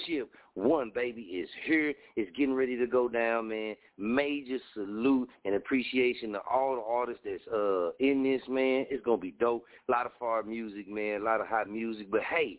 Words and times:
Championship. 0.00 0.30
One, 0.54 0.92
baby, 0.94 1.22
is 1.22 1.48
here. 1.64 1.94
It's 2.16 2.30
getting 2.36 2.54
ready 2.54 2.76
to 2.76 2.86
go 2.86 3.08
down, 3.08 3.48
man. 3.48 3.74
Major 3.96 4.58
salute 4.74 5.28
and 5.44 5.54
appreciation 5.54 6.32
to 6.32 6.40
all 6.40 6.76
the 6.76 6.82
artists 6.82 7.22
that's 7.24 7.46
uh 7.48 7.90
in 8.00 8.22
this, 8.22 8.42
man. 8.48 8.86
It's 8.90 9.04
going 9.04 9.18
to 9.18 9.22
be 9.22 9.34
dope. 9.40 9.64
A 9.88 9.92
lot 9.92 10.06
of 10.06 10.12
far 10.18 10.42
music, 10.42 10.88
man. 10.88 11.22
A 11.22 11.24
lot 11.24 11.40
of 11.40 11.46
hot 11.46 11.70
music. 11.70 12.10
But, 12.10 12.22
hey, 12.22 12.58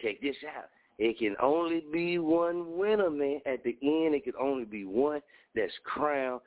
check 0.00 0.20
this 0.20 0.36
out. 0.56 0.66
It 0.98 1.18
can 1.18 1.34
only 1.42 1.82
be 1.92 2.18
one 2.18 2.76
winner, 2.76 3.10
man. 3.10 3.40
At 3.46 3.64
the 3.64 3.76
end, 3.82 4.14
it 4.14 4.24
can 4.24 4.34
only 4.40 4.64
be 4.64 4.84
one 4.84 5.20
that's 5.54 5.72
crowned 5.84 6.40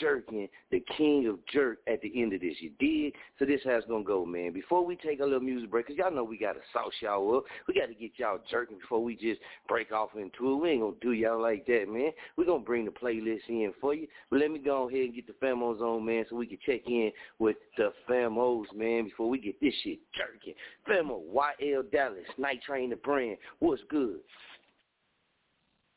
jerking 0.00 0.48
the 0.70 0.80
king 0.96 1.26
of 1.28 1.38
jerk 1.52 1.78
at 1.86 2.00
the 2.02 2.12
end 2.20 2.32
of 2.32 2.40
this. 2.40 2.54
You 2.60 2.70
did? 2.78 3.14
So 3.38 3.44
this 3.44 3.60
how 3.64 3.72
it's 3.72 3.86
to 3.86 4.02
go, 4.04 4.24
man. 4.24 4.52
Before 4.52 4.84
we 4.84 4.96
take 4.96 5.20
a 5.20 5.24
little 5.24 5.40
music 5.40 5.70
break, 5.70 5.86
because 5.86 5.98
y'all 5.98 6.14
know 6.14 6.24
we 6.24 6.38
got 6.38 6.54
to 6.54 6.60
sauce 6.72 6.92
y'all 7.00 7.36
up. 7.36 7.44
We 7.68 7.74
got 7.74 7.86
to 7.86 7.94
get 7.94 8.12
y'all 8.16 8.38
jerking 8.50 8.78
before 8.78 9.02
we 9.02 9.16
just 9.16 9.40
break 9.68 9.92
off 9.92 10.10
into 10.16 10.52
it. 10.52 10.56
We 10.56 10.70
ain't 10.70 11.00
to 11.00 11.06
do 11.06 11.12
y'all 11.12 11.40
like 11.40 11.66
that, 11.66 11.86
man. 11.88 12.10
We're 12.36 12.46
going 12.46 12.62
to 12.62 12.66
bring 12.66 12.84
the 12.84 12.90
playlist 12.90 13.48
in 13.48 13.72
for 13.80 13.94
you. 13.94 14.06
But 14.30 14.40
let 14.40 14.50
me 14.50 14.58
go 14.58 14.88
ahead 14.88 15.02
and 15.02 15.14
get 15.14 15.26
the 15.26 15.34
famos 15.44 15.80
on, 15.80 16.04
man, 16.04 16.24
so 16.28 16.36
we 16.36 16.46
can 16.46 16.58
check 16.64 16.82
in 16.86 17.12
with 17.38 17.56
the 17.76 17.92
famos, 18.08 18.64
man, 18.74 19.04
before 19.04 19.28
we 19.28 19.38
get 19.38 19.60
this 19.60 19.74
shit 19.82 19.98
jerking. 20.16 20.54
Famo, 20.88 21.22
YL 21.32 21.90
Dallas, 21.90 22.18
Night 22.38 22.62
Train 22.62 22.90
the 22.90 22.96
brand. 22.96 23.36
What's 23.58 23.82
good? 23.88 24.20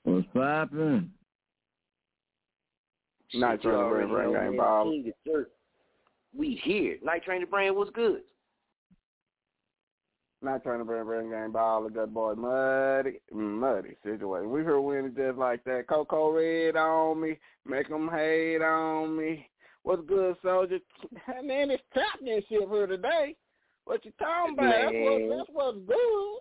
What's 0.04 0.28
poppin'? 0.34 1.12
Night 3.34 3.62
Train 3.62 3.76
the 3.76 3.90
brand, 3.90 4.10
brand 4.10 4.34
game 4.34 4.58
ball. 4.58 4.92
King 4.92 5.08
of 5.08 5.32
jerk. 5.32 5.50
We 6.38 6.60
here. 6.64 6.98
Night 7.04 7.24
Train 7.24 7.42
the 7.42 7.48
brand. 7.48 7.76
What's 7.76 7.92
good? 7.92 8.22
Not 10.42 10.62
trying 10.62 10.80
to 10.80 10.86
bring 10.86 11.04
bring 11.06 11.32
game 11.32 11.52
ball 11.54 11.84
the 11.84 11.90
good 11.90 12.14
boy 12.14 12.36
muddy 12.36 13.20
muddy 13.34 13.96
situation. 14.04 14.52
We 14.52 14.62
heard 14.62 14.82
winning 14.82 15.16
just 15.16 15.40
like 15.40 15.64
that. 15.64 15.88
Coco 15.90 16.32
Red 16.32 16.76
on 16.76 17.20
me, 17.20 17.40
make 17.66 17.90
'em 17.90 18.10
hate 18.10 18.62
on 18.62 19.18
me. 19.18 19.50
What's 19.82 20.04
good, 20.08 20.36
soldier? 20.44 20.80
Man, 21.44 21.72
it's 21.72 21.84
championship 21.94 22.70
here 22.70 22.88
today. 22.88 23.36
What 23.86 24.04
you 24.04 24.12
talking 24.20 24.54
about? 24.54 24.72
That's, 24.72 24.94
what, 24.94 25.38
that's 25.38 25.50
what's 25.52 25.78
good. 25.88 26.38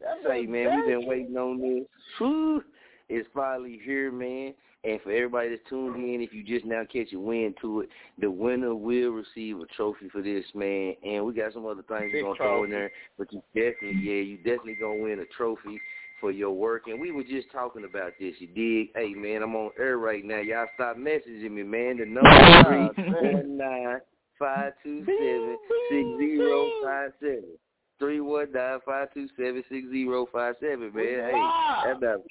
That's 0.00 0.22
Say, 0.22 0.40
what's 0.40 0.50
man, 0.50 0.76
we've 0.76 0.86
been 0.86 1.08
waiting 1.08 1.36
on 1.36 1.60
this. 1.60 1.88
Whew. 2.18 2.62
It's 3.08 3.28
finally 3.34 3.80
here, 3.84 4.12
man. 4.12 4.54
And 4.84 5.00
for 5.02 5.10
everybody 5.10 5.50
that's 5.50 5.62
tuned 5.68 5.96
in, 5.96 6.20
if 6.20 6.32
you 6.32 6.44
just 6.44 6.64
now 6.64 6.82
catch 6.90 7.12
a 7.12 7.18
wind 7.18 7.56
to 7.60 7.80
it, 7.80 7.88
the 8.18 8.30
winner 8.30 8.74
will 8.74 9.10
receive 9.10 9.58
a 9.58 9.66
trophy 9.66 10.08
for 10.08 10.22
this, 10.22 10.44
man. 10.54 10.94
And 11.04 11.24
we 11.24 11.34
got 11.34 11.52
some 11.52 11.66
other 11.66 11.82
things 11.82 12.12
we're 12.14 12.22
gonna 12.22 12.36
throw 12.36 12.64
in 12.64 12.70
there, 12.70 12.90
but 13.18 13.32
you 13.32 13.42
definitely, 13.54 14.00
yeah, 14.00 14.22
you 14.22 14.36
definitely 14.36 14.76
gonna 14.80 15.02
win 15.02 15.18
a 15.18 15.24
trophy 15.36 15.80
for 16.20 16.30
your 16.30 16.52
work. 16.52 16.84
And 16.86 17.00
we 17.00 17.10
were 17.10 17.24
just 17.24 17.50
talking 17.50 17.84
about 17.84 18.12
this. 18.20 18.34
You 18.38 18.46
dig? 18.48 18.94
Hey, 18.94 19.14
man, 19.14 19.42
I'm 19.42 19.56
on 19.56 19.70
air 19.78 19.98
right 19.98 20.24
now. 20.24 20.38
Y'all 20.38 20.66
stop 20.74 20.96
messaging 20.96 21.50
me, 21.50 21.64
man. 21.64 21.98
The 21.98 22.06
number 22.06 22.94
three 22.94 23.04
one 23.32 23.58
nine 23.58 23.98
five 24.38 24.72
two 24.84 25.04
seven 25.04 25.58
six 25.90 26.06
zero 26.18 26.70
five 26.84 27.10
seven. 27.20 27.58
Three 27.98 28.20
one 28.20 28.52
nine 28.52 28.78
five 28.86 29.12
two 29.12 29.28
seven 29.36 29.64
six 29.68 29.88
zero 29.90 30.28
five 30.32 30.54
seven, 30.60 30.92
man. 30.94 31.04
Hey, 31.04 31.84
that's 31.84 31.98
about 31.98 32.22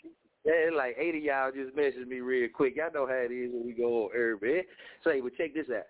yeah, 0.48 0.76
like 0.76 0.96
eight 0.98 1.16
of 1.16 1.22
y'all 1.22 1.52
just 1.52 1.76
messaged 1.76 2.08
me 2.08 2.22
real 2.22 2.48
quick. 2.54 2.78
Y'all 2.78 2.94
know 2.94 3.06
how 3.06 3.14
it 3.14 3.34
is 3.34 3.52
when 3.54 3.66
we 3.66 3.74
go 3.74 4.06
on 4.06 4.12
air, 4.16 4.38
man. 4.42 4.64
Say, 5.04 5.20
but 5.20 5.36
check 5.36 5.54
this 5.54 5.68
out. 5.76 5.84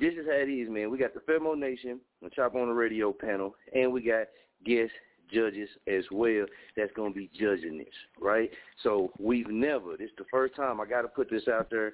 This 0.00 0.14
is 0.14 0.26
how 0.26 0.32
it 0.32 0.48
is, 0.48 0.70
man. 0.70 0.90
We 0.90 0.98
got 0.98 1.12
the 1.12 1.20
Femo 1.20 1.56
Nation, 1.56 2.00
the 2.22 2.30
Chop 2.30 2.54
On 2.54 2.68
It 2.68 2.72
Radio 2.72 3.12
panel, 3.12 3.54
and 3.74 3.92
we 3.92 4.02
got 4.02 4.28
guest 4.64 4.90
judges 5.32 5.68
as 5.86 6.04
well 6.10 6.46
that's 6.76 6.92
going 6.94 7.12
to 7.12 7.18
be 7.18 7.30
judging 7.38 7.76
this, 7.76 7.94
right? 8.18 8.50
So 8.82 9.12
we've 9.18 9.48
never, 9.48 9.96
this 9.96 10.08
is 10.08 10.16
the 10.16 10.24
first 10.30 10.56
time, 10.56 10.80
I 10.80 10.86
got 10.86 11.02
to 11.02 11.08
put 11.08 11.30
this 11.30 11.46
out 11.48 11.68
there, 11.70 11.92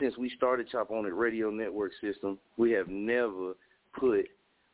since 0.00 0.16
we 0.16 0.30
started 0.36 0.68
Chop 0.70 0.90
On 0.90 1.06
It 1.06 1.14
Radio 1.14 1.50
Network 1.50 1.92
system, 2.00 2.38
we 2.56 2.70
have 2.72 2.88
never 2.88 3.54
put 3.98 4.26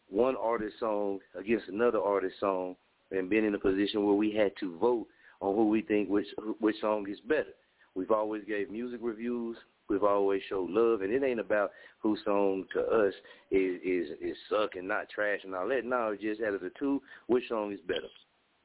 one 0.09 0.37
artist 0.37 0.75
song 0.79 1.19
against 1.39 1.69
another 1.69 2.01
artist 2.01 2.37
song 2.39 2.77
and 3.11 3.31
been 3.31 3.45
in 3.45 3.55
a 3.55 3.59
position 3.59 4.05
where 4.05 4.15
we 4.15 4.33
had 4.33 4.53
to 4.61 4.77
vote 4.79 5.07
on 5.43 5.57
who 5.57 5.69
we 5.69 5.83
think 5.83 6.09
which 6.09 6.27
which 6.61 6.81
song 6.81 7.07
is 7.11 7.19
better. 7.29 7.53
We've 7.95 8.11
always 8.11 8.45
gave 8.45 8.71
music 8.71 9.01
reviews. 9.03 9.57
We've 9.89 10.05
always 10.05 10.41
showed 10.49 10.71
love, 10.71 11.03
and 11.03 11.13
it 11.13 11.23
ain't 11.23 11.41
about 11.41 11.73
whose 11.99 12.21
song 12.25 12.65
to 12.73 12.81
us 12.81 13.13
is 13.51 13.81
is 13.85 14.09
is 14.21 14.37
suck 14.49 14.77
and 14.77 14.89
not 14.89 15.11
trash 15.11 15.41
and 15.45 15.55
all 15.55 15.69
that. 15.69 15.85
No, 15.85 16.13
it's 16.13 16.23
just 16.23 16.41
out 16.41 16.55
of 16.55 16.63
the 16.63 16.71
two, 16.79 17.03
which 17.27 17.49
song 17.49 17.73
is 17.73 17.81
better. 17.87 18.09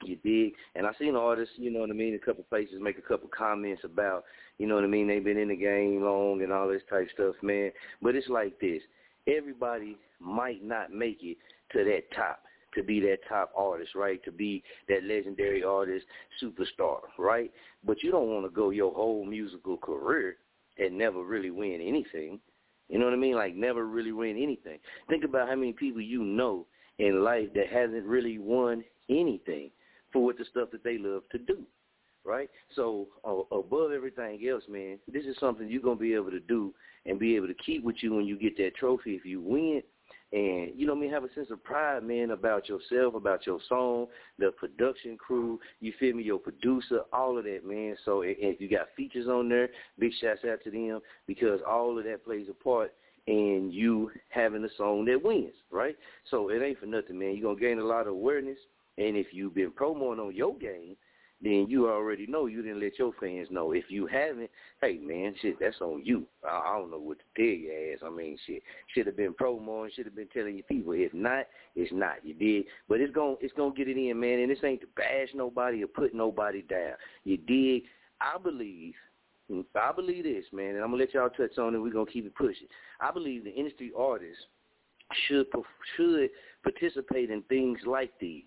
You 0.04 0.16
dig? 0.24 0.54
And 0.76 0.86
I 0.86 0.92
seen 1.00 1.16
artists, 1.16 1.56
you 1.58 1.72
know 1.72 1.80
what 1.80 1.90
I 1.90 1.94
mean, 1.94 2.14
a 2.14 2.24
couple 2.24 2.44
places 2.44 2.76
make 2.80 3.00
a 3.00 3.02
couple 3.02 3.28
comments 3.36 3.82
about, 3.84 4.26
you 4.60 4.68
know 4.68 4.76
what 4.76 4.84
I 4.84 4.88
mean, 4.88 5.08
they've 5.08 5.24
been 5.24 5.40
in 5.40 5.48
the 5.48 5.56
game 5.56 6.04
long 6.04 6.44
and 6.44 6.54
all 6.54 6.68
this 6.68 6.84
type 6.88 7.08
stuff, 7.16 7.34
man. 7.42 7.72
But 8.00 8.16
it's 8.16 8.30
like 8.30 8.60
this. 8.60 8.84
Everybody 9.26 9.98
might 10.20 10.64
not 10.64 10.92
make 10.92 11.18
it 11.24 11.38
to 11.74 11.84
that 11.84 12.04
top 12.16 12.42
to 12.78 12.84
be 12.84 13.00
that 13.02 13.18
top 13.28 13.52
artist, 13.56 13.96
right? 13.96 14.24
To 14.24 14.32
be 14.32 14.64
that 14.88 15.04
legendary 15.04 15.64
artist, 15.64 16.06
superstar, 16.42 17.00
right? 17.18 17.52
But 17.84 18.04
you 18.04 18.12
don't 18.12 18.30
want 18.30 18.46
to 18.46 18.50
go 18.50 18.70
your 18.70 18.94
whole 18.94 19.26
musical 19.26 19.78
career 19.78 20.38
and 20.78 20.98
never 20.98 21.24
really 21.24 21.52
win 21.52 21.82
anything. 21.82 22.40
You 22.88 23.00
know 23.00 23.06
what 23.06 23.14
I 23.14 23.18
mean? 23.18 23.36
Like 23.36 23.56
never 23.56 23.86
really 23.86 24.14
win 24.14 24.38
anything. 24.38 24.80
Think 25.10 25.24
about 25.24 25.50
how 25.50 25.56
many 25.56 25.74
people 25.74 26.02
you 26.02 26.24
know 26.24 26.66
in 27.00 27.24
life 27.24 27.50
that 27.56 27.68
hasn't 27.68 28.06
really 28.06 28.38
won 28.38 28.84
anything 29.10 29.72
for 30.14 30.24
what 30.24 30.38
the 30.38 30.46
stuff 30.50 30.70
that 30.72 30.84
they 30.84 30.98
love 30.98 31.24
to 31.32 31.38
do, 31.38 31.64
right? 32.24 32.50
So 32.76 33.08
uh, 33.26 33.56
above 33.56 33.92
everything 33.92 34.48
else, 34.50 34.64
man, 34.70 35.00
this 35.12 35.26
is 35.26 35.36
something 35.40 35.68
you're 35.68 35.82
gonna 35.82 35.96
be 35.96 36.14
able 36.14 36.32
to 36.32 36.40
do 36.40 36.74
and 37.06 37.20
be 37.20 37.36
able 37.36 37.48
to 37.48 37.54
keep 37.66 37.84
with 37.84 37.98
you 38.02 38.14
when 38.14 38.26
you 38.26 38.38
get 38.38 38.58
that 38.58 38.76
trophy 38.76 39.16
if 39.16 39.26
you 39.26 39.42
win 39.42 39.82
and 40.32 40.72
you 40.76 40.86
know 40.86 40.96
I 40.96 41.00
mean, 41.00 41.12
have 41.12 41.24
a 41.24 41.34
sense 41.34 41.48
of 41.52 41.64
pride, 41.64 42.04
man, 42.04 42.32
about 42.32 42.68
yourself, 42.68 43.16
about 43.16 43.46
your 43.46 43.60
song, 43.70 44.08
the 44.40 44.52
production 44.52 45.18
crew, 45.18 45.60
you 45.80 45.94
feel 46.00 46.16
me, 46.16 46.24
your 46.24 46.40
producer, 46.40 47.02
all 47.14 47.38
of 47.38 47.46
that, 47.46 47.66
man. 47.66 47.96
So 48.04 48.22
if 48.26 48.60
you 48.60 48.70
got 48.70 48.88
features 48.96 49.28
on 49.28 49.50
there, 49.50 49.70
big 49.98 50.12
shouts 50.20 50.42
out 50.50 50.64
to 50.64 50.72
them 50.72 51.00
because 51.28 51.60
all 51.68 51.98
of 51.98 52.04
that 52.06 52.26
plays 52.26 52.48
a 52.50 52.64
part 52.64 52.94
in 53.28 53.70
you 53.72 54.12
having 54.30 54.64
a 54.64 54.70
song 54.78 55.06
that 55.06 55.22
wins, 55.24 55.54
right? 55.72 55.96
So 56.30 56.50
it 56.50 56.62
ain't 56.62 56.80
for 56.80 56.86
nothing, 56.86 57.20
man. 57.20 57.36
You're 57.36 57.54
gonna 57.54 57.60
gain 57.60 57.80
a 57.80 57.86
lot 57.86 58.08
of 58.08 58.14
awareness 58.14 58.58
and 58.98 59.16
if 59.16 59.28
you've 59.32 59.54
been 59.54 59.72
promoting 59.72 60.24
on 60.24 60.36
your 60.36 60.56
game, 60.58 60.96
then 61.42 61.68
you 61.70 61.88
already 61.88 62.26
know 62.26 62.48
you 62.48 62.64
didn't 62.64 62.82
let 62.82 62.98
your 62.98 63.12
fans 63.20 63.48
know. 63.52 63.72
If 63.72 63.86
you 63.90 64.08
haven't, 64.08 64.50
hey 64.82 64.98
man, 64.98 65.36
shit, 65.40 65.60
that's 65.60 65.80
on 65.82 66.02
you. 66.04 66.26
I, 66.44 66.58
I 66.58 66.80
don't 66.80 66.90
know 66.90 67.00
what 67.00 67.20
to 67.20 67.26
tell 67.36 67.46
your 67.46 67.94
ass. 67.94 68.00
I 68.04 68.10
mean, 68.10 68.38
shit, 68.48 68.64
should 68.94 69.06
have 69.06 69.18
been 69.18 69.36
promoting, 69.36 69.92
should 69.96 70.06
have 70.06 70.16
been 70.16 70.30
telling 70.34 70.56
your 70.56 70.64
people. 70.64 70.94
If 70.94 71.14
not, 71.14 71.46
it's 71.76 71.92
not. 71.94 72.26
You 72.26 72.34
did, 72.34 72.66
but 72.90 73.00
it's 73.00 73.14
gonna 73.14 73.36
it's 73.40 73.54
gonna 73.54 73.74
get 73.74 73.88
it 73.88 73.98
in, 73.98 74.20
man. 74.20 74.40
And 74.40 74.50
this 74.50 74.58
ain't 74.64 74.82
to 74.82 74.88
bash 74.96 75.30
nobody 75.36 75.84
or 75.84 75.88
put 75.88 76.16
nobody 76.16 76.64
down. 76.64 76.94
You 77.24 77.38
did. 77.38 77.84
I 78.20 78.38
believe. 78.38 78.96
I 79.76 79.94
believe 79.94 80.26
this, 80.26 80.44
man, 80.52 80.76
and 80.76 80.84
I'm 80.84 80.92
gonna 80.92 81.04
let 81.04 81.14
y'all 81.14 81.30
touch 81.30 81.58
on 81.58 81.74
it. 81.74 81.78
We're 81.78 81.94
gonna 81.94 82.12
keep 82.12 82.26
it 82.26 82.36
pushing. 82.36 82.68
I 83.00 83.12
believe 83.12 83.46
the 83.46 83.54
industry 83.54 83.92
artists 83.98 84.44
should 85.28 85.48
should 85.96 86.30
participate 86.64 87.30
in 87.30 87.42
things 87.44 87.80
like 87.86 88.12
these 88.20 88.44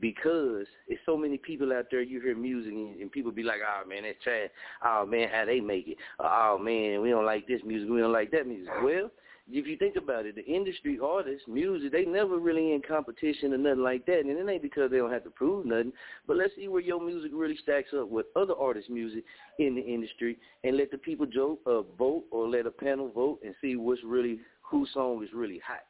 because 0.00 0.66
there's 0.88 1.00
so 1.06 1.16
many 1.16 1.38
people 1.38 1.72
out 1.72 1.86
there. 1.90 2.02
You 2.02 2.20
hear 2.20 2.36
music 2.36 2.72
and, 2.72 3.00
and 3.00 3.12
people 3.12 3.32
be 3.32 3.42
like, 3.42 3.60
"Oh 3.66 3.86
man, 3.88 4.02
that's 4.02 4.22
trash. 4.22 4.48
Oh 4.84 5.06
man, 5.06 5.28
how 5.32 5.44
they 5.44 5.60
make 5.60 5.88
it? 5.88 5.98
Oh 6.18 6.58
man, 6.60 7.00
we 7.00 7.10
don't 7.10 7.26
like 7.26 7.46
this 7.46 7.60
music. 7.64 7.88
We 7.88 8.00
don't 8.00 8.12
like 8.12 8.30
that 8.32 8.46
music." 8.46 8.72
Well, 8.82 9.10
if 9.50 9.66
you 9.66 9.76
think 9.76 9.96
about 9.96 10.24
it, 10.24 10.36
the 10.36 10.44
industry 10.44 10.98
artists, 11.02 11.46
music, 11.46 11.92
they 11.92 12.04
never 12.04 12.38
really 12.38 12.72
in 12.72 12.80
competition 12.80 13.52
or 13.52 13.58
nothing 13.58 13.82
like 13.82 14.06
that. 14.06 14.20
And 14.20 14.30
it 14.30 14.50
ain't 14.50 14.62
because 14.62 14.90
they 14.90 14.96
don't 14.96 15.12
have 15.12 15.24
to 15.24 15.30
prove 15.30 15.66
nothing. 15.66 15.92
But 16.26 16.38
let's 16.38 16.54
see 16.56 16.68
where 16.68 16.80
your 16.80 17.00
music 17.00 17.30
really 17.34 17.56
stacks 17.62 17.90
up 17.98 18.08
with 18.08 18.26
other 18.36 18.54
artists' 18.58 18.90
music 18.90 19.24
in 19.58 19.74
the 19.74 19.82
industry, 19.82 20.38
and 20.64 20.76
let 20.76 20.90
the 20.90 20.98
people 20.98 21.26
jo- 21.26 21.58
uh, 21.66 21.82
vote 21.96 22.24
or 22.30 22.48
let 22.48 22.66
a 22.66 22.70
panel 22.70 23.10
vote 23.10 23.40
and 23.44 23.54
see 23.60 23.76
what's 23.76 24.02
really 24.04 24.40
whose 24.62 24.88
song 24.94 25.22
is 25.22 25.30
really 25.34 25.60
hot. 25.64 25.84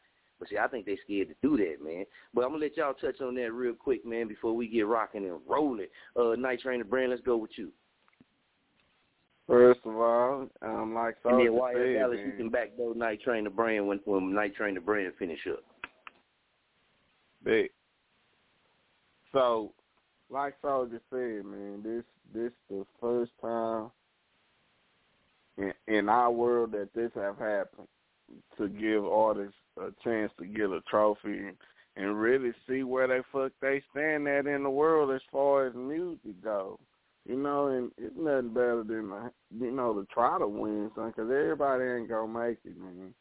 But 0.45 0.51
see, 0.51 0.59
I 0.59 0.69
think 0.69 0.85
they 0.85 0.99
scared 1.05 1.29
to 1.29 1.35
do 1.43 1.57
that, 1.57 1.83
man. 1.83 2.05
But 2.35 2.45
I'm 2.45 2.51
gonna 2.51 2.65
let 2.65 2.77
y'all 2.77 2.95
touch 2.95 3.21
on 3.21 3.35
that 3.37 3.53
real 3.53 3.75
quick, 3.75 4.05
man, 4.05 4.29
before 4.29 4.55
we 4.55 4.69
get 4.69 4.87
rocking 4.87 5.25
and 5.25 5.41
rolling. 5.49 5.87
Uh, 6.17 6.35
Night 6.37 6.61
Train 6.61 6.81
the 6.81 6.85
brand, 6.85 7.11
let's 7.11 7.23
go 7.23 7.37
with 7.37 7.53
you. 7.57 7.71
First 9.47 9.81
of 9.85 9.97
all, 9.97 10.49
um, 10.63 10.95
like 10.95 11.17
and 11.25 11.41
then 11.41 11.55
while 11.55 11.73
said, 11.75 11.95
Dallas, 11.95 12.19
you 12.21 12.29
man, 12.29 12.37
can 12.37 12.49
backdoor 12.51 12.95
Night 12.95 13.23
Train 13.23 13.45
the 13.45 13.51
brand 13.51 13.87
when 13.87 14.01
when 14.05 14.35
Night 14.35 14.55
Train 14.55 14.75
the 14.75 14.81
brand 14.81 15.13
finish 15.19 15.41
up. 15.51 15.65
big. 17.43 17.71
So, 19.33 19.73
like 20.31 20.55
Soldier 20.61 21.01
said, 21.11 21.45
man, 21.45 21.83
this 21.83 22.05
this 22.35 22.53
the 22.69 22.85
first 23.01 23.33
time 23.41 23.91
in 25.57 25.73
in 25.89 26.09
our 26.09 26.31
world 26.31 26.73
that 26.73 26.93
this 26.95 27.11
have 27.15 27.39
happened 27.39 27.89
to 28.59 28.69
give 28.69 29.05
artists 29.05 29.57
a 29.79 29.91
chance 30.03 30.33
to 30.39 30.47
get 30.47 30.71
a 30.71 30.81
trophy 30.89 31.39
and, 31.39 31.57
and 31.97 32.21
really 32.21 32.53
see 32.69 32.83
where 32.83 33.07
they 33.09 33.21
fuck 33.33 33.53
they 33.61 33.83
stand 33.91 34.29
at 34.29 34.47
in 34.47 34.63
the 34.63 34.71
world 34.71 35.11
as 35.13 35.23
far 35.31 35.67
as 35.67 35.75
music 35.75 36.43
goes. 36.43 36.79
You 37.27 37.37
know, 37.37 37.69
and 37.69 37.91
it's 37.97 38.15
nothing 38.19 38.53
better 38.53 38.85
than 38.87 39.11
you 39.59 39.71
know 39.71 39.95
to 39.95 40.07
try 40.13 40.39
to 40.39 40.47
win 40.47 40.91
something 40.95 41.13
because 41.17 41.31
everybody 41.31 41.85
ain't 41.85 42.09
gonna 42.09 42.47
make 42.47 42.59
it, 42.65 42.77
man. 42.79 43.15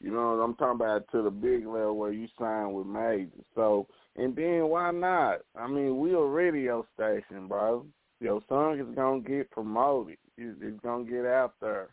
You 0.00 0.12
know, 0.12 0.40
I'm 0.40 0.54
talking 0.54 0.76
about 0.80 1.10
to 1.12 1.22
the 1.22 1.30
big 1.30 1.66
level 1.66 1.96
where 1.96 2.12
you 2.12 2.28
sign 2.38 2.72
with 2.72 2.86
majors. 2.86 3.30
So, 3.54 3.86
and 4.16 4.34
then 4.34 4.68
why 4.68 4.90
not? 4.92 5.40
I 5.56 5.66
mean, 5.66 5.98
we 5.98 6.14
a 6.14 6.20
radio 6.20 6.86
station, 6.94 7.48
bro. 7.48 7.84
Your 8.20 8.40
song 8.48 8.78
is 8.80 8.94
gonna 8.94 9.20
get 9.20 9.50
promoted. 9.50 10.18
It- 10.36 10.56
It's 10.60 10.80
gonna 10.80 11.04
get 11.04 11.24
out 11.26 11.54
there. 11.60 11.88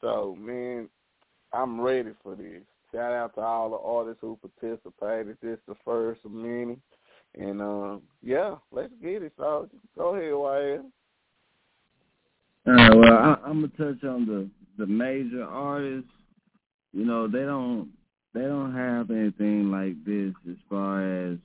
So 0.00 0.36
man, 0.38 0.88
I'm 1.52 1.80
ready 1.80 2.10
for 2.22 2.34
this. 2.34 2.62
Shout 2.92 3.12
out 3.12 3.34
to 3.34 3.40
all 3.40 3.70
the 3.70 3.76
artists 3.76 4.20
who 4.20 4.38
participated. 4.38 5.36
This 5.42 5.58
the 5.66 5.74
first 5.84 6.20
of 6.24 6.32
many. 6.32 6.78
And 7.34 7.60
um, 7.60 8.02
yeah, 8.22 8.56
let's 8.72 8.92
get 9.02 9.22
it, 9.22 9.32
so 9.36 9.68
go 9.96 10.14
ahead, 10.14 10.34
Wyatt. 10.34 10.82
All 12.66 12.72
right, 12.72 12.96
well, 12.96 13.12
I, 13.12 13.38
I'm 13.44 13.60
gonna 13.60 13.92
touch 13.92 14.02
on 14.04 14.26
the 14.26 14.48
the 14.78 14.86
major 14.86 15.44
artists. 15.44 16.10
You 16.92 17.04
know, 17.04 17.28
they 17.28 17.40
don't 17.40 17.90
they 18.34 18.40
don't 18.40 18.74
have 18.74 19.10
anything 19.10 19.70
like 19.70 20.02
this 20.04 20.34
as 20.50 20.56
far 20.70 21.02
as 21.02 21.38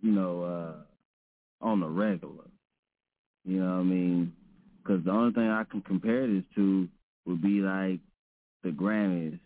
you 0.00 0.12
know 0.12 0.42
uh 0.44 1.64
on 1.64 1.80
the 1.80 1.88
regular. 1.88 2.44
You 3.44 3.60
know 3.60 3.74
what 3.74 3.80
I 3.80 3.82
mean? 3.82 4.32
Because 4.82 5.04
the 5.04 5.10
only 5.10 5.32
thing 5.34 5.48
I 5.48 5.64
can 5.64 5.82
compare 5.82 6.26
this 6.26 6.44
to 6.54 6.88
would 7.26 7.42
be 7.42 7.60
like 7.60 8.00
the 8.64 8.70
Grammys, 8.70 9.38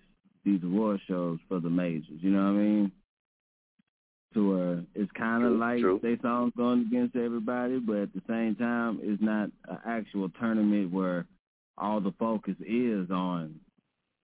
these 0.44 0.62
award 0.62 1.00
shows 1.06 1.38
for 1.48 1.60
the 1.60 1.68
majors. 1.68 2.06
You 2.20 2.30
know 2.30 2.44
what 2.44 2.58
I 2.60 2.62
mean? 2.62 2.92
To 4.34 4.50
where 4.50 4.84
it's 4.94 5.10
kind 5.12 5.42
of 5.44 5.52
like 5.52 5.80
true. 5.80 6.00
they 6.02 6.16
songs 6.22 6.52
going 6.56 6.82
against 6.86 7.16
everybody, 7.16 7.78
but 7.78 7.96
at 7.96 8.12
the 8.14 8.22
same 8.28 8.54
time, 8.56 9.00
it's 9.02 9.22
not 9.22 9.50
an 9.68 9.78
actual 9.86 10.28
tournament 10.38 10.92
where 10.92 11.26
all 11.78 12.00
the 12.00 12.12
focus 12.18 12.54
is 12.66 13.10
on 13.10 13.54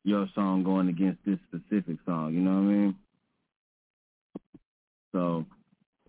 your 0.05 0.29
song 0.35 0.63
going 0.63 0.89
against 0.89 1.19
this 1.25 1.39
specific 1.49 1.97
song. 2.05 2.35
You 2.35 2.41
know 2.41 2.53
what 2.55 2.59
I 2.59 2.63
mean? 2.63 2.97
So 5.13 5.47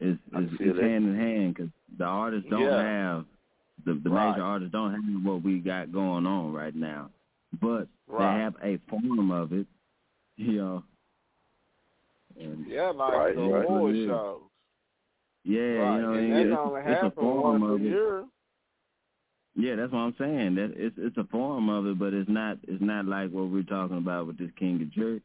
it's 0.01 0.19
it's, 0.33 0.53
it's 0.59 0.79
hand 0.79 1.05
in 1.07 1.15
hand 1.15 1.53
because 1.55 1.71
the 1.97 2.03
artists 2.03 2.49
don't 2.49 2.61
Yeah. 2.61 2.81
have 2.81 3.25
the 3.85 3.93
the 3.93 4.09
Right. 4.09 4.31
major 4.31 4.43
artists 4.43 4.71
don't 4.73 4.91
have 4.93 5.23
what 5.25 5.41
we 5.43 5.59
got 5.59 5.91
going 5.91 6.25
on 6.25 6.51
right 6.53 6.75
now, 6.75 7.11
but 7.61 7.87
Right. 8.07 8.37
they 8.37 8.41
have 8.43 8.55
a 8.63 8.77
form 8.89 9.31
of 9.31 9.53
it. 9.53 9.67
You 10.37 10.53
know. 10.53 10.83
And 12.39 12.67
Yeah, 12.67 12.89
like 12.89 13.13
Right, 13.13 13.35
the 13.35 13.41
right. 13.41 13.65
award 13.65 13.95
shows. 13.95 14.41
yeah, 15.45 15.61
right. 15.61 15.95
you 15.95 16.01
know, 16.01 16.13
and 16.15 16.33
it's, 16.33 16.91
it's 16.91 17.03
a 17.03 17.11
form 17.11 17.63
of 17.63 17.81
it. 17.81 17.85
year. 17.85 18.25
Yeah, 19.57 19.75
that's 19.77 19.93
what 19.93 19.99
I'm 19.99 20.15
saying. 20.17 20.55
That 20.55 20.73
it's 20.75 20.95
it's 20.97 21.15
a 21.17 21.23
form 21.25 21.69
of 21.69 21.85
it, 21.87 21.97
but 21.97 22.13
it's 22.13 22.29
not 22.29 22.57
it's 22.63 22.81
not 22.81 23.05
like 23.05 23.31
what 23.31 23.49
we're 23.49 23.63
talking 23.63 23.97
about 23.97 24.27
with 24.27 24.37
this 24.37 24.51
King 24.59 24.81
of 24.81 24.91
Jerk. 24.91 25.21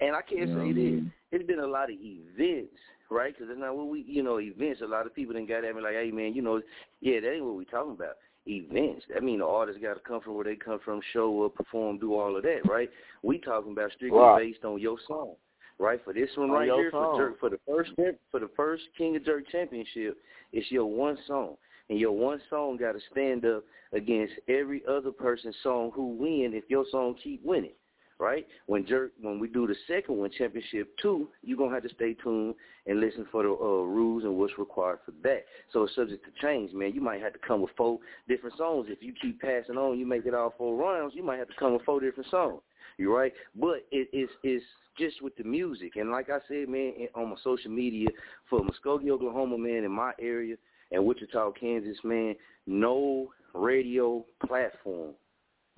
And 0.00 0.16
I 0.16 0.22
can't 0.22 0.40
You 0.40 0.46
know 0.46 0.52
what 0.56 0.64
say 0.64 0.70
I 0.70 0.72
this. 0.72 0.82
mean? 0.82 1.12
It's 1.30 1.46
been 1.46 1.60
a 1.60 1.66
lot 1.66 1.90
of 1.90 1.96
events, 2.00 2.74
right? 3.10 3.32
Because 3.34 3.50
it's 3.50 3.60
not 3.60 3.76
what 3.76 3.88
we, 3.88 4.02
you 4.02 4.22
know, 4.22 4.40
events. 4.40 4.80
A 4.80 4.86
lot 4.86 5.06
of 5.06 5.14
people 5.14 5.34
done 5.34 5.46
got 5.46 5.64
at 5.64 5.74
me 5.76 5.82
like, 5.82 5.94
hey, 5.94 6.10
man, 6.10 6.34
you 6.34 6.42
know, 6.42 6.60
yeah, 7.00 7.20
that 7.20 7.34
ain't 7.34 7.44
what 7.44 7.56
we 7.56 7.64
talking 7.66 7.92
about. 7.92 8.16
Events. 8.48 9.04
I 9.14 9.20
mean, 9.20 9.40
the 9.40 9.46
artists 9.46 9.80
got 9.82 9.94
to 9.94 10.00
come 10.00 10.20
from 10.20 10.34
where 10.34 10.44
they 10.44 10.56
come 10.56 10.78
from, 10.84 11.00
show 11.12 11.44
up, 11.44 11.54
perform, 11.54 11.98
do 11.98 12.14
all 12.14 12.36
of 12.36 12.42
that, 12.44 12.66
right? 12.66 12.90
We 13.22 13.38
talking 13.38 13.72
about 13.72 13.92
strictly 13.92 14.18
Right. 14.18 14.38
based 14.52 14.64
on 14.64 14.78
your 14.80 14.98
song, 15.06 15.34
right? 15.78 16.02
For 16.02 16.12
this 16.12 16.30
one 16.36 16.50
On 16.50 16.56
right 16.56 16.70
here, 16.72 16.90
song. 16.90 17.16
for 17.16 17.18
Jerk, 17.18 17.40
for 17.40 17.50
the 17.50 17.60
first 17.66 17.90
for 18.30 18.40
the 18.40 18.48
first 18.56 18.84
King 18.96 19.16
of 19.16 19.24
Jerk 19.24 19.48
championship, 19.48 20.16
it's 20.52 20.70
your 20.70 20.86
one 20.86 21.18
song, 21.26 21.56
and 21.90 21.98
your 21.98 22.12
one 22.12 22.40
song 22.48 22.78
got 22.78 22.92
to 22.92 23.00
stand 23.10 23.44
up 23.44 23.64
against 23.92 24.34
every 24.48 24.82
other 24.86 25.12
person's 25.12 25.56
song 25.62 25.90
who 25.94 26.14
win 26.14 26.52
if 26.54 26.64
your 26.68 26.84
song 26.90 27.14
keep 27.22 27.44
winning 27.44 27.74
right? 28.18 28.46
When 28.66 28.86
Jerk, 28.86 29.12
when 29.20 29.38
we 29.38 29.48
do 29.48 29.66
the 29.66 29.76
second 29.86 30.16
one, 30.16 30.30
Championship 30.36 30.90
Two, 31.00 31.28
you're 31.42 31.56
gonna 31.56 31.74
have 31.74 31.84
to 31.84 31.94
stay 31.94 32.14
tuned 32.14 32.54
and 32.86 33.00
listen 33.00 33.26
for 33.30 33.42
the 33.42 33.50
uh, 33.50 33.84
rules 33.84 34.24
and 34.24 34.36
what's 34.36 34.58
required 34.58 34.98
for 35.04 35.12
that. 35.22 35.44
So 35.72 35.84
it's 35.84 35.94
subject 35.94 36.24
to 36.24 36.46
change, 36.46 36.72
man. 36.72 36.92
You 36.94 37.00
might 37.00 37.20
have 37.20 37.32
to 37.32 37.38
come 37.46 37.62
with 37.62 37.70
four 37.76 37.98
different 38.28 38.56
songs. 38.56 38.86
If 38.88 39.02
you 39.02 39.12
keep 39.20 39.40
passing 39.40 39.76
on, 39.76 39.98
you 39.98 40.06
make 40.06 40.26
it 40.26 40.34
all 40.34 40.54
four 40.58 40.76
rounds. 40.76 41.14
You 41.14 41.22
might 41.22 41.38
have 41.38 41.48
to 41.48 41.54
come 41.58 41.74
with 41.74 41.84
four 41.84 42.00
different 42.00 42.30
songs. 42.30 42.60
You 42.96 43.14
right? 43.14 43.32
But 43.54 43.86
it 43.92 44.08
is 44.12 44.28
it's 44.42 44.64
just 44.98 45.22
with 45.22 45.36
the 45.36 45.44
music, 45.44 45.92
and 45.96 46.10
like 46.10 46.28
I 46.28 46.38
said, 46.48 46.68
man, 46.68 46.92
on 47.14 47.30
my 47.30 47.36
social 47.44 47.70
media 47.70 48.08
for 48.50 48.60
Muskogee, 48.60 49.10
Oklahoma, 49.10 49.56
man, 49.56 49.84
in 49.84 49.92
my 49.92 50.12
area, 50.20 50.56
and 50.90 51.04
Wichita, 51.04 51.52
Kansas, 51.52 51.98
man, 52.02 52.34
no 52.66 53.30
radio 53.54 54.24
platform 54.44 55.14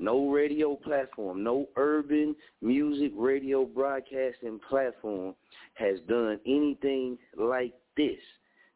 no 0.00 0.30
radio 0.30 0.74
platform, 0.76 1.44
no 1.44 1.68
urban 1.76 2.34
music 2.62 3.12
radio 3.16 3.64
broadcasting 3.64 4.58
platform 4.68 5.34
has 5.74 6.00
done 6.08 6.40
anything 6.46 7.18
like 7.36 7.74
this. 7.96 8.18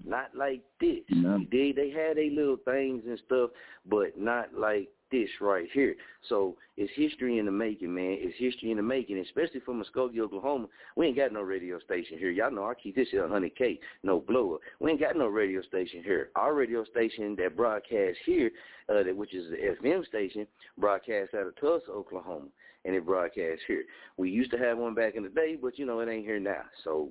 Not 0.04 0.34
like 0.36 0.62
this. 0.80 1.00
Mm-hmm. 1.12 1.38
You 1.40 1.46
dig? 1.46 1.76
They 1.76 1.90
had 1.90 2.18
their 2.18 2.30
little 2.30 2.58
things 2.64 3.04
and 3.06 3.18
stuff, 3.26 3.50
but 3.88 4.18
not 4.18 4.52
like 4.54 4.88
this 5.10 5.28
right 5.40 5.68
here. 5.72 5.94
So 6.28 6.56
it's 6.76 6.92
history 6.94 7.38
in 7.38 7.46
the 7.46 7.52
making, 7.52 7.94
man. 7.94 8.16
It's 8.18 8.36
history 8.38 8.70
in 8.70 8.78
the 8.78 8.82
making, 8.82 9.18
especially 9.18 9.60
for 9.60 9.74
Muskogee, 9.74 10.20
Oklahoma. 10.20 10.68
We 10.96 11.06
ain't 11.06 11.16
got 11.16 11.32
no 11.32 11.42
radio 11.42 11.78
station 11.78 12.18
here. 12.18 12.30
Y'all 12.30 12.50
know 12.50 12.64
I 12.64 12.74
keep 12.74 12.96
this 12.96 13.08
at 13.12 13.20
100K, 13.20 13.78
no 14.02 14.20
blower. 14.20 14.58
We 14.80 14.90
ain't 14.90 15.00
got 15.00 15.16
no 15.16 15.26
radio 15.26 15.62
station 15.62 16.02
here. 16.02 16.30
Our 16.36 16.54
radio 16.54 16.84
station 16.84 17.36
that 17.36 17.56
broadcasts 17.56 18.18
here, 18.24 18.50
uh, 18.88 19.02
that, 19.02 19.16
which 19.16 19.34
is 19.34 19.50
the 19.50 19.88
FM 19.88 20.06
station, 20.06 20.46
broadcasts 20.78 21.34
out 21.34 21.46
of 21.46 21.58
Tulsa, 21.60 21.90
Oklahoma, 21.90 22.48
and 22.84 22.94
it 22.94 23.06
broadcasts 23.06 23.64
here. 23.66 23.84
We 24.16 24.30
used 24.30 24.50
to 24.52 24.58
have 24.58 24.78
one 24.78 24.94
back 24.94 25.14
in 25.14 25.22
the 25.22 25.28
day, 25.28 25.56
but, 25.60 25.78
you 25.78 25.86
know, 25.86 26.00
it 26.00 26.08
ain't 26.08 26.26
here 26.26 26.40
now. 26.40 26.62
So 26.82 27.10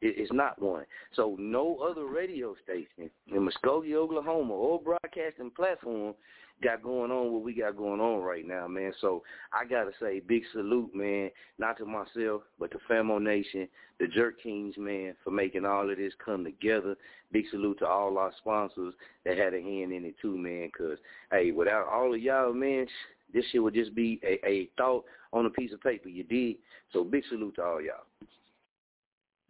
it- 0.00 0.18
it's 0.18 0.32
not 0.32 0.60
one. 0.60 0.84
So 1.12 1.36
no 1.38 1.78
other 1.78 2.04
radio 2.04 2.54
station 2.56 3.10
in 3.28 3.48
Muskogee, 3.48 3.94
Oklahoma, 3.94 4.52
or 4.52 4.80
broadcasting 4.80 5.50
platform 5.50 6.14
got 6.62 6.82
going 6.82 7.10
on 7.10 7.32
what 7.32 7.42
we 7.42 7.54
got 7.54 7.76
going 7.76 8.00
on 8.00 8.20
right 8.22 8.46
now, 8.46 8.66
man. 8.66 8.92
So 9.00 9.22
I 9.52 9.64
gotta 9.64 9.90
say, 10.00 10.20
big 10.20 10.42
salute, 10.52 10.94
man, 10.94 11.30
not 11.58 11.76
to 11.78 11.84
myself, 11.84 12.42
but 12.58 12.70
to 12.70 12.78
Famo 12.90 13.22
Nation, 13.22 13.68
the 14.00 14.06
Jerk 14.06 14.42
Kings, 14.42 14.74
man, 14.78 15.14
for 15.22 15.30
making 15.30 15.64
all 15.64 15.90
of 15.90 15.96
this 15.96 16.12
come 16.24 16.44
together. 16.44 16.96
Big 17.32 17.44
salute 17.50 17.78
to 17.80 17.86
all 17.86 18.16
our 18.18 18.32
sponsors 18.38 18.94
that 19.24 19.36
had 19.36 19.54
a 19.54 19.60
hand 19.60 19.92
in 19.92 20.04
it 20.04 20.14
too, 20.20 20.36
man. 20.36 20.70
Cause 20.76 20.98
hey, 21.30 21.50
without 21.50 21.88
all 21.88 22.14
of 22.14 22.20
y'all, 22.20 22.52
man, 22.52 22.86
this 23.34 23.44
shit 23.50 23.62
would 23.62 23.74
just 23.74 23.94
be 23.94 24.20
a, 24.24 24.38
a 24.46 24.70
thought 24.78 25.04
on 25.32 25.46
a 25.46 25.50
piece 25.50 25.72
of 25.72 25.80
paper. 25.82 26.08
You 26.08 26.24
did. 26.24 26.56
So 26.92 27.04
big 27.04 27.24
salute 27.28 27.56
to 27.56 27.62
all 27.62 27.82
y'all. 27.82 28.06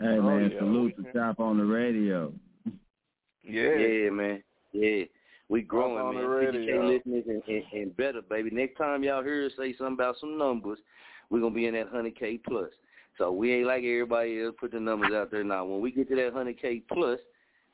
Hey 0.01 0.19
Oh, 0.19 0.23
man, 0.23 0.51
yeah. 0.51 0.59
salute 0.59 0.95
to 0.97 1.13
Chop 1.13 1.41
On 1.41 1.59
It 1.59 1.63
Radio. 1.63 2.33
Yeah. 3.43 3.77
Yeah, 3.77 4.11
man. 4.11 4.43
Yeah. 4.73 5.05
We 5.49 5.63
growing, 5.63 6.15
man. 6.15 6.25
the 6.25 6.29
50K 6.29 6.55
radio. 6.55 6.87
listeners 6.89 7.25
and, 7.29 7.43
and, 7.47 7.63
and 7.73 7.97
better, 7.97 8.21
baby. 8.23 8.51
Next 8.51 8.77
time 8.77 9.05
y'all 9.05 9.23
hear 9.23 9.47
us 9.47 9.53
say 9.57 9.75
something 9.77 9.95
about 9.95 10.17
some 10.21 10.37
numbers, 10.37 10.79
we're 11.31 11.41
going 11.41 11.53
to 11.53 11.57
be 11.57 11.67
in 11.67 11.75
that 11.75 11.93
100K 11.93 12.41
plus. 12.45 12.71
So 13.19 13.33
we 13.33 13.53
ain't 13.53 13.67
like 13.67 13.85
everybody 13.85 14.43
else 14.43 14.55
put 14.59 14.73
the 14.73 14.81
numbers 14.81 15.13
out 15.15 15.31
there 15.31 15.45
now. 15.45 15.65
When 15.65 15.81
we 15.81 15.91
get 15.91 16.09
to 16.09 16.17
that 16.17 16.35
100K 16.35 16.83
plus, 16.93 17.21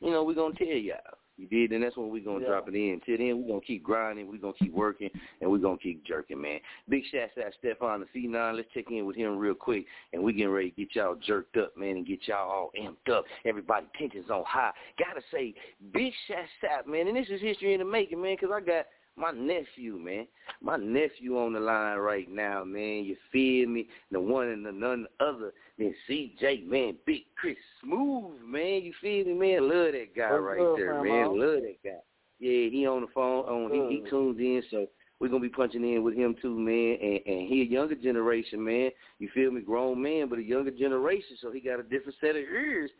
you 0.00 0.11
know, 0.11 0.23
we're 0.23 0.35
going 0.35 0.55
to 0.55 0.59
tell 0.59 0.75
y'all. 0.75 0.97
You 1.39 1.47
did, 1.47 1.73
and 1.73 1.83
that's 1.83 1.97
when 1.97 2.11
we're 2.11 2.23
going 2.23 2.41
to 2.41 2.45
Yeah. 2.45 2.53
drop 2.53 2.69
it 2.69 2.75
in. 2.75 3.01
Till 3.01 3.17
then, 3.17 3.41
we're 3.41 3.49
going 3.49 3.61
to 3.61 3.67
keep 3.67 3.83
grinding, 3.83 4.29
we're 4.29 4.37
going 4.37 4.53
to 4.53 4.59
keep 4.59 4.73
working, 4.73 5.11
and 5.41 5.51
we're 5.51 5.59
going 5.59 5.79
to 5.79 5.83
keep 5.83 6.05
jerking, 6.05 6.41
man. 6.41 6.61
Big 6.89 7.05
shouts 7.11 7.33
out 7.39 7.53
to 7.53 7.59
Stefan 7.59 8.01
the 8.01 8.07
C9. 8.15 8.57
Let's 8.57 8.69
check 8.75 8.91
in 8.91 9.07
with 9.07 9.17
him 9.17 9.39
real 9.39 9.55
quick, 9.55 9.87
and 10.12 10.23
we 10.23 10.33
getting 10.35 10.53
ready 10.53 10.71
to 10.71 10.77
get 10.77 10.95
y'all 10.95 11.15
jerked 11.15 11.57
up, 11.57 11.77
man, 11.77 11.97
and 11.97 12.07
get 12.07 12.27
y'all 12.29 12.51
all 12.51 12.71
amped 12.79 13.12
up. 13.12 13.25
Everybody 13.45 13.87
tensions 13.99 14.31
on 14.31 14.45
high. 14.47 14.73
Gotta 14.99 15.23
say, 15.33 15.55
big 15.93 16.12
shouts 16.29 16.49
out, 16.71 16.87
man, 16.87 17.09
and 17.09 17.17
this 17.17 17.29
is 17.29 17.41
history 17.41 17.73
in 17.73 17.81
the 17.81 17.87
making, 17.87 18.21
man, 18.21 18.37
because 18.39 18.55
I 18.55 18.61
got 18.61 18.87
my 19.16 19.31
nephew, 19.31 19.99
man. 19.99 20.26
My 20.61 20.76
nephew 20.76 21.38
on 21.38 21.52
the 21.52 21.61
line 21.61 21.99
right 21.99 22.31
now, 22.31 22.64
man. 22.64 23.04
You 23.04 23.16
feel 23.31 23.69
me? 23.69 23.88
The 24.11 24.21
one 24.21 24.49
and 24.49 24.64
the 24.64 24.73
none 24.73 25.07
other 25.21 25.52
than 25.78 25.95
CJ, 26.09 26.66
man. 26.66 26.97
Big 27.07 27.23
Chris 27.37 27.57
Smooth, 27.83 28.40
man. 28.45 28.83
You 28.83 28.92
feel 29.00 29.26
me, 29.26 29.35
man? 29.35 29.69
Love 29.69 29.92
that 29.92 30.16
guy 30.16 30.33
What's 30.33 30.42
right 30.42 30.59
good, 30.59 30.78
there, 30.78 31.02
man. 31.02 31.38
Love 31.38 31.62
that 31.62 31.76
guy. 31.85 31.99
Yeah, 32.38 32.71
he 32.71 32.87
on 32.87 33.02
the 33.02 33.07
phone. 33.14 33.45
On 33.45 33.71
he, 33.71 33.97
he 33.97 34.11
tuned 34.11 34.40
in, 34.40 34.62
so 34.71 34.87
we're 35.21 35.28
gonna 35.28 35.40
be 35.40 35.49
punching 35.49 35.85
in 35.85 36.02
with 36.02 36.16
him 36.16 36.35
too, 36.42 36.59
man. 36.59 36.99
And 37.00 37.21
and 37.26 37.49
he 37.49 37.62
a 37.62 37.64
younger 37.64 37.95
generation, 37.95 38.64
man. 38.64 38.90
You 39.19 39.28
feel 39.33 39.50
me? 39.50 39.61
Grown 39.61 40.02
man, 40.02 40.28
but 40.28 40.40
a 40.40 40.42
younger 40.42 40.73
generation, 40.73 41.37
so 41.40 41.52
he 41.52 41.61
got 41.61 41.78
a 41.78 41.85
different 41.85 42.16
set 42.21 42.31
of 42.31 42.37
ears. 42.37 42.90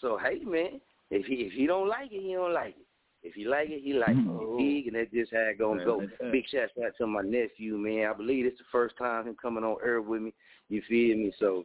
So 0.00 0.18
hey, 0.18 0.44
man, 0.44 0.80
if 1.10 1.26
he 1.26 1.34
if 1.36 1.52
he 1.52 1.66
don't 1.66 1.88
like 1.88 2.12
it, 2.12 2.22
he 2.22 2.34
don't 2.34 2.52
like 2.52 2.76
it. 2.78 2.83
If 3.24 3.34
he 3.34 3.46
like 3.46 3.70
it, 3.70 3.82
he 3.82 3.94
like 3.94 4.10
mm-hmm. 4.10 4.30
it. 4.30 4.38
Oh. 4.38 4.58
You? 4.58 4.86
And 4.86 4.96
that's 4.96 5.10
just 5.10 5.32
how 5.32 5.40
it 5.40 5.58
gonna 5.58 5.78
Right 5.78 5.86
go. 6.20 6.30
Big 6.30 6.44
shout 6.48 6.68
out 6.84 6.92
to 6.98 7.06
my 7.06 7.22
nephew, 7.22 7.78
man. 7.78 8.10
I 8.10 8.12
believe 8.12 8.44
it's 8.44 8.58
the 8.58 8.64
first 8.70 8.96
time 8.98 9.26
him 9.26 9.36
coming 9.40 9.64
on 9.64 9.78
air 9.84 10.02
with 10.02 10.22
me. 10.22 10.34
You 10.68 10.82
feel 10.88 11.16
me? 11.16 11.32
So 11.38 11.64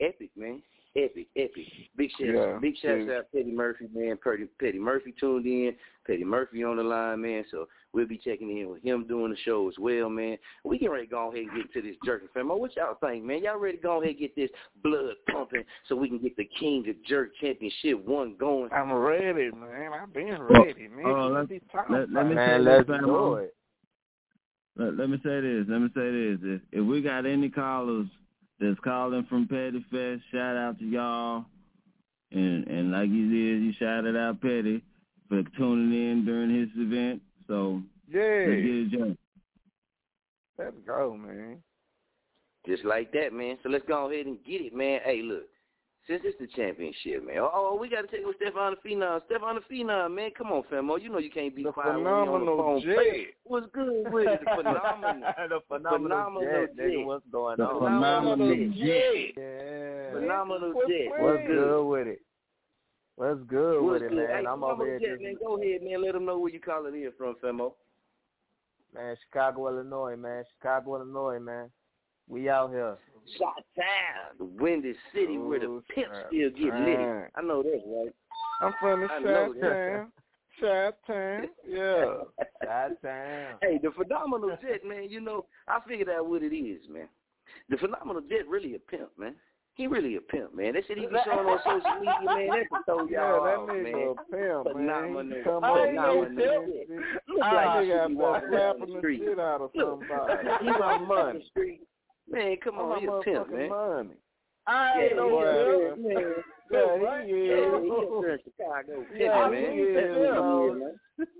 epic, 0.00 0.30
man. 0.36 0.62
Epic, 1.04 1.28
epic. 1.36 1.66
Big 1.96 2.10
shout 2.18 2.28
Yeah, 2.34 2.58
big 2.60 2.74
shout 2.82 3.06
yeah. 3.06 3.18
out 3.18 3.32
Petty 3.32 3.52
Murphy, 3.52 3.88
man. 3.94 4.18
Petty, 4.22 4.46
Petty 4.58 4.78
Murphy 4.78 5.14
tuned 5.20 5.46
in. 5.46 5.74
Petty 6.06 6.24
Murphy 6.24 6.64
on 6.64 6.76
the 6.78 6.82
line, 6.82 7.20
man. 7.20 7.44
So 7.50 7.68
we'll 7.92 8.08
be 8.08 8.16
checking 8.18 8.56
in 8.58 8.68
with 8.70 8.82
him 8.82 9.06
doing 9.06 9.30
the 9.30 9.36
show 9.44 9.68
as 9.68 9.74
well, 9.78 10.08
man. 10.08 10.38
We 10.64 10.78
can 10.78 10.90
ready 10.90 11.06
to 11.06 11.10
go 11.10 11.28
ahead 11.30 11.44
and 11.44 11.54
get 11.56 11.72
to 11.74 11.82
this 11.82 11.96
jerking 12.04 12.28
fam. 12.34 12.48
What 12.48 12.74
y'all 12.76 12.96
think, 13.00 13.24
man? 13.24 13.42
Y'all 13.44 13.58
ready 13.58 13.76
to 13.76 13.82
go 13.82 13.98
ahead 13.98 14.10
and 14.10 14.18
get 14.18 14.34
this 14.34 14.50
blood 14.82 15.14
pumping 15.30 15.62
so 15.88 15.94
we 15.94 16.08
can 16.08 16.18
get 16.18 16.36
the 16.36 16.48
King 16.58 16.88
of 16.88 16.96
Jerk 17.04 17.30
Championship 17.40 18.04
one 18.04 18.34
going? 18.38 18.70
I'm 18.72 18.92
ready, 18.92 19.50
man. 19.52 19.92
I've 19.92 20.12
been 20.12 20.36
oh, 20.40 20.64
ready, 20.64 20.88
man. 20.88 21.06
oh, 21.06 21.30
What 21.30 21.32
let's- 21.32 21.50
you 21.50 21.60
let- 21.90 22.10
let 22.10 22.26
me 22.26 22.32
about? 22.32 22.34
man, 22.34 22.64
let's 22.64 22.86
do 22.88 23.34
it. 23.34 23.54
let, 24.76 24.96
let 24.96 25.10
me 25.10 25.18
say 25.22 25.40
this. 25.42 25.66
Let 25.68 25.78
me 25.80 25.88
say 25.94 26.10
this. 26.10 26.38
If, 26.42 26.60
if 26.80 26.84
we 26.86 27.02
got 27.02 27.24
any 27.26 27.50
callers 27.50 28.06
that's 28.60 28.78
calling 28.80 29.24
from 29.28 29.46
Petty 29.46 29.84
Fest, 29.90 30.22
shout 30.32 30.56
out 30.56 30.78
to 30.78 30.84
y'all. 30.84 31.44
And 32.30 32.66
and 32.66 32.92
like 32.92 33.08
you 33.08 33.28
did, 33.30 33.62
you 33.62 33.72
shouted 33.78 34.16
out 34.16 34.40
Petty 34.40 34.82
for 35.28 35.42
tuning 35.56 36.10
in 36.10 36.24
during 36.24 36.54
his 36.54 36.68
event. 36.76 37.22
So 37.46 37.82
Yeah. 38.10 38.20
let's 38.48 38.62
get 38.62 38.74
it 38.74 38.90
jumped. 38.90 39.20
Let's 40.58 40.76
go, 40.86 41.16
man. 41.16 41.62
Just 42.66 42.84
like 42.84 43.12
that, 43.12 43.32
man. 43.32 43.58
So 43.62 43.68
let's 43.68 43.86
go 43.86 44.10
ahead 44.10 44.26
and 44.26 44.44
get 44.44 44.60
it, 44.60 44.74
man. 44.74 45.00
Hey, 45.04 45.22
look. 45.22 45.46
Since 46.08 46.22
it's 46.24 46.38
the 46.40 46.46
championship, 46.56 47.26
man. 47.26 47.36
Oh, 47.38 47.50
oh 47.54 47.76
we 47.78 47.88
got 47.90 48.00
to 48.00 48.06
take 48.08 48.20
it 48.22 48.26
with 48.26 48.36
Stefan 48.40 48.74
the 48.82 48.88
Phenom. 48.88 49.20
Stefan 49.26 49.56
the 49.56 49.60
Phenom, 49.74 50.14
man. 50.14 50.30
Come 50.36 50.52
on, 50.52 50.62
Famo. 50.72 51.00
You 51.00 51.10
know 51.10 51.18
you 51.18 51.30
can't 51.30 51.54
be 51.54 51.62
The 51.64 51.70
quiet 51.72 51.94
when 51.96 52.04
we 52.04 52.10
on 52.10 52.40
the 52.46 52.46
phone. 52.46 52.80
jet. 52.80 53.34
What's 53.44 53.66
good 53.74 54.10
with 54.10 54.26
it? 54.26 54.40
The 54.40 54.56
phenomenal. 54.56 55.30
the 55.48 55.60
phenomenal, 55.68 56.08
Phenomenal 56.08 56.42
jet, 56.42 56.76
jet. 56.76 56.84
nigga, 56.86 57.04
what's 57.04 57.24
going 57.30 57.56
The 57.58 57.64
on? 57.66 57.78
phenomenal 57.78 58.48
jet. 58.48 58.78
jet. 58.78 59.32
Yeah. 59.36 60.12
Phenomenal 60.18 60.72
What's 60.72 60.88
jet. 60.88 61.08
with 61.12 61.20
What's 61.20 61.46
good 61.46 61.84
with 61.84 62.06
it? 62.08 62.22
What's 63.16 63.40
good 63.46 63.82
What's 63.82 64.02
with 64.02 64.12
it, 64.12 64.14
man? 64.16 64.26
Hey, 64.28 64.46
I'm 64.48 64.64
over 64.64 64.86
here 64.86 64.98
jet, 65.00 65.20
man. 65.22 65.36
Go 65.44 65.60
ahead, 65.60 65.82
man. 65.82 66.02
Let 66.02 66.14
them 66.14 66.24
know 66.24 66.38
where 66.38 66.50
you 66.52 66.60
calling 66.60 66.94
in 66.94 67.12
from, 67.18 67.34
Femo. 67.44 67.72
man, 68.94 69.14
Chicago, 69.26 69.68
Illinois, 69.68 70.16
man. 70.16 70.44
Chicago, 70.56 70.96
Illinois, 70.96 71.38
man. 71.38 71.68
We 72.28 72.48
out 72.48 72.70
here. 72.70 72.96
Shot 73.38 73.54
Town, 73.76 74.36
the 74.38 74.44
Windy 74.44 74.94
City 75.12 75.36
where 75.38 75.60
the 75.60 75.66
Oh, 75.66 75.82
pimps 75.94 76.16
still 76.28 76.50
get 76.50 76.74
lit. 76.80 77.30
I 77.34 77.42
know 77.42 77.62
that's 77.62 77.84
right. 77.86 78.14
I'm 78.62 78.72
from 78.80 79.00
the 79.00 79.08
Shot 79.08 79.60
Town. 79.60 80.12
Shot 80.60 80.94
Town. 81.06 81.48
Yeah. 81.66 82.14
That 82.60 83.00
town. 83.02 83.54
Hey, 83.62 83.78
the 83.82 83.90
phenomenal 83.92 84.50
jet, 84.60 84.84
man. 84.84 85.08
You 85.08 85.20
know, 85.20 85.46
I 85.68 85.78
figured 85.88 86.08
out 86.10 86.26
what 86.28 86.42
it 86.42 86.54
is, 86.54 86.82
man. 86.90 87.08
The 87.70 87.76
phenomenal 87.78 88.20
jet 88.28 88.46
really 88.48 88.74
a 88.74 88.78
pimp, 88.78 89.10
man. 89.16 89.36
He 89.74 89.86
really 89.86 90.16
a 90.16 90.20
pimp, 90.20 90.54
man. 90.56 90.74
That 90.74 90.82
shit 90.86 90.98
he 90.98 91.06
be 91.06 91.16
showing 91.24 91.46
on 91.46 91.58
social 91.64 91.94
media, 92.00 92.18
man. 92.24 92.48
That 92.48 92.68
can 92.68 92.82
throw 92.84 93.06
Yeah, 93.10 93.30
y'all 93.30 93.44
that 93.44 93.58
off, 93.58 93.68
man. 93.68 93.86
a 93.86 94.14
pimp, 94.16 94.30
man. 94.32 94.64
Phenomenal. 94.74 95.38
He 95.38 95.44
come 95.44 95.64
I 95.64 95.70
up 95.70 95.86
ain't 95.86 95.94
no 95.94 96.18
with 96.18 96.28
phenomenal 96.28 96.36
this 96.36 96.88
jet. 96.88 96.88
shit. 96.88 97.28
Look 97.28 97.38
like 97.40 97.84
he 97.84 97.90
should 97.90 98.08
be 98.08 98.14
walking 98.16 98.50
down 98.50 98.80
the 98.80 98.98
street. 98.98 99.22
out 99.38 99.60
of 99.62 99.70
Look, 99.74 100.00
somebody. 100.08 100.48
he 100.60 100.66
my 100.66 100.98
my 100.98 100.98
money. 100.98 101.44
Street. 102.28 102.44
Man, 102.44 102.56
come 102.62 102.78
I'm 102.78 102.90
on, 102.92 103.00
he 103.00 103.06
my 103.06 103.20
pimp, 103.24 103.48
motherfucking 103.48 103.52
man. 103.52 103.68
money. 103.68 104.14
I 104.66 105.00
ain't 105.00 105.10
Yeah, 105.10 105.16
no 105.16 105.28
yeah, 105.28 105.94
pimp. 105.94 106.04
man. 106.04 106.34
Yeah, 106.70 106.98
he 107.24 107.30
Yeah, 107.32 107.54
is. 107.54 107.82
he 107.82 107.90
up 107.90 108.40
Chicago. 108.44 109.06
Yeah, 109.16 109.48
pimping, 109.48 109.50
man. 109.50 109.72
he 109.72 109.78
is, 109.80 109.94
That's 109.96 110.14
what 110.14 110.34
he 110.34 110.34
dog. 110.34 110.68
is, 110.68 110.74
man. 110.78 110.94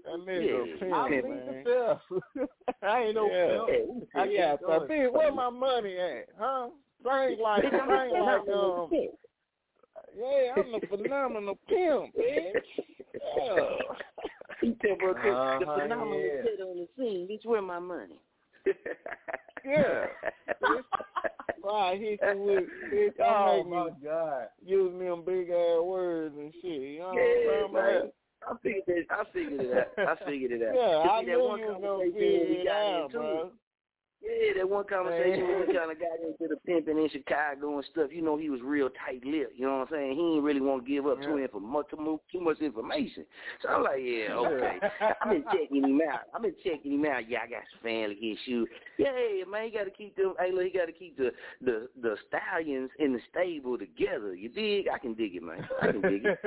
That 0.04 0.18
nigga 0.26 0.46
Yeah, 0.48 0.78
pimp, 0.78 0.94
I 0.94 1.08
pimp, 1.08 1.26
plead 1.26 1.46
man. 2.36 2.48
I 2.82 3.00
ain't 3.02 3.14
no 3.14 3.28
Yeah. 3.28 3.58
pimp. 3.68 4.08
I 4.14 4.24
Yeah, 4.26 4.56
got 4.56 4.60
that. 4.60 4.88
Bitch, 4.88 5.12
where 5.12 5.32
my 5.32 5.50
money 5.50 5.98
at? 5.98 6.26
Huh? 6.38 6.68
Sing 7.04 7.38
like, 7.40 7.62
sing 7.62 7.72
like, 7.88 8.48
um, 8.48 8.90
yeah, 10.16 10.52
I'm 10.56 10.72
the 10.72 10.80
phenomenal 10.88 11.58
pimp, 11.68 12.14
bitch. 12.16 12.54
Yeah. 13.36 13.64
He 14.60 14.74
tell 14.82 14.96
bro, 14.96 15.14
the 15.14 15.18
Uh-huh, 15.20 15.80
phenomenal 15.82 16.20
yeah. 16.20 16.42
kid 16.42 16.60
on 16.60 16.76
the 16.78 16.88
scene. 16.96 17.28
Bitch, 17.28 17.44
where 17.46 17.62
my 17.62 17.78
money? 17.78 18.18
Yeah. 19.64 20.06
Right, 21.62 22.00
hit 22.00 22.20
you 22.22 22.38
with, 22.40 22.64
bitch, 22.92 23.12
Oh 23.24 23.64
my 23.64 23.86
me 23.86 23.90
god. 24.04 24.48
using 24.64 24.98
them 25.00 25.22
big 25.26 25.50
ass 25.50 25.80
words 25.82 26.34
and 26.38 26.52
shit. 26.62 26.64
You 26.64 26.98
know 27.00 27.12
Yeah, 27.12 27.68
what 27.68 27.82
I'm 27.82 28.00
saying? 28.00 28.12
I 28.48 28.54
figured 28.62 28.82
it. 28.88 29.06
I 29.10 29.24
figured 29.32 29.60
it 29.60 29.76
out. 29.98 30.08
I 30.08 30.24
figured 30.24 30.52
it 30.52 30.62
out. 30.62 30.74
Yeah, 30.78 31.10
I 31.10 31.20
knew 31.22 31.26
that 31.26 31.32
you 31.34 31.40
was 31.42 31.60
gonna 31.60 31.80
conversation 31.80 32.12
figure 32.12 32.60
it 32.62 32.68
out, 32.68 33.12
bro. 33.12 33.50
Yeah, 34.20 34.52
that 34.58 34.68
one 34.68 34.84
conversation 34.84 35.46
when 35.46 35.60
we 35.60 35.66
kind 35.74 35.90
of 35.92 35.98
got 35.98 36.18
into 36.20 36.48
the 36.52 36.56
pimping 36.66 36.98
in 36.98 37.08
Chicago 37.10 37.76
and 37.76 37.84
stuff. 37.92 38.10
You 38.12 38.20
know, 38.22 38.36
he 38.36 38.50
was 38.50 38.60
real 38.62 38.88
tight-lipped. 38.90 39.54
You 39.56 39.66
know 39.66 39.78
what 39.78 39.88
I'm 39.88 39.94
saying? 39.94 40.10
He 40.10 40.16
didn't 40.16 40.42
really 40.42 40.60
want 40.60 40.84
to 40.84 40.90
give 40.90 41.06
up 41.06 41.22
too, 41.22 41.38
Yeah. 41.38 41.46
too, 41.46 41.60
mu- 41.60 42.18
too 42.30 42.40
much 42.40 42.58
information. 42.60 43.24
So 43.62 43.68
I'm 43.68 43.82
like, 43.84 44.00
yeah, 44.02 44.34
okay. 44.34 44.78
I've 45.22 45.30
been 45.30 45.44
checking 45.52 45.84
him 45.84 46.00
out. 46.10 46.20
I've 46.34 46.42
been 46.42 46.54
checking 46.64 46.92
him 46.94 47.04
out. 47.06 47.28
Yeah, 47.30 47.42
I 47.44 47.46
got 47.48 47.62
some 47.72 47.80
family 47.82 48.18
issues. 48.18 48.68
Yeah, 48.98 49.44
man, 49.48 49.66
you 49.66 49.72
got 49.72 49.84
to 49.84 49.90
keep 49.90 50.16
them. 50.16 50.34
Hey, 50.38 50.50
look, 50.52 50.64
you 50.64 50.72
got 50.72 50.86
to 50.86 50.92
keep 50.92 51.16
the 51.16 51.30
the 51.60 51.88
the 52.02 52.16
stallions 52.26 52.90
in 52.98 53.12
the 53.12 53.20
stable 53.30 53.78
together. 53.78 54.34
You 54.34 54.48
dig? 54.48 54.88
I 54.92 54.98
can 54.98 55.14
dig 55.14 55.36
it, 55.36 55.42
man. 55.42 55.66
I 55.80 55.92
can 55.92 56.00
dig 56.02 56.24
it. 56.24 56.38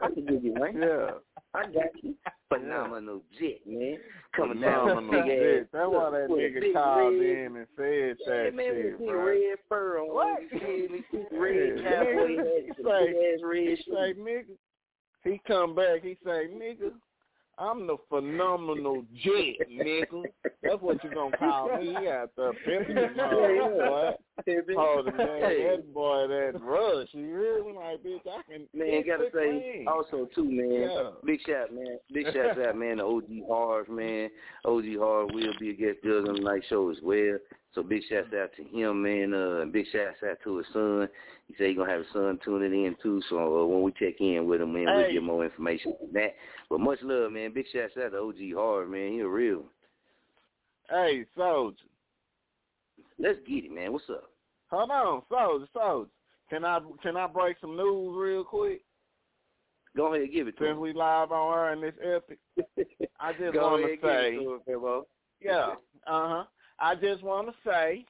I 0.00 0.08
can 0.12 0.24
dig 0.26 0.44
it, 0.44 0.54
man. 0.54 0.76
Yeah. 0.86 1.10
I 1.54 1.62
got 1.64 2.02
you. 2.02 2.14
Phenomenal 2.48 3.22
jet, 3.40 3.58
man. 3.66 3.98
Coming 4.36 4.60
down 4.60 4.88
Phenomenal 4.88 5.22
big 5.22 5.32
ass. 5.32 5.66
That's 5.72 5.88
why 5.88 6.10
that 6.10 6.28
nigga 6.30 6.72
called 6.72 7.14
red- 7.14 7.22
in 7.26 7.56
and 7.56 7.66
said 7.76 8.16
Yeah, 8.26 8.42
that 8.44 8.54
man, 8.54 8.74
shit, 8.74 8.98
bro. 8.98 9.26
red 9.26 9.58
fur 9.68 9.98
on. 9.98 10.14
What? 10.14 10.42
You 10.42 10.48
feel 10.60 10.88
me? 10.94 11.04
Big 11.12 11.26
red 11.32 11.82
cowboy 11.82 12.36
hat, 12.36 12.76
say- 12.76 13.42
red 13.42 13.68
He 13.68 13.76
shoes. 13.76 13.84
say, 13.86 14.14
nigga, 14.14 14.56
he 15.24 15.40
come 15.48 15.74
back, 15.74 16.02
he 16.04 16.16
say, 16.24 16.46
nigga, 16.54 16.92
I'm 17.58 17.86
the 17.86 17.96
phenomenal 18.10 19.02
jet, 19.24 19.66
nigga. 19.70 20.24
That's 20.62 20.80
what 20.82 21.02
you 21.02 21.10
gonna 21.14 21.36
call 21.38 21.78
me. 21.78 21.86
He 21.98 22.08
out 22.08 22.30
there 22.36 22.52
pimping 22.64 22.94
boy. 23.16 24.10
Holding 24.76 25.16
that, 25.16 25.38
Hey. 25.42 25.64
that 25.76 25.94
boy 25.94 26.26
that 26.28 26.60
rush. 26.60 27.08
You 27.12 27.24
hear 27.26 27.64
me? 27.64 27.72
Like, 27.72 28.02
bitch, 28.02 28.20
I 28.30 28.42
can 28.50 28.66
Man, 28.74 29.02
gotta 29.06 29.30
say 29.32 29.72
cream. 29.74 29.88
also 29.88 30.28
too, 30.34 30.44
man. 30.44 30.70
Yeah. 30.82 31.10
Big 31.24 31.40
shout, 31.46 31.72
man. 31.72 31.98
Big 32.12 32.26
shouts 32.26 32.58
out, 32.66 32.76
man. 32.76 32.98
To 32.98 33.04
OG 33.04 33.42
Hard, 33.48 33.88
man. 33.88 34.28
OG 34.66 34.84
Hard 34.98 35.32
will 35.34 35.52
be 35.58 35.70
a 35.70 35.74
guest 35.74 35.98
judge 36.04 36.28
on 36.28 36.34
the 36.34 36.40
night 36.42 36.62
show 36.68 36.90
as 36.90 36.98
well. 37.02 37.38
So 37.74 37.82
big 37.82 38.02
shouts 38.10 38.28
out 38.38 38.50
to 38.56 38.64
him, 38.64 39.02
man. 39.02 39.32
Uh, 39.34 39.64
big 39.70 39.86
shouts 39.90 40.18
out 40.28 40.36
to 40.44 40.58
his 40.58 40.66
son. 40.72 41.08
He 41.48 41.54
said 41.56 41.68
he's 41.68 41.76
gonna 41.76 41.90
have 41.90 42.00
his 42.00 42.12
son 42.12 42.38
tuning 42.44 42.86
in 42.86 42.96
too. 43.02 43.22
So 43.28 43.62
uh, 43.62 43.66
when 43.66 43.82
we 43.82 43.92
check 43.92 44.20
in 44.20 44.46
with 44.46 44.60
him, 44.60 44.72
man, 44.72 44.86
we'll 44.86 45.12
get 45.12 45.22
more 45.22 45.44
information 45.44 45.94
on 46.02 46.12
that. 46.12 46.34
But 46.68 46.80
much 46.80 46.98
love, 47.02 47.32
man. 47.32 47.52
Big 47.52 47.66
shout 47.72 47.90
out 48.02 48.10
to 48.10 48.18
OG 48.18 48.54
Hard, 48.54 48.90
man. 48.90 49.12
He 49.12 49.20
a 49.20 49.28
real. 49.28 49.64
Hey, 50.90 51.24
soldier. 51.36 51.76
Let's 53.18 53.38
get 53.46 53.64
it, 53.64 53.72
man. 53.72 53.92
What's 53.92 54.10
up? 54.10 54.30
Hold 54.70 54.90
on, 54.90 55.22
soldier, 55.30 55.68
soldier. 55.72 56.10
Can 56.50 56.64
I 56.64 56.80
can 57.02 57.16
I 57.16 57.26
break 57.26 57.56
some 57.60 57.76
news 57.76 58.16
real 58.16 58.44
quick? 58.44 58.82
Go 59.96 60.08
ahead, 60.12 60.22
and 60.24 60.32
give 60.32 60.48
it 60.48 60.58
to 60.58 60.64
Since 60.64 60.72
him. 60.72 60.80
we 60.80 60.92
live 60.92 61.32
on 61.32 61.58
air 61.58 61.72
in 61.72 61.80
this 61.80 61.94
epic, 62.02 62.38
I 63.18 63.32
just 63.38 63.56
want 63.56 63.82
to 63.82 63.96
say, 64.06 64.32
give 64.32 64.42
it 64.42 64.66
to 64.66 64.88
him, 64.88 65.02
yeah, 65.40 65.66
uh 66.06 66.28
huh. 66.28 66.44
I 66.78 66.94
just 66.94 67.22
want 67.22 67.48
to 67.48 67.54
say, 67.64 68.04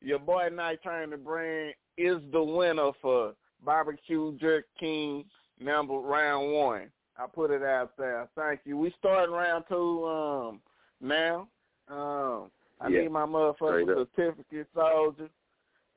your 0.00 0.18
boy 0.18 0.48
Night 0.52 0.82
Train 0.82 1.10
the 1.10 1.16
Brand 1.16 1.74
is 1.96 2.18
the 2.32 2.42
winner 2.42 2.90
for 3.00 3.34
Barbecue 3.64 4.36
Jerk 4.38 4.66
King 4.78 5.24
number 5.60 5.94
round 5.94 6.52
one. 6.52 6.90
I 7.16 7.26
put 7.32 7.50
it 7.50 7.62
out 7.62 7.92
there. 7.96 8.28
Thank 8.36 8.60
you. 8.64 8.76
We 8.76 8.92
starting 8.98 9.34
round 9.34 9.64
two 9.68 10.04
um 10.06 10.60
now. 11.00 11.48
Um, 11.88 12.50
I 12.80 12.88
Yeah. 12.88 13.02
need 13.02 13.12
my 13.12 13.24
motherfucking 13.26 14.08
certificate, 14.16 14.66
soldier, 14.74 15.28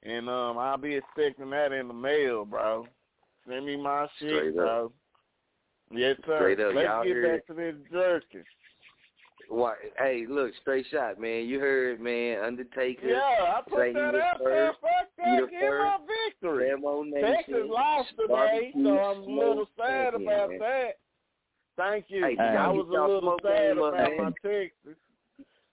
and 0.04 0.30
um, 0.30 0.58
I'll 0.58 0.78
be 0.78 0.96
expecting 0.96 1.50
that 1.52 1.72
in 1.72 1.88
the 1.88 1.94
mail, 1.94 2.46
bro. 2.46 2.88
Send 3.48 3.66
me 3.66 3.78
my 3.78 4.08
shit, 4.20 4.30
Straight 4.30 4.48
up. 4.50 4.54
bro. 4.56 4.92
Yes, 5.92 6.18
sir. 6.26 6.38
Straight 6.38 6.60
up. 6.60 6.76
Let's 6.76 6.86
Y'all 6.86 7.04
get 7.04 7.24
back 7.24 7.48
to 7.48 7.54
this 7.54 7.76
jerking. 7.92 8.44
Why, 9.50 9.76
hey, 9.98 10.26
look, 10.28 10.52
straight 10.62 10.86
shot, 10.92 11.20
man. 11.22 11.46
You 11.46 11.60
heard, 11.60 12.02
man. 12.02 12.44
Undertaker, 12.44 13.08
Yeah, 13.08 13.20
I 13.20 13.62
put 13.68 13.80
Say 13.80 13.94
that 13.94 14.14
was 14.14 14.22
out 14.22 14.40
there. 14.44 14.68
first. 14.68 14.80
Fuck 14.82 14.92
that. 15.18 15.42
the 15.42 15.48
Get 15.52 15.70
my 15.72 15.98
victory. 16.26 16.72
Ramo 16.74 17.04
Nation, 17.04 17.22
Texas 17.36 17.56
lost 17.70 18.10
today, 18.20 18.72
so 18.74 19.00
I'm 19.00 19.18
a 19.18 19.26
little 19.26 19.70
sad 19.78 20.16
about 20.16 20.50
man. 20.50 20.60
that. 20.60 20.90
Thank 21.78 22.06
you. 22.10 22.24
Hey, 22.26 22.36
y'all 22.36 22.58
I 22.58 22.68
was 22.70 22.88
a 22.88 22.92
little 22.92 23.40
sad 23.42 23.76
game 23.76 23.78
about 23.78 23.94
man. 23.94 24.18
my 24.18 24.32
Texas. 24.44 24.98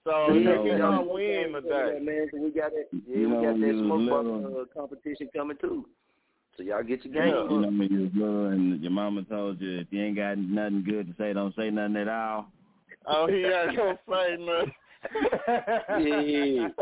So 0.04 0.28
You 0.28 0.34
you 0.40 0.44
know, 0.44 0.62
can 0.62 0.78
y'all- 0.78 0.98
come 0.98 1.08
win 1.14 1.52
today. 1.54 1.98
man. 2.02 2.28
So 2.30 2.38
we 2.42 2.50
got 2.50 2.70
that. 2.72 2.86
Yeah, 3.08 3.16
You 3.18 3.28
know, 3.28 3.36
we 3.40 3.46
got 3.46 3.60
that 3.60 3.66
you 3.66 3.78
smoke 3.84 4.00
little- 4.00 4.60
uh, 4.60 4.64
competition 4.78 5.28
coming 5.34 5.56
too. 5.56 5.88
So 6.56 6.62
y'all 6.62 6.82
get 6.84 7.04
your 7.04 7.14
Yeah. 7.14 7.24
game. 7.32 7.50
You 7.50 7.60
know 7.62 7.68
when 7.68 7.88
you 7.90 8.00
was 8.02 8.14
little 8.14 8.46
and 8.46 8.80
your 8.82 8.92
mama 8.92 9.24
told 9.24 9.60
you 9.60 9.80
if 9.80 9.86
you 9.90 10.00
ain't 10.02 10.14
got 10.16 10.38
nothing 10.38 10.84
good 10.84 11.08
to 11.08 11.14
say, 11.16 11.32
don't 11.32 11.54
say 11.56 11.70
nothing 11.70 11.96
at 11.96 12.06
all. 12.08 12.52
Oh, 13.06 13.26
he 13.26 13.44
ain't 13.44 13.76
gonna 13.76 13.98
say 14.08 14.36
nothing. 14.38 14.72
Yeah. 16.00 16.68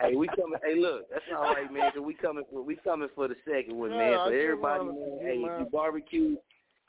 Hey, 0.00 0.16
we 0.16 0.26
coming. 0.28 0.58
Hey, 0.62 0.78
look, 0.78 1.08
that's 1.10 1.22
all 1.34 1.44
right, 1.44 1.72
man. 1.72 1.90
Cause 1.92 2.02
we 2.04 2.14
coming 2.14 2.44
for 2.52 2.62
we 2.62 2.76
coming 2.76 3.08
for 3.14 3.28
the 3.28 3.36
second 3.48 3.76
one, 3.78 3.90
Yeah, 3.90 3.96
man. 3.96 4.12
I 4.14 4.26
So 4.26 4.32
everybody, 4.32 4.84
man. 4.84 5.18
Hey, 5.22 5.36
if 5.38 5.60
you 5.60 5.66
barbecue, 5.72 6.36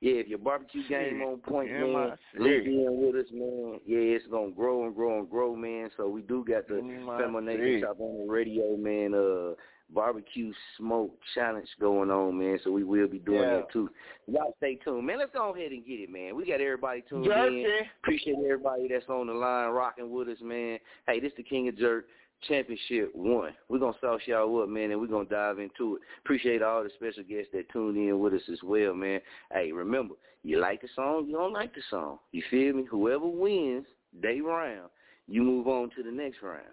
yeah, 0.02 0.14
if 0.16 0.28
your 0.28 0.40
barbecue 0.40 0.86
game 0.90 1.22
on 1.22 1.38
point, 1.38 1.70
Yeah, 1.70 1.86
man, 1.86 2.18
shit. 2.34 2.66
in 2.68 2.98
with 3.00 3.16
us, 3.16 3.32
man. 3.32 3.80
Yeah, 3.86 4.00
it's 4.18 4.28
gonna 4.28 4.52
grow 4.52 4.86
and 4.86 4.96
grow 4.96 5.20
and 5.20 5.30
grow, 5.30 5.56
man. 5.56 5.90
So 5.96 6.10
we 6.10 6.24
do 6.24 6.44
got 6.46 6.68
the 6.68 6.76
Feminine. 7.18 7.82
Chop 7.82 8.00
On 8.00 8.22
It 8.28 8.30
Radio, 8.30 8.76
man. 8.76 9.14
Uh, 9.14 9.54
barbecue 9.94 10.52
smoke 10.78 11.16
challenge 11.34 11.68
going 11.80 12.10
on, 12.10 12.38
man. 12.38 12.60
So 12.64 12.72
we 12.72 12.84
will 12.84 13.08
be 13.08 13.20
doing 13.20 13.42
Yeah. 13.42 13.58
that 13.58 13.72
too. 13.72 13.90
Y'all 14.28 14.54
stay 14.58 14.76
tuned, 14.76 15.06
man. 15.06 15.20
Let's 15.20 15.32
go 15.32 15.54
ahead 15.54 15.72
and 15.72 15.86
get 15.86 16.00
it, 16.00 16.10
man. 16.10 16.36
We 16.36 16.46
got 16.46 16.62
everybody 16.62 17.02
tuned 17.08 17.26
Jerky. 17.26 17.64
in. 17.64 17.86
Appreciate 18.04 18.38
everybody 18.44 18.88
that's 18.88 19.08
on 19.10 19.28
the 19.28 19.34
line 19.34 19.70
rocking 19.72 20.12
with 20.12 20.28
us, 20.30 20.42
man. 20.42 20.80
Hey, 21.08 21.20
this 21.20 21.34
the 21.38 21.44
King 21.44 21.68
of 21.68 21.78
Jerk 21.78 22.08
Championship 22.48 23.16
One. 23.16 23.56
We're 23.70 23.80
gonna 23.80 23.98
sauce 24.02 24.22
y'all 24.26 24.62
up, 24.62 24.70
man, 24.70 24.92
and 24.92 25.00
we're 25.00 25.08
gonna 25.08 25.26
dive 25.30 25.60
into 25.60 25.96
it. 25.96 26.02
Appreciate 26.24 26.62
all 26.62 26.84
the 26.84 26.90
special 26.92 27.24
guests 27.24 27.52
that 27.54 27.70
tuned 27.70 27.98
in 27.98 28.20
with 28.20 28.34
us 28.34 28.48
as 28.52 28.62
well, 28.64 28.94
man. 28.94 29.22
Hey, 29.52 29.72
remember, 29.72 30.16
you 30.44 30.60
like 30.60 30.82
the 30.82 30.88
song, 30.96 31.26
you 31.28 31.34
don't 31.34 31.54
like 31.54 31.74
the 31.74 31.82
song. 31.90 32.20
You 32.32 32.44
feel 32.50 32.74
me? 32.74 32.84
Whoever 32.84 33.26
wins, 33.28 33.86
they 34.14 34.42
round. 34.42 34.90
You 35.28 35.42
move 35.44 35.68
on 35.68 35.90
to 35.96 36.04
the 36.04 36.12
next 36.12 36.42
round. 36.44 36.66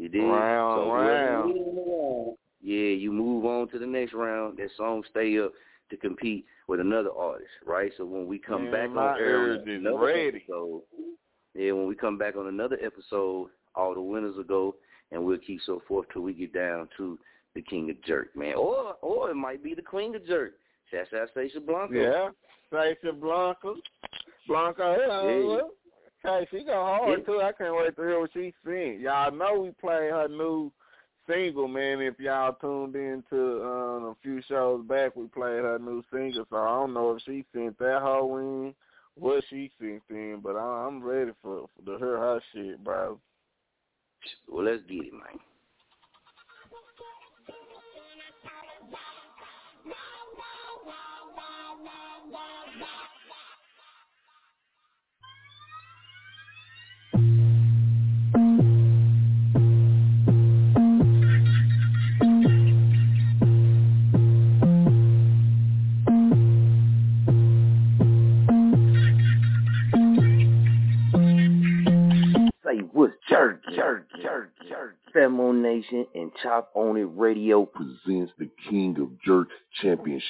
You 0.00 0.08
did. 0.08 0.20
Round, 0.22 0.82
so 0.86 0.92
round. 0.92 2.36
Yeah, 2.62 2.94
you 2.96 3.12
move 3.12 3.44
on 3.44 3.68
to 3.68 3.78
the 3.78 3.86
next 3.86 4.14
round. 4.14 4.56
That 4.56 4.70
song 4.76 5.02
stay 5.10 5.38
up 5.38 5.52
to 5.90 5.96
compete 5.98 6.46
with 6.68 6.80
another 6.80 7.10
artist, 7.12 7.50
right? 7.66 7.92
So 7.98 8.06
when 8.06 8.26
we 8.26 8.38
come 8.38 8.70
Man, 8.70 8.72
back 8.72 8.96
on 8.96 9.18
air 9.18 9.40
on 9.42 9.48
urge 9.50 9.68
is 9.68 9.80
another 9.80 9.98
ready. 9.98 10.28
episode, 10.38 10.82
yeah, 11.54 11.72
when 11.72 11.86
we 11.86 11.94
come 11.94 12.16
back 12.16 12.36
on 12.36 12.46
another 12.46 12.78
episode, 12.82 13.48
all 13.74 13.94
the 13.94 14.00
winners 14.00 14.36
will 14.36 14.44
go, 14.44 14.74
and 15.10 15.22
we'll 15.22 15.36
keep 15.38 15.60
so 15.66 15.82
forth 15.86 16.06
till 16.12 16.22
we 16.22 16.32
get 16.32 16.54
down 16.54 16.88
to 16.96 17.18
the 17.54 17.60
King 17.62 17.90
of 17.90 18.02
Jerk, 18.04 18.34
man. 18.34 18.54
Or 18.54 18.94
or 19.02 19.30
it 19.30 19.34
might 19.34 19.62
be 19.62 19.74
the 19.74 19.82
Queen 19.82 20.14
of 20.14 20.26
Jerk. 20.26 20.52
Shouts 20.90 21.10
out 21.14 21.28
Stacia 21.32 21.60
Blanco. 21.60 21.92
Yeah. 21.94 22.28
Stacia 22.68 23.12
Blanca. 23.12 23.74
Blanca, 24.48 24.96
Yeah. 24.98 25.28
yeah. 25.28 25.60
Hey, 26.22 26.46
she 26.50 26.64
go 26.64 26.72
hard 26.74 27.20
Yeah. 27.20 27.24
too. 27.24 27.40
I 27.40 27.52
can't 27.52 27.74
wait 27.74 27.96
to 27.96 28.02
hear 28.02 28.20
what 28.20 28.32
she 28.32 28.52
sing. 28.64 29.00
Y'all 29.00 29.30
know 29.30 29.60
we 29.60 29.70
played 29.72 30.10
her 30.10 30.28
new 30.28 30.70
single, 31.26 31.66
man. 31.66 32.00
If 32.00 32.20
y'all 32.20 32.52
tuned 32.54 32.94
in 32.94 33.24
to 33.30 33.64
um, 33.64 34.04
a 34.04 34.16
few 34.22 34.42
shows 34.42 34.84
back, 34.84 35.16
we 35.16 35.28
played 35.28 35.62
her 35.62 35.78
new 35.78 36.02
single. 36.12 36.46
So 36.50 36.56
I 36.56 36.68
don't 36.68 36.92
know 36.92 37.16
if 37.16 37.22
she 37.22 37.44
sent 37.54 37.78
that 37.78 38.02
whole 38.02 38.36
in, 38.36 38.74
what 39.14 39.44
she 39.48 39.70
sent 39.78 40.02
in, 40.10 40.40
but 40.42 40.56
I, 40.56 40.86
I'm 40.86 41.02
ready 41.02 41.32
for, 41.42 41.68
for 41.74 41.92
to 41.92 41.98
hear 41.98 42.18
her 42.18 42.40
shit, 42.52 42.84
bro. 42.84 43.18
Well, 44.46 44.64
let's 44.64 44.82
get 44.82 45.06
it, 45.06 45.12
man. 45.12 45.40
Say 72.70 72.78
what's 72.92 73.14
jerk, 73.28 73.62
jerk, 73.74 74.06
jerk, 74.22 74.52
jerk. 74.68 74.96
Femo 75.14 75.54
Nation 75.54 76.06
and 76.14 76.30
Chop 76.42 76.70
On 76.74 76.96
It 76.96 77.08
Radio 77.16 77.64
presents 77.64 78.32
the 78.38 78.48
King 78.68 78.96
of 79.00 79.08
Jerk 79.22 79.48
Championship 79.82 80.22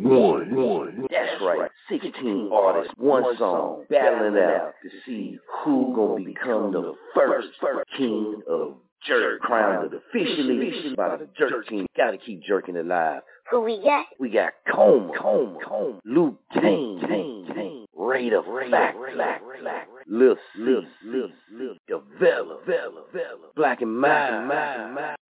One. 0.00 0.54
One. 0.54 1.06
That's 1.10 1.42
right. 1.42 1.70
16 1.90 2.50
artists, 2.52 2.94
one 2.96 3.36
song, 3.36 3.84
battling 3.90 4.36
it 4.36 4.44
out 4.44 4.72
to 4.82 4.88
see 5.04 5.38
who 5.62 5.92
gonna 5.94 6.24
become 6.24 6.72
the 6.72 6.94
first 7.14 7.48
king 7.96 8.40
of 8.48 8.74
jerk, 9.06 9.40
crowned 9.40 9.92
officially 9.92 10.94
by 10.96 11.16
the 11.16 11.28
jerk 11.36 11.68
team. 11.68 11.86
Gotta 11.96 12.18
keep 12.18 12.42
jerking 12.44 12.76
it 12.76 12.86
alive. 12.86 13.22
Who 13.50 13.60
we 13.62 13.82
got? 13.82 14.06
We 14.18 14.30
got 14.30 14.52
Coma, 14.74 15.12
Coma, 15.18 15.58
Coma, 15.66 16.00
Luke 16.04 16.38
Tane, 16.54 17.00
Tane, 17.06 17.46
Tane, 17.54 17.86
Raider, 17.94 18.42
Fact, 18.70 18.96
Black, 19.14 19.42
Black, 19.60 19.88
Lil, 20.08 20.36
Lil, 20.56 20.84
Lil, 21.04 21.30
Lil, 21.52 21.76
Devella, 21.88 22.64
Vella, 22.66 23.02
Vella, 23.12 23.48
Black 23.54 23.82
and 23.82 23.94
Mild, 24.00 24.50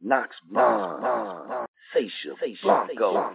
Knox 0.01 0.37
Bond, 0.53 1.03
Seisha, 1.93 2.35
Blanco, 2.63 3.33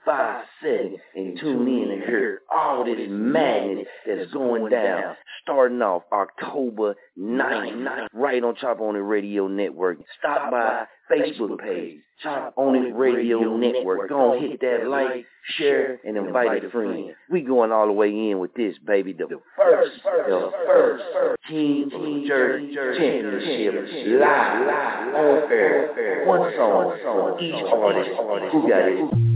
And 0.06 1.38
tune 1.38 1.68
in 1.68 1.90
and 1.92 2.02
hear 2.02 2.40
all 2.52 2.84
this 2.84 3.06
madness 3.08 3.86
that's 4.06 4.30
going 4.32 4.68
down. 4.70 5.16
Starting 5.42 5.82
off 5.82 6.02
October 6.12 6.94
9th, 7.18 8.08
right 8.12 8.42
on 8.42 8.54
Chop 8.56 8.80
On 8.80 8.96
It 8.96 9.00
Radio 9.00 9.48
Network. 9.48 9.98
Stop 10.18 10.50
by 10.50 10.84
Facebook 11.10 11.58
page, 11.60 12.00
Chop 12.22 12.54
On 12.56 12.74
It 12.76 12.94
Radio 12.94 13.56
Network. 13.56 14.08
Go 14.08 14.34
on, 14.34 14.40
hit 14.40 14.60
that 14.60 14.86
like, 14.88 15.26
share, 15.56 15.98
and 16.04 16.16
invite 16.16 16.64
a 16.64 16.70
friend. 16.70 17.14
We 17.30 17.42
going 17.42 17.72
all 17.72 17.86
the 17.86 17.92
way 17.92 18.08
in 18.08 18.38
with 18.38 18.54
this, 18.54 18.76
baby. 18.86 19.12
The 19.12 19.26
first, 19.56 20.02
the 20.04 20.52
first 20.66 21.04
King 21.48 22.24
Jerk 22.26 22.60
Championship 22.72 23.74
live 24.20 25.14
on 25.14 25.50
air. 25.50 26.24
One 26.26 26.52
song, 26.56 27.38
each 27.40 27.54
artist. 27.72 28.10
Who 28.52 28.68
got 28.68 28.88
it? 28.88 29.31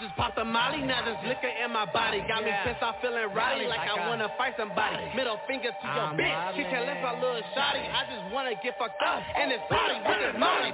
just 0.00 0.16
popped 0.16 0.38
a 0.38 0.44
molly, 0.44 0.80
now 0.80 1.04
there's 1.04 1.20
liquor 1.28 1.52
in 1.52 1.70
my 1.70 1.84
body 1.84 2.24
Got 2.26 2.42
me 2.44 2.50
pissed 2.64 2.82
off 2.82 2.96
feeling 3.04 3.28
rowdy 3.36 3.68
like 3.68 3.84
I 3.84 4.08
wanna 4.08 4.28
fight 4.36 4.54
somebody. 4.56 5.12
Middle 5.14 5.38
finger 5.46 5.70
to 5.70 5.86
your 5.86 6.10
bitch, 6.16 6.56
she 6.56 6.62
can't 6.64 6.88
lift 6.88 7.04
my 7.04 7.14
little 7.20 7.44
shotty 7.52 7.84
I 7.84 8.08
just 8.08 8.24
wanna 8.32 8.56
get 8.64 8.76
fucked 8.80 9.02
up, 9.04 9.20
and 9.36 9.52
it's 9.52 9.62
party 9.68 10.00
with 10.00 10.18
this 10.18 10.34
molly, 10.40 10.72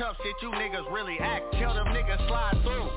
tough 0.00 0.16
shit, 0.24 0.32
you 0.40 0.48
niggas 0.56 0.88
really 0.90 1.20
act. 1.20 1.44
Tell 1.60 1.74
them 1.76 1.92
niggas 1.92 2.26
slide 2.26 2.56
through. 2.64 2.88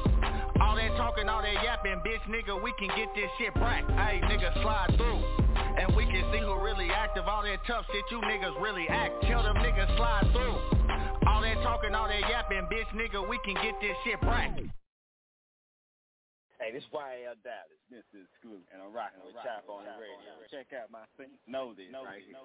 All 0.63 0.79
that 0.79 0.95
talking, 0.95 1.27
all 1.27 1.43
that 1.43 1.59
yapping, 1.59 1.99
bitch 1.99 2.23
nigga, 2.31 2.55
we 2.55 2.71
can 2.79 2.87
get 2.95 3.11
this 3.13 3.27
shit 3.37 3.53
brack. 3.55 3.83
Hey, 3.99 4.23
nigga, 4.23 4.55
slide 4.63 4.95
through. 4.95 5.19
And 5.53 5.91
we 5.99 6.07
can 6.07 6.23
see 6.31 6.39
who 6.39 6.55
really 6.63 6.87
active, 6.89 7.27
all 7.27 7.43
that 7.43 7.59
tough 7.67 7.83
shit, 7.91 8.07
you 8.09 8.23
niggas 8.23 8.55
really 8.63 8.87
act. 8.87 9.21
Tell 9.27 9.43
them 9.43 9.57
niggas 9.59 9.91
slide 9.97 10.31
through. 10.31 10.55
All 11.27 11.43
that 11.43 11.59
talking, 11.59 11.93
all 11.93 12.07
that 12.07 12.23
yapping, 12.31 12.71
bitch 12.71 12.87
nigga, 12.95 13.19
we 13.27 13.37
can 13.43 13.55
get 13.59 13.75
this 13.81 13.97
shit 14.05 14.21
brack. 14.21 14.55
Hey, 16.63 16.71
this 16.71 16.87
is 16.87 16.89
YL 16.95 17.35
Dallas, 17.43 17.83
Mr. 17.91 18.23
Screw, 18.39 18.63
and 18.71 18.79
I'm 18.79 18.95
rocking 18.95 19.19
with 19.27 19.35
Chop 19.43 19.67
On 19.67 19.83
It 19.83 19.91
Radio. 19.99 20.39
Check 20.47 20.71
out 20.71 20.87
my 20.87 21.03
thing. 21.19 21.35
Know 21.51 21.75
this 21.75 21.91
right 21.91 22.23
here. 22.23 22.39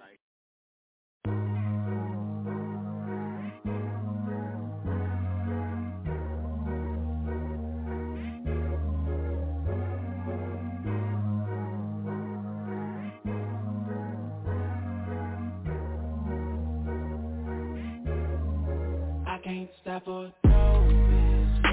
Can't 19.48 19.70
stop 19.80 20.06
or 20.06 20.30
no 20.44 20.86
bitch. 21.08 21.64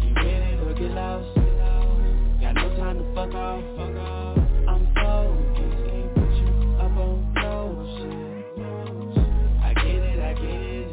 You 0.00 0.14
ready 0.16 0.56
to 0.56 0.72
get 0.72 0.90
lost? 0.92 1.36
Got 2.40 2.54
no 2.54 2.68
time 2.78 2.96
to 2.96 3.04
fuck 3.14 3.34
off. 3.34 3.62
Fuck 3.76 3.96
off. 4.00 4.38
I'm 4.66 4.88
focused, 4.96 5.84
can't 5.84 6.14
put 6.14 6.32
you 6.40 6.48
up 6.80 6.96
on 6.96 7.34
no 7.34 7.54
shit. 7.92 8.64
I 9.62 9.74
get 9.74 10.00
it, 10.00 10.18
I 10.18 10.32
get 10.32 10.62
it. 10.72 10.88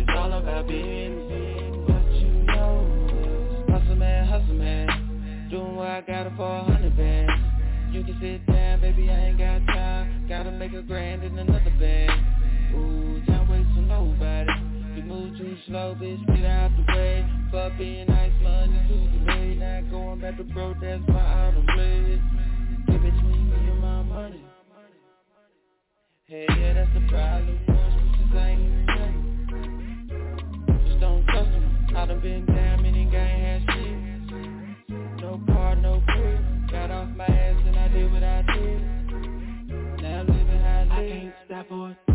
It's 0.00 0.10
all 0.16 0.32
about 0.32 0.66
business, 0.66 1.76
but 1.86 2.08
you 2.14 2.32
know 2.48 2.88
this. 3.06 3.70
Hustle 3.70 3.96
man, 3.96 4.28
hustle 4.28 4.54
man, 4.54 5.48
doing 5.50 5.76
what 5.76 5.88
I 5.88 6.00
got 6.00 6.26
it 6.26 6.32
for 6.38 6.56
a 6.56 6.64
hundred 6.64 6.96
bands. 6.96 7.32
You 7.92 8.02
can 8.02 8.18
sit 8.18 8.46
down, 8.46 8.80
baby, 8.80 9.10
I 9.10 9.26
ain't 9.26 9.36
got 9.36 9.66
time. 9.66 10.26
Gotta 10.26 10.52
make 10.52 10.72
a 10.72 10.80
grand 10.80 11.22
in 11.22 11.38
another 11.38 11.72
band. 11.78 12.32
Ooh, 12.74 13.11
nobody. 14.02 14.52
You 14.96 15.02
move 15.04 15.38
too 15.38 15.56
slow, 15.66 15.96
bitch, 16.00 16.26
get 16.26 16.44
out 16.44 16.70
the 16.76 16.92
way. 16.92 17.26
Fuck 17.50 17.78
being 17.78 18.06
nice, 18.06 18.32
money 18.42 18.78
too 18.88 19.08
delayed. 19.18 19.58
Not 19.58 19.90
going 19.90 20.20
back 20.20 20.36
to 20.36 20.44
that's 20.44 21.02
why 21.06 21.20
I 21.20 21.50
don't 21.54 21.66
play 21.66 22.14
it. 22.14 22.20
Get 22.86 23.02
between 23.02 23.50
me 23.50 23.70
and 23.70 23.80
my 23.80 24.02
money. 24.02 24.44
Hey, 26.26 26.46
yeah, 26.48 26.72
that's 26.74 26.90
the 26.94 27.00
problem. 27.08 27.58
Most 27.68 27.96
bitches 27.96 28.34
ain't 28.46 28.60
even. 28.60 29.12
Just 30.86 31.00
don't 31.00 31.24
trust 31.26 31.50
them. 31.50 31.86
I 31.96 32.06
done 32.06 32.20
been 32.20 32.46
down, 32.46 32.82
many 32.82 33.04
gang 33.10 33.40
had 33.40 33.62
shit. 33.74 35.20
No 35.20 35.40
car, 35.46 35.76
no 35.76 36.02
crib. 36.06 36.70
Got 36.70 36.90
off 36.90 37.08
my 37.16 37.26
ass 37.26 37.62
and 37.66 37.76
I 37.78 37.88
did 37.88 38.12
what 38.12 38.22
I 38.22 38.42
did. 38.42 38.82
Now 40.02 40.20
I'm 40.20 40.26
living 40.26 40.60
how 40.60 40.80
I 40.80 40.82
live. 40.82 40.92
I 40.92 41.08
can't 41.08 41.34
stop 41.46 41.70
or 41.70 41.96
no, 42.08 42.11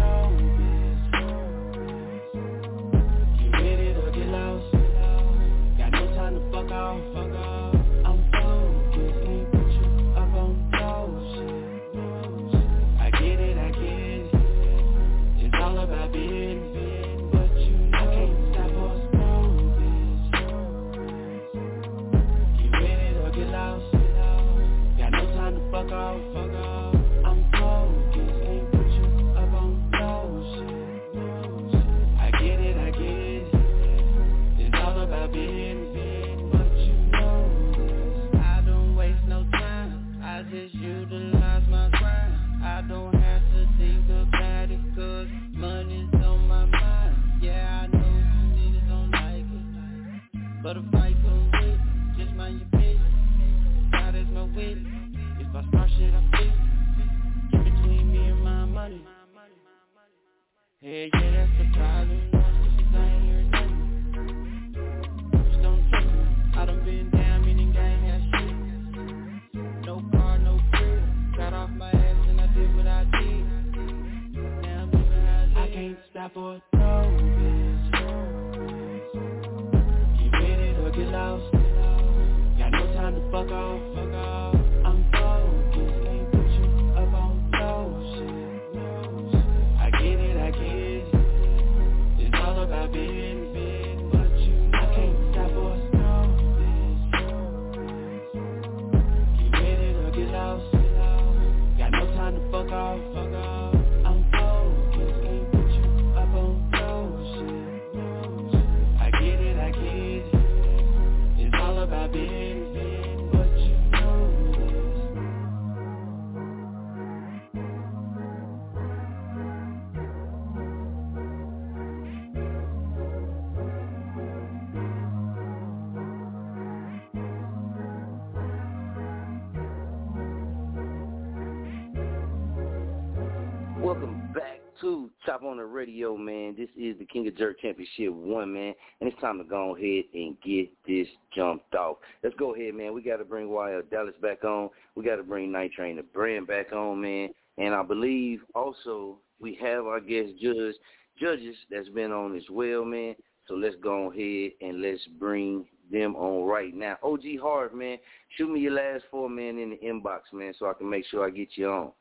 Radio, 135.97 136.15
man. 136.15 136.53
This 136.55 136.69
is 136.77 136.95
the 136.99 137.05
King 137.05 137.27
of 137.27 137.35
Jerk 137.35 137.59
Championship 137.59 138.13
1, 138.13 138.53
man. 138.53 138.75
And 139.01 139.11
it's 139.11 139.19
time 139.19 139.39
to 139.39 139.43
go 139.43 139.75
ahead 139.75 140.03
and 140.13 140.37
get 140.45 140.69
this 140.85 141.07
jumped 141.35 141.73
off. 141.73 141.97
Let's 142.23 142.35
go 142.35 142.53
ahead, 142.53 142.75
man. 142.75 142.93
We 142.93 143.01
got 143.01 143.17
to 143.17 143.25
bring 143.25 143.47
YL 143.47 143.89
Dallas 143.89 144.13
back 144.21 144.43
on. 144.43 144.69
We 144.93 145.03
got 145.03 145.15
to 145.15 145.23
bring 145.23 145.51
Night 145.51 145.71
Train 145.71 145.95
the 145.95 146.03
Brand 146.03 146.45
back 146.45 146.71
on, 146.71 147.01
man. 147.01 147.29
And 147.57 147.73
I 147.73 147.81
believe 147.81 148.41
also 148.53 149.17
we 149.39 149.57
have 149.59 149.87
our 149.87 149.99
guest 149.99 150.33
judge, 150.39 150.75
judges 151.19 151.55
that's 151.71 151.89
been 151.89 152.11
on 152.11 152.37
as 152.37 152.47
well, 152.51 152.85
man. 152.85 153.15
So 153.47 153.55
let's 153.55 153.75
go 153.81 154.11
ahead 154.11 154.51
and 154.61 154.83
let's 154.83 155.01
bring 155.19 155.65
them 155.91 156.15
on 156.15 156.47
right 156.47 156.75
now. 156.75 156.97
OG 157.01 157.23
Harv, 157.41 157.73
man, 157.73 157.97
shoot 158.37 158.51
me 158.51 158.59
your 158.59 158.73
last 158.73 159.05
four, 159.09 159.31
man, 159.31 159.57
in 159.57 159.71
the 159.71 159.77
inbox, 159.77 160.31
man, 160.31 160.53
so 160.59 160.69
I 160.69 160.73
can 160.73 160.91
make 160.91 161.07
sure 161.07 161.25
I 161.25 161.31
get 161.31 161.49
you 161.55 161.71
on. 161.71 161.91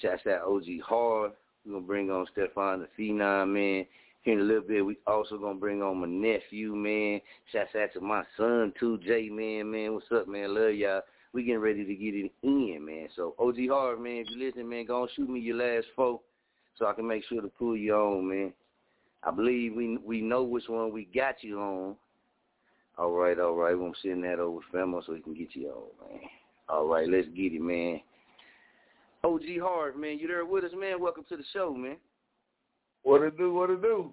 Shouts 0.00 0.24
out 0.28 0.46
OG 0.46 0.66
Harv. 0.86 1.32
We're 1.66 1.80
to 1.80 1.80
bring 1.80 2.10
on 2.10 2.26
Stefan 2.32 2.80
the 2.80 2.88
Phenom, 2.98 3.54
man. 3.54 3.86
Here 4.22 4.34
in 4.34 4.40
a 4.40 4.42
little 4.42 4.62
bit, 4.62 4.84
we 4.84 4.96
also 5.06 5.38
to 5.38 5.54
bring 5.54 5.82
on 5.82 5.98
my 5.98 6.06
nephew, 6.06 6.74
man. 6.74 7.20
Shouts 7.52 7.74
out 7.74 7.92
to 7.94 8.00
my 8.00 8.22
son, 8.36 8.72
too, 8.78 8.98
Jay, 8.98 9.28
man, 9.30 9.70
man. 9.70 9.94
What's 9.94 10.06
up, 10.12 10.28
man? 10.28 10.54
Love 10.54 10.74
y'all. 10.74 11.02
We 11.32 11.42
getting 11.42 11.60
ready 11.60 11.84
to 11.84 11.94
get 11.94 12.14
it 12.14 12.32
in, 12.42 12.84
man. 12.84 13.08
So, 13.16 13.34
OG 13.38 13.56
Harv, 13.68 14.00
man, 14.00 14.24
if 14.24 14.30
you 14.30 14.44
listen, 14.44 14.68
man, 14.68 14.86
go 14.86 15.02
on 15.02 15.08
shoot 15.16 15.28
me 15.28 15.40
your 15.40 15.56
last 15.56 15.86
four 15.96 16.20
so 16.78 16.86
I 16.86 16.92
can 16.92 17.06
make 17.06 17.24
sure 17.24 17.40
to 17.40 17.48
pull 17.48 17.76
you 17.76 17.94
on, 17.94 18.28
man. 18.28 18.52
I 19.22 19.30
believe 19.30 19.74
we 19.74 19.96
we 19.96 20.20
know 20.20 20.42
which 20.42 20.68
one 20.68 20.92
we 20.92 21.08
got 21.14 21.42
you 21.42 21.60
on. 21.60 21.96
All 22.98 23.10
right, 23.10 23.38
all 23.38 23.54
right. 23.54 23.76
We're 23.76 23.90
send 24.02 24.22
that 24.24 24.38
over 24.38 24.60
Femo 24.72 25.04
so 25.04 25.14
he 25.14 25.22
can 25.22 25.34
get 25.34 25.54
you 25.54 25.68
on, 25.70 26.10
man. 26.10 26.20
All 26.68 26.86
right, 26.86 27.08
let's 27.08 27.26
get 27.28 27.52
it, 27.52 27.60
man. 27.60 28.00
OG 29.24 29.42
Harv, 29.62 29.96
man, 29.96 30.18
you 30.18 30.28
there 30.28 30.44
with 30.44 30.64
us, 30.64 30.72
man? 30.78 31.00
Welcome 31.00 31.24
to 31.30 31.36
the 31.36 31.44
show, 31.54 31.72
man. 31.72 31.96
What 33.04 33.22
it 33.22 33.38
do? 33.38 33.54
What 33.54 33.70
it 33.70 33.80
do? 33.80 34.12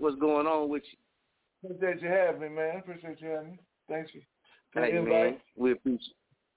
What's 0.00 0.18
going 0.18 0.48
on 0.48 0.68
with 0.68 0.82
you? 0.90 1.70
Appreciate 1.70 2.02
you 2.02 2.08
having 2.08 2.40
me, 2.40 2.48
man. 2.48 2.78
Appreciate 2.78 3.20
you 3.20 3.28
having 3.28 3.50
me. 3.52 3.58
Thanks 3.88 4.10
for 4.10 4.18
for 4.72 4.84
Hey, 4.84 4.96
the 4.96 5.02
man, 5.02 5.36
we 5.56 5.72
appreciate. 5.72 6.16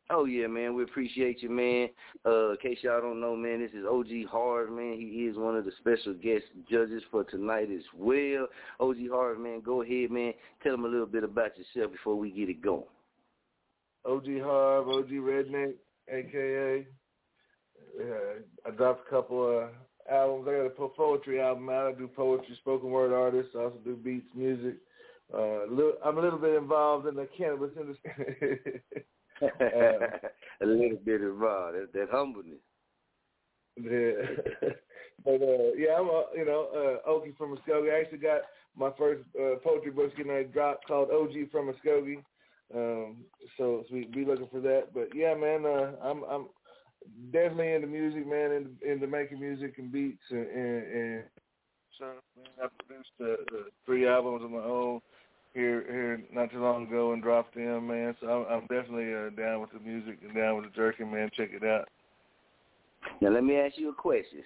Oh 0.09 0.25
yeah, 0.25 0.47
man, 0.47 0.73
we 0.73 0.83
appreciate 0.83 1.43
you, 1.43 1.49
man. 1.49 1.89
Uh, 2.25 2.51
in 2.51 2.57
case 2.57 2.79
y'all 2.81 3.01
don't 3.01 3.19
know, 3.19 3.35
man, 3.35 3.59
this 3.59 3.71
is 3.71 3.85
OG 3.85 4.31
Harv, 4.31 4.71
man. 4.71 4.95
He 4.97 5.25
is 5.29 5.37
one 5.37 5.55
of 5.55 5.65
the 5.65 5.71
special 5.79 6.13
guest 6.13 6.45
judges 6.71 7.03
for 7.11 7.23
tonight 7.25 7.69
as 7.71 7.83
well. 7.93 8.47
OG 8.79 8.97
Harv, 9.11 9.39
man, 9.39 9.61
go 9.61 9.83
ahead, 9.83 10.09
man. 10.09 10.33
Tell 10.63 10.71
them 10.71 10.85
a 10.85 10.87
little 10.87 11.05
bit 11.05 11.23
about 11.23 11.51
yourself 11.57 11.91
before 11.91 12.15
we 12.15 12.31
get 12.31 12.49
it 12.49 12.61
going. 12.63 12.83
OG 14.05 14.25
Harv, 14.41 14.87
OG 14.87 15.09
Redneck, 15.09 15.73
aka. 16.09 16.87
Uh, 17.99 18.39
I 18.65 18.71
dropped 18.71 19.07
a 19.07 19.09
couple 19.09 19.59
of 19.59 19.69
albums. 20.11 20.47
I 20.47 20.51
got 20.51 20.85
a 20.85 20.89
poetry 20.89 21.41
album 21.41 21.69
out. 21.69 21.87
I 21.87 21.97
do 21.97 22.07
poetry, 22.07 22.55
spoken 22.59 22.89
word 22.89 23.13
artist. 23.13 23.49
I 23.55 23.63
also 23.63 23.77
do 23.83 23.95
beats, 23.95 24.27
music. 24.35 24.75
Uh, 25.33 25.63
I'm 26.05 26.17
a 26.17 26.21
little 26.21 26.39
bit 26.39 26.55
involved 26.55 27.07
in 27.07 27.15
the 27.15 27.27
cannabis 27.37 27.71
industry. 27.79 28.81
a 30.61 30.65
little 30.65 30.97
bit 31.03 31.21
involved. 31.21 31.75
That, 31.75 31.93
that 31.93 32.09
humbleness. 32.11 32.59
Yeah. 33.77 34.69
but 35.25 35.41
uh 35.41 35.73
yeah, 35.77 35.95
I'm 35.99 36.09
uh, 36.09 36.33
you 36.35 36.45
know, 36.45 36.99
uh 37.05 37.09
Okie 37.09 37.37
from 37.37 37.55
Muskogee. 37.55 37.93
I 37.93 38.01
actually 38.01 38.19
got 38.19 38.41
my 38.75 38.89
first 38.97 39.23
uh, 39.39 39.57
poetry 39.63 39.91
book 39.91 40.15
getting 40.15 40.31
ready 40.31 40.45
to 40.45 40.51
drop 40.51 40.79
called 40.87 41.09
OG 41.11 41.51
from 41.51 41.71
Muskogee. 41.71 42.23
Um 42.73 43.17
so, 43.57 43.83
so 43.87 43.93
we 43.93 44.05
be 44.05 44.25
looking 44.25 44.47
for 44.51 44.61
that. 44.61 44.93
But 44.93 45.09
yeah, 45.13 45.35
man, 45.35 45.65
uh 45.65 45.91
I'm 46.01 46.23
I'm 46.23 46.47
definitely 47.31 47.73
into 47.73 47.87
music, 47.87 48.27
man, 48.27 48.51
into, 48.51 48.91
into 48.91 49.07
making 49.07 49.39
music 49.39 49.75
and 49.77 49.91
beats 49.91 50.21
and 50.29 50.47
and, 50.47 50.83
and 50.93 51.23
so 51.99 52.05
man, 52.35 52.47
I 52.63 52.67
produced 52.83 53.09
uh, 53.21 53.57
uh, 53.57 53.61
three 53.85 54.07
albums 54.07 54.43
of 54.43 54.51
my 54.51 54.59
own 54.59 55.01
here 55.53 55.83
here 55.89 56.21
not 56.31 56.51
too 56.51 56.61
long 56.61 56.85
ago 56.87 57.13
and 57.13 57.23
dropped 57.23 57.55
them, 57.55 57.87
man. 57.87 58.15
So 58.21 58.27
I'm, 58.27 58.53
I'm 58.53 58.61
definitely 58.67 59.13
uh, 59.13 59.29
down 59.39 59.61
with 59.61 59.71
the 59.71 59.79
music 59.79 60.19
and 60.23 60.35
down 60.35 60.55
with 60.57 60.65
the 60.65 60.71
jerky, 60.75 61.03
man. 61.03 61.29
Check 61.35 61.49
it 61.53 61.63
out. 61.63 61.87
Now 63.21 63.29
let 63.29 63.43
me 63.43 63.55
ask 63.55 63.77
you 63.77 63.89
a 63.89 63.93
question. 63.93 64.43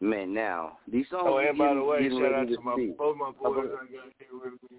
Man, 0.00 0.32
now 0.34 0.78
these 0.90 1.06
songs 1.10 1.22
Oh, 1.26 1.38
and 1.38 1.56
by 1.58 1.64
getting- 1.68 1.78
the 1.80 1.84
way, 1.84 2.02
getting 2.02 2.18
shout 2.20 2.34
out 2.34 2.48
to 2.48 2.56
to 2.56 2.60
my 2.62 2.76
see. 2.76 2.94
both 2.98 3.16
my 3.16 3.30
boys 3.30 3.58
I 3.58 3.84
got 3.92 4.12
here 4.18 4.40
with 4.42 4.70
me, 4.70 4.78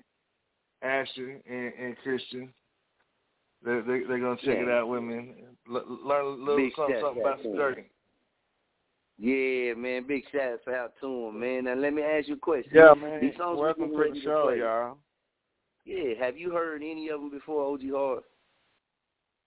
Ashton 0.82 1.42
and, 1.50 1.74
and 1.80 1.98
Christian. 2.04 2.54
They 3.64 3.80
they 3.82 4.00
they're 4.08 4.20
gonna 4.20 4.38
check 4.44 4.58
it 4.58 4.70
out 4.70 4.88
with 4.88 5.02
me, 5.04 5.18
and 5.18 5.55
l- 5.70 6.00
learn 6.06 6.26
a 6.26 6.30
little 6.30 6.58
Big 6.58 6.74
something, 6.76 6.98
something 7.02 7.22
about 7.22 7.38
to 7.38 7.44
some 7.44 7.58
them. 7.58 7.76
Yeah, 9.18 9.74
man, 9.76 10.06
big 10.08 10.24
shout 10.32 10.60
out 10.74 10.94
to 11.02 11.28
him, 11.28 11.40
man. 11.40 11.66
Now 11.66 11.76
let 11.76 11.94
me 11.94 12.02
ask 12.02 12.28
you 12.28 12.34
a 12.34 12.38
question. 12.38 12.72
Yeah, 12.74 12.94
man. 12.94 13.22
These 13.22 13.38
songs 13.38 13.58
we 13.58 13.64
Welcome 13.64 13.92
getting 13.92 14.14
to 14.14 14.20
the 14.20 14.22
show, 14.22 14.50
play. 14.50 14.58
y'all. 14.60 14.98
Yeah, 15.86 16.26
have 16.26 16.38
you 16.38 16.52
heard 16.52 16.82
any 16.82 17.10
of 17.10 17.22
them 17.22 17.30
before, 17.30 17.74
OG 17.74 17.82
Harv? 17.94 18.24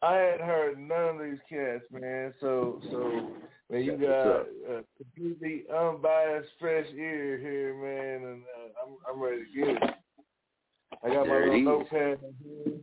I 0.00 0.14
hadn't 0.14 0.46
heard 0.46 0.78
none 0.78 1.16
of 1.16 1.22
these 1.22 1.40
cats, 1.48 1.84
man. 1.90 2.32
So 2.40 2.80
so 2.90 3.32
man, 3.68 3.82
you 3.82 3.96
got 3.98 4.46
a 4.70 4.84
completely 4.96 5.64
unbiased, 5.74 6.48
fresh 6.60 6.86
ear 6.96 7.36
here, 7.38 7.74
man, 7.74 8.30
and 8.30 8.42
uh, 8.42 8.68
I'm 8.84 9.14
I'm 9.14 9.20
ready 9.20 9.42
to 9.44 9.58
get 9.58 9.68
it. 9.82 9.90
I 11.02 11.08
got 11.08 11.26
There 11.26 11.46
my 11.46 11.52
little 11.52 11.60
is. 11.60 11.64
notepad 11.64 12.18
here, 12.44 12.74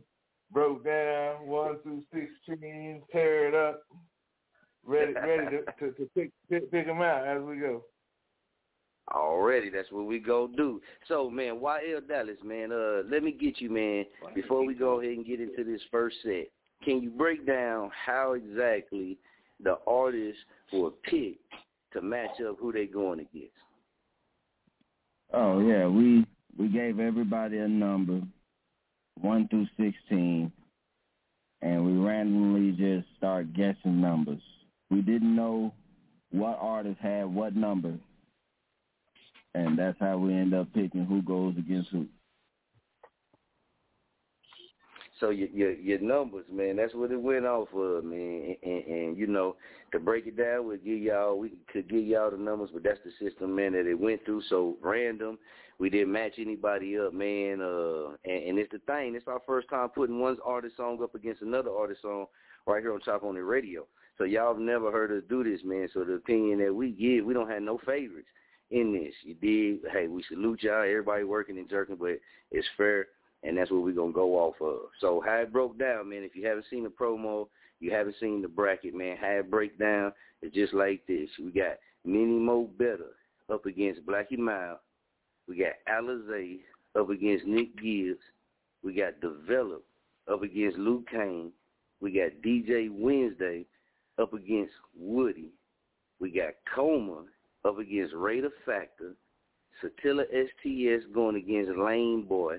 broke 0.52 0.84
down 0.84 1.46
one 1.46 1.78
through 1.82 2.02
sixteen, 2.12 3.02
tear 3.12 3.48
it 3.48 3.54
up, 3.54 3.82
ready 4.84 5.14
ready 5.14 5.56
to 5.56 5.64
to, 5.78 5.92
to 5.92 6.10
pick, 6.14 6.30
pick 6.50 6.70
pick 6.70 6.86
them 6.86 7.02
out 7.02 7.26
as 7.26 7.42
we 7.42 7.56
go. 7.56 7.82
Already, 9.12 9.70
that's 9.70 9.90
what 9.92 10.06
we 10.06 10.18
go 10.18 10.48
do. 10.48 10.80
So, 11.06 11.30
man, 11.30 11.60
YL 11.60 12.08
Dallas, 12.08 12.38
man, 12.44 12.72
uh, 12.72 13.02
let 13.08 13.22
me 13.22 13.30
get 13.30 13.60
you, 13.60 13.70
man, 13.70 14.04
before 14.34 14.66
we 14.66 14.74
go 14.74 15.00
ahead 15.00 15.12
and 15.12 15.24
get 15.24 15.40
into 15.40 15.62
this 15.62 15.80
first 15.92 16.16
set. 16.24 16.48
Can 16.84 17.00
you 17.00 17.10
break 17.10 17.46
down 17.46 17.90
how 18.04 18.32
exactly 18.32 19.16
the 19.62 19.78
artists 19.86 20.40
were 20.72 20.90
picked 20.90 21.40
to 21.92 22.02
match 22.02 22.40
up 22.46 22.56
who 22.60 22.72
they're 22.72 22.86
going 22.86 23.20
against? 23.20 23.52
Oh 25.32 25.60
yeah, 25.60 25.86
we 25.86 26.26
we 26.58 26.68
gave 26.68 26.98
everybody 27.00 27.58
a 27.58 27.68
number, 27.68 28.20
one 29.20 29.48
through 29.48 29.66
sixteen, 29.78 30.52
and 31.62 31.84
we 31.84 31.92
randomly 32.06 32.72
just 32.72 33.06
start 33.16 33.52
guessing 33.54 34.00
numbers. 34.00 34.42
We 34.90 35.02
didn't 35.02 35.34
know 35.34 35.72
what 36.30 36.58
artist 36.60 36.98
had 37.00 37.24
what 37.24 37.56
number, 37.56 37.94
and 39.54 39.78
that's 39.78 39.98
how 39.98 40.18
we 40.18 40.34
end 40.34 40.54
up 40.54 40.72
picking 40.74 41.06
who 41.06 41.22
goes 41.22 41.54
against 41.56 41.90
who. 41.90 42.06
So 45.18 45.30
your 45.30 45.48
your 45.48 45.72
your 45.72 45.98
numbers, 46.00 46.44
man, 46.52 46.76
that's 46.76 46.94
what 46.94 47.10
it 47.10 47.20
went 47.20 47.46
off 47.46 47.68
of, 47.74 48.04
man. 48.04 48.54
And, 48.62 48.72
and, 48.72 48.84
and 48.84 49.16
you 49.16 49.26
know, 49.26 49.56
to 49.92 49.98
break 49.98 50.26
it 50.26 50.36
down, 50.36 50.66
we'll 50.66 50.76
give 50.76 50.98
y'all 50.98 51.38
we 51.38 51.52
could 51.72 51.88
give 51.88 52.04
y'all 52.04 52.30
the 52.30 52.36
numbers, 52.36 52.68
but 52.70 52.82
that's 52.82 53.00
the 53.02 53.12
system, 53.26 53.56
man, 53.56 53.72
that 53.72 53.90
it 53.90 53.98
went 53.98 54.22
through. 54.26 54.42
So 54.50 54.76
random, 54.82 55.38
we 55.78 55.90
didn't 55.90 56.12
match 56.12 56.34
anybody 56.38 56.98
up, 56.98 57.12
man. 57.12 57.60
Uh, 57.60 58.16
and, 58.24 58.44
and 58.44 58.58
it's 58.58 58.72
the 58.72 58.80
thing. 58.86 59.14
It's 59.14 59.28
our 59.28 59.40
first 59.46 59.68
time 59.68 59.88
putting 59.90 60.20
one 60.20 60.36
artist 60.44 60.76
song 60.76 61.02
up 61.02 61.14
against 61.14 61.42
another 61.42 61.70
artist 61.70 62.02
song 62.02 62.26
right 62.66 62.82
here 62.82 62.92
on 62.92 63.00
Chop 63.04 63.24
On 63.24 63.36
It 63.36 63.40
Radio. 63.40 63.86
So 64.18 64.24
y'all 64.24 64.54
have 64.54 64.62
never 64.62 64.90
heard 64.90 65.12
us 65.12 65.22
do 65.28 65.44
this, 65.44 65.60
man. 65.64 65.88
So 65.92 66.04
the 66.04 66.14
opinion 66.14 66.58
that 66.60 66.74
we 66.74 66.90
give, 66.90 67.24
we 67.24 67.34
don't 67.34 67.50
have 67.50 67.62
no 67.62 67.78
favorites 67.84 68.28
in 68.70 68.92
this. 68.92 69.12
You 69.22 69.34
did. 69.34 69.92
Hey, 69.92 70.06
we 70.08 70.24
salute 70.28 70.62
y'all. 70.62 70.82
Everybody 70.82 71.24
working 71.24 71.58
and 71.58 71.68
jerking, 71.68 71.96
but 71.96 72.18
it's 72.50 72.66
fair 72.76 73.08
and 73.46 73.56
that's 73.56 73.70
what 73.70 73.82
we're 73.82 73.92
gonna 73.92 74.12
go 74.12 74.34
off 74.34 74.60
of. 74.60 74.90
So 75.00 75.22
how 75.24 75.36
it 75.36 75.52
broke 75.52 75.78
down, 75.78 76.10
man. 76.10 76.22
If 76.22 76.34
you 76.34 76.46
haven't 76.46 76.66
seen 76.70 76.82
the 76.82 76.90
promo, 76.90 77.48
you 77.80 77.92
haven't 77.92 78.16
seen 78.20 78.42
the 78.42 78.48
bracket, 78.48 78.94
man. 78.94 79.16
How 79.16 79.28
it 79.28 79.50
break 79.50 79.78
down 79.78 80.12
is 80.42 80.52
just 80.52 80.74
like 80.74 81.06
this. 81.06 81.28
We 81.38 81.50
got 81.50 81.76
Mini 82.04 82.38
Mo 82.38 82.68
Better 82.78 83.14
up 83.52 83.66
against 83.66 84.04
Blackie 84.06 84.38
Miles. 84.38 84.78
We 85.48 85.56
got 85.56 85.74
Alizé 85.88 86.60
up 86.98 87.10
against 87.10 87.46
Nick 87.46 87.76
Gibbs. 87.76 88.20
We 88.82 88.94
got 88.94 89.20
Develop 89.20 89.84
up 90.30 90.42
against 90.42 90.78
Luke 90.78 91.08
Kane. 91.10 91.52
We 92.00 92.12
got 92.12 92.42
DJ 92.44 92.90
Wednesday 92.90 93.64
up 94.18 94.32
against 94.32 94.72
Woody. 94.98 95.50
We 96.20 96.30
got 96.30 96.54
Coma 96.74 97.24
up 97.64 97.78
against 97.78 98.14
Raider 98.14 98.50
Factor. 98.64 99.14
Satilla 99.82 100.24
STS 100.24 101.06
going 101.12 101.36
against 101.36 101.78
Lane 101.78 102.22
Boy. 102.22 102.58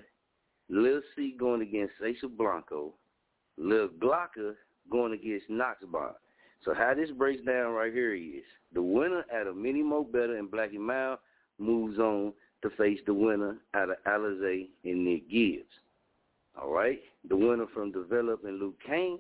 Lil 0.70 1.02
C 1.16 1.36
going 1.40 1.62
against 1.62 1.94
Sasha 2.00 2.28
Blanco, 2.28 2.94
Lil 3.58 3.88
Glocker 4.00 4.56
going 4.92 5.14
against 5.14 5.50
Knoxbar. 5.50 6.14
So 6.66 6.74
how 6.74 6.94
this 6.94 7.12
breaks 7.12 7.44
down 7.46 7.72
right 7.74 7.94
here 7.94 8.14
is 8.14 8.44
the 8.74 8.82
winner 8.82 9.24
out 9.34 9.48
of 9.48 9.56
Mini 9.56 9.82
Mo 9.82 10.04
Better 10.04 10.38
and 10.38 10.52
Black 10.52 10.72
and 10.72 10.86
Mild 10.86 11.20
moves 11.58 12.00
on 12.00 12.34
to 12.64 12.70
face 12.72 13.00
the 13.06 13.14
winner 13.14 13.58
out 13.74 13.90
of 13.90 13.98
Alizé 14.08 14.68
and 14.84 15.06
Nick 15.06 15.30
Gibbs. 15.30 15.66
All 16.60 16.72
right? 16.72 17.00
The 17.30 17.36
winner 17.36 17.68
from 17.74 17.92
Develop 17.92 18.44
and 18.46 18.60
Luke 18.60 18.78
Kane 18.86 19.20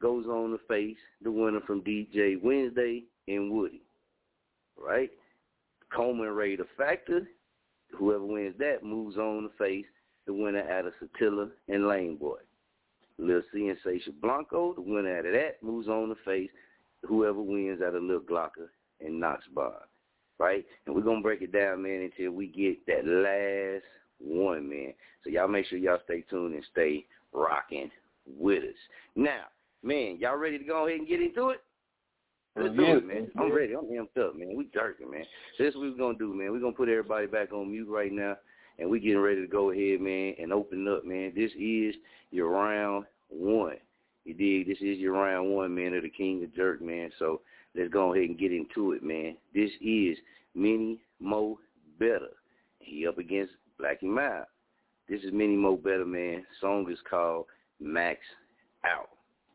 goes 0.00 0.26
on 0.26 0.50
to 0.50 0.58
face 0.68 0.96
the 1.22 1.30
winner 1.30 1.60
from 1.66 1.82
DJ 1.82 2.40
Wednesday 2.40 3.04
and 3.26 3.50
Woody. 3.50 3.82
All 4.78 4.86
right? 4.86 5.10
Coma 5.94 6.24
and 6.24 6.36
Raider 6.36 6.66
Factor, 6.76 7.26
whoever 7.96 8.24
wins 8.24 8.54
that 8.58 8.84
moves 8.84 9.16
on 9.16 9.44
to 9.44 9.48
face 9.58 9.86
the 10.26 10.34
winner 10.34 10.62
out 10.70 10.86
of 10.86 10.92
Satilla 11.02 11.50
and 11.68 11.88
Lane 11.88 12.16
Boy. 12.16 12.38
Lil 13.18 13.42
C 13.52 13.68
and 13.68 13.78
Sasha 13.82 14.12
Blanco, 14.22 14.74
the 14.74 14.80
winner 14.80 15.18
out 15.18 15.26
of 15.26 15.32
that, 15.32 15.62
moves 15.62 15.88
on 15.88 16.10
to 16.10 16.14
face 16.24 16.50
whoever 17.04 17.40
wins 17.40 17.82
out 17.82 17.94
of 17.94 18.02
Lil 18.02 18.20
Glocker 18.20 18.68
and 19.00 19.18
Knox 19.18 19.44
Bar. 19.52 19.80
Right? 20.38 20.64
And 20.86 20.94
we're 20.94 21.02
to 21.02 21.20
break 21.20 21.42
it 21.42 21.52
down, 21.52 21.82
man, 21.82 22.10
until 22.10 22.32
we 22.32 22.46
get 22.46 22.86
that 22.86 23.06
last 23.06 23.84
one. 24.20 24.68
Man. 24.68 24.92
So 25.24 25.30
y'all 25.30 25.48
make 25.48 25.66
sure 25.66 25.78
y'all 25.78 25.98
stay 26.04 26.24
tuned 26.30 26.54
and 26.54 26.64
stay 26.70 27.06
rocking 27.32 27.90
with 28.26 28.62
us. 28.62 28.78
Now, 29.16 29.44
man, 29.82 30.18
y'all 30.20 30.36
ready 30.36 30.58
to 30.58 30.64
go 30.64 30.86
ahead 30.86 31.00
and 31.00 31.08
get 31.08 31.20
into 31.20 31.50
it? 31.50 31.60
Let's 32.56 32.74
do 32.74 32.84
it, 32.84 33.06
man. 33.06 33.30
I'm 33.38 33.52
ready. 33.52 33.74
I'm 33.74 33.84
amped 33.84 34.18
up, 34.20 34.36
man. 34.36 34.56
We 34.56 34.68
jerking, 34.74 35.10
man. 35.10 35.24
So 35.56 35.64
this 35.64 35.74
is 35.74 35.76
what 35.76 35.90
we're 35.90 35.96
gonna 35.96 36.18
do, 36.18 36.34
man. 36.34 36.50
We're 36.50 36.60
gonna 36.60 36.72
put 36.72 36.88
everybody 36.88 37.26
back 37.26 37.52
on 37.52 37.70
mute 37.70 37.88
right 37.88 38.12
now, 38.12 38.36
and 38.78 38.90
we 38.90 38.98
getting 38.98 39.20
ready 39.20 39.40
to 39.40 39.46
go 39.46 39.70
ahead, 39.70 40.00
man, 40.00 40.34
and 40.40 40.52
open 40.52 40.88
up, 40.88 41.04
man. 41.04 41.32
This 41.36 41.52
is 41.52 41.94
your 42.30 42.50
round 42.50 43.04
one. 43.28 43.76
You 44.24 44.34
dig? 44.34 44.66
This 44.66 44.78
is 44.78 44.98
your 44.98 45.12
round 45.12 45.50
one, 45.50 45.74
man, 45.74 45.94
of 45.94 46.02
the 46.02 46.10
King 46.10 46.42
of 46.42 46.54
Jerk, 46.54 46.82
man. 46.82 47.10
So 47.18 47.42
let's 47.78 47.92
go 47.92 48.12
ahead 48.12 48.28
and 48.28 48.38
get 48.38 48.52
into 48.52 48.92
it, 48.92 49.02
man. 49.02 49.36
This 49.54 49.70
is 49.80 50.18
Mini 50.54 50.98
Mo 51.20 51.58
Better. 51.98 52.30
He 52.80 53.06
up 53.06 53.18
against 53.18 53.52
Black 53.78 54.02
and 54.02 54.12
Mild. 54.12 54.46
This 55.08 55.22
is 55.22 55.32
Mini 55.32 55.56
Mo 55.56 55.76
Better, 55.76 56.04
man. 56.04 56.44
Song 56.60 56.90
is 56.90 56.98
called 57.08 57.46
Max 57.80 58.18
Out. 58.84 59.10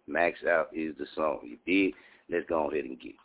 Max 0.07 0.39
Out 0.49 0.69
is 0.73 0.95
the 0.97 1.05
song. 1.15 1.39
You 1.43 1.57
dig? 1.65 1.93
Let's 2.29 2.47
go 2.47 2.69
ahead 2.69 2.85
and 2.85 2.99
get 2.99 3.11
it. 3.11 3.17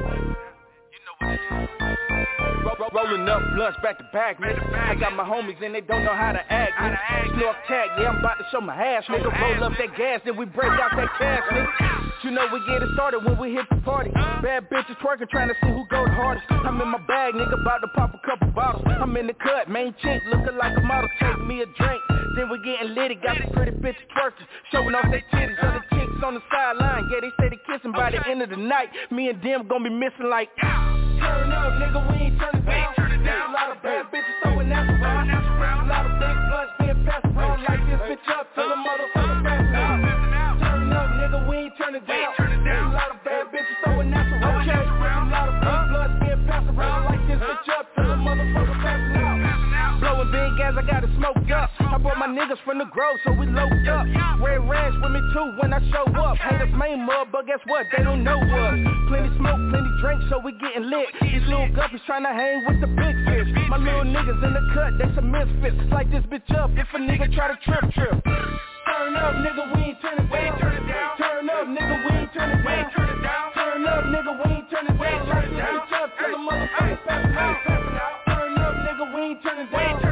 Ro- 0.00 0.15
ro- 1.20 2.88
Rolling 2.92 3.28
up 3.28 3.42
blunts 3.54 3.78
back 3.82 3.98
to 3.98 4.04
back, 4.12 4.38
nigga. 4.38 4.62
I 4.74 4.94
got 4.94 5.12
my 5.14 5.24
homies 5.24 5.62
and 5.64 5.74
they 5.74 5.80
don't 5.80 6.04
know 6.04 6.14
how 6.14 6.32
to 6.32 6.40
act, 6.52 6.72
nigga. 6.78 6.98
Snork 7.36 7.56
tag, 7.68 7.88
yeah, 7.98 8.08
I'm 8.10 8.18
about 8.18 8.38
to 8.38 8.44
show 8.50 8.60
my 8.60 8.74
ass, 8.74 9.04
nigga. 9.08 9.24
Roll 9.40 9.64
up 9.64 9.72
that 9.78 9.96
gas, 9.96 10.20
then 10.24 10.36
we 10.36 10.44
break 10.46 10.70
out 10.70 10.90
that 10.96 11.08
cash, 11.18 11.42
nigga. 11.52 12.12
You 12.26 12.32
know 12.32 12.42
we 12.52 12.58
get 12.66 12.82
it 12.82 12.88
started 12.94 13.22
when 13.22 13.38
we 13.38 13.54
hit 13.54 13.70
the 13.70 13.76
party. 13.86 14.10
Bad 14.10 14.68
bitches 14.68 14.98
twerking, 14.98 15.30
trying 15.30 15.46
to 15.46 15.54
see 15.62 15.70
who 15.70 15.86
go 15.86 16.04
the 16.04 16.10
hardest. 16.10 16.44
I'm 16.50 16.80
in 16.80 16.88
my 16.88 16.98
bag, 17.06 17.34
nigga, 17.34 17.54
about 17.54 17.78
to 17.82 17.88
pop 17.94 18.18
a 18.18 18.26
couple 18.26 18.48
bottles. 18.50 18.82
I'm 18.84 19.16
in 19.16 19.28
the 19.28 19.34
cut, 19.34 19.70
main 19.70 19.94
chick, 20.02 20.20
looking 20.26 20.58
like 20.58 20.76
a 20.76 20.80
model. 20.80 21.08
Take 21.20 21.38
me 21.46 21.62
a 21.62 21.66
drink, 21.78 22.02
then 22.34 22.50
we 22.50 22.58
getting 22.66 22.96
litty. 22.96 23.14
Got 23.14 23.38
some 23.38 23.52
pretty 23.52 23.78
bitches 23.78 24.02
twerking, 24.10 24.42
showing 24.72 24.96
off 24.96 25.06
their 25.08 25.22
titties. 25.32 25.54
Other 25.62 25.84
chicks 25.94 26.18
on 26.24 26.34
the 26.34 26.42
sideline, 26.50 27.08
yeah, 27.12 27.20
they 27.22 27.30
say 27.38 27.48
they 27.48 27.62
kissing 27.62 27.92
by 27.92 28.10
the 28.10 28.18
end 28.28 28.42
of 28.42 28.50
the 28.50 28.56
night. 28.56 28.88
Me 29.12 29.28
and 29.28 29.40
them 29.40 29.68
gonna 29.68 29.84
be 29.84 29.94
missing 29.94 30.26
like. 30.28 30.48
Turn 30.58 31.52
up, 31.52 31.78
nigga, 31.78 32.10
we 32.10 32.26
ain't 32.26 32.40
turning 32.40 32.66
down. 32.66 32.92
There's 33.22 33.42
a 33.48 33.52
lot 33.54 33.55
niggas 52.36 52.60
from 52.64 52.76
the 52.76 52.84
grove, 52.84 53.16
so 53.24 53.32
we 53.32 53.46
loaded 53.46 53.88
up. 53.88 54.04
Red 54.44 54.68
rags 54.68 54.94
with 55.00 55.10
me 55.10 55.20
too 55.32 55.56
when 55.56 55.72
I 55.72 55.80
show 55.90 56.04
up. 56.20 56.36
Haters 56.36 56.68
main 56.76 57.00
mud, 57.06 57.32
but 57.32 57.46
guess 57.46 57.60
what? 57.64 57.86
They 57.96 58.04
don't 58.04 58.22
know 58.22 58.36
us. 58.36 58.76
Plenty 59.08 59.32
smoke, 59.40 59.56
plenty 59.72 59.90
drink, 60.04 60.20
so 60.28 60.38
we 60.44 60.52
getting 60.60 60.84
lit. 60.84 61.08
These 61.22 61.48
little 61.48 61.72
guppies 61.72 62.04
tryna 62.04 62.36
hang 62.36 62.68
with 62.68 62.80
the 62.84 62.92
big 62.92 63.16
fish. 63.24 63.48
My 63.72 63.80
little 63.80 64.04
niggas 64.04 64.44
in 64.44 64.52
the 64.52 64.64
cut, 64.76 65.00
they 65.00 65.08
some 65.16 65.32
misfits. 65.32 65.80
Light 65.90 66.12
this 66.12 66.24
bitch 66.28 66.52
up 66.54 66.70
if 66.76 66.86
a 66.92 66.98
nigga 67.00 67.32
try 67.32 67.48
to 67.48 67.56
trip 67.64 67.88
trip. 67.96 68.20
Turn 68.20 69.16
up, 69.16 69.34
nigga, 69.40 69.64
we 69.74 69.96
ain't 69.96 70.00
turning 70.04 70.28
down. 70.28 71.16
Turn 71.16 71.48
up, 71.48 71.66
nigga, 71.72 71.96
we 72.04 72.10
ain't 72.20 72.32
turning 72.36 72.62
down. 72.62 72.84
Turn 73.56 73.86
up, 73.88 74.04
nigga, 74.12 74.32
we 74.44 74.54
ain't 74.54 74.70
turning 74.70 74.96
down. 75.00 75.28
Light 75.28 75.48
this 75.48 75.56
bitch 75.56 75.92
up 75.96 76.10
till 76.20 76.30
the 76.30 76.40
motherfucker 76.44 77.00
pass 77.06 77.32
out. 77.36 78.20
Turn 78.28 78.58
up, 78.60 78.74
nigga, 78.84 79.14
we 79.14 79.20
ain't 79.22 79.42
turning 79.42 79.70
down. 79.72 80.05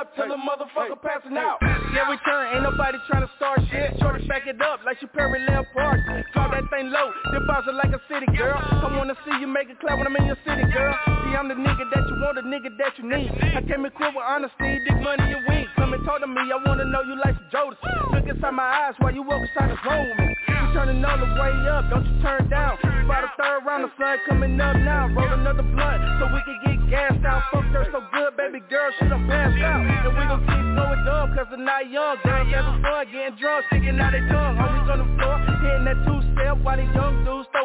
Up 0.00 0.16
till 0.16 0.28
the 0.28 0.40
motherfucker 0.40 0.96
passing 0.96 1.36
out. 1.36 1.60
Yeah, 1.92 2.08
we 2.08 2.16
turn, 2.24 2.56
ain't 2.56 2.64
nobody 2.64 2.96
trying 3.04 3.20
to 3.20 3.30
start 3.36 3.60
shit. 3.68 4.00
Shorty 4.00 4.24
back 4.26 4.46
it 4.48 4.56
up 4.62 4.80
like 4.86 4.96
she 4.98 5.06
parallel 5.06 5.66
Park. 5.76 6.00
Drop 6.32 6.56
that 6.56 6.64
thing 6.72 6.88
low, 6.88 7.12
then 7.32 7.44
bounce 7.46 7.68
it 7.68 7.76
like 7.76 7.92
a 7.92 8.00
city 8.08 8.24
girl. 8.32 8.56
I 8.56 8.88
wanna 8.96 9.12
see 9.28 9.36
you 9.36 9.46
make 9.46 9.68
it 9.68 9.78
clap 9.78 9.98
when 9.98 10.06
I'm 10.06 10.16
in 10.16 10.24
your 10.24 10.40
city, 10.48 10.64
girl. 10.72 10.96
See, 11.04 11.36
I'm 11.36 11.48
the 11.48 11.54
nigga 11.54 11.84
that 11.92 12.08
you 12.08 12.16
want, 12.16 12.40
the 12.40 12.48
nigga 12.48 12.72
that 12.80 12.96
you 12.96 13.04
need. 13.04 13.28
I 13.52 13.60
came 13.60 13.84
equipped 13.84 14.16
with 14.16 14.24
honesty, 14.24 14.80
dig 14.88 14.96
money 15.04 15.36
and 15.36 15.44
weed. 15.44 15.68
Come 15.76 15.92
and 15.92 16.02
talk 16.08 16.20
to 16.20 16.26
me, 16.26 16.48
I 16.48 16.56
wanna 16.64 16.88
know 16.88 17.02
you 17.04 17.20
like 17.20 17.36
some 17.36 17.52
Jodeci. 17.52 18.14
Look 18.16 18.24
inside 18.24 18.56
my 18.56 18.88
eyes 18.88 18.94
while 19.04 19.12
you 19.12 19.20
walk 19.20 19.44
inside 19.44 19.68
the 19.68 19.78
room. 19.84 20.16
We 20.16 20.66
turning 20.72 21.04
all 21.04 21.18
the 21.20 21.28
way 21.36 21.52
up, 21.68 21.90
don't 21.92 22.08
you 22.08 22.16
turn 22.22 22.48
down. 22.48 22.78
About 23.04 23.28
the 23.28 23.32
third 23.36 23.66
round, 23.68 23.84
the 23.84 23.92
sun 24.00 24.16
coming 24.24 24.56
up 24.60 24.76
now. 24.80 25.12
Roll 25.12 25.28
another 25.28 25.62
blunt 25.62 26.00
so 26.16 26.24
we 26.32 26.40
can 26.48 26.56
get 26.64 26.78
gassed 26.88 27.24
out. 27.26 27.42
Fuck 27.52 27.68
her 27.74 27.84
so 27.92 28.00
good, 28.14 28.36
girl, 28.70 28.90
she 28.98 29.04
done 29.10 29.26
passed 29.26 29.58
out. 29.60 29.82
And 29.82 30.14
we 30.14 30.24
gon' 30.30 30.40
keep 30.46 30.66
going 30.78 31.02
dumb, 31.04 31.34
cause 31.34 31.46
they're 31.50 31.58
not 31.58 31.90
young. 31.90 32.16
Girls 32.22 32.48
having 32.54 32.80
fun, 32.80 33.06
getting 33.10 33.36
drunk, 33.36 33.66
sticking 33.66 33.98
out 33.98 34.14
their 34.14 34.26
tongue. 34.30 34.56
Homies 34.56 34.88
on 34.88 34.98
the 35.02 35.08
floor, 35.18 35.36
hitting 35.58 35.84
that 35.90 35.98
two-step 36.06 36.62
while 36.62 36.78
these 36.78 36.94
young 36.94 37.19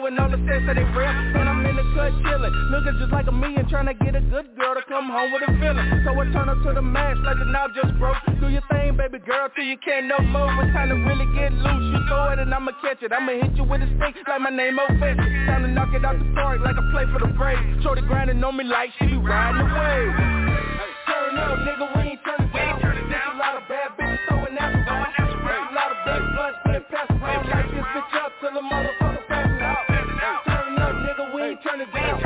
throwing 0.05 0.19
all 0.19 0.29
the 0.29 0.37
sets 0.45 0.65
that 0.67 0.75
they 0.75 0.85
real. 0.93 1.09
And 1.09 1.49
I'm 1.49 1.65
in 1.65 1.75
the 1.75 1.85
cut 1.97 2.13
chillin', 2.21 2.53
looking 2.69 2.97
just 2.99 3.11
like 3.11 3.25
a 3.25 3.33
and 3.33 3.69
trying 3.69 3.89
to 3.89 3.93
get 3.93 4.15
a 4.15 4.21
good 4.21 4.55
girl 4.55 4.75
to 4.75 4.83
come 4.87 5.09
home 5.09 5.33
with 5.33 5.41
a 5.41 5.51
feeling. 5.57 5.87
So 6.05 6.13
I 6.13 6.25
turn 6.29 6.49
up 6.49 6.61
to 6.61 6.73
the 6.73 6.81
max 6.81 7.17
like 7.25 7.37
the 7.37 7.45
knob 7.45 7.71
just 7.73 7.97
broke. 7.97 8.17
Do 8.39 8.49
your 8.49 8.61
thing, 8.69 8.97
baby 8.97 9.19
girl, 9.19 9.49
till 9.55 9.65
you 9.65 9.77
can't 9.77 10.05
no 10.05 10.19
more. 10.19 10.51
It's 10.61 10.73
time 10.73 10.89
to 10.89 10.95
really 10.95 11.25
get 11.33 11.53
loose. 11.53 11.85
You 11.93 12.01
throw 12.07 12.33
it 12.33 12.39
and 12.39 12.53
I'ma 12.53 12.71
catch 12.81 13.01
it. 13.01 13.11
I'ma 13.11 13.33
hit 13.33 13.57
you 13.57 13.63
with 13.63 13.81
a 13.81 13.89
stick 13.97 14.15
like 14.27 14.41
my 14.41 14.49
name 14.49 14.77
O'Fetch. 14.77 15.17
Time 15.17 15.63
to 15.63 15.69
knock 15.69 15.93
it 15.93 16.05
out 16.05 16.17
the 16.19 16.27
park 16.35 16.61
like 16.61 16.77
I 16.77 16.83
play 16.93 17.05
for 17.09 17.19
the 17.19 17.31
Braves. 17.33 17.61
Shorty 17.81 18.01
grinding 18.01 18.43
on 18.43 18.57
me 18.57 18.63
like 18.65 18.89
she 18.99 19.07
be 19.07 19.17
riding 19.17 19.57
the 19.57 19.65
wave. 19.65 20.13
Turn 21.09 21.37
up, 21.37 21.57
nigga, 21.65 21.85
we 21.97 22.13
ain't 22.13 22.21
turning 22.25 23.09
down. 23.09 23.35
A 23.35 23.39
lot 23.39 23.57
of 23.57 23.63
bad 23.69 23.89
bitches 23.97 24.21
throwing 24.29 24.53
around. 24.53 24.85
There's 25.45 25.69
a 25.69 25.73
lot 25.73 25.89
of 25.93 25.97
big 26.05 26.21
blunts 26.33 26.59
being 26.65 26.85
passed 26.93 27.11
around. 27.11 27.49
Light 27.49 27.69
this 27.73 27.85
bitch 27.93 28.13
up 28.21 28.31
till 28.41 28.53
the 28.53 28.61
motherfucker 28.61 29.04
we 31.65 31.81
ain't 31.81 31.93
down. 31.93 32.24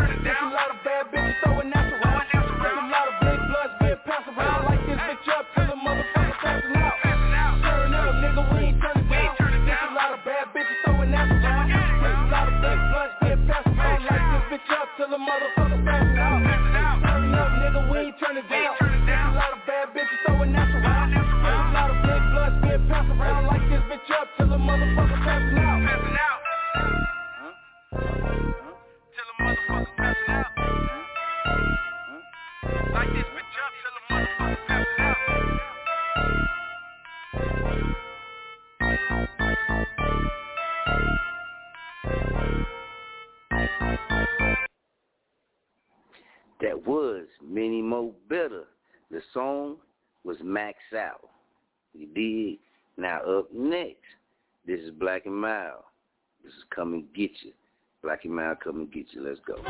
Many 48.00 48.14
Better. 48.30 48.64
The 49.12 49.22
song 49.34 49.78
was 50.24 50.38
Max 50.42 50.78
Out. 50.98 51.30
You 51.94 52.08
dig? 52.08 52.60
Now 52.98 53.20
up 53.22 53.54
next, 53.54 53.98
this 54.66 54.80
is 54.80 54.92
Black 54.92 55.26
and 55.26 55.36
Mild. 55.36 55.84
This 56.44 56.54
is 56.54 56.64
Come 56.74 56.94
and 56.94 57.04
Get 57.14 57.32
You. 57.42 57.52
Black 58.02 58.24
and 58.24 58.36
Mild, 58.36 58.60
Come 58.64 58.78
and 58.78 58.92
Get 58.92 59.08
You. 59.12 59.24
Let's 59.24 59.40
go. 59.46 59.56
Me 59.56 59.70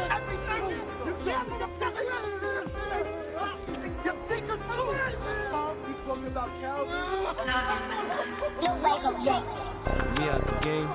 out 10.27 10.45
the 10.45 10.59
game. 10.63 10.89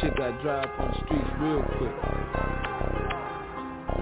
Shit 0.00 0.16
got 0.16 0.42
dry 0.42 0.62
up 0.62 0.80
on 0.80 0.90
the 0.90 0.96
streets 1.06 1.30
real 1.40 1.62
quick. 1.78 2.61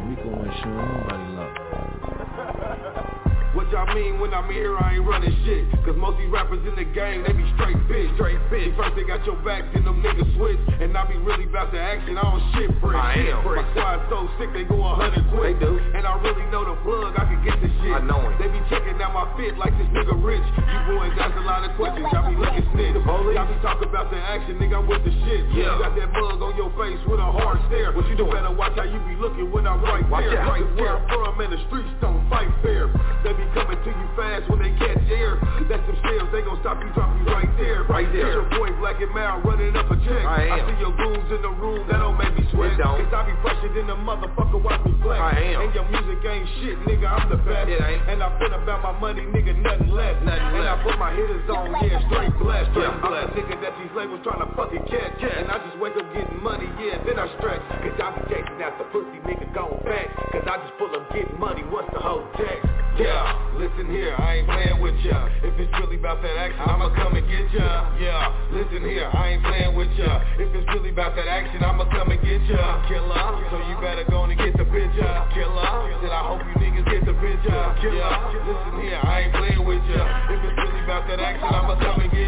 And 0.00 0.08
we 0.08 0.16
gonna 0.16 0.50
show 0.62 0.70
nobody 0.70 1.28
love. 1.36 3.09
What 3.50 3.66
y'all 3.74 3.86
mean 3.94 4.20
when 4.20 4.32
I'm 4.32 4.46
here, 4.50 4.78
I 4.78 4.94
ain't 4.94 5.06
running 5.06 5.34
shit. 5.44 5.66
Cause 5.82 5.98
most 5.98 6.18
these 6.22 6.30
rappers 6.30 6.62
in 6.62 6.74
the 6.78 6.86
game, 6.86 7.26
they 7.26 7.34
be 7.34 7.42
straight 7.58 7.76
bitch. 7.90 8.06
Straight 8.14 8.38
bitch. 8.46 8.70
First 8.78 8.94
they 8.94 9.02
got 9.02 9.26
your 9.26 9.36
back, 9.42 9.66
then 9.74 9.84
them 9.84 9.98
niggas 10.02 10.30
switch. 10.38 10.60
And 10.78 10.94
I 10.96 11.02
be 11.10 11.18
really 11.18 11.50
about 11.50 11.74
the 11.74 11.80
action, 11.82 12.14
I 12.16 12.22
don't 12.22 12.42
shit 12.54 12.70
freak. 12.78 12.94
I 12.94 13.34
am. 13.34 13.42
My 13.42 13.66
squad 13.74 14.06
so 14.06 14.30
sick, 14.38 14.54
they 14.54 14.62
go 14.62 14.78
a 14.86 14.94
hundred 14.94 15.26
quick. 15.34 15.58
They 15.58 15.66
do. 15.66 15.82
And 15.82 16.06
I 16.06 16.14
really 16.22 16.46
know 16.54 16.62
the 16.62 16.78
plug, 16.86 17.18
I 17.18 17.26
can 17.26 17.42
get 17.42 17.58
the 17.58 17.68
shit. 17.82 17.90
I 17.90 18.00
know 18.06 18.22
it. 18.30 18.38
They 18.38 18.46
be 18.48 18.62
checking 18.70 18.94
out 19.02 19.12
my 19.18 19.26
fit 19.34 19.58
like 19.58 19.74
this 19.76 19.90
nigga 19.90 20.14
rich. 20.14 20.46
You 20.54 20.78
boys 20.94 21.10
ask 21.18 21.34
a 21.34 21.42
lot 21.42 21.66
of 21.66 21.74
questions, 21.74 22.06
y'all 22.14 22.30
be 22.30 22.38
looking 22.38 22.62
snitch. 22.70 22.94
Y'all 23.02 23.50
be 23.50 23.58
talking 23.66 23.90
about 23.90 24.14
the 24.14 24.20
action, 24.22 24.62
nigga, 24.62 24.78
I'm 24.78 24.86
with 24.86 25.02
the 25.02 25.10
shit. 25.26 25.42
Yeah. 25.58 25.74
You 25.74 25.82
got 25.82 25.98
that 25.98 26.10
mug 26.14 26.38
on 26.38 26.54
your 26.54 26.70
face 26.78 27.02
with 27.02 27.18
a 27.18 27.26
hard 27.26 27.58
stare. 27.66 27.90
What 27.92 28.06
you 28.06 28.14
doing? 28.14 28.30
better 28.30 28.54
watch 28.54 28.78
how 28.78 28.86
you 28.86 29.02
be 29.10 29.18
looking 29.18 29.50
when 29.50 29.66
I'm 29.66 29.82
right 29.82 30.06
Watch 30.06 30.22
there. 30.22 30.38
out. 30.38 30.54
Right 30.54 30.66
where 30.78 30.94
I'm 30.96 31.04
from, 31.10 31.40
and 31.42 31.50
the 31.50 31.58
streets 31.66 31.90
don't 32.00 32.22
fight 32.30 32.46
fair. 32.62 32.86
They 33.26 33.34
be 33.40 33.48
coming 33.56 33.80
to 33.80 33.90
you 33.90 34.06
fast 34.16 34.44
when 34.52 34.60
they 34.60 34.72
catch 34.76 35.00
air. 35.08 35.40
That's 35.64 35.80
them 35.88 35.96
shells, 36.04 36.28
they 36.32 36.44
gon' 36.44 36.60
stop 36.60 36.76
you, 36.84 36.92
drop 36.92 37.08
you 37.16 37.24
right 37.32 37.48
there. 37.56 37.88
Right 37.88 38.08
there. 38.12 38.28
It's 38.28 38.36
your 38.36 38.48
boy 38.52 38.68
Black 38.76 39.00
and 39.00 39.12
Mild 39.16 39.44
running 39.44 39.72
up 39.76 39.88
a 39.88 39.96
check. 40.04 40.24
I 40.28 40.60
am. 40.60 40.68
see 40.68 40.78
your 40.84 40.92
goons 40.92 41.28
in 41.32 41.40
the 41.40 41.54
room, 41.56 41.88
that 41.88 42.04
don't 42.04 42.18
make 42.20 42.36
me 42.36 42.44
sweat. 42.52 42.76
Cause 42.76 43.08
I 43.08 43.24
be 43.24 43.34
fresher 43.40 43.72
than 43.72 43.88
the 43.88 43.96
motherfucker, 43.96 44.60
watch 44.60 44.84
me 44.84 44.92
flex. 45.00 45.20
I 45.20 45.56
am. 45.56 45.68
And 45.68 45.72
your 45.72 45.86
music 45.88 46.20
ain't 46.26 46.48
shit, 46.60 46.76
nigga, 46.84 47.08
I'm 47.08 47.32
the 47.32 47.40
best. 47.40 47.70
It 47.70 47.80
ain't. 47.80 48.02
And 48.10 48.20
I 48.20 48.28
been 48.36 48.52
about 48.52 48.84
my 48.84 48.94
money, 49.00 49.24
nigga, 49.24 49.56
nothing 49.56 49.88
less. 49.88 50.16
Nothing 50.20 50.60
and 50.60 50.60
less. 50.60 50.68
I 50.68 50.82
put 50.84 50.96
my 51.00 51.12
hitters 51.16 51.46
on, 51.48 51.72
yeah, 51.80 52.02
straight 52.10 52.34
blessed. 52.36 52.70
Yeah, 52.76 52.92
I'm 52.92 53.00
blessed. 53.00 53.32
nigga 53.38 53.56
that 53.64 53.72
these 53.80 53.92
labels 53.96 54.20
trying 54.20 54.44
tryna 54.44 54.56
fucking 54.56 54.84
catch. 54.90 55.16
And 55.22 55.48
I 55.48 55.56
just 55.64 55.78
wake 55.80 55.96
up 55.96 56.06
getting 56.12 56.42
money, 56.42 56.68
yeah, 56.76 57.00
then 57.06 57.16
I 57.16 57.26
stretch. 57.40 57.62
Cause 57.80 57.96
I 57.96 58.08
be 58.18 58.20
chasing 58.28 58.60
after 58.60 58.84
pussy 58.92 59.18
nigga 59.24 59.48
going 59.54 59.80
back. 59.86 60.12
Cause 60.32 60.44
I 60.44 60.60
just 60.60 60.76
pull 60.76 60.92
up 60.92 61.08
getting 61.14 61.38
money 61.38 61.62
what's 61.70 61.88
the 61.94 62.00
whole 62.00 62.26
text. 62.36 62.66
Yeah, 62.98 63.29
listen 63.56 63.90
here, 63.90 64.14
I 64.16 64.40
ain't 64.40 64.48
playing 64.48 64.80
with 64.80 64.96
ya. 65.04 65.28
If 65.42 65.54
it's 65.60 65.72
really 65.78 65.96
about 65.96 66.22
that 66.22 66.36
action, 66.36 66.60
I'ma 66.60 66.88
come 66.94 67.16
and 67.16 67.26
get 67.28 67.48
ya. 67.52 67.92
Yeah, 68.00 68.32
listen 68.52 68.82
here, 68.84 69.08
I 69.12 69.36
ain't 69.36 69.44
playing 69.44 69.74
with 69.76 69.92
ya. 69.96 70.20
If 70.38 70.54
it's 70.54 70.68
really 70.74 70.90
about 70.90 71.16
that 71.16 71.26
action, 71.26 71.62
I'ma 71.62 71.84
come 71.90 72.10
and 72.10 72.20
get 72.22 72.42
ya. 72.48 72.84
Killer, 72.88 73.26
so 73.50 73.56
you 73.68 73.76
better 73.80 74.04
go 74.08 74.24
and 74.24 74.36
get 74.38 74.56
the 74.56 74.64
picture. 74.64 75.14
Killer, 75.34 75.70
said 76.00 76.12
I 76.12 76.22
hope 76.24 76.42
you 76.44 76.54
niggas 76.60 76.86
get 76.88 77.02
the 77.04 77.14
picture. 77.18 77.62
Killer, 77.80 78.12
listen 78.46 78.74
here, 78.80 79.00
I 79.02 79.28
ain't 79.28 79.34
playing 79.34 79.64
with 79.64 79.84
ya. 79.88 80.02
If 80.30 80.40
it's 80.40 80.56
really 80.56 80.82
about 80.84 81.08
that 81.08 81.20
action, 81.20 81.48
I'ma 81.48 81.76
come 81.80 82.00
and 82.00 82.10
get 82.10 82.18
ya. 82.18 82.19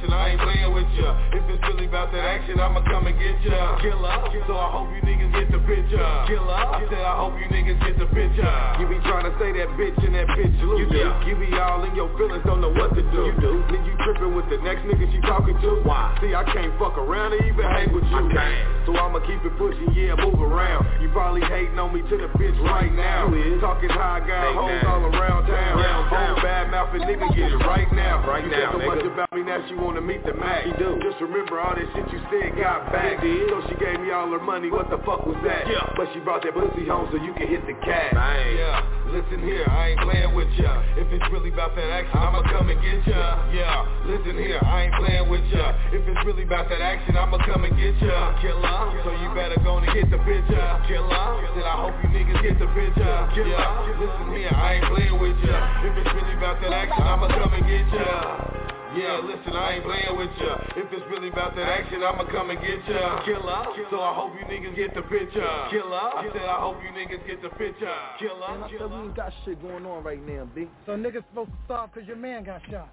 Listen, 0.00 0.16
I 0.16 0.32
ain't 0.32 0.40
playing 0.40 0.72
with 0.72 0.88
ya. 0.96 1.12
If 1.36 1.44
it's 1.52 1.60
really 1.68 1.84
about 1.84 2.08
that 2.16 2.24
action, 2.24 2.56
I'ma 2.56 2.80
come 2.88 3.04
and 3.04 3.20
get 3.20 3.36
ya. 3.44 3.76
Killer, 3.84 4.16
so 4.48 4.56
I 4.56 4.72
hope 4.72 4.88
you 4.96 5.04
niggas 5.04 5.28
get 5.28 5.52
the 5.52 5.60
picture. 5.68 6.00
Killer, 6.24 6.56
I 6.56 6.80
said 6.88 7.04
I 7.04 7.20
hope 7.20 7.36
you 7.36 7.44
niggas 7.52 7.76
get 7.84 8.00
the 8.00 8.08
picture. 8.08 8.48
You 8.80 8.88
be 8.88 8.96
trying 9.04 9.28
to 9.28 9.34
say 9.36 9.52
that 9.60 9.68
bitch 9.76 10.00
and 10.00 10.16
that 10.16 10.32
bitch 10.32 10.56
loose. 10.64 10.88
You, 10.88 10.88
do. 10.88 11.04
you 11.28 11.36
be 11.36 11.52
all 11.60 11.84
in 11.84 11.92
your 11.92 12.08
feelings, 12.16 12.40
don't 12.48 12.64
know 12.64 12.72
what 12.72 12.96
to 12.96 13.04
do. 13.12 13.28
You 13.28 13.36
do. 13.44 13.60
Then 13.68 13.84
you 13.84 13.92
tripping 14.00 14.32
with 14.32 14.48
the 14.48 14.56
next 14.64 14.88
nigga 14.88 15.04
she 15.12 15.20
talking 15.20 15.60
to. 15.60 15.84
Why? 15.84 16.16
See, 16.24 16.32
I 16.32 16.48
can't 16.48 16.72
fuck 16.80 16.96
around 16.96 17.36
or 17.36 17.44
even 17.44 17.60
hang 17.60 17.92
with 17.92 18.08
you. 18.08 18.16
I 18.16 18.24
can't. 18.32 18.88
So 18.88 18.96
I'ma 18.96 19.20
keep 19.28 19.44
it 19.44 19.52
pushing, 19.60 19.92
yeah, 19.92 20.16
move 20.16 20.40
around. 20.40 20.88
You 21.04 21.12
probably 21.12 21.44
hating 21.44 21.76
on 21.76 21.92
me 21.92 22.00
to 22.08 22.16
the 22.16 22.32
bitch 22.40 22.56
right 22.64 22.88
now. 22.88 23.28
Talking 23.60 23.92
how 23.92 24.16
I 24.16 24.20
got 24.24 24.48
hoes 24.56 24.80
all 24.88 25.04
around 25.12 25.44
town. 25.44 26.08
Whole 26.08 26.40
bad 26.40 26.72
mouth 26.72 26.88
and 26.96 27.04
nigga 27.04 27.28
get 27.36 27.52
it 27.52 27.60
right 27.68 27.92
now. 27.92 28.24
Right 28.24 28.44
you 28.44 28.50
now, 28.50 28.72
said 28.72 28.80
so 28.80 28.86
much 28.88 29.04
about 29.04 29.28
me 29.36 29.42
now 29.44 29.60
she 29.68 29.74
wanna 29.90 30.06
meet 30.06 30.22
the 30.22 30.32
max. 30.34 30.70
She 30.70 30.72
do. 30.78 31.02
Just 31.02 31.18
remember 31.18 31.58
all 31.58 31.74
that 31.74 31.82
shit 31.82 32.06
you 32.14 32.22
said 32.30 32.54
got 32.54 32.86
back. 32.94 33.18
So 33.18 33.58
she 33.66 33.74
gave 33.82 33.98
me 33.98 34.14
all 34.14 34.30
her 34.30 34.38
money. 34.38 34.70
What 34.70 34.86
the 34.86 35.02
fuck 35.02 35.26
was 35.26 35.34
that? 35.42 35.66
Yeah. 35.66 35.82
But 35.98 36.06
she 36.14 36.22
brought 36.22 36.46
that 36.46 36.54
pussy 36.54 36.86
home 36.86 37.10
so 37.10 37.18
you 37.18 37.34
can 37.34 37.50
hit 37.50 37.66
the 37.66 37.74
cash. 37.82 38.14
Bang. 38.14 38.54
Yeah. 38.54 38.86
Listen 39.10 39.42
here, 39.42 39.66
I 39.66 39.90
ain't 39.90 40.00
playing 40.06 40.30
with 40.38 40.46
ya. 40.54 40.70
If 40.94 41.10
it's 41.10 41.26
really 41.34 41.50
about 41.50 41.74
that 41.74 41.90
action, 41.90 42.14
I'ma 42.14 42.46
come 42.46 42.70
and 42.70 42.78
get 42.78 43.02
ya. 43.10 43.50
Yeah. 43.50 43.82
Listen 44.06 44.38
here, 44.38 44.62
I 44.62 44.86
ain't 44.86 44.94
playing 44.94 45.26
with 45.26 45.42
ya. 45.50 45.74
If 45.90 46.06
it's 46.06 46.22
really 46.22 46.46
about 46.46 46.70
that 46.70 46.78
action, 46.78 47.18
I'ma 47.18 47.42
come 47.42 47.66
and 47.66 47.74
get 47.74 47.98
ya. 47.98 48.38
Killer. 48.38 49.02
So 49.02 49.10
you 49.10 49.34
better 49.34 49.58
go 49.66 49.82
and 49.82 49.90
get 49.90 50.06
the 50.06 50.22
picture. 50.22 50.70
Killer. 50.86 51.26
Said 51.58 51.66
I 51.66 51.74
hope 51.82 51.98
you 52.06 52.14
niggas 52.14 52.38
get 52.46 52.62
the 52.62 52.70
picture. 52.70 53.16
Killer. 53.34 53.50
Yeah. 53.50 53.98
Listen 53.98 54.38
here, 54.38 54.54
I 54.54 54.78
ain't 54.78 54.86
playing 54.86 55.18
with 55.18 55.38
ya. 55.42 55.58
If 55.82 55.98
it's 55.98 56.14
really 56.14 56.38
about 56.38 56.62
that 56.62 56.70
action, 56.70 57.02
I'ma 57.02 57.26
come 57.34 57.58
and 57.58 57.66
get 57.66 57.90
ya. 57.90 58.59
Yeah, 58.96 59.20
listen, 59.22 59.52
I 59.54 59.74
ain't 59.74 59.84
playing 59.84 60.18
with 60.18 60.30
ya. 60.40 60.58
If 60.76 60.92
it's 60.92 61.06
really 61.10 61.28
about 61.28 61.54
that 61.54 61.68
action, 61.68 62.02
I'ma 62.02 62.24
come 62.30 62.50
and 62.50 62.58
get 62.60 62.82
ya. 62.88 63.22
Killer. 63.24 63.64
So 63.90 64.00
I 64.00 64.14
hope 64.14 64.32
you 64.34 64.44
niggas 64.46 64.74
get 64.74 64.94
the 64.94 65.02
picture. 65.02 65.46
Killer. 65.70 65.94
I 65.94 66.28
said 66.32 66.42
I 66.42 66.58
hope 66.58 66.78
you 66.82 66.90
niggas 66.90 67.24
get 67.26 67.40
the 67.40 67.50
picture. 67.50 67.92
Killer. 68.18 68.58
Man, 68.58 68.64
I 68.64 68.70
said 68.70 68.90
we 68.90 68.96
ain't 68.96 69.14
got 69.14 69.32
shit 69.44 69.62
going 69.62 69.86
on 69.86 70.02
right 70.02 70.24
now, 70.26 70.48
B. 70.54 70.68
So 70.86 70.92
niggas 70.92 71.22
supposed 71.30 71.50
to 71.50 71.56
starve 71.66 71.92
cause 71.92 72.02
your 72.06 72.16
man 72.16 72.44
got 72.44 72.62
shot. 72.68 72.88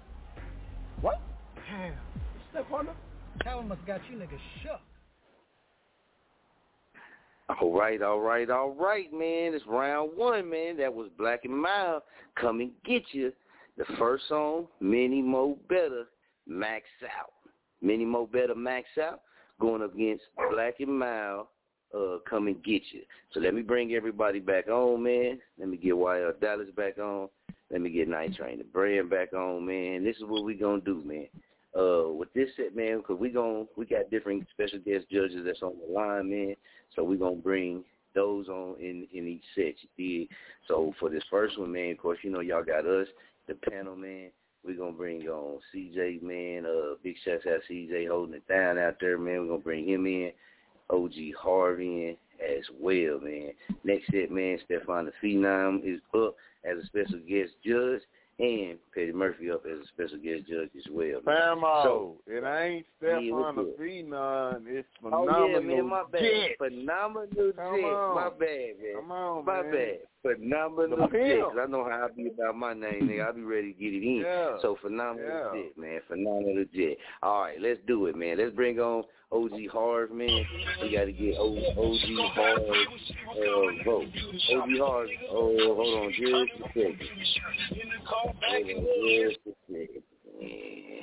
What? 1.00 1.20
Hell, 1.68 1.92
Step 2.50 2.70
partner? 2.70 2.94
Calvin 3.42 3.68
must 3.68 3.84
got 3.86 4.00
you 4.10 4.18
niggas 4.18 4.38
shook. 4.62 4.80
All 7.60 7.72
right, 7.72 8.02
all 8.02 8.20
right, 8.20 8.48
all 8.50 8.70
right, 8.70 9.10
man. 9.12 9.54
It's 9.54 9.66
round 9.66 10.10
one, 10.14 10.50
man. 10.50 10.76
That 10.76 10.92
was 10.92 11.08
Black 11.16 11.44
and 11.44 11.56
Mild. 11.56 12.02
Come 12.36 12.60
and 12.60 12.70
get 12.84 13.02
you. 13.12 13.32
The 13.78 13.84
first 13.96 14.24
song, 14.28 14.66
Mini 14.80 15.22
Mo 15.22 15.56
Better, 15.68 16.06
Max 16.48 16.84
Out. 17.04 17.32
Mini 17.80 18.04
Mo 18.04 18.26
Better, 18.26 18.56
Max 18.56 18.88
Out, 19.00 19.20
going 19.60 19.82
up 19.82 19.94
against 19.94 20.24
Black 20.50 20.80
and 20.80 21.00
uh, 21.00 21.44
Come 22.28 22.48
and 22.48 22.62
Get 22.64 22.82
You. 22.90 23.02
So 23.32 23.38
let 23.38 23.54
me 23.54 23.62
bring 23.62 23.92
everybody 23.94 24.40
back 24.40 24.66
on, 24.66 25.04
man. 25.04 25.38
Let 25.60 25.68
me 25.68 25.76
get 25.76 25.94
YL 25.94 26.40
Dallas 26.40 26.66
back 26.76 26.98
on. 26.98 27.28
Let 27.70 27.80
me 27.80 27.90
get 27.90 28.08
Night 28.08 28.34
Train 28.34 28.58
the 28.58 28.64
Brand 28.64 29.10
back 29.10 29.32
on, 29.32 29.64
man. 29.64 30.02
This 30.02 30.16
is 30.16 30.24
what 30.26 30.44
we 30.44 30.54
gonna 30.54 30.80
do, 30.80 31.04
man. 31.04 31.28
Uh, 31.78 32.12
with 32.12 32.32
this 32.32 32.48
set, 32.56 32.74
man, 32.74 32.98
because 32.98 33.20
we 33.20 33.28
gon' 33.28 33.68
we 33.76 33.86
got 33.86 34.10
different 34.10 34.44
special 34.50 34.80
guest 34.80 35.06
judges 35.08 35.44
that's 35.44 35.62
on 35.62 35.74
the 35.86 35.92
line, 35.92 36.28
man. 36.28 36.56
So 36.96 37.04
we 37.04 37.16
gonna 37.16 37.36
bring 37.36 37.84
those 38.12 38.48
on 38.48 38.74
in 38.80 39.06
in 39.12 39.28
each 39.28 39.44
set. 39.54 39.74
You 39.96 40.18
dig? 40.20 40.28
So 40.66 40.92
for 40.98 41.10
this 41.10 41.22
first 41.30 41.56
one, 41.60 41.70
man, 41.70 41.92
of 41.92 41.98
course, 41.98 42.18
you 42.22 42.30
know 42.30 42.40
y'all 42.40 42.64
got 42.64 42.86
us, 42.86 43.06
the 43.48 43.54
panel, 43.70 43.96
man. 43.96 44.30
We're 44.64 44.76
gonna 44.76 44.92
bring 44.92 45.26
on 45.28 45.60
CJ, 45.74 46.22
man. 46.22 46.66
Uh, 46.66 46.94
big 47.02 47.16
shouts 47.24 47.46
out 47.46 47.60
CJ 47.70 48.08
holding 48.08 48.34
it 48.34 48.46
down 48.48 48.78
out 48.78 48.96
there, 49.00 49.18
man. 49.18 49.40
We're 49.40 49.48
gonna 49.48 49.58
bring 49.58 49.88
him 49.88 50.06
in. 50.06 50.32
OG 50.90 51.12
Harvey 51.38 52.08
in 52.08 52.16
as 52.42 52.64
well, 52.80 53.20
man. 53.20 53.52
Next 53.84 54.06
set, 54.10 54.30
man, 54.30 54.58
Stefan 54.64 55.06
the 55.06 55.12
Phenom 55.22 55.80
is 55.84 56.00
up 56.14 56.36
as 56.64 56.82
a 56.82 56.86
special 56.86 57.18
guest 57.28 57.52
judge, 57.64 58.00
and 58.40 58.78
Petty 58.94 59.12
Murphy 59.12 59.50
up 59.50 59.64
as 59.66 59.78
a 59.78 59.86
special 59.88 60.18
guest 60.18 60.48
judge 60.48 60.70
as 60.76 60.84
well. 60.92 61.20
Famo, 61.26 61.62
oh, 61.64 61.82
So, 62.26 62.32
it 62.32 62.44
uh, 62.44 62.56
ain't 62.58 62.86
Yeah, 63.02 63.18
Stefan 63.18 63.56
the 63.56 63.62
good? 63.62 63.78
Phenom. 63.78 64.62
It's 64.68 64.88
Oh 65.04 65.10
phenomenal. 65.10 65.50
yeah, 65.50 65.58
man, 65.60 65.88
my 65.88 66.02
bad. 66.10 66.20
Jet. 66.22 66.50
Phenomenal 66.58 67.52
Come 67.56 67.74
jet. 67.76 67.84
on. 67.84 68.14
My 68.14 68.28
bad, 68.30 68.38
man. 68.80 68.94
Come 68.96 69.10
on, 69.12 69.44
My 69.44 69.62
man. 69.62 69.72
bad. 69.72 69.98
Phenomenal 70.22 70.96
The 70.98 71.18
jet. 71.18 71.62
I 71.62 71.66
know 71.66 71.84
how 71.84 72.06
I 72.10 72.14
be 72.16 72.28
about 72.28 72.56
my 72.56 72.74
name, 72.74 73.08
nigga. 73.08 73.28
I 73.28 73.32
be 73.32 73.42
ready 73.42 73.72
to 73.72 73.78
get 73.78 73.92
it 73.94 74.02
in. 74.06 74.22
Yeah. 74.24 74.58
So 74.62 74.76
phenomenal 74.82 75.28
Yeah. 75.28 75.62
jet, 75.62 75.76
man. 75.76 76.00
Phenomenal 76.08 76.64
jet. 76.74 76.96
All 77.22 77.40
right, 77.42 77.60
let's 77.60 77.80
do 77.86 78.06
it, 78.06 78.16
man. 78.16 78.38
Let's 78.38 78.54
bring 78.54 78.78
on 78.78 79.04
OG 79.30 79.68
Harv, 79.70 80.10
man. 80.10 80.44
We 80.82 80.92
got 80.92 81.04
to 81.04 81.12
get 81.12 81.36
O- 81.38 81.56
OG 81.56 82.32
Harv 82.34 82.58
uh, 82.58 83.84
vote. 83.84 84.08
OG 84.54 84.68
Harv. 84.78 85.08
Oh, 85.30 85.74
hold 85.74 85.98
on, 85.98 86.12
just 86.12 86.32
a 86.32 86.68
second. 86.68 87.08
Hold 88.06 88.36
on, 88.36 89.28
just 89.28 89.38
a 89.46 89.50
second. 89.70 90.02
Yeah. 90.40 91.00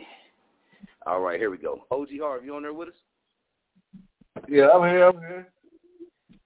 All 1.05 1.21
right, 1.21 1.39
here 1.39 1.51
we 1.51 1.57
go. 1.57 1.85
OG 1.91 2.09
Harv, 2.19 2.43
you 2.43 2.55
on 2.55 2.63
there 2.63 2.73
with 2.73 2.89
us? 2.89 2.95
Yeah, 4.49 4.69
I'm 4.69 4.89
here. 4.89 5.07
I'm 5.07 5.19
here. 5.19 5.47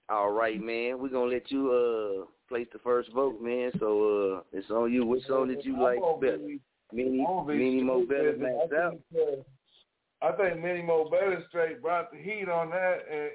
All 0.10 0.32
right, 0.32 0.60
man. 0.62 1.00
We're 1.00 1.10
gonna 1.10 1.32
let 1.32 1.50
you 1.52 1.72
uh 1.72 2.26
place 2.50 2.68
the 2.74 2.80
first 2.80 3.12
vote, 3.14 3.42
man. 3.42 3.72
So 3.80 4.38
uh 4.38 4.58
it's 4.58 4.70
on 4.70 4.92
you. 4.92 5.06
Which 5.06 5.26
song 5.28 5.48
did 5.48 5.64
you 5.64 5.82
like 5.82 6.00
better? 6.20 6.38
be- 6.38 6.60
Mini 6.92 7.20
I'm 7.22 7.26
gonna 7.46 7.48
be 7.48 7.58
Mini 7.58 7.84
Mo 7.84 8.04
stupid, 8.06 8.40
better 8.40 8.52
maxed 8.52 8.74
out. 8.84 8.98
Think, 10.22 10.34
I 10.40 10.50
think 10.50 10.64
Mini 10.64 10.82
Mo 10.82 11.10
Better 11.10 11.44
straight 11.50 11.82
brought 11.82 12.12
the 12.12 12.18
heat 12.18 12.50
on 12.50 12.70
that 12.72 12.98
and, 13.12 13.30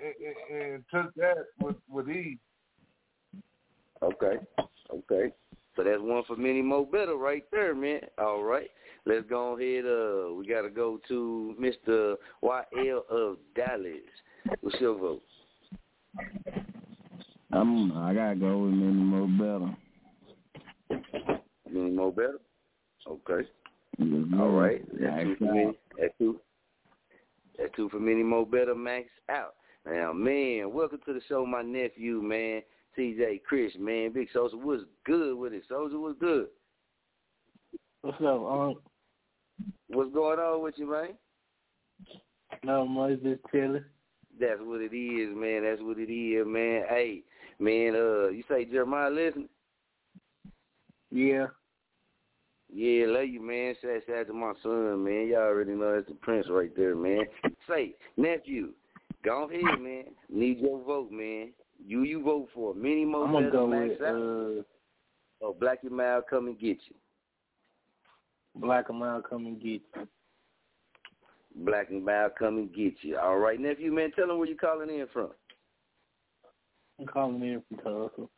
and, 0.60 0.62
and 0.62 0.84
took 0.92 1.14
that 1.14 1.46
with 1.60 1.76
with 1.88 2.08
ease. 2.08 2.38
Okay. 4.02 4.36
Okay. 4.92 5.32
So 5.76 5.82
that's 5.82 6.00
one 6.00 6.22
for 6.24 6.36
Mini 6.36 6.62
Mo 6.62 6.84
better 6.84 7.16
right 7.16 7.44
there, 7.50 7.74
man. 7.74 8.00
All 8.18 8.42
right. 8.42 8.70
Let's 9.06 9.28
go 9.28 9.58
ahead. 9.58 9.84
Uh, 9.84 10.34
we 10.34 10.46
gotta 10.46 10.70
go 10.70 11.00
to 11.08 11.56
Mr. 11.60 12.16
YL 12.42 13.00
of 13.10 13.38
Dallas. 13.56 13.92
What's 14.60 14.80
your 14.80 14.98
vote? 14.98 15.22
I'm 17.52 17.96
I 17.96 18.14
gotta 18.14 18.36
go 18.36 18.58
with 18.58 18.74
Mini 18.74 18.92
Mo 18.92 19.26
Better. 19.26 19.76
Mini 21.70 21.90
Mo 21.90 22.10
better. 22.10 22.38
Okay. 23.06 23.48
Yes, 23.98 24.24
All 24.34 24.38
sir. 24.38 24.50
right. 24.50 24.84
That's 25.00 25.24
two 25.24 25.36
for 25.38 25.68
out. 25.68 25.76
That's 25.98 26.14
two. 26.18 26.40
That's 27.58 27.74
two 27.76 27.88
for 27.88 28.00
Mini 28.00 28.22
Mo 28.22 28.44
better. 28.44 28.74
Max 28.74 29.06
out. 29.30 29.54
Now, 29.86 30.12
man, 30.12 30.72
welcome 30.72 31.00
to 31.06 31.12
the 31.12 31.20
show, 31.28 31.44
my 31.44 31.62
nephew, 31.62 32.22
man. 32.22 32.62
TJ 32.98 33.42
Chris, 33.42 33.72
man. 33.78 34.12
Big 34.12 34.28
Sosa 34.32 34.56
was 34.56 34.80
good 35.04 35.36
with 35.36 35.52
it. 35.52 35.64
Sosa 35.68 35.96
was 35.96 36.14
good. 36.18 36.46
What's 38.02 38.20
up, 38.20 38.46
Unc? 38.46 38.78
What's 39.88 40.12
going 40.14 40.38
on 40.38 40.62
with 40.62 40.74
you, 40.76 40.90
man? 40.90 41.14
No 42.62 42.86
much, 42.86 43.22
just 43.22 43.40
chilling. 43.50 43.84
That's 44.40 44.60
what 44.60 44.80
it 44.80 44.94
is, 44.94 45.34
man. 45.36 45.62
That's 45.62 45.82
what 45.82 45.98
it 45.98 46.12
is, 46.12 46.46
man. 46.46 46.82
Hey, 46.88 47.22
man, 47.58 47.94
uh, 47.94 48.28
you 48.28 48.42
say 48.48 48.64
Jeremiah 48.64 49.10
listen? 49.10 49.48
Yeah. 51.10 51.46
Yeah, 52.76 53.06
love 53.06 53.28
you, 53.28 53.40
man. 53.40 53.76
Shout 53.80 54.02
shout 54.04 54.16
out 54.16 54.26
to 54.26 54.32
my 54.32 54.52
son, 54.60 55.04
man. 55.04 55.28
Y'all 55.28 55.42
already 55.42 55.74
know 55.74 55.94
that's 55.94 56.08
the 56.08 56.14
prince 56.14 56.48
right 56.50 56.74
there, 56.76 56.96
man. 56.96 57.22
Say, 57.68 57.94
nephew, 58.16 58.70
go 59.24 59.48
ahead, 59.48 59.80
man. 59.80 60.06
Need 60.28 60.58
your 60.58 60.82
vote, 60.82 61.12
man. 61.12 61.50
You 61.86 62.02
you 62.02 62.20
vote 62.20 62.48
for 62.52 62.74
Mini 62.74 63.04
Mo 63.04 63.26
I'm 63.26 63.32
gonna 63.32 63.50
go 63.52 63.68
Max 63.68 63.90
with 63.90 64.00
uh, 64.00 65.46
or 65.46 65.54
Black 65.54 65.84
and 65.84 65.92
Mild 65.92 66.24
come 66.28 66.48
and 66.48 66.58
get 66.58 66.78
you. 66.88 66.96
Black 68.56 68.88
and 68.88 68.98
Mild 68.98 69.22
come 69.30 69.46
and 69.46 69.62
get 69.62 69.80
you. 69.94 70.08
Black 71.54 71.90
and 71.90 72.04
Mild 72.04 72.32
come 72.36 72.56
and 72.56 72.74
get 72.74 72.94
you. 73.02 73.18
All 73.18 73.38
right, 73.38 73.60
nephew, 73.60 73.92
man. 73.92 74.10
Tell 74.16 74.26
them 74.26 74.38
where 74.38 74.48
you 74.48 74.56
calling 74.56 74.90
in 74.90 75.06
from. 75.12 75.30
I'm 76.98 77.06
calling 77.06 77.40
in 77.40 77.62
from 77.68 77.78
Tulsa. 77.84 78.28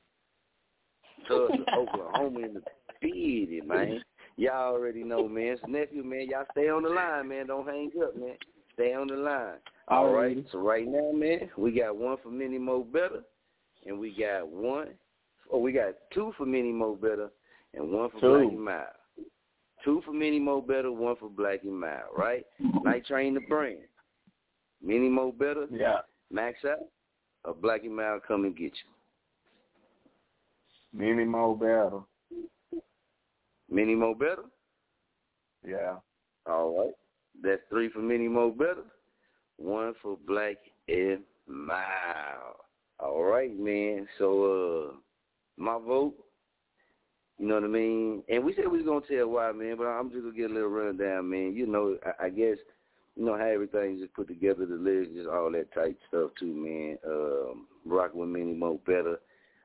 Tulsa, 1.27 1.65
Oklahoma 1.75 2.41
in 2.41 2.55
the 2.55 2.63
city, 3.01 3.63
man. 3.65 4.03
Y'all 4.37 4.75
already 4.75 5.03
know, 5.03 5.27
man. 5.29 5.57
So 5.61 5.67
nephew, 5.67 6.05
man, 6.05 6.29
y'all 6.29 6.45
stay 6.53 6.69
on 6.69 6.83
the 6.83 6.91
line, 6.91 7.29
man. 7.29 7.47
Don't 7.47 7.67
hang 7.67 7.91
up, 8.03 8.17
man. 8.17 8.37
Stay 8.75 8.93
on 8.93 9.07
the 9.07 9.15
line. 9.15 9.55
All 9.89 10.11
right. 10.13 10.45
So 10.53 10.59
right 10.59 10.87
now, 10.87 11.11
man, 11.13 11.49
we 11.57 11.73
got 11.73 11.97
one 11.97 12.19
for 12.23 12.31
Mini 12.31 12.59
Mo 12.59 12.85
Better, 12.85 13.23
and 13.87 13.99
we 13.99 14.15
got 14.15 14.49
one. 14.49 14.89
Oh, 15.51 15.59
we 15.59 15.73
got 15.73 15.95
two 16.13 16.35
for 16.37 16.45
Mini 16.45 16.73
Mo 16.73 16.95
Better, 16.95 17.31
and 17.73 17.91
one 17.91 18.11
for 18.11 18.21
Two. 18.21 18.39
Black 18.39 18.53
and 18.53 18.65
Mild. 18.65 18.87
Two 19.85 20.03
for 20.05 20.13
Mini 20.13 20.39
Mo 20.39 20.61
Better, 20.61 20.93
one 20.93 21.17
for 21.17 21.31
Black 21.31 21.63
and 21.63 21.79
Mild. 21.81 22.11
Right? 22.17 22.45
Night 22.85 23.07
Train 23.07 23.35
the 23.35 23.41
brand. 23.41 23.79
Mini 24.83 25.09
Mo 25.09 25.33
Better. 25.33 25.67
Yeah. 25.71 26.01
Max 26.31 26.59
out. 26.69 26.81
Or 27.45 27.55
Black 27.55 27.85
and 27.85 27.97
Mild 27.97 28.23
come 28.27 28.45
and 28.45 28.57
get 28.57 28.73
you. 28.73 28.91
Mini 30.93 31.25
Mo 31.25 31.55
Better. 31.55 32.01
Mini 33.71 33.95
Mo 33.95 34.15
Better. 34.15 34.45
Yeah. 35.67 35.97
All 36.47 36.79
right. 36.79 36.95
That's 37.43 37.63
three 37.69 37.91
for 37.91 37.99
Mini 38.01 38.29
Mo 38.29 38.51
Better, 38.51 38.85
one 39.59 39.95
for 40.03 40.17
Black 40.27 40.57
and 40.89 41.21
Mild. 41.47 42.57
All 42.99 43.25
right, 43.25 43.59
man. 43.59 44.07
So 44.19 44.91
uh 44.93 44.97
my 45.59 45.79
vote, 45.79 46.15
you 47.39 47.47
know 47.47 47.55
what 47.55 47.65
I 47.65 47.69
mean? 47.69 48.23
And 48.29 48.45
we 48.45 48.55
said 48.55 48.69
we 48.69 48.83
was 48.83 48.87
gonna 48.87 49.01
tell 49.19 49.29
why, 49.29 49.53
man, 49.53 49.77
but 49.77 49.87
I'm 49.87 50.11
just 50.11 50.23
gonna 50.23 50.35
get 50.35 50.51
a 50.51 50.55
little 50.55 50.69
rundown, 50.69 51.31
man. 51.31 51.55
You 51.55 51.67
know, 51.67 51.97
I, 52.05 52.27
I 52.27 52.29
guess 52.31 52.57
you 53.17 53.25
know 53.25 53.37
how 53.37 53.45
everything's 53.45 54.01
just 54.01 54.15
put 54.15 54.29
together, 54.29 54.67
the 54.67 54.75
lyrics, 54.75 55.13
just 55.15 55.29
all 55.29 55.51
that 55.53 55.73
type 55.75 55.99
stuff 56.09 56.31
too, 56.39 56.55
man. 56.55 56.99
Um, 57.07 57.67
rocking 57.85 58.21
with 58.21 58.29
Mini 58.29 58.55
Mo 58.55 58.81
Better, 58.87 59.19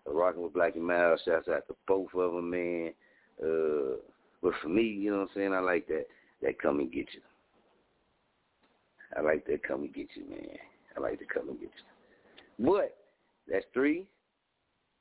uh, 0.07 0.13
rocking 0.13 0.43
with 0.43 0.53
Black 0.53 0.75
and 0.75 0.85
Mild. 0.85 1.19
Shouts 1.25 1.47
out 1.47 1.67
to 1.67 1.75
both 1.87 2.13
of 2.13 2.33
them, 2.33 2.49
man. 2.49 2.93
Uh, 3.41 3.97
but 4.41 4.53
for 4.61 4.69
me, 4.69 4.83
you 4.83 5.11
know 5.11 5.19
what 5.19 5.29
I'm 5.29 5.35
saying? 5.35 5.53
I 5.53 5.59
like 5.59 5.87
that. 5.87 6.05
That 6.41 6.59
come 6.59 6.79
and 6.79 6.91
get 6.91 7.07
you. 7.13 7.21
I 9.15 9.21
like 9.21 9.45
that 9.45 9.63
come 9.63 9.81
and 9.81 9.93
get 9.93 10.07
you, 10.15 10.25
man. 10.29 10.57
I 10.95 10.99
like 10.99 11.19
to 11.19 11.25
come 11.25 11.49
and 11.49 11.59
get 11.59 11.69
you. 11.69 12.65
But 12.65 12.97
that's 13.47 13.65
three. 13.73 14.07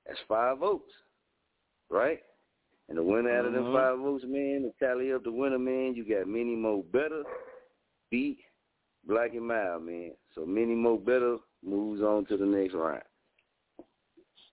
That's 0.06 0.18
five 0.28 0.58
votes, 0.58 0.90
right? 1.90 2.20
And 2.88 2.98
the 2.98 3.02
winner 3.02 3.30
out 3.30 3.44
of 3.44 3.52
them 3.52 3.64
Mhm. 3.64 3.72
five 3.72 3.98
votes, 3.98 4.24
man, 4.24 4.62
to 4.62 4.72
tally 4.84 5.12
up 5.12 5.22
the 5.22 5.30
winner, 5.30 5.58
man, 5.58 5.94
you 5.94 6.04
got 6.04 6.26
Mini 6.26 6.56
Mo 6.56 6.82
Better 6.82 7.24
beat 8.10 8.40
Black 9.04 9.34
and 9.34 9.46
Mild, 9.46 9.84
man. 9.84 10.16
So 10.34 10.44
Mini 10.44 10.74
Mo 10.74 10.96
Better 10.96 11.38
moves 11.62 12.02
on 12.02 12.26
to 12.26 12.36
the 12.36 12.46
next 12.46 12.74
round. 12.74 13.02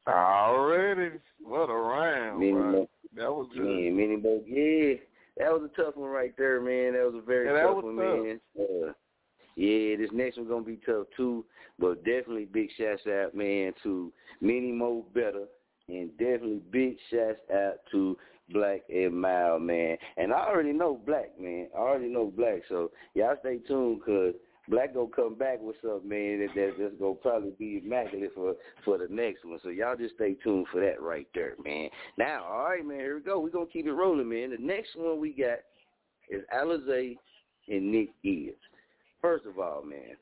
Already. 0.07 1.19
What 1.39 1.69
a 1.69 1.73
round, 1.73 2.39
Mini 2.39 2.53
bro. 2.53 2.71
Mo, 2.71 2.89
That 3.17 3.31
was 3.31 3.47
good. 3.53 3.63
man, 3.63 3.95
Mini 3.97 4.15
Mo, 4.15 4.41
yeah, 4.45 4.95
that 5.37 5.51
was 5.51 5.69
a 5.71 5.81
tough 5.81 5.95
one 5.95 6.09
right 6.09 6.33
there, 6.37 6.61
man. 6.61 6.93
That 6.93 7.11
was 7.11 7.21
a 7.21 7.25
very 7.25 7.47
Yeah, 7.47 7.63
tough 7.63 7.83
one, 7.83 7.95
tough. 7.97 8.25
man. 8.25 8.39
Uh, 8.59 8.93
yeah, 9.55 9.95
this 9.97 10.11
next 10.13 10.37
one's 10.37 10.49
gonna 10.49 10.63
be 10.63 10.79
tough 10.85 11.07
too, 11.15 11.43
but 11.79 12.03
definitely 12.03 12.45
big 12.45 12.69
shouts 12.77 13.01
out, 13.07 13.33
man, 13.33 13.73
to 13.83 14.13
Mini 14.39 14.71
Mo 14.71 15.05
Better, 15.13 15.45
and 15.89 16.11
definitely 16.17 16.61
big 16.71 16.97
shouts 17.11 17.39
out 17.53 17.77
to 17.91 18.17
Black 18.49 18.81
and 18.89 19.19
Mild, 19.19 19.63
man. 19.63 19.97
And 20.17 20.31
I 20.31 20.47
already 20.47 20.73
know 20.73 21.01
Black, 21.05 21.39
man. 21.39 21.69
I 21.75 21.79
already 21.79 22.07
know 22.07 22.31
Black, 22.35 22.61
so 22.69 22.91
y'all 23.15 23.35
stay 23.39 23.57
tuned, 23.67 24.03
cause 24.05 24.33
Black 24.69 24.93
gonna 24.93 25.07
come 25.15 25.35
back 25.35 25.59
with 25.61 25.77
something, 25.81 26.09
man. 26.09 26.39
That, 26.39 26.55
that 26.55 26.73
that's 26.77 26.95
gonna 26.99 27.13
probably 27.15 27.51
be 27.57 27.81
immaculate 27.83 28.31
for 28.35 28.55
for 28.83 28.97
the 28.97 29.07
next 29.09 29.45
one. 29.45 29.59
So 29.63 29.69
y'all 29.69 29.95
just 29.95 30.15
stay 30.15 30.35
tuned 30.43 30.67
for 30.71 30.81
that 30.81 31.01
right 31.01 31.27
there, 31.33 31.53
man. 31.63 31.89
Now, 32.17 32.43
all 32.43 32.65
right, 32.65 32.85
man. 32.85 32.97
Here 32.99 33.15
we 33.15 33.21
go. 33.21 33.39
We're 33.39 33.49
gonna 33.49 33.65
keep 33.65 33.87
it 33.87 33.93
rolling, 33.93 34.29
man. 34.29 34.51
The 34.51 34.57
next 34.57 34.89
one 34.95 35.19
we 35.19 35.31
got 35.31 35.59
is 36.29 36.43
Alizé 36.53 37.17
and 37.69 37.91
Nick 37.91 38.09
Gibbs. 38.23 38.57
First 39.21 39.45
of 39.45 39.57
all, 39.57 39.83
man, 39.83 40.17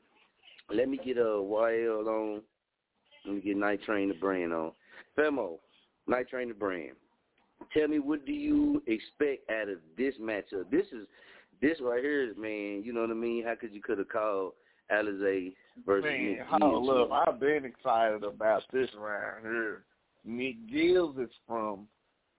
let 0.72 0.88
me 0.88 0.98
get 1.04 1.18
uh, 1.18 1.22
a 1.22 1.42
YL 1.42 2.06
on. 2.06 2.42
Let 3.24 3.34
me 3.34 3.40
get 3.40 3.56
Night 3.56 3.82
Train 3.82 4.08
the 4.08 4.14
brand 4.14 4.52
on. 4.52 4.70
Femo, 5.18 5.58
Night 6.06 6.28
Train 6.28 6.48
the 6.48 6.54
brand. 6.54 6.92
Tell 7.76 7.88
me 7.88 7.98
what 7.98 8.24
do 8.24 8.32
you 8.32 8.82
expect 8.86 9.50
out 9.50 9.68
of 9.68 9.78
this 9.96 10.14
matchup? 10.20 10.70
This 10.70 10.86
is 10.92 11.06
this 11.60 11.78
right 11.80 12.02
here 12.02 12.22
is 12.30 12.36
man, 12.36 12.82
you 12.84 12.92
know 12.92 13.00
what 13.02 13.10
I 13.10 13.14
mean? 13.14 13.44
How 13.44 13.54
could 13.54 13.72
you 13.72 13.82
could 13.82 13.98
have 13.98 14.08
called 14.08 14.52
Alizé 14.92 15.54
versus 15.84 16.04
Man, 16.04 16.24
Nick 16.24 16.38
Gibbs? 16.38 16.90
up. 16.90 17.12
I've 17.12 17.40
been 17.40 17.64
excited 17.64 18.24
about 18.24 18.62
this 18.72 18.88
round 18.98 19.42
here. 19.42 19.84
Nick 20.24 20.68
Gibbs 20.70 21.18
is 21.18 21.30
from 21.46 21.86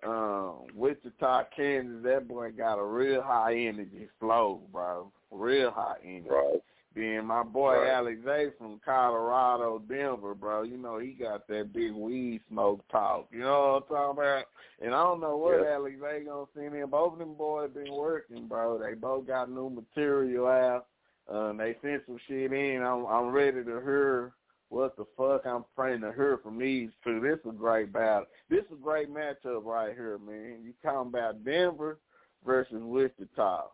um, 0.05 0.65
Wichita, 0.76 1.43
Kansas. 1.55 2.03
That 2.03 2.28
boy 2.28 2.51
got 2.51 2.80
a 2.80 2.86
real 2.86 3.22
high 3.22 3.55
energy 3.55 4.07
flow, 4.20 4.61
bro. 4.72 5.11
Real 5.32 5.72
high 5.72 5.97
energy. 6.03 6.30
Right. 6.30 6.61
Then 6.97 7.25
my 7.27 7.43
boy 7.43 7.75
Right. 7.81 7.89
Alizé 7.89 8.57
from 8.57 8.79
Colorado, 8.83 9.77
Denver, 9.87 10.33
bro. 10.33 10.63
You 10.63 10.77
know 10.77 10.97
he 10.97 11.11
got 11.11 11.47
that 11.47 11.71
big 11.71 11.93
weed 11.93 12.41
smoke 12.49 12.83
talk. 12.89 13.27
You 13.31 13.41
know 13.41 13.83
what 13.87 13.97
I'm 13.99 14.15
talking 14.15 14.23
about? 14.23 14.45
And 14.81 14.95
I 14.95 15.03
don't 15.03 15.19
know 15.19 15.37
what 15.37 15.59
Yeah. 15.59 15.77
Alizé 15.77 16.25
gonna 16.25 16.47
send 16.55 16.73
in. 16.73 16.89
Both 16.89 17.13
of 17.13 17.19
them 17.19 17.35
boys 17.35 17.69
been 17.69 17.93
working, 17.93 18.47
bro. 18.47 18.79
They 18.79 18.95
both 18.95 19.27
got 19.27 19.49
new 19.51 19.69
material 19.69 20.47
out. 20.47 20.87
Um, 21.29 21.57
they 21.57 21.75
sent 21.83 22.03
some 22.07 22.17
shit 22.27 22.51
in. 22.51 22.81
I'm 22.81 23.05
I'm 23.05 23.29
ready 23.31 23.63
to 23.63 23.79
hear 23.81 24.33
what 24.69 24.97
the 24.97 25.05
fuck 25.15 25.45
I'm 25.45 25.65
praying 25.75 26.01
to 26.01 26.11
hear 26.13 26.39
from 26.39 26.57
these 26.57 26.89
two. 27.03 27.19
This 27.19 27.39
is 27.45 27.51
a 27.51 27.53
great 27.53 27.93
battle. 27.93 28.25
This 28.49 28.65
is 28.65 28.71
a 28.71 28.83
great 28.83 29.09
matchup 29.13 29.65
right 29.65 29.93
here, 29.93 30.17
man. 30.17 30.63
You 30.63 30.73
talking 30.81 31.09
about 31.09 31.43
Denver 31.45 31.99
versus 32.43 32.81
Wichita. 32.81 33.67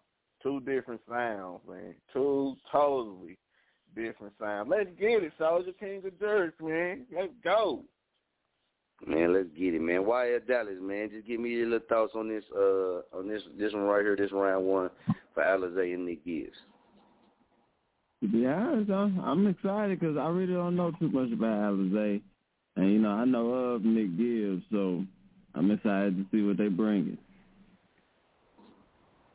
Two 0.43 0.59
different 0.59 1.01
sounds, 1.09 1.61
man. 1.67 1.95
Two 2.11 2.55
totally 2.71 3.37
different 3.95 4.33
sounds. 4.39 4.69
Let's 4.69 4.89
get 4.99 5.23
it, 5.23 5.31
Soldier 5.37 5.71
King 5.79 6.03
of 6.05 6.19
Jerks, 6.19 6.61
man. 6.61 7.05
Let's 7.15 7.31
go. 7.43 7.83
Man, 9.07 9.33
let's 9.33 9.49
get 9.57 9.73
it, 9.73 9.81
man. 9.81 10.03
YL 10.03 10.47
Dallas, 10.47 10.75
man. 10.81 11.09
Just 11.09 11.27
give 11.27 11.39
me 11.39 11.51
your 11.51 11.67
little 11.67 11.87
thoughts 11.87 12.13
on 12.15 12.29
this 12.29 12.43
uh 12.55 13.17
on 13.17 13.27
this 13.27 13.41
this 13.57 13.73
one 13.73 13.83
right 13.83 14.01
here, 14.01 14.15
this 14.15 14.31
round 14.31 14.65
one 14.65 14.89
for 15.33 15.43
Alizé 15.43 15.93
and 15.93 16.05
Nick 16.05 16.25
Gibbs. 16.25 16.57
To 18.21 18.29
be 18.29 18.45
honest, 18.45 18.89
I'm, 18.89 19.19
I'm 19.19 19.47
excited 19.47 19.99
because 19.99 20.15
I 20.17 20.27
really 20.27 20.53
don't 20.53 20.77
know 20.77 20.91
too 20.91 21.09
much 21.09 21.31
about 21.33 21.73
Alizé. 21.73 22.21
And, 22.75 22.91
you 22.91 22.99
know, 22.99 23.09
I 23.11 23.25
know 23.25 23.51
of 23.51 23.83
Nick 23.83 24.17
Gibbs, 24.17 24.63
so 24.71 25.03
I'm 25.53 25.71
excited 25.71 26.17
to 26.17 26.25
see 26.31 26.41
what 26.41 26.57
they 26.57 26.69
bring. 26.69 27.17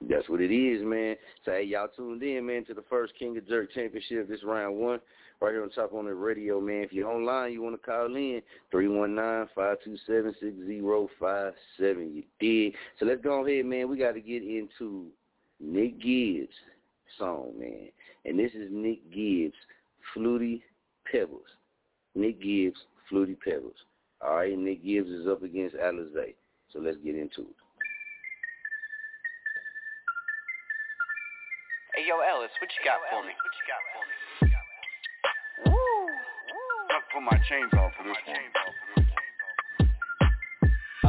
That's 0.06 0.28
what 0.28 0.40
it 0.40 0.54
is, 0.54 0.84
man. 0.84 1.16
So 1.44 1.52
hey, 1.52 1.64
y'all 1.64 1.88
tuned 1.88 2.22
in, 2.22 2.46
man, 2.46 2.64
to 2.66 2.74
the 2.74 2.84
first 2.88 3.14
King 3.18 3.36
of 3.36 3.48
Jerk 3.48 3.72
Championship. 3.72 4.28
This 4.28 4.44
round 4.44 4.76
one, 4.76 5.00
right 5.40 5.52
here 5.52 5.62
on 5.62 5.70
Chop 5.74 5.92
On 5.92 6.06
It 6.06 6.10
Radio, 6.10 6.60
man. 6.60 6.82
If 6.82 6.92
you're 6.92 7.10
online, 7.10 7.52
you 7.52 7.62
want 7.62 7.80
to 7.80 7.84
call 7.84 8.06
in 8.14 8.40
three 8.70 8.88
one 8.88 9.14
nine 9.16 9.48
five 9.56 9.78
two 9.84 9.96
seven 10.06 10.34
six 10.40 10.54
zero 10.66 11.08
five 11.18 11.52
seven. 11.78 12.14
You 12.14 12.22
did. 12.38 12.74
So 12.98 13.06
let's 13.06 13.22
go 13.22 13.44
ahead, 13.44 13.66
man. 13.66 13.88
We 13.88 13.98
got 13.98 14.12
to 14.12 14.20
get 14.20 14.42
into 14.42 15.06
Nick 15.58 16.00
Gibbs' 16.00 16.52
song, 17.18 17.54
man. 17.58 17.88
And 18.24 18.38
this 18.38 18.52
is 18.52 18.68
Nick 18.70 19.10
Gibbs, 19.12 19.56
Flutie 20.16 20.62
Pebbles. 21.10 21.42
Nick 22.14 22.40
Gibbs, 22.40 22.78
Flutie 23.10 23.38
Pebbles. 23.40 23.74
All 24.20 24.36
right, 24.36 24.56
Nick 24.56 24.84
Gibbs 24.84 25.08
is 25.08 25.26
up 25.26 25.42
against 25.42 25.76
Alizé. 25.76 26.34
So 26.72 26.78
let's 26.78 26.98
get 26.98 27.16
into 27.16 27.42
it. 27.42 27.56
Yo, 32.08 32.20
Ellis, 32.20 32.48
what 32.58 32.70
you 32.72 32.80
got 32.88 33.00
for 33.10 33.22
me? 33.22 33.34
What 33.36 33.52
you 33.52 33.64
got 33.68 33.84
for 33.92 34.00
me? 34.08 34.16
Woo! 35.66 36.08
I 36.88 37.04
put 37.12 37.20
my 37.20 37.36
chains 37.50 37.68
on 37.74 37.92
for 37.98 38.04
this 38.08 38.16
one. 38.24 38.40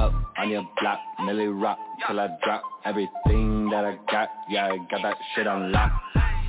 Up 0.04 0.14
on 0.38 0.50
your 0.50 0.68
block, 0.82 1.00
Millie 1.24 1.48
rock 1.48 1.80
till 2.06 2.20
I 2.20 2.28
drop 2.44 2.64
everything 2.84 3.70
that 3.70 3.86
I 3.86 3.98
got. 4.12 4.30
Yeah, 4.50 4.68
I 4.68 4.78
got 4.92 5.02
that 5.04 5.16
shit 5.36 5.48
on 5.48 5.72
lock. 5.72 5.92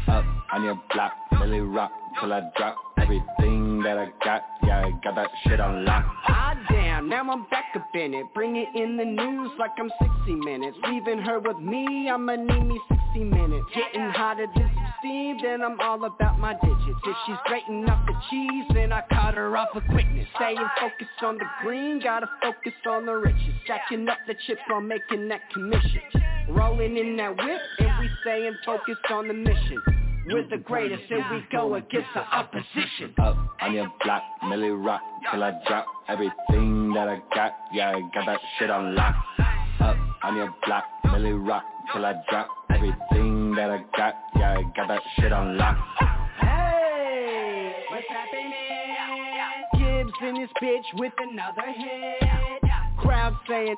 Up 0.09 0.25
on 0.53 0.65
your 0.65 0.81
block, 0.93 1.13
Millie 1.39 1.61
rock 1.61 1.93
till 2.19 2.33
I 2.33 2.41
drop 2.57 2.77
everything 2.99 3.83
that 3.85 3.99
I 3.99 4.09
got. 4.25 4.43
Yeah, 4.65 4.85
I 4.85 4.91
got 5.05 5.15
that 5.15 5.31
shit 5.45 5.61
on 5.61 5.85
lock. 5.85 6.05
Ah 6.27 6.57
damn, 6.69 7.09
now 7.09 7.23
I'm 7.31 7.47
back 7.51 7.67
up 7.77 7.87
in 7.95 8.15
it. 8.15 8.27
Bring 8.35 8.57
it 8.57 8.69
in 8.75 8.97
the 8.97 9.05
news 9.05 9.53
like 9.61 9.73
I'm 9.79 9.93
60 10.27 10.35
minutes. 10.35 10.77
Leaving 10.89 11.21
her 11.21 11.39
with 11.39 11.59
me, 11.59 12.11
I'ma 12.13 12.35
need 12.35 12.67
me 12.67 12.81
60 13.13 13.25
minutes. 13.25 13.67
Getting 13.75 14.11
hotter 14.11 14.47
than 14.55 14.71
some 14.75 14.95
steam, 14.99 15.39
then 15.43 15.63
I'm 15.63 15.81
all 15.81 16.05
about 16.05 16.39
my 16.39 16.55
digits. 16.55 17.01
If 17.05 17.17
she's 17.27 17.37
grating 17.47 17.89
off 17.89 18.07
the 18.07 18.15
cheese, 18.31 18.65
then 18.75 18.93
I 18.93 19.03
cut 19.11 19.35
her 19.35 19.57
off 19.57 19.69
with 19.75 19.85
quickness. 19.89 20.27
Staying 20.37 20.59
focused 20.81 21.23
on 21.23 21.39
the 21.39 21.45
green, 21.63 22.01
gotta 22.01 22.29
focus 22.43 22.73
on 22.87 23.07
the 23.07 23.13
riches. 23.13 23.55
Stacking 23.65 24.09
up 24.09 24.19
the 24.27 24.35
chips 24.47 24.61
while 24.69 24.81
making 24.81 25.29
that 25.29 25.41
commission. 25.53 26.03
Rolling 26.49 26.97
in 26.97 27.17
that 27.17 27.37
whip, 27.37 27.61
and 27.79 28.01
we 28.01 28.11
staying 28.23 28.57
focused 28.65 29.01
on 29.11 29.29
the 29.29 29.35
mission. 29.35 29.83
We're 30.27 30.47
the 30.49 30.59
greatest 30.59 31.03
and 31.11 31.25
we 31.31 31.45
go 31.51 31.75
against 31.75 32.09
the 32.15 32.21
opposition. 32.21 33.15
Up 33.19 33.37
on 33.63 33.73
your 33.73 33.91
block, 34.05 34.23
Millie 34.49 34.69
rock 34.69 35.01
till 35.31 35.43
I 35.43 35.53
drop 35.67 35.87
everything 36.09 36.93
that 36.93 37.09
I 37.09 37.21
got. 37.35 37.57
Yeah, 37.73 37.91
I 37.91 38.01
got 38.15 38.27
that 38.27 38.41
shit 38.59 38.71
on 38.71 38.95
lock. 38.95 39.17
Up 39.81 39.97
on 40.23 40.37
your 40.37 40.55
block, 40.67 40.85
Millie 41.05 41.33
rock 41.33 41.65
till 41.93 42.05
I 42.05 42.15
drop 42.29 42.49
everything 42.81 43.55
that 43.55 43.70
I 43.70 43.85
got. 43.97 44.14
Yeah, 44.37 44.59
I 44.59 44.62
got 44.74 44.89
that 44.89 45.03
shit 45.16 45.33
on 45.33 45.59
lock. 45.59 45.76
Hey, 46.41 47.74
what's 47.91 48.07
happening? 48.09 48.53
Gibbs 49.74 50.12
in 50.22 50.35
this 50.41 50.51
bitch 50.62 50.99
with 50.99 51.12
another 51.18 51.72
hit. 51.76 52.70
Crowd 52.99 53.37
saying 53.49 53.76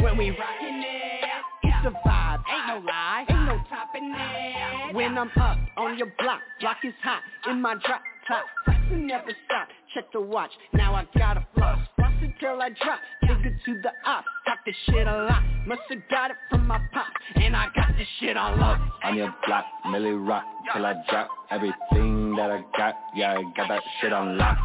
when 0.00 0.18
we 0.18 0.30
rockin' 0.30 0.82
it. 0.82 1.30
It's 1.62 1.86
a 1.86 2.08
vibe, 2.08 2.42
ain't 2.52 2.66
no 2.66 2.86
lie, 2.86 3.24
ain't 3.28 3.46
no 3.46 3.58
topping 3.68 4.12
it. 4.14 4.94
When 4.94 5.16
I'm 5.16 5.30
up 5.40 5.58
on 5.76 5.96
your 5.96 6.12
block, 6.18 6.40
block 6.60 6.78
is 6.84 6.94
hot 7.02 7.22
in 7.50 7.60
my 7.62 7.74
drop 7.86 8.02
top. 8.26 8.44
Flexing 8.64 9.06
never 9.06 9.30
stop, 9.46 9.68
check 9.94 10.04
the 10.12 10.20
watch. 10.20 10.50
Now 10.72 10.94
I 10.94 11.06
gotta 11.16 11.46
floss 11.54 11.78
until 12.22 12.60
I 12.60 12.70
drop. 12.70 13.00
Figure 13.20 13.56
to 13.66 13.80
the 13.82 13.92
op, 14.06 14.24
got 14.46 14.58
this 14.64 14.74
shit 14.86 15.06
a 15.06 15.24
lot. 15.24 15.42
Musta 15.66 15.96
got 16.10 16.30
it 16.30 16.36
from 16.48 16.66
my 16.66 16.78
pop, 16.92 17.06
and 17.36 17.56
I 17.56 17.66
got 17.74 17.96
this 17.96 18.08
shit 18.18 18.36
on 18.36 18.58
lock. 18.58 18.80
On 19.04 19.16
your 19.16 19.34
block, 19.46 19.64
Millie 19.90 20.12
rock 20.12 20.44
till 20.72 20.86
I 20.86 20.94
drop 21.08 21.28
everything 21.50 22.34
that 22.36 22.50
I 22.50 22.64
got. 22.76 22.96
Yeah, 23.14 23.38
I 23.38 23.42
got 23.56 23.68
that 23.68 23.82
shit 24.00 24.12
on 24.12 24.38
lock. 24.38 24.58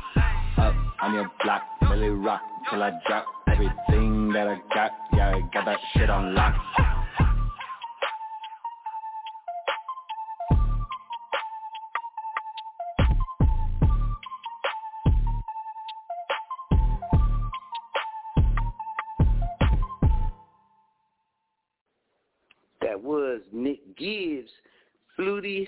Up 0.57 0.75
on 1.01 1.13
your 1.13 1.29
block, 1.43 1.63
Millie 1.81 2.09
rock 2.09 2.41
till 2.69 2.81
I 2.81 2.91
drop 3.07 3.25
everything 3.47 4.31
that 4.33 4.47
I 4.47 4.57
got. 4.73 4.91
Yeah, 5.13 5.35
I 5.35 5.41
got 5.53 5.65
that 5.65 5.79
shit 5.93 6.09
on 6.09 6.33
lock. 6.33 6.55
Flutie 25.45 25.67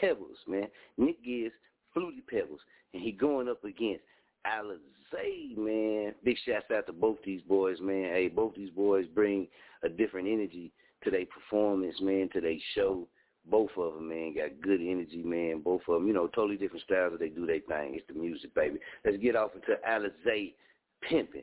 Pebbles, 0.00 0.38
man. 0.46 0.68
Nick 0.96 1.22
Gibbs, 1.24 1.54
Flutie 1.96 2.26
Pebbles. 2.28 2.60
And 2.94 3.02
he 3.02 3.12
going 3.12 3.48
up 3.48 3.64
against 3.64 4.04
Alizé, 4.46 5.56
man. 5.56 6.14
Big 6.24 6.36
shouts 6.46 6.66
out 6.74 6.86
to 6.86 6.92
both 6.92 7.18
these 7.24 7.42
boys, 7.42 7.78
man. 7.80 8.12
Hey, 8.12 8.28
both 8.28 8.54
these 8.54 8.70
boys 8.70 9.06
bring 9.14 9.46
a 9.82 9.88
different 9.88 10.28
energy 10.28 10.72
to 11.04 11.10
their 11.10 11.26
performance, 11.26 11.96
man, 12.00 12.28
to 12.32 12.40
their 12.40 12.56
show. 12.74 13.06
Both 13.50 13.70
of 13.76 13.94
them, 13.94 14.08
man, 14.08 14.34
got 14.34 14.60
good 14.62 14.80
energy, 14.80 15.22
man. 15.24 15.62
Both 15.64 15.82
of 15.88 15.94
them, 15.94 16.06
you 16.06 16.12
know, 16.12 16.28
totally 16.28 16.56
different 16.56 16.84
styles, 16.84 17.10
but 17.10 17.20
they 17.20 17.28
do 17.28 17.44
their 17.44 17.60
thing. 17.60 17.94
It's 17.94 18.06
the 18.06 18.14
music, 18.14 18.54
baby. 18.54 18.78
Let's 19.04 19.16
get 19.16 19.34
off 19.34 19.50
into 19.54 19.80
Alizé 19.88 20.54
pimping. 21.02 21.42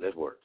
Let's 0.00 0.16
work. 0.16 0.38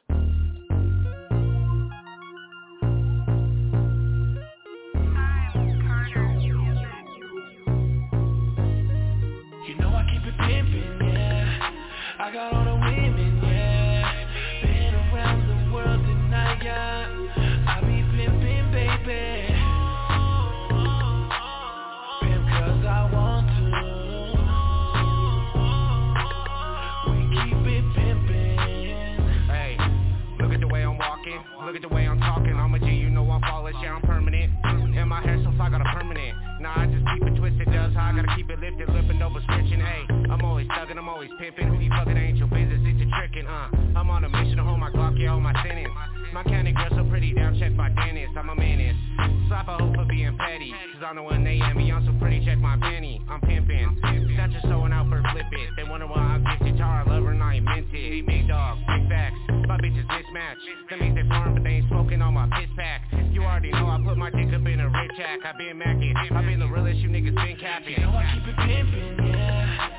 Look 30.40 30.54
at 30.54 30.60
the 30.60 30.68
way 30.68 30.84
I'm 30.84 30.98
walking, 30.98 31.44
look 31.66 31.76
at 31.76 31.82
the 31.82 31.90
way 31.90 32.08
I'm 32.08 32.20
talking. 32.20 32.54
I'm 32.56 32.74
a 32.74 32.80
G, 32.80 32.86
you 32.86 33.10
know 33.10 33.30
I'm 33.30 33.42
flawless, 33.42 33.76
yeah 33.84 33.96
I'm 33.96 34.02
permanent. 34.04 34.81
My 35.22 35.28
hair 35.28 35.40
so 35.44 35.54
fly, 35.56 35.70
got 35.70 35.82
a 35.82 35.90
permanent. 35.94 36.34
Nah, 36.60 36.82
I 36.82 36.86
just 36.88 37.06
keep 37.14 37.22
it 37.22 37.38
twisted, 37.38 37.70
does 37.70 37.94
how 37.94 38.10
I 38.10 38.16
gotta 38.16 38.34
keep 38.36 38.50
it 38.50 38.60
lifted, 38.60 38.90
lipping 38.90 39.22
over 39.22 39.40
switching. 39.46 39.80
Hey, 39.80 40.06
I'm 40.10 40.42
always 40.42 40.66
thugging, 40.68 40.98
I'm 40.98 41.08
always 41.08 41.30
pimping. 41.38 41.68
Who 41.68 41.78
you 41.78 41.92
fucking 41.92 42.18
ain't 42.18 42.38
your 42.38 42.48
business, 42.48 42.82
it's 42.82 43.00
your 43.00 43.10
trickin', 43.10 43.46
uh. 43.46 44.00
I'm 44.00 44.10
on 44.10 44.24
a 44.24 44.30
mission 44.30 44.58
to 44.58 44.64
hold 44.64 44.80
my 44.80 44.90
Glock, 44.90 45.20
yeah, 45.20 45.30
hold 45.30 45.44
my 45.44 45.54
sentence. 45.62 45.94
My 46.34 46.44
county 46.44 46.72
girl 46.74 46.90
so 46.90 47.08
pretty, 47.08 47.34
down 47.34 47.58
check 47.60 47.72
my 47.74 47.90
dentist, 47.90 48.34
I'm 48.36 48.50
a 48.50 48.56
menace. 48.56 49.41
Slap 49.52 49.68
a 49.68 49.84
hoe 49.84 49.92
for 49.94 50.06
being 50.06 50.32
petty, 50.38 50.72
cause 50.94 51.04
I 51.04 51.12
know 51.12 51.24
when 51.24 51.44
they 51.44 51.60
I'm 51.60 51.76
so 52.06 52.16
pretty, 52.24 52.40
check 52.46 52.58
my 52.58 52.78
penny. 52.80 53.20
I'm 53.28 53.42
pimping, 53.42 54.00
got 54.38 54.50
your 54.50 54.62
sewing 54.62 54.94
out 54.94 55.10
for 55.10 55.22
flip 55.34 55.44
it. 55.52 55.70
They 55.76 55.84
wonder 55.84 56.08
why 56.08 56.40
I'm 56.40 56.44
gifted, 56.56 56.78
tar, 56.78 57.04
I 57.04 57.12
love 57.12 57.26
her 57.26 57.32
and 57.32 57.44
I 57.44 57.56
ain't 57.56 57.66
meant 57.66 57.88
it. 57.92 58.26
Big 58.26 58.48
dog, 58.48 58.78
big 58.88 59.10
facts, 59.10 59.36
my 59.68 59.76
bitches 59.76 60.08
mismatch. 60.08 60.56
That 60.90 61.02
means 61.02 61.16
they 61.20 61.28
foreign, 61.28 61.54
but 61.54 61.66
they 61.66 61.84
ain't 61.84 61.90
smoking 61.90 62.22
on 62.22 62.34
my 62.34 62.48
piss 62.48 62.70
pack. 62.78 63.04
You 63.32 63.44
already 63.44 63.72
know 63.72 63.88
I 63.88 64.00
put 64.02 64.18
my 64.18 64.30
dick 64.30 64.56
up 64.56 64.66
in 64.66 64.80
a 64.80 64.88
rich 64.88 65.20
hack. 65.20 65.40
I 65.44 65.52
been 65.58 65.76
macking, 65.76 66.16
I 66.16 66.42
been 66.44 66.60
the 66.62 66.68
realest 66.68 67.00
you 67.00 67.10
niggas 67.10 67.36
been 67.36 67.58
capping. 67.60 67.92
You 67.92 68.04
know 68.08 68.16
I 68.16 68.32
keep 68.34 68.48
it 68.48 68.56
pimpin', 68.56 69.34
yeah. 69.36 69.90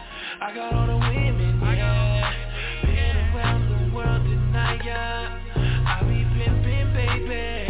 I 0.41 0.55
got 0.55 0.73
all 0.73 0.87
the 0.87 0.97
women, 0.97 1.61
yeah. 1.61 2.33
Been 2.87 3.37
around 3.37 3.69
the 3.69 3.95
world 3.95 4.23
tonight, 4.25 4.81
yeah. 4.83 5.39
I 5.85 6.01
be 6.09 6.25
pimpin', 6.41 6.95
baby. 6.95 7.62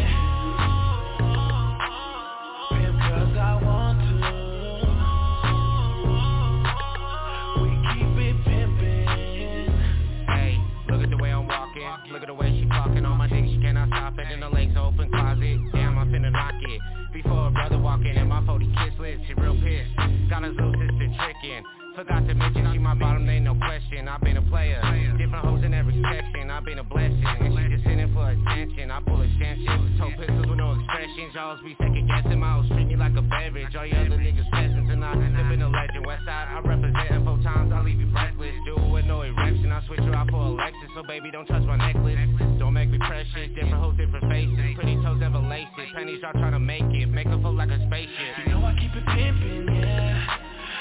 Brother 17.52 17.78
walk 17.78 18.00
in 18.04 18.28
my 18.28 18.44
40 18.44 18.66
kiss 18.66 18.94
list, 18.98 19.22
she 19.28 19.34
real 19.34 19.54
pissed. 19.60 19.92
Got 20.28 20.44
his 20.44 20.56
little 20.56 20.72
sister 20.72 21.08
tricking. 21.20 21.62
Forgot 21.94 22.24
to 22.26 22.34
mention 22.34 22.72
she 22.72 22.78
my 22.78 22.94
bottom, 22.94 23.28
ain't 23.28 23.44
no 23.44 23.54
question. 23.54 24.08
I've 24.08 24.22
been 24.22 24.38
a 24.38 24.42
player, 24.48 24.80
different 25.18 25.44
hoes 25.44 25.60
in 25.62 25.74
every 25.74 26.00
section. 26.00 26.48
I've 26.48 26.64
been 26.64 26.78
a 26.78 26.84
blessing, 26.84 27.20
and 27.20 27.52
she 27.52 27.68
just 27.68 27.84
sitting 27.84 28.08
for 28.14 28.32
attention. 28.32 28.90
I 28.90 29.00
pull 29.04 29.20
extensions, 29.20 30.00
toe 30.00 30.08
pistols 30.16 30.48
with 30.48 30.56
no 30.56 30.72
expressions. 30.72 31.36
Y'all 31.36 31.60
be 31.60 31.76
second 31.76 32.08
guessing, 32.08 32.40
my 32.40 32.56
hoes 32.56 32.68
treat 32.72 32.88
me 32.88 32.96
like 32.96 33.12
a 33.12 33.20
beverage. 33.20 33.76
All 33.76 33.84
you 33.84 33.92
other 33.92 34.16
niggas 34.16 34.48
peasants, 34.50 34.88
and 34.88 35.04
I 35.04 35.12
step 35.12 35.52
in 35.52 35.60
the 35.60 35.68
legend. 35.68 36.06
West 36.06 36.24
side, 36.24 36.48
I 36.48 36.64
represent 36.64 37.24
four 37.28 37.36
times. 37.44 37.72
I 37.76 37.84
leave 37.84 38.00
you 38.00 38.08
breathless. 38.08 38.56
Do 38.64 38.80
it 38.80 38.88
with 38.88 39.04
no 39.04 39.20
erection. 39.20 39.70
I 39.70 39.84
switch 39.86 40.00
her 40.00 40.14
out 40.16 40.30
for 40.30 40.40
Alexis, 40.48 40.88
so 40.96 41.02
baby 41.04 41.30
don't 41.30 41.44
touch 41.44 41.62
my 41.68 41.76
necklace. 41.76 42.41
Make 42.82 42.90
me 42.90 42.98
precious. 42.98 43.48
Different 43.54 43.74
hoes, 43.74 43.94
different 43.96 44.28
faces. 44.28 44.58
Pretty 44.74 44.96
toes 44.96 45.22
ever 45.22 45.38
laces. 45.38 45.94
Pennies 45.94 46.18
y'all 46.20 46.32
trying 46.32 46.50
to 46.50 46.58
make 46.58 46.82
it, 46.82 47.06
make 47.06 47.28
her 47.28 47.38
feel 47.38 47.54
like 47.54 47.70
a 47.70 47.78
spaceship. 47.86 48.38
You 48.44 48.50
know 48.50 48.64
I 48.64 48.74
keep 48.74 48.90
it 48.96 49.06
pimpin', 49.06 49.66
yeah. 49.80 50.26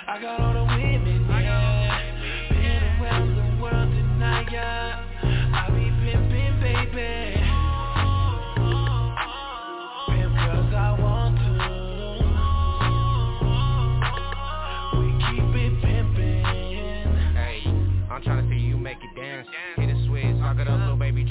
I 0.07 0.19
got 0.19 0.39
all 0.41 0.53
the 0.53 0.63
women, 0.63 1.27
yeah. 1.29 2.49
Been 2.49 3.05
around 3.05 3.35
the 3.35 3.61
world 3.61 3.91
tonight, 3.91 4.47
yeah. 4.51 5.10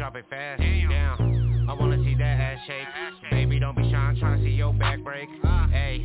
Drop 0.00 0.16
it 0.16 0.24
fast. 0.30 0.62
Down. 0.62 1.66
I 1.68 1.74
wanna 1.74 2.02
see 2.02 2.14
that 2.14 2.40
ass 2.40 2.58
shake. 2.66 2.88
Baby, 3.30 3.60
don't 3.60 3.76
be 3.76 3.82
shy, 3.90 3.98
I'm 3.98 4.18
trying 4.18 4.38
to 4.38 4.44
see 4.46 4.52
your 4.52 4.72
back 4.72 5.00
break. 5.04 5.28
Hey, 5.70 6.02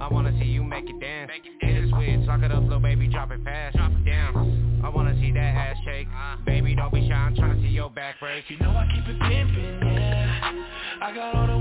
I 0.00 0.08
wanna 0.10 0.36
see 0.40 0.46
you 0.46 0.64
make 0.64 0.90
it 0.90 0.98
dance. 0.98 1.30
Hit 1.60 1.84
a 1.84 1.88
switch, 1.90 2.26
lock 2.26 2.42
it 2.42 2.50
up, 2.50 2.64
little 2.64 2.80
baby, 2.80 3.06
drop 3.06 3.30
it 3.30 3.38
fast. 3.44 3.76
Down. 4.04 4.80
I 4.82 4.88
wanna 4.88 5.14
see 5.20 5.30
that 5.30 5.38
ass 5.38 5.76
shake. 5.84 6.08
Baby, 6.44 6.74
don't 6.74 6.92
be 6.92 7.08
shy, 7.08 7.14
I'm 7.14 7.36
tryna 7.36 7.62
see 7.62 7.68
your 7.68 7.88
back 7.88 8.16
first. 8.18 8.50
You 8.50 8.58
know 8.58 8.70
I 8.70 8.88
keep 8.92 9.06
it 9.06 9.20
pimpin', 9.20 9.94
yeah. 9.94 10.64
I 11.00 11.14
got 11.14 11.36
all 11.36 11.46
the 11.46 11.55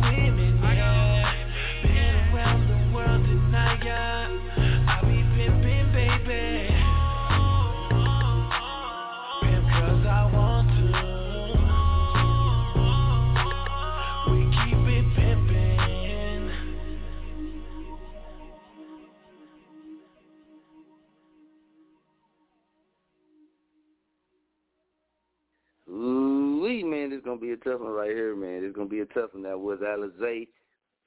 tough 27.65 27.81
one 27.81 27.91
right 27.91 28.11
here, 28.11 28.35
man. 28.35 28.63
It's 28.63 28.75
gonna 28.75 28.87
be 28.87 29.01
a 29.01 29.05
tough 29.05 29.33
one. 29.33 29.43
That 29.43 29.59
was 29.59 29.79
Alizé 29.79 30.47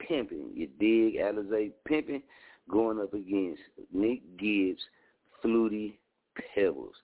pimping. 0.01 0.51
You 0.55 0.69
dig 0.79 1.15
Alizé 1.15 1.73
pimping 1.87 2.23
going 2.69 3.01
up 3.01 3.15
against 3.15 3.63
Nick 3.93 4.21
Gibbs, 4.37 4.83
Flutie 5.43 5.95
Pebbles. 6.55 6.95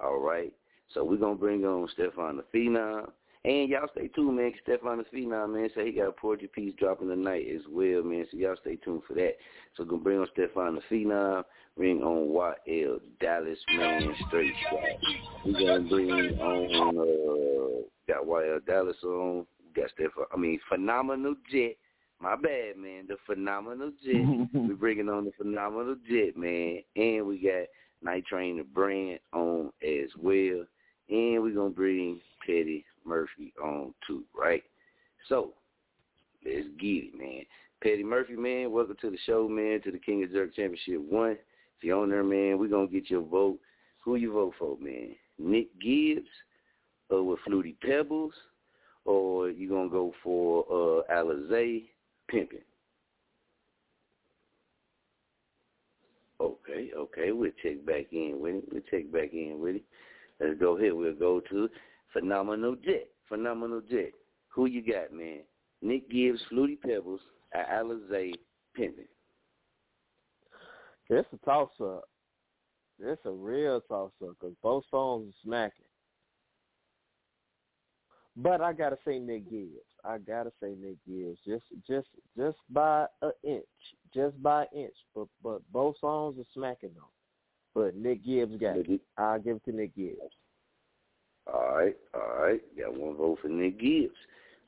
All 0.00 0.18
right. 0.18 0.52
So 0.94 1.04
we're 1.04 1.16
gonna 1.16 1.34
bring 1.34 1.64
on 1.64 1.88
Stefan 1.92 2.38
the 2.38 2.44
Phenom. 2.54 3.10
And 3.44 3.68
y'all 3.68 3.88
stay 3.90 4.06
tuned, 4.06 4.36
man. 4.36 4.52
Stefan 4.62 4.98
the 4.98 5.04
Phenom, 5.04 5.54
man, 5.54 5.68
say 5.74 5.86
he 5.86 5.92
got 5.92 6.08
a 6.08 6.12
poetry 6.12 6.46
piece 6.46 6.74
dropping 6.78 7.08
tonight 7.08 7.44
as 7.52 7.62
well, 7.68 8.04
man. 8.04 8.24
So 8.30 8.36
y'all 8.36 8.54
stay 8.60 8.76
tuned 8.76 9.02
for 9.06 9.14
that. 9.14 9.32
So 9.76 9.84
gonna 9.84 10.00
bring 10.00 10.20
on 10.20 10.28
Stefan 10.32 10.76
the 10.76 10.80
Phenom, 10.88 11.42
bring 11.76 12.02
on 12.04 12.28
YL 12.28 13.00
Dallas, 13.20 13.58
man, 13.76 14.14
straight 14.28 14.54
shot. 14.70 15.44
We're 15.44 15.52
gonna 15.54 15.88
bring 15.88 16.10
on 16.40 16.98
uh 16.98 17.82
got 18.06 18.26
YL 18.26 18.64
Dallas 18.64 18.96
on, 19.02 19.44
got 19.74 19.90
Stefan 19.90 20.24
I 20.32 20.36
mean 20.36 20.60
Phenomenal 20.68 21.34
Jet. 21.50 21.76
My 22.20 22.36
bad, 22.36 22.76
man. 22.76 23.06
The 23.08 23.16
Phenomenal 23.26 23.90
Jet. 24.04 24.48
We're 24.54 24.76
bringing 24.76 25.08
on 25.08 25.24
the 25.24 25.32
Phenomenal 25.36 25.96
Jet, 26.08 26.36
man. 26.36 26.78
And 26.94 27.26
we 27.26 27.38
got 27.38 27.66
Night 28.04 28.24
Train 28.26 28.58
the 28.58 28.62
brand 28.62 29.18
on 29.32 29.72
as 29.82 30.10
well. 30.16 30.64
And 31.08 31.42
we're 31.42 31.54
gonna 31.54 31.70
bring 31.70 32.20
Petty 32.46 32.84
Murphy 33.04 33.52
on 33.62 33.94
too, 34.06 34.24
right? 34.36 34.62
So 35.28 35.52
let's 36.44 36.66
get 36.80 37.04
it, 37.04 37.18
man. 37.18 37.44
Petty 37.82 38.04
Murphy, 38.04 38.34
man, 38.34 38.70
welcome 38.70 38.96
to 39.00 39.10
the 39.10 39.18
show, 39.26 39.48
man, 39.48 39.80
to 39.82 39.90
the 39.90 39.98
King 39.98 40.22
of 40.22 40.30
Jurk 40.30 40.54
Championship 40.54 41.00
One. 41.00 41.32
If 41.32 41.82
you're 41.82 42.00
on 42.00 42.10
there, 42.10 42.22
man, 42.22 42.58
we're 42.58 42.68
gonna 42.68 42.86
get 42.86 43.10
your 43.10 43.22
vote. 43.22 43.58
Who 44.04 44.16
you 44.16 44.32
vote 44.32 44.54
for, 44.58 44.76
man? 44.80 45.14
Nick 45.38 45.68
Gibbs 45.80 46.28
or 47.10 47.22
with 47.24 47.40
Flutie 47.46 47.76
Pebbles? 47.80 48.34
Or 49.04 49.50
you 49.50 49.68
gonna 49.68 49.88
go 49.88 50.14
for 50.22 50.64
uh 50.70 51.12
Alizé 51.12 51.84
Pimpin'? 52.32 52.62
Okay, 56.40 56.90
okay, 56.96 57.32
we'll 57.32 57.50
check 57.62 57.84
back 57.84 58.06
in 58.12 58.38
with 58.40 58.56
it. 58.56 58.64
We'll 58.72 58.82
check 58.90 59.12
back 59.12 59.32
in 59.32 59.60
with 59.60 59.76
it. 59.76 59.84
Let's 60.42 60.58
go 60.58 60.76
here. 60.76 60.94
We'll 60.94 61.14
go 61.14 61.40
to 61.50 61.68
Phenomenal 62.12 62.76
Jet. 62.76 63.08
Phenomenal 63.28 63.82
Jet. 63.88 64.12
Who 64.48 64.66
you 64.66 64.82
got, 64.82 65.12
man? 65.12 65.40
Nick 65.80 66.10
Gibbs, 66.10 66.40
Flutie 66.52 66.80
Pebbles, 66.80 67.20
or 67.54 67.64
Alizé 67.64 68.32
Pimpin'? 68.78 69.06
It's 71.08 71.28
a 71.32 71.44
toss 71.44 71.70
up. 71.82 72.04
It's 72.98 73.20
a 73.24 73.30
real 73.30 73.80
toss 73.82 74.12
up 74.22 74.36
because 74.40 74.54
both 74.62 74.84
songs 74.90 75.28
are 75.28 75.44
smacking. 75.44 75.84
But 78.36 78.60
I 78.60 78.72
gotta 78.72 78.96
say 79.06 79.18
Nick 79.18 79.50
Gibbs. 79.50 79.84
I 80.04 80.18
gotta 80.18 80.52
say 80.62 80.74
Nick 80.80 80.96
Gibbs. 81.06 81.38
Just 81.46 81.64
just 81.86 82.08
just 82.36 82.56
by 82.70 83.06
an 83.20 83.32
inch. 83.44 83.64
Just 84.14 84.42
by 84.42 84.62
an 84.62 84.68
inch. 84.74 84.94
But 85.14 85.26
but 85.42 85.60
both 85.70 85.96
songs 86.00 86.38
are 86.38 86.46
smacking 86.54 86.90
though. 86.94 87.10
But 87.74 87.96
Nick 87.96 88.24
Gibbs 88.24 88.56
got 88.60 88.76
it. 88.76 89.00
I'll 89.16 89.38
give 89.38 89.56
it 89.56 89.64
to 89.64 89.72
Nick 89.72 89.96
Gibbs. 89.96 90.18
All 91.52 91.74
right, 91.74 91.96
all 92.14 92.42
right. 92.42 92.60
Got 92.78 92.98
one 92.98 93.16
vote 93.16 93.38
for 93.40 93.48
Nick 93.48 93.80
Gibbs. 93.80 94.14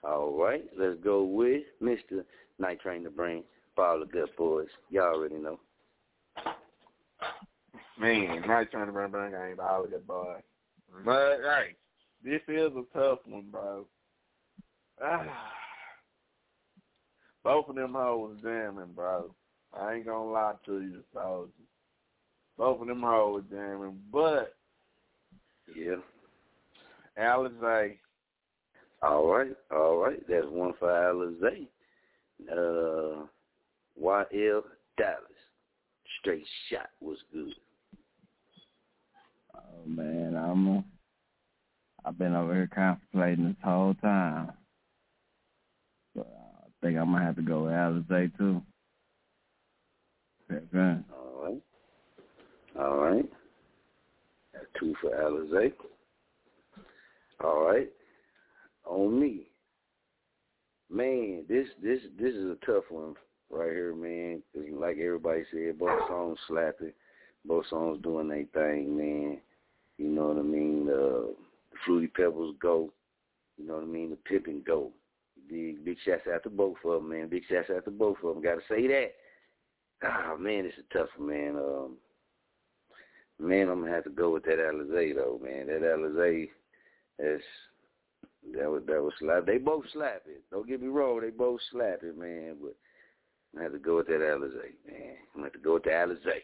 All 0.03 0.33
right, 0.33 0.65
let's 0.79 0.99
go 1.03 1.25
with 1.25 1.63
Mr. 1.83 2.25
Night 2.59 2.81
Train 2.81 3.05
the 3.05 3.11
Brand. 3.11 3.45
Follow 3.77 4.01
the 4.01 4.07
good 4.07 4.29
boys. 4.37 4.69
Y'all 4.91 5.15
already 5.15 5.37
know. 5.37 5.59
Man, 7.99 8.43
Night 8.47 8.71
Train 8.71 8.87
to 8.87 8.93
Burn 8.93 9.11
Burn 9.11 9.33
game, 9.33 9.61
all 9.61 9.87
good 9.87 10.07
boy. 10.07 10.37
But 11.05 11.39
hey, 11.43 11.77
this 12.23 12.41
is 12.49 12.73
a 12.73 12.99
tough 12.99 13.21
one, 13.27 13.47
bro. 13.51 13.87
Ah. 15.03 15.53
Both 17.43 17.69
of 17.69 17.77
them 17.77 17.95
hoes 17.95 18.39
jamming, 18.43 18.93
bro. 18.95 19.35
I 19.79 19.95
ain't 19.95 20.07
gonna 20.07 20.31
lie 20.31 20.55
to 20.67 20.81
you, 20.81 21.03
soldiers. 21.13 21.53
Both 22.57 22.81
of 22.83 22.87
them 22.87 23.03
hoes 23.03 23.43
jamming, 23.51 24.01
but 24.13 24.55
Yeah. 25.75 25.97
Alizé, 27.19 27.99
All 29.03 29.29
right, 29.29 29.57
all 29.71 29.99
right. 29.99 30.21
That's 30.29 30.47
one 30.47 30.73
for 30.79 30.89
Alizé. 30.89 31.69
Uh, 32.51 33.27
YL 34.01 34.63
Dallas. 34.97 35.19
Straight 36.21 36.47
shot 36.69 36.91
was 37.01 37.19
good. 37.33 37.55
Oh 39.55 39.87
man, 39.87 40.35
I'm. 40.37 40.85
I've 42.05 42.19
been 42.19 42.35
over 42.35 42.55
here 42.55 42.71
contemplating 42.75 43.47
this 43.49 43.57
whole 43.65 43.95
time. 43.95 44.53
So 46.15 46.27
I 46.27 46.69
think 46.83 46.99
I'm 46.99 47.13
gonna 47.13 47.25
have 47.25 47.37
to 47.37 47.43
go 47.43 47.65
with 47.65 47.73
Alizé 47.73 48.37
too. 48.37 48.63
Okay. 50.51 51.01
All 51.13 51.45
right. 51.45 51.63
All 52.79 52.97
right. 52.97 53.25
Two 54.79 54.95
for 55.01 55.11
Alizé. 55.11 55.73
All 57.43 57.65
right. 57.67 57.89
On 58.87 59.21
me. 59.21 59.47
Man, 60.91 61.45
this 61.49 61.67
this 61.83 62.01
this 62.19 62.35
is 62.35 62.45
a 62.51 62.67
tough 62.67 62.85
one 62.91 63.15
right 63.51 63.71
here, 63.71 63.95
man. 63.95 64.43
like 64.79 64.99
everybody 64.99 65.45
said, 65.53 65.79
both 65.79 66.01
songs 66.09 66.39
slapping, 66.47 66.93
both 67.45 67.67
songs 67.69 68.03
doing 68.03 68.29
their 68.29 68.45
thing, 68.53 68.97
man. 68.97 69.39
You 69.99 70.09
know 70.09 70.29
what 70.29 70.39
I 70.39 70.43
mean? 70.43 70.89
Uh, 70.89 71.33
the 71.73 71.79
Fruity 71.87 72.09
Pebbles 72.09 72.57
go. 72.61 72.93
You 73.57 73.67
know 73.67 73.75
what 73.75 73.85
I 73.85 73.87
mean? 73.87 74.11
The 74.11 74.17
Pippin 74.17 74.63
go. 74.67 74.91
Big 75.49 75.85
big 75.85 75.97
shouts 76.05 76.27
out 76.33 76.43
to 76.43 76.51
both 76.51 76.77
of 76.85 77.03
them, 77.03 77.11
man. 77.11 77.29
Big 77.29 77.45
shouts 77.49 77.71
out 77.75 77.85
to 77.85 77.91
both 77.91 78.17
of 78.23 78.35
them. 78.35 78.43
Got 78.43 78.57
to 78.57 78.61
say 78.69 78.87
that. 78.89 79.13
Ah, 80.03 80.37
man, 80.39 80.67
it's 80.67 80.77
a 80.79 80.99
tough 80.99 81.09
one, 81.17 81.29
man. 81.29 81.57
Um, 81.57 81.97
man, 83.39 83.69
I'm 83.69 83.81
gonna 83.81 83.95
have 83.95 84.05
to 84.05 84.11
go 84.11 84.31
with 84.31 84.45
that 84.45 84.59
Alizé 84.59 85.15
though, 85.15 85.41
man. 85.43 85.67
That 85.67 85.83
Alizé, 85.83 86.49
that's 87.19 87.43
that 88.53 88.71
was 88.71 88.83
that 88.87 89.03
was 89.03 89.13
slap. 89.19 89.47
They 89.47 89.59
both 89.59 89.85
slap 89.93 90.23
it. 90.27 90.43
Don't 90.51 90.69
get 90.69 90.83
me 90.83 90.89
wrong, 90.89 91.21
they 91.21 91.31
both 91.31 91.61
slap 91.71 92.01
it, 92.03 92.17
man. 92.17 92.57
But 92.61 92.77
I 93.59 93.65
have 93.65 93.73
to 93.73 93.79
go 93.79 93.97
with 93.97 94.07
that 94.09 94.21
Alizé, 94.21 94.75
man. 94.87 95.17
I'm 95.35 95.41
gonna 95.41 95.45
have 95.45 95.53
to 95.53 95.59
go 95.59 95.75
with 95.75 95.85
the 95.85 95.91
Alizé. 95.91 96.43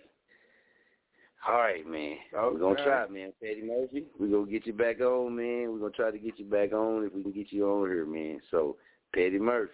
All 1.49 1.57
right, 1.57 1.87
man. 1.87 2.17
Okay. 2.35 2.55
We're 2.55 2.59
gonna 2.59 2.85
try, 2.85 3.07
man. 3.09 3.33
Petty 3.43 3.63
Murphy, 3.63 4.05
we're 4.19 4.29
gonna 4.29 4.51
get 4.51 4.67
you 4.67 4.75
back 4.75 5.01
on, 5.01 5.37
man. 5.37 5.73
We're 5.73 5.79
gonna 5.79 5.91
try 5.91 6.11
to 6.11 6.19
get 6.19 6.39
you 6.39 6.45
back 6.45 6.73
on 6.73 7.05
if 7.05 7.15
we 7.15 7.23
can 7.23 7.33
get 7.33 7.51
you 7.51 7.67
on 7.67 7.89
here, 7.89 8.05
man. 8.05 8.41
So, 8.51 8.77
Petty 9.15 9.39
Murphy, 9.39 9.73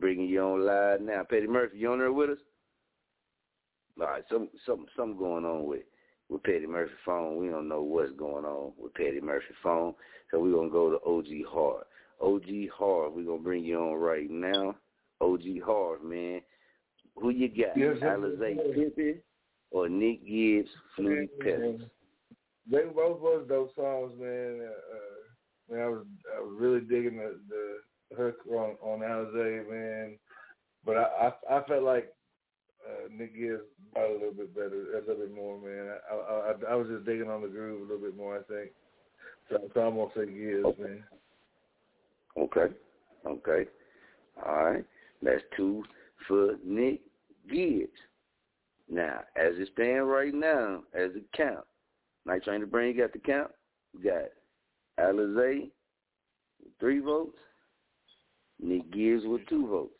bringing 0.00 0.28
you 0.28 0.40
on 0.40 0.64
live 0.64 1.02
now. 1.02 1.22
Petty 1.28 1.46
Murphy, 1.46 1.78
you 1.78 1.92
on 1.92 1.98
there 1.98 2.12
with 2.12 2.30
us? 2.30 2.38
All 4.00 4.06
right, 4.06 4.24
some 4.30 4.48
some 4.64 4.86
something 4.96 5.18
going 5.18 5.44
on 5.44 5.66
with 5.66 5.82
with 6.34 6.42
Petty 6.42 6.66
Murphy 6.66 6.92
phone. 7.06 7.36
We 7.36 7.48
don't 7.48 7.68
know 7.68 7.82
what's 7.82 8.12
going 8.12 8.44
on 8.44 8.72
with 8.76 8.92
Petty 8.94 9.20
Murphy 9.20 9.54
phone, 9.62 9.94
so 10.30 10.40
we're 10.40 10.52
gonna 10.52 10.68
go 10.68 10.90
to 10.90 11.04
OG 11.06 11.48
Harv. 11.48 11.84
OG 12.20 12.68
Harv, 12.76 13.12
we're 13.14 13.24
gonna 13.24 13.38
bring 13.38 13.64
you 13.64 13.78
on 13.78 13.94
right 13.94 14.28
now. 14.28 14.74
OG 15.20 15.60
Harv, 15.64 16.02
man. 16.02 16.40
Who 17.16 17.30
you 17.30 17.48
got? 17.48 17.76
Yes, 17.76 17.98
Alizé. 18.02 18.56
Pimpin 18.76 19.20
or 19.70 19.88
Nick 19.88 20.26
Gibbs, 20.26 20.68
Flutie 20.98 21.28
Pebbles? 21.40 21.82
They 22.70 22.82
both 22.84 23.20
was 23.20 23.46
dope 23.48 23.74
songs, 23.76 24.12
man. 24.18 24.68
Uh, 24.68 25.72
man, 25.72 25.82
I 25.82 25.88
was 25.88 26.06
I 26.36 26.40
was 26.40 26.56
really 26.58 26.80
digging 26.80 27.18
the 27.18 27.38
the 27.48 28.16
hook 28.16 28.38
on 28.50 28.76
on 28.82 29.00
Alizé, 29.00 29.70
man. 29.70 30.18
But 30.84 30.96
I 30.96 31.30
I, 31.48 31.58
I 31.58 31.62
felt 31.68 31.84
like 31.84 32.12
uh, 32.86 33.08
Nick 33.10 33.36
Gibbs 33.36 33.62
brought 33.92 34.10
a 34.10 34.12
little 34.12 34.32
bit 34.32 34.54
better, 34.54 34.96
a 34.96 35.00
little 35.00 35.26
bit 35.26 35.34
more, 35.34 35.58
man. 35.60 35.94
I, 36.10 36.14
I 36.14 36.52
I 36.52 36.72
I 36.72 36.74
was 36.74 36.88
just 36.88 37.04
digging 37.04 37.30
on 37.30 37.42
the 37.42 37.48
groove 37.48 37.80
a 37.80 37.92
little 37.92 38.06
bit 38.06 38.16
more, 38.16 38.38
I 38.38 38.42
think. 38.42 38.70
So, 39.50 39.58
so 39.74 39.80
I'm 39.80 39.96
gonna 39.96 40.10
say 40.14 40.26
Gibbs, 40.26 40.78
man. 40.78 41.04
Okay. 42.36 42.74
Okay. 43.26 43.70
All 44.44 44.64
right. 44.64 44.84
That's 45.22 45.42
two 45.56 45.84
for 46.26 46.54
Nick 46.64 47.00
Gibbs. 47.50 47.92
Now, 48.90 49.20
as 49.36 49.54
it 49.56 49.68
stand 49.72 50.08
right 50.08 50.34
now, 50.34 50.82
as 50.92 51.10
it 51.14 51.24
count, 51.34 51.64
Night 52.26 52.44
Train 52.44 52.60
the 52.60 52.66
Brand 52.66 52.98
got 52.98 53.12
the 53.12 53.18
count? 53.18 53.50
We 53.94 54.02
got 54.02 54.24
Alizé 54.98 55.70
with 56.62 56.72
three 56.80 57.00
votes. 57.00 57.38
Nick 58.60 58.90
Gibbs 58.92 59.24
with 59.24 59.46
two 59.48 59.66
votes. 59.66 59.92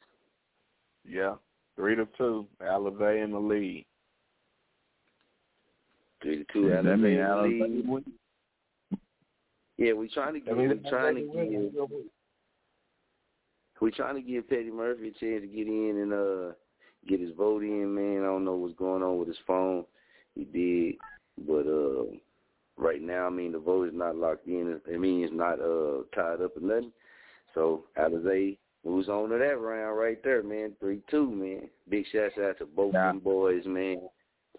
Yeah, 1.07 1.35
three 1.77 1.97
to 1.97 2.07
two. 2.17 2.47
Alizé 2.63 3.25
in 3.25 3.33
the 3.33 3.39
lead. 3.39 3.87
Three 6.23 6.39
to 6.39 6.45
two. 6.53 6.69
Does 6.69 6.85
that 6.85 6.93
in 6.93 7.03
the 7.03 7.43
lead. 7.43 7.89
win? 7.89 8.05
Yeah, 9.77 9.93
we 9.93 10.09
trying 10.09 10.35
to 10.35 10.41
give. 10.41 10.55
I 10.55 10.57
mean, 10.57 10.69
we 10.69 10.91
trying 10.91 11.17
to 11.17 11.23
Alizé 11.23 11.73
give. 11.73 11.89
We 13.81 13.91
trying 13.91 14.15
to 14.15 14.23
give 14.23 14.49
Petty 14.49 14.71
Murphy 14.71 15.09
a 15.09 15.11
chance 15.11 15.43
to 15.43 15.47
get 15.47 15.67
in 15.67 15.99
and 16.03 16.13
uh 16.13 16.55
get 17.09 17.21
his 17.21 17.35
vote 17.37 17.63
in. 17.63 17.95
Man, 17.95 18.23
I 18.23 18.27
don't 18.27 18.45
know 18.45 18.55
what's 18.55 18.79
going 18.79 19.03
on 19.03 19.19
with 19.19 19.29
his 19.29 19.37
phone. 19.47 19.85
He 20.35 20.45
did, 20.45 20.95
but 21.47 21.67
uh, 21.67 22.05
right 22.77 23.03
now, 23.03 23.27
I 23.27 23.31
mean, 23.31 23.53
the 23.53 23.59
vote 23.59 23.89
is 23.89 23.95
not 23.95 24.17
locked 24.17 24.47
in. 24.47 24.81
I 24.93 24.97
mean, 24.97 25.25
it's 25.25 25.35
not 25.35 25.61
uh 25.61 26.03
tied 26.15 26.43
up 26.43 26.57
or 26.57 26.61
nothing. 26.61 26.93
So 27.55 27.85
Alizé 27.99 28.57
moves 28.85 29.09
on 29.09 29.29
to 29.31 29.39
that 29.39 29.59
round 29.59 29.99
right 29.99 30.23
there, 30.23 30.43
man. 30.43 30.73
Three 30.81 31.01
two, 31.11 31.31
man. 31.31 31.69
Big 31.89 32.05
shouts 32.13 32.35
out 32.39 32.59
to 32.59 32.67
both 32.67 32.95
Yeah. 32.95 33.09
them 33.09 33.21
boys, 33.21 33.65
man. 33.67 34.09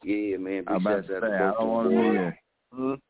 Yeah, 0.03 0.37
man. 0.37 0.65
Big 0.67 0.81
shouts 0.83 1.07
to 1.07 1.15
out 1.17 1.19
to 1.21 1.25
I 1.27 1.29
both 1.29 1.57
don't 1.57 1.59
them 1.59 1.67
want 1.67 1.89
to 1.89 1.89
be 1.89 1.95
boys. 1.95 2.33
Mhm. 2.73 3.01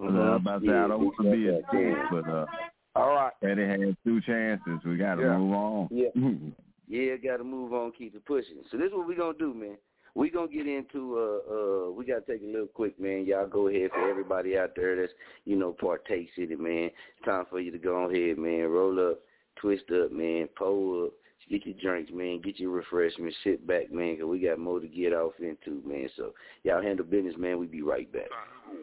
I'm 0.00 0.16
about 0.36 0.60
to 0.62 0.66
say, 0.66 0.72
I 0.72 0.88
don't 0.88 1.04
want 1.04 1.16
to 1.16 1.22
be 1.32 1.38
Yeah, 1.38 1.60
here. 1.72 2.08
But 2.10 2.28
uh, 2.28 2.46
All 2.94 3.08
right. 3.14 3.32
Petty 3.42 3.64
had 3.66 3.96
two 4.04 4.20
chances. 4.22 4.80
We 4.84 4.96
got 4.96 5.16
to 5.16 5.22
Yeah. 5.22 5.36
move 5.38 5.54
on. 5.54 5.88
Yeah. 5.90 6.08
Yeah, 6.90 7.16
gotta 7.16 7.44
move 7.44 7.74
on, 7.74 7.92
keep 7.92 8.14
it 8.14 8.24
pushing. 8.24 8.64
So 8.70 8.78
this 8.78 8.86
is 8.86 8.94
what 8.94 9.06
we 9.06 9.14
gonna 9.14 9.36
do, 9.36 9.52
man. 9.52 9.76
We 10.14 10.30
gonna 10.30 10.48
get 10.48 10.66
into 10.66 11.18
uh 11.18 11.52
uh 11.52 11.90
we 11.90 12.06
gotta 12.06 12.22
take 12.22 12.40
a 12.40 12.46
little 12.46 12.66
quick, 12.66 12.98
man. 12.98 13.26
Y'all 13.26 13.46
go 13.46 13.68
ahead 13.68 13.90
for 13.90 14.08
everybody 14.08 14.56
out 14.56 14.70
there 14.74 14.96
that's, 14.96 15.12
you 15.44 15.56
know, 15.56 15.72
partakes 15.78 16.32
in 16.38 16.50
it, 16.50 16.58
man. 16.58 16.84
It's 16.84 17.26
time 17.26 17.44
for 17.50 17.60
you 17.60 17.70
to 17.72 17.78
go 17.78 18.08
ahead, 18.08 18.38
man. 18.38 18.68
Roll 18.68 19.10
up, 19.10 19.18
twist 19.60 19.84
up, 20.02 20.12
man, 20.12 20.48
pull 20.56 21.06
up, 21.06 21.12
get 21.50 21.66
your 21.66 21.76
drinks, 21.80 22.10
man, 22.12 22.40
get 22.42 22.58
your 22.58 22.70
refreshments, 22.70 23.36
sit 23.44 23.66
back, 23.66 23.90
man, 23.92 24.14
because 24.14 24.28
we 24.28 24.40
got 24.40 24.58
more 24.58 24.80
to 24.80 24.88
get 24.88 25.12
off 25.12 25.32
into, 25.40 25.82
man. 25.86 26.08
So 26.16 26.32
y'all 26.62 26.82
handle 26.82 27.04
business, 27.04 27.34
man. 27.38 27.58
We 27.58 27.66
be 27.66 27.82
right 27.82 28.10
back. 28.12 28.30
Mm-hmm. 28.30 28.82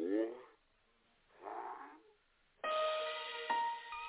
Mm-hmm. 0.00 0.02
Mm-hmm. 0.02 0.45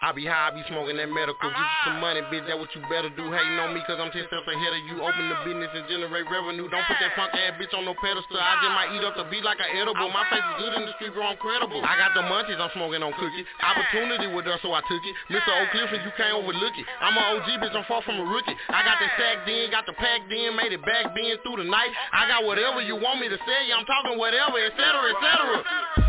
I 0.07 0.15
be 0.15 0.23
high, 0.23 0.47
I 0.47 0.55
be 0.55 0.63
smoking 0.71 0.95
that 1.03 1.11
medical. 1.11 1.51
Get 1.51 1.59
you 1.59 1.79
some 1.83 1.99
money, 1.99 2.23
bitch. 2.31 2.47
That 2.47 2.55
what 2.55 2.71
you 2.71 2.79
better 2.87 3.11
do. 3.11 3.27
Hating 3.27 3.59
on 3.59 3.75
me, 3.75 3.83
cause 3.83 3.99
I'm 3.99 4.07
10 4.07 4.23
steps 4.31 4.47
ahead 4.47 4.71
of 4.71 4.81
you. 4.87 5.03
Open 5.03 5.27
the 5.27 5.35
business 5.43 5.67
and 5.75 5.83
generate 5.91 6.23
revenue. 6.31 6.71
Don't 6.71 6.87
put 6.87 6.95
that 7.03 7.11
funk 7.19 7.35
ass 7.35 7.59
bitch 7.59 7.75
on 7.75 7.83
no 7.83 7.91
pedestal. 7.91 8.39
I 8.39 8.55
just 8.63 8.71
might 8.71 8.95
eat 8.95 9.03
up 9.03 9.19
the 9.19 9.27
beat 9.27 9.43
like 9.43 9.59
an 9.59 9.67
edible. 9.75 10.07
My 10.15 10.23
face 10.31 10.39
is 10.39 10.55
good 10.63 10.73
in 10.79 10.87
the 10.87 10.95
street, 10.95 11.11
bro. 11.11 11.27
I'm 11.27 11.35
credible. 11.43 11.83
I 11.83 11.99
got 11.99 12.15
the 12.15 12.23
munchies, 12.23 12.55
I'm 12.55 12.71
smoking 12.71 13.03
on 13.03 13.11
cookie. 13.19 13.43
Opportunity 13.59 14.31
with 14.31 14.47
us, 14.47 14.63
so 14.63 14.71
I 14.71 14.79
took 14.87 15.03
it. 15.03 15.13
Mr. 15.27 15.51
Oak 15.59 15.75
Cliff, 15.75 15.91
and 15.91 15.99
you 16.07 16.13
can't 16.15 16.39
overlook 16.39 16.75
it. 16.79 16.87
I'm 17.03 17.11
an 17.11 17.43
OG, 17.43 17.67
bitch. 17.67 17.75
I'm 17.75 17.83
far 17.91 17.99
from 18.07 18.23
a 18.23 18.27
rookie. 18.31 18.55
I 18.71 18.87
got 18.87 19.03
the 19.03 19.11
sack 19.19 19.43
in, 19.43 19.75
got 19.75 19.83
the 19.91 19.95
pack 19.99 20.23
in, 20.31 20.55
made 20.55 20.71
it 20.71 20.87
back 20.87 21.11
being 21.19 21.35
through 21.43 21.59
the 21.59 21.67
night. 21.67 21.91
I 22.15 22.31
got 22.31 22.47
whatever 22.47 22.79
you 22.79 22.95
want 22.95 23.19
me 23.19 23.27
to 23.27 23.39
say. 23.43 23.59
I'm 23.75 23.83
talking 23.83 24.15
whatever, 24.15 24.55
etc., 24.55 24.87
etc. 25.19 26.06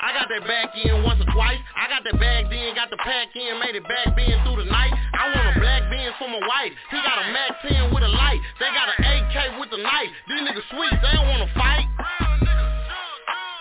I 0.00 0.16
got 0.16 0.32
that 0.32 0.48
back 0.48 0.72
in 0.80 1.04
once 1.04 1.20
or 1.20 1.28
twice. 1.28 1.60
I 1.76 1.84
got 1.92 2.00
that 2.08 2.16
bag 2.16 2.48
in, 2.48 2.72
got 2.72 2.88
the 2.88 2.96
pack 3.04 3.36
in, 3.36 3.60
made 3.60 3.76
it 3.76 3.84
back 3.84 4.16
being 4.16 4.40
through 4.48 4.64
the 4.64 4.68
night. 4.72 4.96
I 4.96 5.28
want 5.28 5.52
a 5.52 5.60
black 5.60 5.92
Benz 5.92 6.16
for 6.16 6.24
my 6.24 6.40
wife. 6.40 6.72
He 6.88 6.96
got 7.04 7.20
a 7.20 7.26
Mac 7.28 7.60
10 7.68 7.92
with 7.92 8.00
a 8.00 8.08
light. 8.08 8.40
They 8.56 8.72
got 8.72 8.88
an 8.88 8.98
AK 9.04 9.60
with 9.60 9.68
a 9.76 9.80
knife. 9.80 10.10
These 10.24 10.40
niggas 10.48 10.66
sweet, 10.72 10.94
they 11.04 11.12
don't 11.12 11.28
wanna 11.28 11.52
fight. 11.52 11.84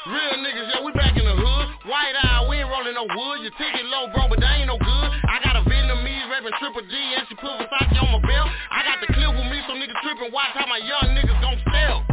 Real 0.08 0.40
niggas, 0.40 0.68
yeah, 0.72 0.80
we 0.80 0.96
back 0.96 1.20
in 1.20 1.28
the 1.28 1.36
hood. 1.36 1.66
White 1.92 2.16
eye, 2.16 2.48
we 2.48 2.64
ain't 2.64 2.72
rolling 2.72 2.96
no 2.96 3.04
wood. 3.04 3.44
Your 3.44 3.52
ticket 3.60 3.84
low, 3.92 4.08
bro, 4.16 4.32
but 4.32 4.40
they 4.40 4.64
ain't 4.64 4.72
no 4.72 4.80
good. 4.80 5.08
I 5.28 5.44
got 5.44 5.60
a 5.60 5.64
Vietnamese 5.68 6.24
rapping 6.32 6.56
Triple 6.56 6.88
G 6.88 6.96
and 7.20 7.28
she 7.28 7.36
put 7.36 7.52
Versace 7.60 8.00
on 8.00 8.16
my 8.16 8.24
belt. 8.24 8.48
I 8.72 8.88
got 8.88 9.04
the 9.04 9.12
clip 9.12 9.28
with 9.36 9.48
me, 9.52 9.60
so 9.68 9.76
niggas 9.76 10.00
tripping. 10.08 10.32
Watch 10.32 10.56
how 10.56 10.72
my 10.72 10.80
young 10.80 11.20
niggas 11.20 11.36
gon' 11.44 11.60
stealth. 11.68 12.09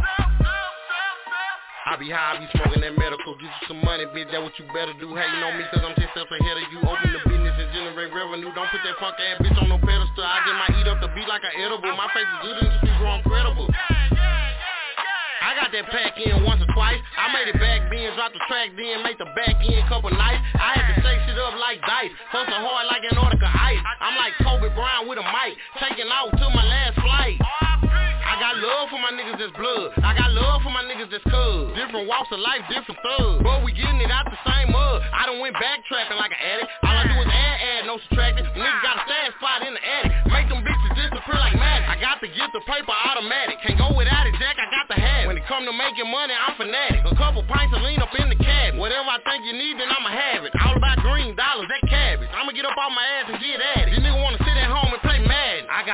I 1.87 1.95
be 1.95 2.11
high, 2.11 2.35
I 2.35 2.43
be 2.43 2.51
smoking 2.51 2.83
that 2.83 2.99
medical. 2.99 3.31
Get 3.39 3.47
you 3.47 3.63
some 3.71 3.79
money, 3.79 4.03
bitch, 4.11 4.27
that 4.35 4.43
what 4.43 4.51
you 4.59 4.67
better 4.75 4.91
do. 4.99 5.15
Hating 5.15 5.39
on 5.39 5.55
me, 5.55 5.63
cause 5.71 5.79
I'm 5.79 5.95
10 5.95 6.03
steps 6.11 6.27
ahead 6.27 6.59
of 6.59 6.67
you. 6.67 6.83
Open 6.83 7.15
the 7.15 7.23
business 7.23 7.55
and 7.55 7.71
generate 7.71 8.11
revenue. 8.11 8.51
Don't 8.51 8.67
put 8.75 8.83
that 8.83 8.99
funk 8.99 9.15
ass 9.15 9.39
bitch 9.39 9.55
on 9.55 9.71
no 9.71 9.79
pedestal. 9.79 10.19
I 10.19 10.43
just 10.43 10.57
might 10.59 10.75
eat 10.83 10.87
up 10.91 10.99
the 10.99 11.07
beat 11.15 11.31
like 11.31 11.47
an 11.47 11.55
edible. 11.55 11.87
My 11.95 12.11
face 12.11 12.27
is 12.27 12.39
good 12.43 12.55
in 12.59 12.67
the 12.67 12.75
street, 12.83 12.97
bro, 12.99 13.07
I'm 13.07 13.23
credible. 13.23 13.71
I 13.71 15.55
got 15.55 15.71
that 15.71 15.87
pack 15.87 16.19
in 16.19 16.43
once 16.43 16.59
or 16.59 16.67
twice. 16.75 16.99
I 17.15 17.31
made 17.31 17.55
it 17.55 17.55
back 17.55 17.87
then, 17.87 18.11
dropped 18.19 18.35
the 18.35 18.43
track 18.51 18.75
then, 18.75 18.99
made 19.07 19.15
the 19.15 19.31
back 19.31 19.55
end 19.55 19.87
couple 19.87 20.11
nights. 20.11 20.43
I 20.59 20.75
had 20.75 20.91
to 20.91 20.95
shake 20.99 21.23
shit 21.23 21.39
up 21.39 21.55
like 21.55 21.79
dice, 21.87 22.11
hustle 22.35 22.51
hard 22.51 22.91
like 22.91 23.07
an 23.07 23.15
Antarctica 23.15 23.47
ice. 23.47 23.79
I'm 24.03 24.19
like 24.19 24.35
Kobe 24.43 24.75
Bryant 24.75 25.07
with 25.07 25.23
a 25.23 25.27
mic, 25.31 25.55
taking 25.79 26.11
off 26.11 26.35
to 26.35 26.45
my 26.51 26.67
last 26.67 26.99
flight. 26.99 27.39
I 28.37 28.53
got 28.53 28.61
love 28.61 28.93
for 28.93 29.01
my 29.01 29.09
niggas 29.17 29.41
that's 29.41 29.55
blood. 29.57 29.97
I 29.97 30.13
got 30.13 30.29
love 30.29 30.61
for 30.61 30.69
my 30.69 30.85
niggas 30.85 31.09
that's 31.09 31.25
cuz. 31.25 31.73
Different 31.73 32.05
walks 32.05 32.29
of 32.29 32.37
life, 32.37 32.61
different 32.69 33.01
thugs. 33.01 33.41
But 33.41 33.65
we 33.65 33.73
getting 33.73 33.97
it 33.97 34.13
out 34.13 34.29
the 34.29 34.37
same 34.45 34.69
mud. 34.69 35.01
I 35.09 35.25
done 35.25 35.41
went 35.41 35.57
backtracking 35.57 36.21
like 36.21 36.29
an 36.29 36.41
addict. 36.45 36.69
All 36.85 36.93
I 36.93 37.09
do 37.09 37.17
is 37.17 37.25
add, 37.33 37.57
add, 37.57 37.81
no 37.89 37.97
subtracting. 37.97 38.45
Niggas 38.45 38.81
got 38.85 39.01
a 39.01 39.03
stash 39.09 39.33
spot 39.41 39.65
in 39.65 39.73
the 39.73 39.81
attic. 39.81 40.13
Make 40.29 40.53
them 40.53 40.61
bitches 40.61 40.93
disappear 40.93 41.33
like 41.33 41.57
magic. 41.57 41.89
I 41.89 41.97
got 41.97 42.21
to 42.21 42.29
get 42.29 42.53
the 42.53 42.61
paper 42.69 42.93
automatic. 42.93 43.57
Can't 43.65 43.81
go 43.81 43.89
without 43.97 44.29
it, 44.29 44.37
Jack. 44.37 44.61
I 44.61 44.69
got 44.69 44.85
to 44.93 44.97
have 45.01 45.25
it. 45.25 45.33
When 45.33 45.41
it 45.41 45.45
come 45.49 45.65
to 45.65 45.73
making 45.73 46.05
money, 46.05 46.37
I'm 46.37 46.53
fanatic. 46.61 47.09
A 47.09 47.17
couple 47.17 47.41
pints 47.49 47.73
of 47.73 47.81
lean 47.81 48.05
up 48.05 48.13
in 48.21 48.29
the 48.29 48.37
cab. 48.37 48.77
Whatever 48.77 49.17
I 49.17 49.17
think 49.25 49.49
you 49.49 49.57
need, 49.57 49.81
then 49.81 49.89
I'ma 49.89 50.13
have 50.13 50.45
it. 50.45 50.53
All 50.61 50.77
about 50.77 51.01
green 51.01 51.33
dollars, 51.33 51.65
that 51.73 51.81
cabbage. 51.89 52.29
I'ma 52.37 52.53
get 52.53 52.69
up 52.69 52.77
off 52.77 52.93
my 52.93 53.01
ass 53.17 53.33
and 53.33 53.41
get 53.41 53.57
at 53.57 53.89
it. 53.89 53.97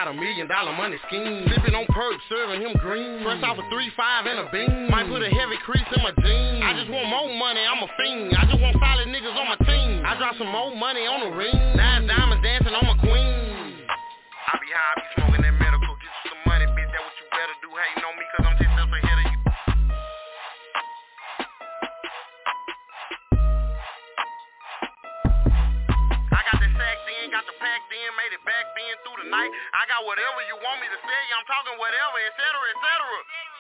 Got 0.04 0.12
a 0.12 0.20
million 0.20 0.48
dollar 0.48 0.76
money 0.76 1.00
scheme. 1.08 1.48
Sipping 1.48 1.76
on 1.76 1.88
perks, 1.88 2.24
serving 2.28 2.60
him 2.60 2.76
green. 2.84 3.24
Fresh 3.24 3.40
off 3.44 3.56
a 3.56 3.64
3-5 3.72 4.28
and 4.28 4.40
a 4.44 4.48
bean. 4.52 4.92
Might 4.92 5.08
put 5.08 5.24
a 5.24 5.32
heavy 5.32 5.56
crease 5.64 5.88
in 5.96 6.04
my 6.04 6.12
jeans. 6.20 6.60
I 6.60 6.76
just 6.76 6.92
want 6.92 7.08
more 7.08 7.32
money, 7.32 7.64
I'm 7.64 7.80
a 7.80 7.88
fiend. 7.96 8.36
I 8.36 8.44
just 8.52 8.60
want 8.60 8.76
solid 8.84 9.08
niggas 9.08 9.32
on 9.32 9.48
my 9.48 9.60
team. 9.64 10.04
I 10.04 10.20
drop 10.20 10.36
some 10.36 10.52
more 10.52 10.76
money 10.76 11.08
on 11.08 11.24
the 11.24 11.32
ring. 11.32 11.56
Nine 11.80 12.04
diamonds 12.04 12.44
dancing 12.44 12.76
on 12.76 12.84
my 12.84 13.00
queen. 13.00 13.88
I 13.88 14.60
be 14.60 14.68
high, 14.76 14.92
I 14.92 14.96
be 15.00 15.08
smoking 15.16 15.42
that 15.48 15.56
medical. 15.56 15.96
Get 15.96 16.12
you 16.12 16.36
some 16.36 16.44
money, 16.52 16.68
bitch. 16.68 16.92
That 16.92 17.00
what 17.00 17.16
you 17.16 17.26
better 17.32 17.56
do. 17.64 17.70
Hating 17.72 18.04
on 18.04 18.13
back 29.32 29.48
then 29.48 29.52
through 29.52 29.72
the 29.72 29.72
night. 29.72 29.72
I 29.76 29.84
got 29.88 30.04
whatever 30.06 30.40
you 30.48 30.56
want 30.60 30.80
me 30.82 30.88
to 30.92 31.00
say. 31.00 31.22
I'm 31.36 31.48
talking 31.48 31.76
whatever, 31.80 32.18
etc., 32.28 32.44
etc. 32.76 33.53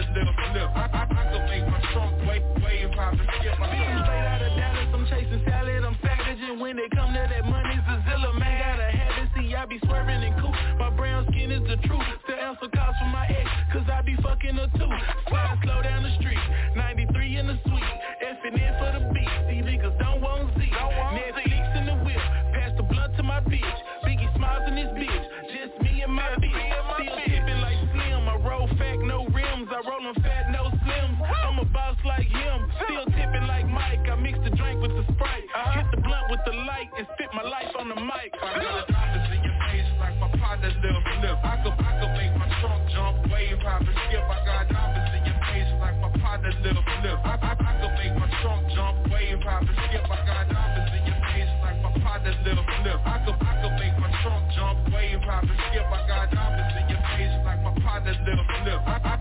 Dallas, 0.00 0.16
let 0.16 0.52
flip. 0.52 0.70
I, 0.74 0.84
I, 0.92 1.02
I 1.04 1.24
can 1.32 1.44
make 1.48 1.66
my 1.68 1.80
trunk 1.92 2.16
wave, 2.28 2.42
wave, 2.64 2.90
hop 2.96 3.12
and 3.12 3.28
skip. 3.40 3.60
I'm 3.60 4.04
straight 4.04 4.26
out 4.26 4.42
of 4.42 4.52
Dallas, 4.56 4.88
I'm 4.94 5.06
chasing 5.06 5.42
salad, 5.44 5.84
I'm 5.84 5.94
packaging. 6.00 6.58
When 6.60 6.76
they 6.76 6.88
come 6.94 7.12
to 7.12 7.20
that 7.20 7.44
money's 7.44 7.84
a 7.84 7.96
zilla, 8.08 8.32
man, 8.38 8.60
got 8.60 8.80
a 8.80 8.90
habit. 8.96 9.28
See, 9.36 9.54
I 9.54 9.66
be 9.66 9.78
swerving 9.84 10.22
and 10.22 10.40
cool. 10.40 10.54
My 10.78 10.90
brown 10.90 11.26
skin 11.30 11.52
is 11.52 11.62
the 11.62 11.76
truth. 11.86 12.06
Still 12.24 12.36
answer 12.36 12.68
calls 12.72 12.96
from 12.98 13.12
my 13.12 13.26
ex, 13.26 13.48
cause 13.72 13.84
I 13.92 14.02
be 14.02 14.16
fucking 14.22 14.56
her 14.56 14.68
too. 14.76 15.19
my 37.42 37.48
life 37.48 37.72
on 37.78 37.88
the 37.88 37.96
mic. 37.96 38.36
I 38.36 38.60
got 38.60 38.84
diamonds 38.84 39.32
in 39.32 39.40
your 39.40 39.56
face 39.64 39.88
like 39.96 40.16
my 40.20 40.28
partner 40.36 40.68
Lil 40.84 41.00
Flip. 41.00 41.38
I 41.40 41.56
could, 41.64 41.72
I 41.72 41.92
could 41.96 42.12
make 42.12 42.34
my 42.36 42.48
trunk 42.60 42.84
jump, 42.92 43.16
wave, 43.32 43.56
hop 43.64 43.80
and 43.80 43.96
skip. 43.96 44.24
I 44.28 44.38
got 44.44 44.68
diamonds 44.68 45.12
in 45.16 45.22
your 45.24 45.40
face 45.48 45.72
like 45.80 45.96
my 46.04 46.10
partner 46.20 46.52
Lil 46.60 46.80
Flip. 46.84 47.18
I, 47.24 47.34
I, 47.40 47.52
I 47.56 47.72
could 47.80 47.94
make 47.96 48.14
my 48.20 48.28
trunk 48.44 48.62
jump, 48.76 48.96
wave, 49.08 49.40
hop 49.40 49.64
and 49.64 49.78
skip. 49.88 50.04
I 50.04 50.20
got 50.28 50.44
diamonds 50.52 50.92
in 50.92 51.02
your 51.08 51.20
face 51.32 51.52
like 51.64 51.78
my 51.80 51.92
partner 52.04 52.34
Lil 52.44 52.60
Flip. 52.60 53.00
I 53.08 53.16
could, 53.24 53.38
I 53.40 53.52
could 53.64 53.74
make 53.80 53.96
my 53.96 54.10
trunk 54.20 54.44
jump, 54.52 54.76
wave, 54.92 55.24
hop 55.24 55.48
and 55.48 55.60
skip. 55.72 55.86
I 55.88 56.00
got 56.04 56.26
diamonds 56.28 56.74
in 56.76 56.84
your 56.92 57.02
face 57.16 57.36
like 57.48 57.60
my 57.64 57.72
partner 57.80 58.14
Lil 58.20 58.42
Flip. 58.60 58.80
I, 58.84 58.96
I, 59.00 59.19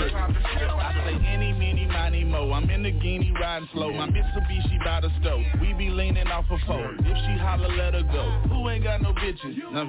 I 0.00 0.92
say 1.04 1.26
any, 1.26 1.52
meeny, 1.52 1.86
miny, 1.86 2.24
mo. 2.24 2.52
I'm 2.52 2.68
in 2.70 2.82
the 2.82 2.90
guinea 2.90 3.32
riding 3.40 3.68
slow. 3.72 3.92
My 3.92 4.08
Mitsubishi 4.08 4.84
by 4.84 5.00
the 5.00 5.10
stove. 5.20 5.42
We 5.60 5.72
be 5.74 5.90
leaning 5.90 6.28
off 6.28 6.46
a 6.50 6.58
phone. 6.66 6.98
If 7.00 7.16
she 7.16 7.38
holler, 7.42 7.68
let 7.68 7.94
her 7.94 8.02
go. 8.02 8.48
Who 8.48 8.68
ain't 8.68 8.84
got 8.84 9.02
no 9.02 9.12
bitches? 9.12 9.56
Now, 9.72 9.88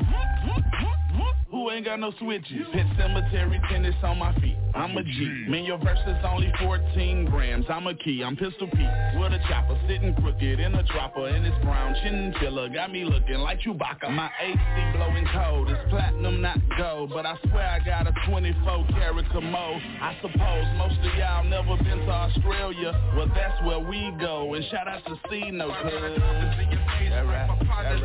ain't 1.71 1.85
got 1.85 1.99
no 1.99 2.11
switches? 2.19 2.67
Pet 2.73 2.85
cemetery 2.97 3.59
tennis 3.69 3.95
on 4.03 4.19
my 4.19 4.33
feet. 4.39 4.57
I'm 4.75 4.97
a 4.97 5.03
G. 5.03 5.45
Man, 5.47 5.63
your 5.63 5.77
verse 5.77 5.99
is 6.05 6.17
only 6.25 6.51
14 6.61 7.25
grams. 7.25 7.65
I'm 7.69 7.87
a 7.87 7.95
key. 7.95 8.23
I'm 8.23 8.35
pistol 8.35 8.67
Pete 8.67 8.89
with 9.17 9.31
a 9.31 9.39
chopper 9.47 9.79
sitting 9.87 10.13
crooked 10.15 10.59
in 10.59 10.75
a 10.75 10.83
dropper 10.83 11.27
and 11.27 11.45
it's 11.45 11.55
brown 11.63 11.95
chinchilla. 12.03 12.69
Got 12.69 12.91
me 12.91 13.05
looking 13.05 13.37
like 13.37 13.61
Chewbacca. 13.61 14.11
My 14.11 14.29
AC 14.41 14.97
blowing 14.97 15.25
cold. 15.33 15.69
It's 15.69 15.89
platinum, 15.89 16.41
not 16.41 16.59
gold. 16.77 17.11
But 17.13 17.25
I 17.25 17.37
swear 17.49 17.65
I 17.65 17.79
got 17.85 18.05
a 18.05 18.13
24 18.29 18.87
karat 18.91 19.29
commode. 19.31 19.81
I 20.01 20.17
suppose 20.21 20.65
most 20.77 20.99
of 20.99 21.17
y'all 21.17 21.45
never 21.45 21.77
been 21.81 21.99
to 21.99 22.11
Australia. 22.11 22.91
Well, 23.15 23.31
that's 23.33 23.61
where 23.63 23.79
we 23.79 24.13
go. 24.19 24.53
And 24.53 24.65
shout 24.65 24.89
out 24.89 25.05
to 25.05 25.17
C 25.29 25.51
No 25.51 25.69
cuz. 25.69 25.91
That 25.93 27.25
right. 27.27 27.47
My 27.47 27.65
partner 27.65 27.95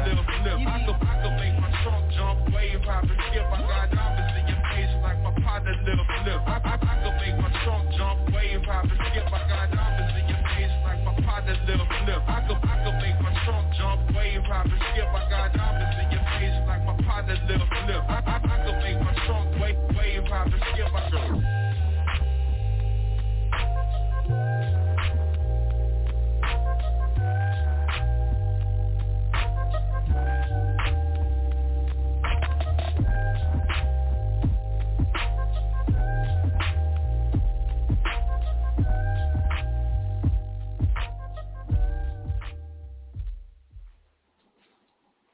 Trunk 1.82 2.12
jump, 2.12 2.52
wave, 2.52 2.84
hop 2.84 3.04
and 3.04 3.20
skip. 3.32 3.40
I 3.40 3.56
got 3.64 3.88
diamonds 3.88 4.36
in 4.36 4.44
your 4.52 4.60
face 4.68 4.92
like 5.00 5.16
my 5.24 5.32
partner 5.40 5.72
Lil 5.80 5.96
Flip. 5.96 6.40
I, 6.44 6.60
I, 6.60 6.74
I 6.76 6.94
could 7.00 7.16
make 7.16 7.36
my 7.40 7.48
trunk 7.64 7.88
jump, 7.96 8.20
wave, 8.36 8.60
hop 8.68 8.84
and 8.84 9.00
skip. 9.08 9.24
I 9.32 9.40
got 9.48 9.72
diamonds 9.72 10.12
in 10.12 10.28
your 10.28 10.42
face 10.44 10.74
like 10.84 11.00
my 11.08 11.14
partner 11.24 11.56
Lil 11.64 11.80
Flip. 11.80 12.20
I 12.28 12.38
could, 12.44 12.60
I 12.60 12.74
could 12.84 12.96
make 13.00 13.18
my 13.24 13.32
trunk 13.48 13.66
jump, 13.80 14.00
wave, 14.12 14.44
hop 14.44 14.68
and 14.68 14.82
skip. 14.92 15.08
I 15.08 15.22
got 15.32 15.48
diamonds 15.56 15.96
in 16.04 16.08
your 16.12 16.24
face 16.36 16.58
like 16.68 16.84
my 16.84 16.96
partner 17.00 17.36
Lil 17.48 17.64
Flip. 17.64 18.02
I, 18.12 18.18
I 18.28 18.49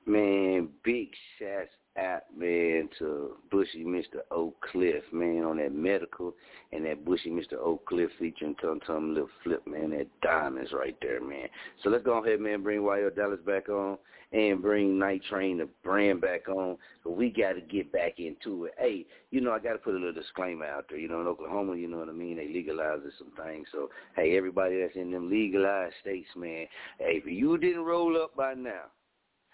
Man, 0.06 0.68
big 0.84 1.08
shouts 1.38 1.70
out, 1.98 2.22
man, 2.36 2.88
to 2.98 3.36
Bushy 3.50 3.84
Mr. 3.84 4.20
Oak 4.30 4.54
Cliff, 4.70 5.02
man, 5.12 5.42
on 5.42 5.56
that 5.56 5.74
medical 5.74 6.34
and 6.72 6.84
that 6.84 7.04
Bushy 7.04 7.30
Mr. 7.30 7.54
Oak 7.54 7.86
Cliff 7.86 8.10
featuring 8.18 8.54
Tum 8.56 8.80
Tum 8.86 9.14
Lil 9.14 9.28
Flip, 9.42 9.66
man, 9.66 9.90
that 9.90 10.06
diamonds 10.22 10.72
right 10.72 10.96
there, 11.00 11.20
man. 11.20 11.48
So 11.82 11.90
let's 11.90 12.04
go 12.04 12.22
ahead, 12.22 12.40
man, 12.40 12.62
bring 12.62 12.82
YL 12.82 13.14
Dallas 13.16 13.40
back 13.44 13.68
on 13.68 13.98
and 14.32 14.60
bring 14.62 14.98
Night 14.98 15.22
Train 15.28 15.58
the 15.58 15.68
brand 15.82 16.20
back 16.20 16.48
on. 16.48 16.76
So 17.02 17.10
we 17.10 17.30
got 17.30 17.54
to 17.54 17.60
get 17.60 17.90
back 17.92 18.18
into 18.18 18.66
it. 18.66 18.74
Hey, 18.78 19.06
you 19.30 19.40
know, 19.40 19.52
I 19.52 19.58
got 19.58 19.72
to 19.72 19.78
put 19.78 19.94
a 19.94 19.98
little 19.98 20.12
disclaimer 20.12 20.66
out 20.66 20.86
there. 20.88 20.98
You 20.98 21.08
know, 21.08 21.20
in 21.20 21.26
Oklahoma, 21.26 21.76
you 21.76 21.88
know 21.88 21.98
what 21.98 22.08
I 22.08 22.12
mean? 22.12 22.36
They 22.36 22.48
legalizing 22.48 23.10
some 23.18 23.32
things. 23.44 23.66
So, 23.72 23.90
hey, 24.14 24.36
everybody 24.36 24.80
that's 24.80 24.96
in 24.96 25.10
them 25.10 25.30
legalized 25.30 25.94
states, 26.00 26.28
man, 26.36 26.66
hey, 26.98 27.20
if 27.22 27.26
you 27.26 27.56
didn't 27.58 27.84
roll 27.84 28.20
up 28.20 28.36
by 28.36 28.54
now, 28.54 28.84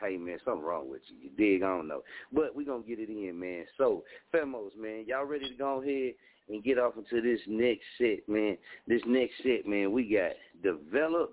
hey 0.02 0.16
man, 0.16 0.38
something 0.44 0.64
wrong 0.64 0.90
with 0.90 1.02
you. 1.08 1.16
You 1.22 1.30
dig? 1.36 1.62
I 1.62 1.68
don't 1.68 1.88
know. 1.88 2.02
But 2.32 2.54
we're 2.54 2.66
gonna 2.66 2.82
get 2.82 2.98
it 2.98 3.08
in, 3.08 3.38
man. 3.38 3.64
So, 3.78 4.04
Femos, 4.34 4.76
man, 4.78 5.04
y'all 5.06 5.24
ready 5.24 5.48
to 5.48 5.54
go 5.54 5.82
ahead 5.82 6.14
and 6.48 6.64
get 6.64 6.78
off 6.78 6.94
into 6.96 7.22
this 7.22 7.40
next 7.46 7.84
set, 7.98 8.28
man. 8.28 8.56
This 8.86 9.02
next 9.06 9.34
set, 9.42 9.66
man, 9.66 9.92
we 9.92 10.04
got 10.12 10.32
Develop 10.62 11.32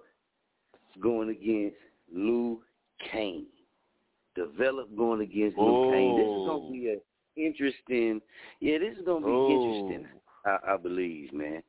going 1.02 1.30
against 1.30 1.78
Luke 2.14 2.62
Kane. 3.12 3.46
Develop 4.36 4.96
going 4.96 5.22
against 5.22 5.58
Luke 5.58 5.94
Kane. 5.94 6.18
This 6.18 6.26
is 6.26 6.48
gonna 6.48 6.72
be 6.72 6.88
a 6.90 6.96
oh. 6.96 7.02
interesting 7.36 8.22
yeah, 8.60 8.78
this 8.80 8.98
is 8.98 9.06
gonna 9.06 9.26
be 9.26 9.32
Oh. 9.32 9.50
interesting, 9.50 10.08
I, 10.46 10.74
I 10.74 10.78
believe, 10.78 11.34
man. 11.34 11.64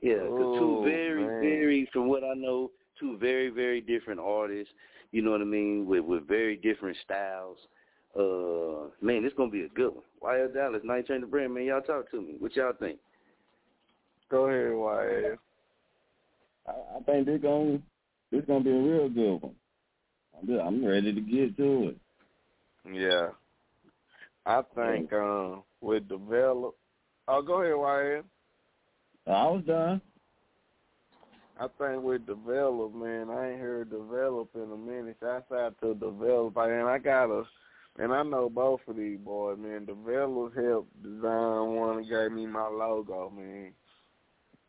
Yeah, 0.00 0.20
Oh, 0.20 0.58
two 0.58 0.84
very, 0.84 1.22
man. 1.24 1.40
very, 1.40 1.86
from 1.92 2.08
what 2.08 2.22
I 2.24 2.34
know, 2.34 2.70
two 2.98 3.16
very, 3.18 3.50
very 3.50 3.80
different 3.80 4.20
artists. 4.20 4.72
You 5.12 5.22
know 5.22 5.30
what 5.30 5.40
I 5.40 5.44
mean? 5.44 5.86
With 5.86 6.04
with 6.04 6.26
very 6.26 6.56
different 6.56 6.96
styles. 7.04 7.58
Uh, 8.16 8.90
man, 9.04 9.24
it's 9.24 9.34
gonna 9.36 9.50
be 9.50 9.62
a 9.62 9.68
good 9.68 9.92
one. 9.92 10.04
YL 10.22 10.54
Dallas, 10.54 10.82
Night 10.84 11.06
Train 11.06 11.20
the 11.20 11.26
Brand, 11.26 11.54
man. 11.54 11.64
Y'all 11.64 11.80
talk 11.80 12.10
to 12.10 12.20
me. 12.20 12.36
What 12.38 12.54
y'all 12.56 12.72
think? 12.78 12.98
Go 14.30 14.46
ahead, 14.46 14.72
YL. 14.72 15.36
I, 16.66 16.70
I 16.70 17.02
think 17.02 17.26
this 17.26 17.40
gonna 17.42 17.78
this 18.30 18.44
gonna 18.46 18.64
be 18.64 18.70
a 18.70 18.74
real 18.74 19.08
good 19.08 19.42
one. 19.42 19.54
I'm 20.38 20.46
just, 20.46 20.60
I'm 20.60 20.84
ready 20.84 21.12
to 21.12 21.20
get 21.20 21.56
to 21.56 21.88
it. 21.88 21.96
Yeah. 22.92 23.28
I 24.46 24.62
think 24.74 25.12
um 25.12 25.62
with 25.80 26.08
develop 26.08 26.74
Oh 27.26 27.40
go 27.42 27.62
ahead, 27.62 27.74
YL. 27.74 28.22
I 29.26 29.48
was 29.48 29.64
done. 29.66 30.00
I 31.58 31.66
think 31.78 32.02
with 32.02 32.26
develop, 32.26 32.94
man, 32.94 33.30
I 33.30 33.52
ain't 33.52 33.60
heard 33.60 33.90
develop 33.90 34.48
in 34.54 34.72
a 34.72 34.76
minute. 34.76 35.16
Shouts 35.20 35.52
out 35.52 35.80
to 35.80 35.94
develop, 35.94 36.56
and 36.56 36.88
I 36.88 36.98
got 36.98 37.30
a, 37.30 37.44
and 37.98 38.12
I 38.12 38.24
know 38.24 38.48
both 38.48 38.80
of 38.88 38.96
these 38.96 39.18
boys, 39.18 39.58
man. 39.58 39.84
Develop 39.84 40.56
helped 40.56 41.02
design 41.02 41.74
one 41.76 41.98
and 41.98 42.08
gave 42.08 42.32
me 42.32 42.46
my 42.46 42.66
logo, 42.66 43.30
man. 43.30 43.72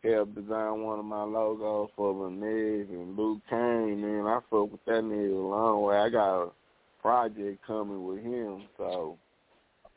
Helped 0.03 0.35
design 0.35 0.83
one 0.83 0.99
of 0.99 1.05
my 1.05 1.23
logos 1.23 1.89
for 1.95 2.13
Laneige 2.13 2.89
and 2.89 3.17
Luke 3.17 3.41
Kane, 3.49 4.01
man. 4.01 4.27
I 4.27 4.39
fuck 4.51 4.71
with 4.71 4.85
that 4.85 5.03
nigga 5.03 5.33
a 5.33 5.47
long 5.47 5.81
way. 5.81 5.97
I 5.97 6.09
got 6.09 6.43
a 6.43 6.49
project 7.01 7.65
coming 7.65 8.05
with 8.05 8.23
him, 8.23 8.65
so 8.77 9.17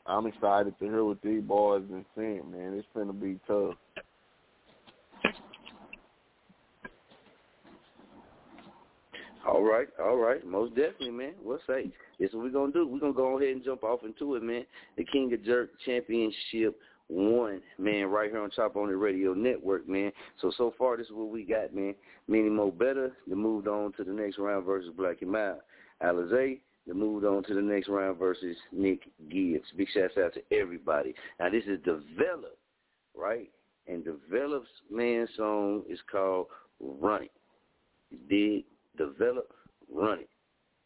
I'm 0.07 0.25
excited 0.25 0.73
to 0.79 0.85
hear 0.85 1.05
what 1.05 1.21
these 1.21 1.43
boys 1.43 1.83
been 1.83 2.05
saying, 2.17 2.49
man. 2.51 2.73
It's 2.73 2.87
gonna 2.95 3.13
be 3.13 3.39
tough. 3.45 3.75
All 9.49 9.63
right, 9.63 9.87
all 9.99 10.17
right, 10.17 10.45
most 10.45 10.75
definitely, 10.75 11.09
man. 11.09 11.33
We'll 11.43 11.59
say 11.65 11.91
this 12.19 12.29
is 12.29 12.35
what 12.35 12.43
we're 12.43 12.51
gonna 12.51 12.71
do. 12.71 12.87
We're 12.87 12.99
gonna 12.99 13.13
go 13.13 13.39
ahead 13.39 13.55
and 13.55 13.63
jump 13.63 13.83
off 13.83 14.01
into 14.03 14.35
it, 14.35 14.43
man. 14.43 14.63
The 14.95 15.03
King 15.03 15.33
of 15.33 15.43
Jurk 15.43 15.69
Championship 15.85 16.79
one, 17.07 17.59
man, 17.79 18.05
right 18.05 18.29
here 18.29 18.41
on 18.41 18.51
Chop 18.51 18.75
On 18.75 18.89
It 18.89 18.93
Radio 18.93 19.33
Network, 19.33 19.89
man. 19.89 20.11
So 20.39 20.51
so 20.55 20.71
far 20.77 20.97
this 20.97 21.07
is 21.07 21.13
what 21.13 21.29
we 21.29 21.45
got, 21.45 21.73
man. 21.73 21.95
Mini 22.27 22.49
Mo 22.49 22.69
Better, 22.69 23.11
they 23.27 23.33
moved 23.33 23.67
on 23.67 23.91
to 23.93 24.03
the 24.03 24.11
next 24.11 24.37
round 24.37 24.65
versus 24.65 24.91
Black 24.95 25.23
and 25.23 25.31
Mild. 25.31 25.61
Alizé, 26.03 26.59
they 26.85 26.93
moved 26.93 27.25
on 27.25 27.43
to 27.45 27.55
the 27.55 27.61
next 27.61 27.89
round 27.89 28.19
versus 28.19 28.55
Nick 28.71 29.01
Gibbs. 29.31 29.65
Big 29.75 29.87
shouts 29.91 30.13
out 30.23 30.35
to 30.35 30.55
everybody. 30.55 31.15
Now 31.39 31.49
this 31.49 31.63
is 31.63 31.79
Develop, 31.79 32.59
right? 33.17 33.49
And 33.87 34.05
Develop's 34.05 34.69
man 34.91 35.27
song 35.35 35.81
is 35.89 35.99
called 36.11 36.45
Run 36.79 37.23
It. 37.23 37.31
You 38.11 38.17
dig? 38.29 38.65
Develop, 38.99 39.53
run 39.89 40.19
it. 40.19 40.29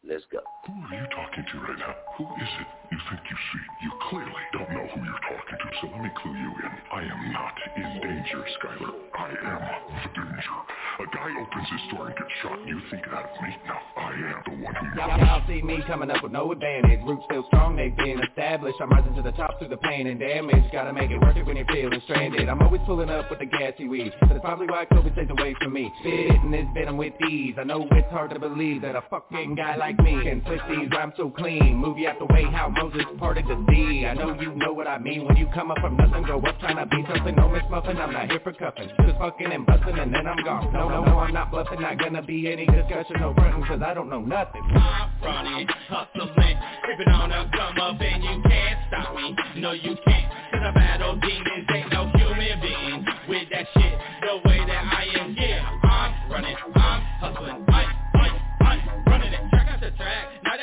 Let's 0.06 0.22
go. 0.30 0.38
Who 0.68 0.72
are 0.72 1.00
you 1.00 1.06
talking 1.08 1.44
to 1.50 1.58
right 1.66 1.78
now? 1.78 1.96
Who 2.16 2.24
is 2.24 2.48
it? 2.60 2.66
You 2.94 3.00
think 3.10 3.26
you 3.26 3.38
see. 3.50 3.64
You 3.82 3.90
clearly 4.06 4.44
don't 4.52 4.70
know 4.70 4.86
who 4.86 5.02
you're 5.02 5.24
talking 5.26 5.58
to, 5.58 5.68
so 5.82 5.90
let 5.90 6.00
me 6.00 6.10
clue 6.14 6.30
you 6.30 6.50
in. 6.62 6.70
I 6.94 7.02
am 7.02 7.32
not 7.34 7.54
in 7.74 7.90
danger, 8.06 8.38
Skylar. 8.54 8.94
I 9.18 9.30
am 9.34 9.62
the 9.98 10.10
danger. 10.14 10.58
A 11.02 11.06
guy 11.10 11.26
opens 11.42 11.68
his 11.74 11.90
door 11.90 12.06
and 12.06 12.14
gets 12.14 12.30
shot, 12.40 12.56
and 12.56 12.68
you 12.68 12.78
think 12.92 13.02
that 13.10 13.34
of 13.34 13.42
me? 13.42 13.50
No, 13.66 13.74
I 13.98 14.10
am 14.14 14.42
the 14.46 14.62
one 14.62 14.74
who 14.76 14.86
Y'all, 14.94 15.18
y'all 15.18 15.42
see 15.48 15.60
me 15.60 15.82
coming 15.88 16.08
up 16.08 16.22
with 16.22 16.30
no 16.30 16.52
advantage. 16.52 17.00
Roots 17.04 17.24
still 17.26 17.42
strong, 17.48 17.74
they've 17.74 17.96
been 17.96 18.22
established. 18.22 18.78
I'm 18.80 18.90
rising 18.90 19.16
to 19.16 19.22
the 19.22 19.32
top 19.32 19.58
through 19.58 19.74
the 19.74 19.76
pain 19.78 20.06
and 20.06 20.20
damage. 20.20 20.62
Gotta 20.70 20.92
make 20.92 21.10
it 21.10 21.18
worth 21.18 21.36
it 21.36 21.44
when 21.44 21.56
you're 21.56 21.66
feeling 21.66 22.00
stranded. 22.04 22.48
I'm 22.48 22.62
always 22.62 22.80
pulling 22.86 23.10
up 23.10 23.28
with 23.28 23.40
the 23.40 23.46
gassy 23.46 23.88
weed. 23.88 24.12
That's 24.20 24.38
probably 24.38 24.68
why 24.68 24.84
COVID 24.84 25.14
stays 25.14 25.30
away 25.30 25.56
from 25.60 25.72
me. 25.72 25.90
Spitting 25.98 26.52
this 26.52 26.66
venom 26.72 26.96
with 26.96 27.14
ease. 27.28 27.56
I 27.58 27.64
know 27.64 27.88
it's 27.90 28.12
hard 28.12 28.30
to 28.30 28.38
believe 28.38 28.82
that 28.82 28.94
a 28.94 29.02
fucking 29.10 29.56
guy 29.56 29.74
like 29.74 29.98
me 29.98 30.22
can 30.22 30.42
flip 30.42 30.60
these 30.70 30.88
rhymes 30.92 31.14
so 31.16 31.28
clean. 31.30 31.74
Move 31.74 31.98
you 31.98 32.06
out 32.06 32.20
the 32.20 32.26
way 32.84 33.02
how 33.02 33.10
Moses 33.10 33.18
parted 33.18 33.46
the 33.46 33.64
sea. 33.68 34.06
I 34.06 34.14
know 34.14 34.34
you 34.40 34.54
know 34.54 34.72
what 34.72 34.86
I 34.86 34.98
mean 34.98 35.26
when 35.26 35.36
you 35.36 35.48
come 35.54 35.70
up 35.70 35.78
from 35.80 35.96
nothing, 35.96 36.24
go 36.24 36.40
up 36.40 36.58
trying 36.60 36.76
to 36.76 36.86
be 36.86 37.04
something. 37.12 37.34
No 37.36 37.48
miss 37.48 37.62
muffin, 37.70 37.96
I'm 37.98 38.12
not 38.12 38.30
here 38.30 38.40
for 38.40 38.52
cuffing. 38.52 38.88
Just 39.04 39.18
fucking 39.18 39.52
and 39.52 39.66
busting 39.66 39.98
and 39.98 40.14
then 40.14 40.26
I'm 40.26 40.42
gone. 40.44 40.72
No, 40.72 40.88
no, 40.88 41.04
no, 41.04 41.18
I'm 41.18 41.32
not 41.32 41.50
bluffing. 41.50 41.80
Not 41.80 41.98
gonna 41.98 42.22
be 42.22 42.50
any 42.50 42.66
discussion, 42.66 43.16
no 43.20 43.34
frontin' 43.34 43.64
cause 43.64 43.80
I 43.84 43.94
don't 43.94 44.08
know 44.08 44.20
nothing. 44.20 44.62
I'm 44.62 45.10
running, 45.22 45.68
hustling, 45.88 46.58
creeping 46.82 47.08
on 47.08 47.32
a 47.32 47.50
come 47.52 47.78
up 47.78 48.00
and 48.00 48.24
you 48.24 48.42
can't 48.48 48.78
stop 48.88 49.14
me. 49.14 49.36
No, 49.60 49.72
you 49.72 49.96
can't, 50.04 50.32
cause 50.52 50.62
I 50.64 50.70
battle 50.74 51.16
demons, 51.16 51.66
ain't 51.74 51.92
no 51.92 52.10
human 52.14 52.60
being 52.60 53.04
with 53.28 53.48
that 53.50 53.66
shit 53.74 53.98
the 54.20 54.48
way 54.48 54.58
that 54.66 54.84
I 54.84 55.06
am. 55.20 55.36
Yeah, 55.38 55.68
I'm 55.84 56.30
running, 56.30 56.56
I'm 56.74 57.02
hustling, 57.20 57.73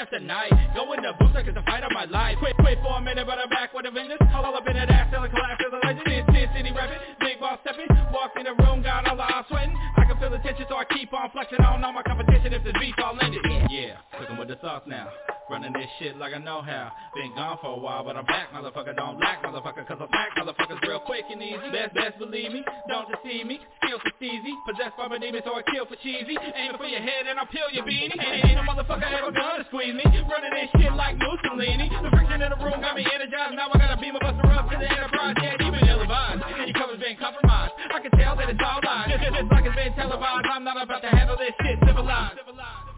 after 0.01 0.19
night. 0.19 0.49
Go 0.73 0.89
in 0.93 1.05
the 1.05 1.13
booster 1.21 1.45
cause 1.45 1.53
the 1.53 1.61
fight 1.61 1.85
of 1.85 1.93
my 1.93 2.05
life. 2.09 2.41
Quit, 2.41 2.57
quit 2.57 2.81
for 2.81 2.97
a 2.97 3.01
minute, 3.01 3.29
but 3.29 3.37
I'm 3.37 3.49
back 3.49 3.69
with 3.73 3.85
a 3.85 3.91
vengeance. 3.91 4.17
All 4.33 4.49
up 4.49 4.65
in 4.65 4.73
that 4.73 4.89
ass, 4.89 5.13
I 5.13 5.29
collapse 5.29 5.61
as 5.61 5.69
a 5.69 5.79
legend. 5.85 6.09
It's 6.09 6.25
Sin 6.33 6.49
City 6.57 6.71
rapping, 6.73 6.97
big 7.21 7.39
boss 7.39 7.61
stepping. 7.61 7.85
Walked 8.09 8.37
in 8.41 8.49
the 8.49 8.57
room, 8.65 8.81
got 8.81 9.05
all 9.05 9.15
the 9.15 9.23
eyes 9.23 9.45
sweating. 9.47 9.77
I 9.97 10.05
can 10.05 10.17
feel 10.17 10.31
the 10.33 10.41
tension, 10.41 10.65
so 10.67 10.75
I 10.75 10.85
keep 10.89 11.13
on 11.13 11.29
flexing. 11.29 11.61
I 11.61 11.69
don't 11.69 11.81
know 11.81 11.93
my 11.93 12.01
competition 12.01 12.51
if 12.51 12.63
this 12.65 12.73
beef 12.81 12.95
all 12.97 13.13
ended. 13.21 13.45
Yeah, 13.69 14.01
cooking 14.17 14.37
with 14.37 14.49
the 14.49 14.57
sauce 14.61 14.81
now. 14.87 15.07
Running 15.51 15.75
this 15.75 15.91
shit 15.99 16.15
like 16.15 16.31
I 16.31 16.39
know 16.39 16.63
how. 16.63 16.95
Been 17.11 17.35
gone 17.35 17.59
for 17.59 17.75
a 17.75 17.77
while, 17.77 18.07
but 18.07 18.15
I'm 18.15 18.23
back, 18.23 18.55
motherfucker. 18.55 18.95
Don't 18.95 19.19
lack, 19.19 19.43
motherfucker, 19.43 19.83
cause 19.83 19.99
I'm 19.99 20.07
back, 20.07 20.31
motherfuckers, 20.39 20.79
real 20.87 21.03
quick 21.03 21.27
and 21.27 21.43
easy. 21.43 21.59
Best, 21.75 21.91
best 21.91 22.15
believe 22.23 22.55
me, 22.55 22.63
don't 22.87 23.03
deceive 23.11 23.43
me. 23.43 23.59
Skills 23.83 23.99
for 23.99 24.15
easy, 24.23 24.55
possessed 24.63 24.95
by 24.95 25.11
my 25.11 25.19
demons, 25.19 25.43
so 25.43 25.51
I 25.51 25.59
kill 25.67 25.83
for 25.91 25.99
cheesy. 25.99 26.39
Aiming 26.39 26.79
for 26.79 26.87
your 26.87 27.03
head 27.03 27.27
and 27.27 27.35
I'll 27.35 27.51
peel 27.51 27.67
your 27.75 27.83
beanie. 27.83 28.15
Ain't, 28.15 28.47
ain't 28.47 28.55
no 28.55 28.63
motherfucker 28.63 29.03
ever 29.11 29.35
gonna 29.35 29.67
squeeze 29.67 29.91
me. 29.91 30.07
Running 30.07 30.55
this 30.55 30.71
shit 30.79 30.95
like 30.95 31.19
Mussolini. 31.19 31.91
The 31.99 32.09
friction 32.15 32.39
in 32.39 32.47
the 32.47 32.59
room 32.63 32.79
got 32.79 32.95
me 32.95 33.03
energized. 33.03 33.51
Now 33.51 33.75
I 33.75 33.77
gotta 33.77 33.99
beam 33.99 34.15
a 34.15 34.23
buster 34.23 34.47
up 34.55 34.71
to 34.71 34.75
the 34.79 34.87
enterprise. 34.87 35.35
Yeah, 35.35 35.59
you 35.59 35.67
been 35.67 35.83
ill-advised, 35.83 36.47
and 36.47 36.63
your 36.63 36.79
cover's 36.79 37.03
been 37.03 37.19
compromised. 37.19 37.75
I 37.91 37.99
can 37.99 38.15
tell 38.15 38.39
that 38.39 38.47
it's 38.47 38.63
all 38.63 38.79
lies. 38.87 39.11
Just, 39.11 39.19
just, 39.19 39.35
just 39.35 39.51
like 39.51 39.67
it's 39.67 39.75
been 39.75 39.91
televised. 39.99 40.47
I'm 40.47 40.63
not 40.63 40.79
about 40.79 41.03
to 41.03 41.11
handle 41.11 41.35
this 41.35 41.51
shit 41.59 41.75
civilized. 41.83 42.39
I'm 42.39 42.90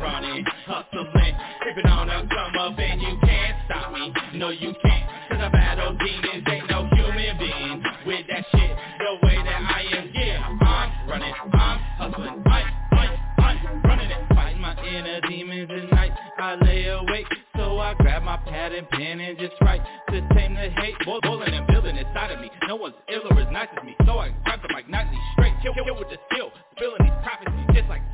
running, 0.00 0.44
hustling, 0.66 1.34
creeping 1.60 1.86
on 1.86 2.08
a 2.08 2.28
come 2.28 2.56
up 2.60 2.78
and 2.78 3.00
you 3.00 3.18
can't 3.22 3.56
stop 3.66 3.92
me. 3.92 4.12
No, 4.38 4.50
you 4.50 4.72
can't, 4.84 5.04
cause 5.28 5.40
I 5.40 5.48
battle 5.48 5.96
demons, 5.98 6.44
ain't 6.48 6.70
no 6.70 6.88
human 6.92 7.38
being 7.38 7.82
with 8.06 8.26
that 8.28 8.44
shit 8.52 8.76
the 8.98 9.26
way 9.26 9.36
that 9.36 9.62
I 9.62 9.84
am. 9.96 10.10
Yeah, 10.14 10.44
I'm 10.44 11.08
running, 11.08 11.34
I'm 11.42 11.78
hustling, 11.98 12.42
I, 12.46 12.62
I, 12.92 13.18
I'm 13.38 13.82
running 13.82 14.10
it, 14.10 14.34
fighting 14.34 14.60
my 14.60 14.74
inner 14.86 15.20
demons 15.28 15.70
at 15.70 15.92
night. 15.92 16.12
I 16.38 16.54
lay 16.56 16.86
awake, 16.86 17.26
so 17.56 17.78
I 17.78 17.94
grab 17.94 18.22
my 18.22 18.36
pad 18.38 18.72
and 18.72 18.88
pen 18.90 19.20
and 19.20 19.38
just 19.38 19.54
write 19.60 19.82
to 20.10 20.20
tame 20.34 20.54
the 20.54 20.68
hate, 20.80 20.94
boil- 21.04 21.20
boiling 21.22 21.54
and 21.54 21.66
building 21.66 21.96
inside 21.96 22.32
of 22.32 22.40
me. 22.40 22.50
No 22.68 22.76
one's 22.76 22.94
ill 23.08 23.22
or 23.30 23.40
as 23.40 23.52
nice 23.52 23.68
as 23.76 23.84
me, 23.84 23.94
so 24.06 24.18
I 24.18 24.30
grab 24.44 24.60
the 24.62 24.74
mic 24.74 24.88
nightly 24.88 25.18
straight, 25.32 25.54
kill, 25.62 25.74
kill 25.74 25.96
with 25.98 26.08
the 26.08 26.18
skill, 26.32 26.50
spilling 26.76 27.02
these 27.02 27.18
prophecies 27.22 27.66
just 27.74 27.88
like. 27.88 28.13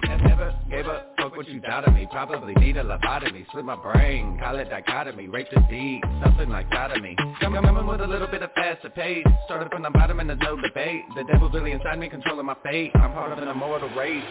Never, 0.00 0.54
gave 0.70 0.86
a 0.86 1.04
fuck 1.18 1.36
what 1.36 1.46
you 1.48 1.60
thought 1.60 1.86
of 1.86 1.92
me. 1.94 2.08
Probably 2.10 2.54
need 2.54 2.76
a 2.78 2.82
lobotomy. 2.84 3.46
Split 3.48 3.64
my 3.64 3.76
brain, 3.76 4.38
call 4.38 4.56
it 4.58 4.70
dichotomy. 4.70 5.28
Rape 5.28 5.48
the 5.52 5.60
deed, 5.68 6.00
something 6.24 6.48
like 6.48 6.66
sodomy. 6.72 7.14
Come, 7.40 7.52
coming 7.54 7.86
with 7.86 8.00
a 8.00 8.06
little 8.06 8.26
bit 8.26 8.42
of 8.42 8.50
faster 8.54 8.88
pace. 8.88 9.24
Started 9.44 9.70
from 9.70 9.82
the 9.82 9.90
bottom 9.90 10.20
and 10.20 10.30
there's 10.30 10.40
no 10.40 10.56
debate. 10.56 11.02
The 11.14 11.24
devil's 11.30 11.52
really 11.52 11.72
inside 11.72 11.98
me, 11.98 12.08
controlling 12.08 12.46
my 12.46 12.56
fate. 12.62 12.90
I'm 12.94 13.12
part 13.12 13.32
of 13.32 13.38
an 13.38 13.48
immortal 13.48 13.90
race. 13.90 14.24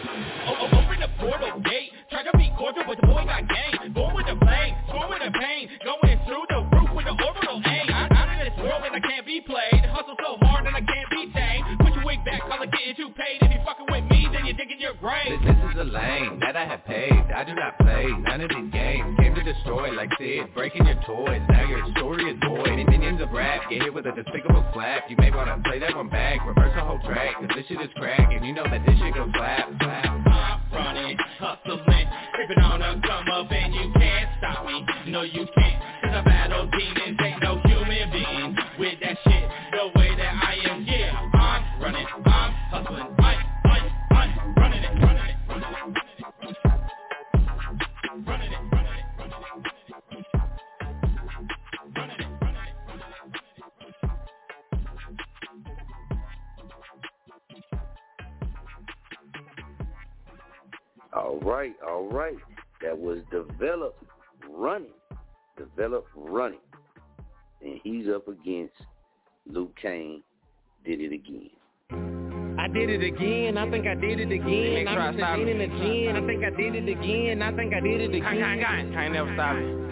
O- 0.46 0.50
o- 0.50 0.66
Open 0.82 0.98
the 1.00 1.08
portal 1.20 1.60
gate. 1.60 1.90
Try 2.10 2.24
to 2.24 2.36
be 2.36 2.50
cordial 2.58 2.84
but 2.86 2.98
the 3.00 3.06
boy 3.06 3.22
got 3.24 3.46
game. 3.48 3.92
Born 3.94 4.16
with 4.16 4.26
the 4.26 4.36
flame, 4.42 4.74
born 4.90 5.10
with 5.10 5.22
the 5.22 5.30
pain. 5.38 5.68
Going 5.84 6.18
through 6.26 6.44
the 6.50 6.58
roof 6.74 6.90
with 6.96 7.06
the 7.06 7.14
orbital 7.22 7.62
aim. 7.64 7.86
Out 7.90 8.10
of 8.10 8.38
this 8.42 8.56
world 8.58 8.82
and 8.82 8.96
I 8.96 9.00
can't 9.00 9.26
be 9.26 9.40
played. 9.40 9.84
Hustle 9.94 10.16
so 10.18 10.36
hard 10.42 10.66
and 10.66 10.74
I 10.74 10.80
can't 10.82 11.01
wig 12.04 12.24
back, 12.24 12.42
call 12.42 12.62
it 12.62 12.70
getting 12.72 12.96
too 12.96 13.10
paid. 13.14 13.38
If 13.42 13.50
you 13.52 13.60
fucking 13.64 13.86
with 13.90 14.04
me 14.10 14.22
then 14.32 14.46
you're 14.46 14.56
digging 14.56 14.80
your 14.80 14.94
grave. 14.94 15.38
This, 15.44 15.54
this 15.54 15.58
is 15.72 15.78
a 15.80 15.84
lane 15.84 16.40
that 16.40 16.56
I 16.56 16.64
have 16.64 16.84
paved. 16.84 17.30
I 17.30 17.44
do 17.44 17.54
not 17.54 17.78
play 17.78 18.06
none 18.06 18.40
of 18.40 18.48
these 18.48 18.72
games. 18.72 19.18
Came 19.18 19.34
to 19.34 19.42
destroy 19.42 19.92
like 19.92 20.10
Sid 20.18 20.54
Breaking 20.54 20.86
your 20.86 21.00
toys, 21.06 21.42
now 21.48 21.64
your 21.68 21.84
story 21.96 22.30
is 22.30 22.38
void. 22.46 22.86
Minions 22.88 23.20
of 23.20 23.30
rap, 23.32 23.68
get 23.70 23.82
hit 23.82 23.94
with 23.94 24.06
a 24.06 24.12
despicable 24.12 24.64
slap 24.74 25.10
You 25.10 25.16
may 25.18 25.30
wanna 25.30 25.60
play 25.64 25.78
that 25.78 25.94
one 25.96 26.08
back 26.08 26.44
Reverse 26.46 26.72
the 26.74 26.84
whole 26.84 27.00
track, 27.00 27.36
cause 27.38 27.50
this 27.54 27.66
shit 27.66 27.80
is 27.80 27.90
crack 27.96 28.32
And 28.32 28.44
you 28.44 28.52
know 28.52 28.64
that 28.64 28.84
this 28.86 28.98
shit 28.98 29.14
goes 29.14 29.30
slap, 29.36 29.68
slap. 29.80 30.04
I'm 30.06 30.60
running, 30.72 31.16
hustling, 31.38 32.06
creeping 32.34 32.62
on 32.62 32.82
a 32.82 33.00
come 33.06 33.28
up 33.32 33.50
and 33.50 33.74
you 33.74 33.92
can't 33.94 34.28
stop 34.38 34.66
me. 34.66 34.84
No, 35.08 35.22
you 35.22 35.46
can't, 35.54 35.82
cause 36.02 36.14
I 36.14 36.22
battle 36.24 36.68
demons, 36.70 37.18
ain't 37.22 37.42
no 37.42 37.60
human 37.64 38.10
being 38.10 38.56
with 38.78 38.98
that 39.00 39.18
shit 39.24 39.41
right, 61.42 61.74
all 61.86 62.08
right. 62.08 62.36
That 62.82 62.98
was 62.98 63.18
develop 63.30 63.96
running. 64.48 64.92
Develop 65.56 66.06
running. 66.14 66.58
And 67.60 67.80
he's 67.82 68.08
up 68.08 68.28
against 68.28 68.74
Luke 69.46 69.74
Kane. 69.80 70.22
Did 70.84 71.00
it 71.00 71.12
again. 71.12 71.50
I 72.58 72.68
did 72.68 72.90
it 72.90 73.02
again, 73.02 73.58
I 73.58 73.70
think 73.70 73.86
I 73.86 73.94
did 73.94 74.20
it 74.20 74.30
again. 74.30 74.86
I'm 74.86 75.16
just 75.16 75.40
in 75.40 75.58
the 75.58 75.66
gym, 75.66 76.16
I 76.16 76.26
think 76.26 76.44
I 76.44 76.50
did 76.50 76.74
it 76.76 76.88
again. 76.88 77.42
I 77.42 77.52
think 77.56 77.74
I 77.74 77.80
did 77.80 78.00
it 78.00 78.14
again. 78.14 78.92
Can't 78.92 79.12
never 79.12 79.34
stop 79.34 79.56
it. 79.56 79.82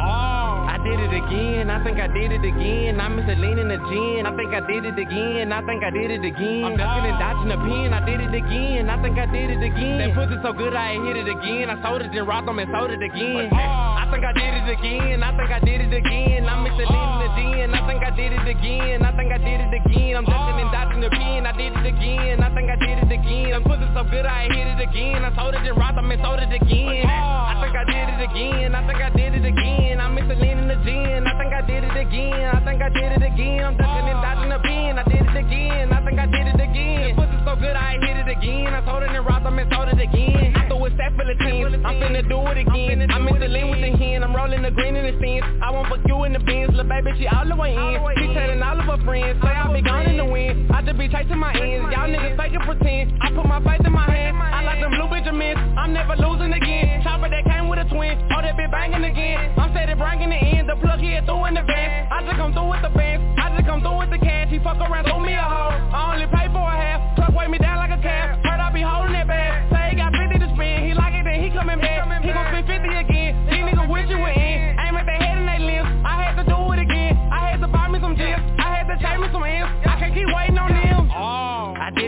I 0.00 0.78
did 0.82 0.98
it 1.00 1.12
again, 1.12 1.68
I 1.68 1.82
think 1.84 1.98
I 2.00 2.08
did 2.08 2.32
it 2.32 2.44
again. 2.44 3.00
I'm 3.00 3.16
Mr. 3.16 3.36
Lean 3.38 3.58
in 3.58 3.68
the 3.68 3.76
gym, 3.76 4.26
I 4.26 4.32
think 4.36 4.54
I 4.54 4.60
did 4.64 4.84
it 4.84 4.98
again. 4.98 5.52
I 5.52 5.60
think 5.66 5.84
I 5.84 5.90
did 5.90 6.10
it 6.10 6.24
again. 6.24 6.64
I'm 6.64 6.76
ducking 6.76 7.10
and 7.10 7.18
dodging 7.18 7.48
the 7.48 7.58
pin, 7.60 7.92
I 7.92 8.00
did 8.06 8.20
it 8.20 8.34
again. 8.34 8.88
I 8.88 8.96
think 9.02 9.18
I 9.18 9.26
did 9.26 9.50
it 9.50 9.62
again. 9.62 9.98
That 9.98 10.14
pussy 10.14 10.40
so 10.42 10.52
good 10.52 10.74
I 10.74 10.96
hit 10.96 11.16
it 11.16 11.28
again. 11.28 11.68
I 11.68 11.76
sold 11.82 12.00
it 12.02 12.12
and 12.12 12.26
robbed 12.28 12.48
them 12.48 12.58
and 12.58 12.70
sold 12.72 12.90
it 12.90 13.02
again. 13.02 13.50
I 13.52 14.08
think 14.10 14.24
I 14.24 14.32
did 14.32 14.54
it 14.56 14.68
again, 14.72 15.22
I 15.22 15.36
think 15.36 15.50
I 15.50 15.60
did 15.60 15.80
it 15.84 15.92
again. 15.92 16.48
I'm 16.48 16.64
Mr. 16.64 16.84
Lean 16.88 17.08
in 17.12 17.18
the 17.20 17.30
gym, 17.36 17.74
I 17.74 17.80
think 17.86 18.00
I 18.02 18.10
did 18.16 18.32
it 18.32 18.46
again. 18.48 19.04
I 19.04 19.12
think 19.16 19.32
I 19.32 19.38
did 19.38 19.60
it 19.60 19.74
again. 19.74 20.16
I'm 20.16 20.24
ducking 20.24 20.58
and 20.64 20.70
dodging 20.72 21.00
the 21.00 21.10
pin, 21.10 21.46
I 21.46 21.52
did 21.52 21.72
it 21.76 21.86
again. 21.86 22.40
I 22.42 22.48
think 22.54 22.70
I 22.70 22.76
did 22.80 22.98
it 23.04 23.12
again. 23.12 23.50
That 23.52 23.62
pussy 23.68 23.86
so 23.92 24.02
good 24.08 24.24
I 24.26 24.48
hit 24.48 24.66
it 24.66 24.80
again. 24.80 25.24
I 25.24 25.30
sold 25.36 25.54
it 25.54 25.60
and 25.60 25.76
robbed 25.76 25.98
them 25.98 26.10
and 26.10 26.20
sold 26.24 26.40
it 26.40 26.52
again. 26.52 27.04
I 27.06 27.60
think 27.60 27.76
I 27.76 27.84
did 27.84 28.06
it 28.16 28.20
again, 28.24 28.74
I 28.74 28.80
think 28.88 29.00
I 29.02 29.10
did 29.10 29.34
it 29.34 29.44
again. 29.44 29.99
I'm 30.00 30.16
Mr. 30.16 30.40
Lean 30.40 30.56
in 30.56 30.69
the 30.90 31.30
I 31.30 31.34
think 31.38 31.52
I 31.54 31.62
did 31.62 31.84
it 31.84 31.96
again. 31.96 32.44
I 32.50 32.60
think 32.64 32.82
I 32.82 32.88
did 32.88 33.10
it 33.12 33.22
again. 33.22 33.64
I'm 33.64 33.76
ducking 33.76 34.08
and 34.08 34.20
dodging 34.22 34.50
the 34.50 34.60
pin, 34.60 34.98
I 34.98 35.04
did 35.04 35.22
it 35.22 35.36
again. 35.36 35.92
I 35.92 36.04
think 36.04 36.18
I 36.18 36.26
did 36.26 36.46
it 36.48 36.60
again. 36.60 37.16
That 37.16 37.28
pussy 37.30 37.38
so 37.44 37.54
good 37.56 37.76
I 37.76 37.94
ain't 37.94 38.04
hit 38.04 38.16
it 38.16 38.30
again. 38.30 38.74
I 38.74 38.84
sold 38.84 39.02
it 39.02 39.10
and 39.10 39.24
robbed 39.26 39.46
them 39.46 39.58
and 39.58 39.70
sold 39.72 39.88
it 39.88 40.00
again. 40.00 40.56
I 40.56 40.66
threw 40.66 40.84
a 40.84 40.90
stack 40.94 41.14
full 41.14 41.30
of 41.30 41.38
tens, 41.38 41.74
I'm 41.84 41.96
finna 42.00 42.26
do 42.26 42.38
it 42.50 42.58
again. 42.58 43.06
I'm 43.10 43.26
Mr. 43.26 43.48
Lean 43.48 43.70
with 43.70 43.80
the 43.80 43.92
hen, 43.94 44.24
I'm 44.24 44.34
rolling 44.34 44.62
the 44.62 44.70
green 44.70 44.96
in 44.96 45.04
the 45.06 45.14
sins. 45.20 45.44
I 45.62 45.70
won't 45.70 45.88
fuck 45.88 46.02
you 46.06 46.24
in 46.24 46.32
the 46.32 46.42
bins, 46.42 46.70
little 46.74 46.88
baby, 46.88 47.12
she 47.18 47.26
all 47.28 47.46
the 47.46 47.56
way 47.56 47.74
in. 47.74 48.00
She 48.18 48.26
telling 48.34 48.62
all 48.62 48.78
of 48.78 48.86
her 48.86 49.00
friends, 49.04 49.38
say 49.42 49.54
I'll 49.54 49.72
be 49.72 49.82
gone 49.82 50.06
in 50.06 50.16
the 50.16 50.24
wind. 50.24 50.72
I 50.72 50.82
just 50.82 50.98
be 50.98 51.08
chasing 51.08 51.38
my 51.38 51.52
ends, 51.54 51.86
y'all 51.92 52.08
niggas 52.08 52.36
fake 52.36 52.54
and 52.54 52.64
pretend. 52.64 53.14
I 53.22 53.30
put 53.30 53.46
my 53.46 53.60
faith 53.62 53.86
in 53.86 53.92
my 53.92 54.08
hand, 54.08 54.36
I 54.36 54.62
like 54.64 54.80
them 54.80 54.90
blue 54.96 55.08
Benjamins. 55.08 55.58
I'm 55.78 55.92
never 55.92 56.16
losing 56.16 56.52
again. 56.52 57.02
Chopper 57.02 57.28
that 57.28 57.44
came 57.44 57.68
with 57.68 57.78
a 57.78 57.86
twin, 57.86 58.18
oh 58.34 58.42
that 58.42 58.56
bitch 58.56 58.70
banging 58.70 59.04
again. 59.04 59.54
I'm 59.58 59.70
steady 59.70 59.94
bringing 59.94 60.32
in, 60.32 60.66
the 60.66 60.79
plug, 60.80 61.00
he 61.00 61.14
through 61.24 61.44
in 61.46 61.54
the 61.54 61.62
van. 61.62 62.08
I 62.10 62.24
just 62.24 62.36
come 62.36 62.52
through 62.52 62.70
with 62.72 62.82
the 62.82 62.90
bands, 62.90 63.22
I 63.38 63.52
just 63.54 63.66
come 63.68 63.80
through 63.80 63.98
with 64.00 64.10
the 64.10 64.18
cash. 64.18 64.48
He 64.50 64.58
fuck 64.58 64.80
around, 64.80 65.04
throw 65.04 65.20
me 65.20 65.36
a 65.36 65.44
hoe. 65.44 65.76
I 65.92 66.16
only 66.16 66.26
pay 66.26 66.48
for 66.50 66.64
a 66.64 66.76
half, 66.76 66.98
truck 67.16 67.32
weigh 67.36 67.48
me 67.48 67.58
down 67.58 67.78
like 67.78 67.92
a 67.92 68.00
calf. 68.00 68.40
Heard 68.42 68.60
I 68.60 68.72
be 68.72 68.82
holding 68.82 69.14
it 69.14 69.28
back. 69.28 69.68
Say 69.70 69.92
he 69.92 69.96
got 69.96 70.10
50 70.16 70.40
to 70.40 70.48
spend, 70.56 70.78
he 70.84 70.92
like 70.96 71.14
it, 71.14 71.24
then 71.24 71.38
he 71.38 71.48
coming 71.52 71.78
back. 71.78 72.08
He 72.24 72.32
gon' 72.32 72.46
spend 72.50 72.66
50 72.66 72.88
again, 72.88 73.32
these 73.48 73.64
niggas 73.64 73.88
wish 73.88 74.08
you 74.08 74.18
were 74.18 74.32
in. 74.34 74.76
Aim 74.80 74.96
at 74.96 75.06
their 75.06 75.20
head 75.20 75.38
and 75.38 75.48
they 75.48 75.60
limbs, 75.60 75.88
I 76.04 76.14
had 76.24 76.34
to 76.40 76.44
do 76.44 76.58
it 76.72 76.80
again. 76.80 77.14
I 77.30 77.52
had 77.52 77.60
to 77.60 77.68
buy 77.68 77.88
me 77.88 78.00
some 78.00 78.16
gems, 78.16 78.42
I 78.58 78.80
had 78.80 78.86
to 78.88 78.96
change 78.98 79.20
me 79.20 79.28
some 79.32 79.44
M's. 79.44 79.70
I 79.86 79.94
can't 80.00 80.14
keep 80.14 80.28
waiting 80.32 80.58
on 80.58 80.72
this 80.72 80.79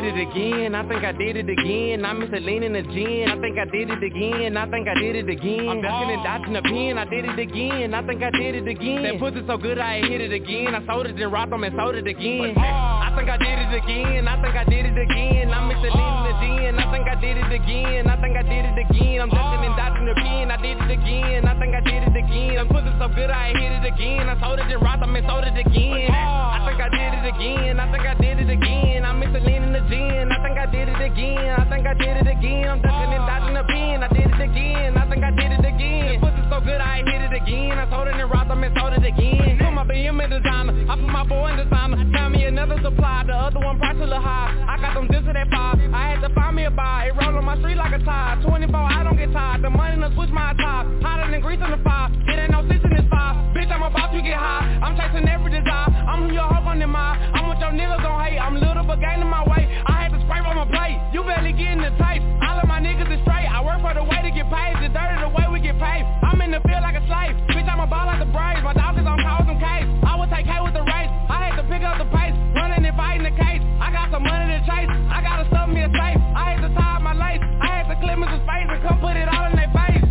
did 0.02 0.16
it 0.18 0.28
again. 0.28 0.74
I 0.74 0.82
miss 0.82 0.98
it 0.98 1.48
again. 1.48 2.04
I'm 2.04 2.18
leaning 2.20 2.72
the 2.72 2.82
gin. 2.82 3.28
I 3.30 3.38
think 3.40 3.56
I 3.56 3.64
did 3.70 3.88
it 3.88 4.02
again. 4.02 4.56
I 4.56 4.68
think 4.68 4.88
I 4.88 4.94
did 4.94 5.14
it 5.14 5.28
again. 5.28 5.68
I'm 5.68 5.80
ducking 5.80 6.10
and 6.10 6.24
dodging 6.24 6.52
the 6.54 6.62
pin. 6.62 6.98
I 6.98 7.04
did 7.04 7.24
it 7.24 7.38
again. 7.38 7.94
I 7.94 8.02
think 8.02 8.22
I 8.22 8.30
did 8.30 8.54
it 8.56 8.66
again. 8.66 9.02
That 9.04 9.20
pussy 9.20 9.46
so 9.46 9.56
good 9.56 9.78
I 9.78 10.02
hit 10.02 10.20
it 10.20 10.32
again. 10.32 10.74
I 10.74 10.84
sold 10.86 11.06
it 11.06 11.14
and 11.14 11.32
rocked 11.32 11.50
them 11.50 11.62
and 11.62 11.74
sold 11.78 11.94
it 11.94 12.06
again. 12.06 12.58
I 12.58 13.14
think 13.14 13.30
I 13.30 13.36
did 13.38 13.58
it 13.62 13.74
again. 13.78 14.26
I 14.26 14.42
think 14.42 14.56
I 14.56 14.64
did 14.64 14.86
it 14.86 14.98
again. 14.98 15.54
I 15.54 15.60
miss 15.70 15.78
it 15.78 15.94
leaning 15.94 16.24
the 16.26 16.34
gin. 16.42 16.74
I 16.82 16.84
think 16.90 17.06
I 17.06 17.14
did 17.22 17.36
it 17.38 17.52
again. 17.52 18.06
I 18.10 18.16
think 18.18 18.36
I 18.36 18.42
did 18.42 18.64
it 18.66 18.78
again. 18.82 19.20
I'm 19.22 19.30
ducking 19.30 19.62
and 19.70 19.76
dodging 19.78 20.06
the 20.10 20.14
pin. 20.18 20.50
I 20.50 20.56
did 20.58 20.78
it 20.82 20.90
again. 20.90 21.46
I 21.46 21.54
think 21.62 21.74
I 21.78 21.80
did 21.86 22.02
it 22.10 22.16
again. 22.18 22.54
That 22.58 22.66
pussy 22.74 22.90
so 22.98 23.06
good 23.14 23.30
I 23.30 23.54
hit 23.54 23.70
it 23.70 23.86
again. 23.86 24.26
I 24.26 24.34
sold 24.42 24.58
it 24.58 24.66
and 24.66 24.82
rocked 24.82 24.98
them 24.98 25.14
and 25.14 25.26
sold 25.30 25.46
it 25.46 25.54
again. 25.54 26.10
I 26.10 26.58
think 26.66 26.80
I 26.82 26.90
did 26.90 27.12
it 27.22 27.26
again. 27.30 27.78
I 27.78 27.86
think 27.86 28.02
I 28.02 28.14
did 28.18 28.36
it 28.42 28.50
again. 28.50 29.04
I 29.06 29.12
miss 29.14 29.30
it 29.30 29.46
leaning 29.46 29.72
the 29.72 29.80
gin. 29.86 30.01
I 30.02 30.38
think 30.42 30.58
I 30.58 30.66
did 30.66 30.88
it 30.88 31.00
again. 31.00 31.54
I 31.58 31.64
think 31.70 31.86
I 31.86 31.94
did 31.94 32.16
it 32.16 32.28
again. 32.28 32.68
I'm 32.68 32.80
ducking 32.82 33.12
and 33.14 33.24
dodging 33.26 33.54
the 33.54 33.64
pin. 33.68 34.02
I 34.02 34.08
did 34.08 34.26
it 34.26 34.42
again. 34.42 34.96
I 34.98 35.04
think 35.08 35.22
I 35.22 35.30
did 35.30 35.52
it 35.52 35.64
again. 35.64 36.18
This 36.18 36.20
Pussy 36.22 36.42
so 36.50 36.58
good 36.60 36.80
I 36.80 37.02
hit 37.06 37.22
it 37.22 37.34
again. 37.34 37.78
I 37.78 37.86
sold 37.90 38.08
it 38.08 38.16
and 38.18 38.30
rocked 38.30 38.48
them 38.48 38.62
and 38.64 38.74
sold 38.74 38.92
it 38.94 39.04
again. 39.04 39.58
Put 39.58 39.72
my 39.72 39.84
BM 39.84 40.18
in 40.18 40.30
designer. 40.30 40.74
I 40.90 40.94
put 40.96 41.10
my 41.10 41.24
boy 41.24 41.54
in 41.54 41.56
designer. 41.62 41.96
Found 42.12 42.34
me 42.34 42.44
another 42.44 42.78
supply. 42.82 43.24
The 43.26 43.34
other 43.34 43.60
one 43.60 43.78
price 43.78 43.96
a 43.96 44.04
little 44.04 44.20
high. 44.20 44.50
I 44.68 44.80
got 44.80 44.94
them 44.94 45.06
this 45.06 45.22
at 45.26 45.34
that 45.34 45.48
five. 45.50 45.78
I 45.92 46.16
had 46.16 46.20
to 46.26 46.30
find 46.34 46.56
me 46.56 46.64
a 46.64 46.70
buy. 46.70 47.10
It 47.10 47.14
roll 47.14 47.36
on 47.36 47.44
my 47.44 47.58
street 47.62 47.76
like 47.76 47.94
a 47.94 48.02
tide. 48.02 48.42
24, 48.42 48.74
I 48.74 49.02
don't 49.04 49.16
get 49.16 49.32
tired. 49.32 49.62
The 49.62 49.70
money 49.70 50.00
done 50.00 50.12
switch 50.14 50.30
my 50.30 50.54
top. 50.58 50.86
Hotter 51.02 51.30
than 51.30 51.40
grease 51.40 51.62
on 51.62 51.70
the 51.70 51.80
fire. 51.84 52.10
It 52.28 52.38
ain't 52.38 52.50
no 52.50 52.66
six 52.68 52.82
in 52.84 52.90
this 52.90 53.06
fire. 53.08 53.34
Bitch, 53.54 53.70
I'm 53.70 53.82
about 53.82 54.10
to 54.12 54.20
get 54.22 54.36
high. 54.36 54.64
I'm 54.82 54.96
chasing 54.96 55.28
every 55.28 55.50
desire. 55.52 55.90
I'm 56.08 56.28
who 56.28 56.34
your 56.34 56.48
hoe 56.48 56.68
on 56.68 56.78
the 56.78 56.86
mile. 56.86 57.16
I'm 57.34 57.48
what 57.48 57.60
your 57.60 57.70
niggas 57.70 58.02
gon' 58.02 58.18
hate. 58.24 58.38
I'm 58.38 58.56
little 58.56 58.84
but 58.84 59.00
gaining 59.00 59.28
my 59.28 59.44
weight. 59.44 59.68
I 59.86 60.06
had 60.06 60.10
to 60.14 60.20
spray 60.24 60.40
on 60.42 60.56
my 60.56 60.68
plate. 60.68 60.98
You 61.12 61.22
barely 61.22 61.52
getting 61.52 61.82
the 61.82 61.92
taste. 61.98 62.24
All 62.46 62.58
of 62.60 62.66
my 62.68 62.78
niggas 62.78 63.10
is 63.10 63.20
straight. 63.26 63.48
I 63.48 63.62
work 63.64 63.80
for 63.82 63.94
the 63.94 64.04
way 64.04 64.20
to 64.22 64.30
get 64.30 64.46
paid. 64.50 64.78
The 64.78 64.90
dirty 64.92 65.16
the 65.18 65.32
way 65.32 65.46
we 65.50 65.58
get 65.60 65.78
paid. 65.78 66.02
I'm 66.22 66.38
in 66.40 66.50
the 66.50 66.62
field 66.66 66.82
like 66.82 66.94
a 66.94 67.04
slave. 67.06 67.34
Bitch, 67.50 67.66
I'm 67.66 67.80
a 67.80 67.88
ball 67.88 68.06
like 68.06 68.22
the 68.22 68.30
Braves. 68.30 68.62
My 68.62 68.74
dog 68.74 68.98
is 68.98 69.06
on 69.06 69.18
call 69.22 69.42
some 69.46 69.58
case. 69.58 69.88
I 70.06 70.14
would 70.18 70.30
take 70.30 70.46
K 70.46 70.52
with 70.62 70.74
the 70.74 70.84
race. 70.86 71.12
I 71.30 71.50
had 71.50 71.54
to 71.58 71.64
pick 71.66 71.82
up 71.82 71.98
the 71.98 72.08
pace. 72.10 72.34
Running 72.54 72.84
and 72.84 72.96
fighting 72.96 73.26
the 73.26 73.34
case. 73.34 73.62
I 73.82 73.90
got 73.90 74.10
some 74.10 74.22
money 74.22 74.54
to 74.54 74.60
chase. 74.66 74.90
I 75.10 75.18
gotta 75.22 75.46
stuff 75.50 75.68
me 75.68 75.82
a 75.82 75.90
safe. 75.90 76.20
I 76.36 76.54
had 76.54 76.60
to 76.62 76.70
tie 76.74 76.96
up 76.98 77.02
my 77.02 77.14
lace. 77.14 77.42
I 77.42 77.82
had 77.82 77.86
to 77.90 77.96
clip 77.98 78.18
Mrs. 78.18 78.42
face 78.44 78.68
and 78.70 78.80
come 78.82 78.98
put 79.00 79.16
it 79.16 79.28
all 79.30 79.46
in 79.50 79.56
their 79.56 79.72
face. 79.72 80.01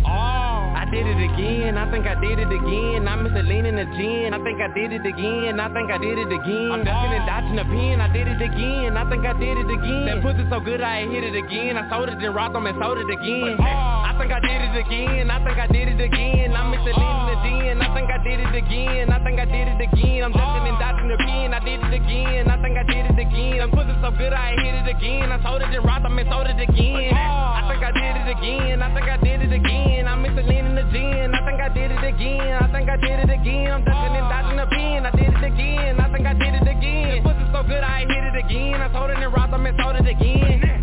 Oh, 0.92 0.98
I 0.98 1.00
did 1.00 1.06
it 1.08 1.24
again. 1.24 1.78
I 1.78 1.90
think 1.90 2.06
I 2.06 2.14
did 2.20 2.38
it 2.38 2.52
again. 2.52 3.08
I 3.08 3.16
miss 3.16 3.32
it 3.32 3.46
leaning 3.46 3.76
the 3.76 3.86
gin. 3.96 4.34
I 4.34 4.38
think 4.44 4.60
I 4.60 4.68
did 4.68 4.92
it 4.92 5.06
again. 5.06 5.58
I 5.58 5.72
think 5.72 5.90
I 5.90 5.96
did 5.96 6.18
it 6.18 6.28
again. 6.28 6.68
I'm 6.72 6.84
ducking 6.84 7.12
and 7.16 7.24
dodging 7.26 7.56
the 7.56 7.64
pin. 7.64 8.00
I 8.00 8.12
did 8.12 8.28
it 8.28 8.42
again. 8.42 8.96
I 8.96 9.08
think 9.08 9.24
I 9.24 9.32
did 9.32 9.56
it 9.56 9.70
again. 9.72 10.04
That 10.06 10.22
pussy 10.22 10.44
so 10.50 10.60
good 10.60 10.82
I 10.82 11.08
hit 11.08 11.24
it 11.24 11.34
again. 11.34 11.78
I 11.78 11.88
sold 11.88 12.08
it 12.10 12.20
and 12.20 12.34
rocked 12.34 12.52
them 12.52 12.66
and 12.66 12.76
sold 12.76 12.98
it 12.98 13.08
again. 13.08 13.56
I 13.56 14.12
think 14.20 14.32
I 14.32 14.40
did 14.44 14.60
it 14.68 14.76
again. 14.76 15.30
I 15.30 15.38
think 15.40 15.56
I 15.56 15.66
did 15.72 15.88
it 15.88 16.00
again. 16.00 16.52
I 16.52 16.62
miss 16.68 16.84
it 16.84 16.92
leaning 16.92 17.26
the 17.32 17.36
gin. 17.40 17.80
I 17.80 17.88
think 17.96 18.08
I 18.12 18.18
did 18.20 18.40
it 18.44 18.52
again. 18.52 19.08
I 19.08 19.18
think 19.24 19.40
I 19.40 19.46
did 19.48 19.68
it 19.72 19.80
again. 19.80 20.20
I'm 20.28 20.32
ducking 20.36 20.68
and 20.68 20.76
dodging 20.76 21.08
the 21.08 21.16
pin. 21.24 21.56
I 21.56 21.60
did 21.64 21.80
it 21.80 21.94
again. 21.96 22.50
I 22.52 22.56
think 22.60 22.76
I 22.76 22.84
did 22.84 23.04
it 23.08 23.16
again. 23.16 23.56
That 23.64 23.70
pussy 23.72 23.96
so 24.04 24.10
good 24.12 24.32
I 24.36 24.52
hit 24.60 24.74
it 24.76 24.88
again. 24.92 25.32
I 25.32 25.40
sold 25.40 25.64
it 25.64 25.72
and 25.72 25.84
rocked 25.88 26.04
them 26.04 26.20
and 26.20 26.28
sold 26.28 26.52
it 26.52 26.60
again. 26.60 27.16
I 27.16 27.64
think 27.64 27.80
I 27.80 27.92
did 27.96 28.14
it 28.20 28.28
again. 28.28 28.82
I 28.84 28.92
think 28.92 29.08
I 29.08 29.16
did 29.16 29.40
it 29.40 29.52
again. 29.56 30.04
I 30.04 30.14
miss 30.20 30.36
it 30.36 30.44
leaning 30.44 30.76
the 30.76 30.81
gin. 30.90 31.34
I 31.34 31.44
think 31.46 31.60
I 31.60 31.68
did 31.68 31.90
it 31.90 32.04
again. 32.04 32.58
I 32.60 32.72
think 32.72 32.88
I 32.88 32.96
did 32.96 33.18
it 33.20 33.30
again. 33.30 33.70
I'm 33.70 33.84
ducking 33.84 34.16
and 34.16 34.28
dodging 34.28 34.56
the 34.56 34.66
pin. 34.66 35.06
I 35.06 35.10
did 35.12 35.28
it 35.28 35.44
again. 35.44 36.00
I 36.00 36.12
think 36.12 36.26
I 36.26 36.34
did 36.34 36.54
it 36.54 36.68
again. 36.68 37.22
Pussy 37.22 37.46
so 37.52 37.62
good 37.62 37.84
I 37.84 38.00
hit 38.00 38.10
it 38.10 38.44
again. 38.44 38.80
I 38.80 38.92
sold 38.92 39.10
it 39.10 39.18
and 39.18 39.32
rocked 39.32 39.52
them 39.52 39.66
and 39.66 39.78
sold 39.80 39.96
it 39.96 40.06
again. 40.08 40.82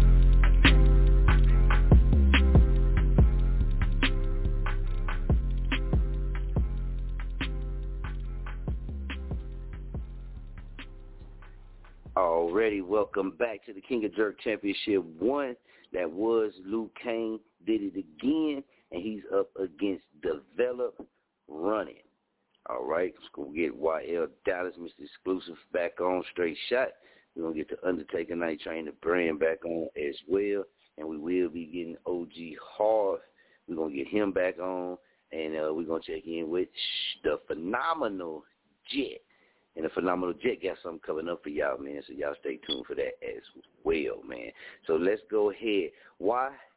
Already, 12.16 12.82
welcome 12.82 13.32
back 13.32 13.66
to 13.66 13.74
the 13.74 13.82
King 13.82 14.04
of 14.06 14.14
Jurk 14.14 14.40
Championship 14.44 15.04
One. 15.20 15.56
That 15.94 16.12
was 16.12 16.52
Luke 16.66 16.92
Kane 17.02 17.40
did 17.66 17.82
it 17.82 17.94
again, 17.96 18.64
and 18.92 19.02
he's 19.02 19.22
up 19.34 19.50
against 19.60 20.06
Develop 20.22 21.06
Running. 21.48 21.96
All 22.70 22.86
right, 22.86 23.14
let's 23.16 23.30
go 23.34 23.52
get 23.56 23.80
YL 23.80 24.28
Dallas, 24.46 24.76
Mr. 24.80 25.04
Exclusive, 25.04 25.56
back 25.74 26.00
on 26.00 26.24
straight 26.32 26.58
shot. 26.70 26.90
We're 27.36 27.44
gonna 27.44 27.56
get 27.56 27.70
the 27.70 27.88
Undertaker 27.88 28.36
Night 28.36 28.62
Train 28.62 28.86
the 28.86 28.92
brand 29.02 29.40
back 29.40 29.66
on 29.66 29.88
as 29.98 30.16
well, 30.28 30.64
and 30.98 31.08
we 31.08 31.18
will 31.18 31.50
be 31.50 31.66
getting 31.66 31.98
OG 32.06 32.58
Harv. 32.62 33.20
We're 33.68 33.76
gonna 33.76 33.96
get 33.96 34.08
him 34.08 34.32
back 34.32 34.60
on, 34.60 34.98
and 35.32 35.56
uh, 35.56 35.74
we're 35.74 35.86
gonna 35.86 36.02
check 36.06 36.26
in 36.26 36.50
with 36.50 36.68
the 37.24 37.40
phenomenal 37.48 38.44
Jet. 38.92 39.22
And 39.76 39.86
the 39.86 39.90
Phenomenal 39.90 40.34
Jet 40.34 40.62
got 40.62 40.78
something 40.84 41.00
coming 41.06 41.30
up 41.30 41.42
for 41.44 41.50
y'all, 41.50 41.78
man. 41.78 42.02
So 42.06 42.14
y'all 42.14 42.36
stay 42.40 42.60
tuned 42.68 42.86
for 42.86 42.96
that 42.96 43.14
as 43.24 43.44
well, 43.84 44.22
man. 44.28 44.52
So 44.86 44.96
let's 44.96 45.22
go 45.32 45.52
ahead. 45.52 45.92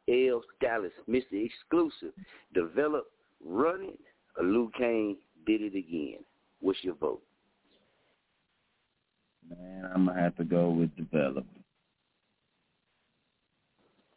YL 0.09 0.41
Dallas, 0.61 0.91
Mr. 1.09 1.23
Exclusive, 1.33 2.13
develop, 2.53 3.05
run 3.43 3.83
it. 3.83 3.99
Or 4.37 4.43
Luke 4.43 4.73
Kane 4.77 5.17
did 5.45 5.61
it 5.61 5.75
again. 5.75 6.23
What's 6.59 6.83
your 6.83 6.95
vote? 6.95 7.21
Man, 9.49 9.89
I'm 9.93 10.05
gonna 10.05 10.19
have 10.19 10.35
to 10.37 10.43
go 10.43 10.69
with 10.69 10.95
develop. 10.95 11.45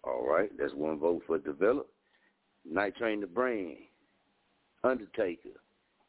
All 0.04 0.26
right, 0.26 0.50
that's 0.58 0.72
one 0.72 0.98
vote 0.98 1.22
for 1.26 1.38
develop. 1.38 1.88
Night 2.64 2.96
Train 2.96 3.20
the 3.20 3.26
Brand, 3.26 3.76
Undertaker, 4.84 5.50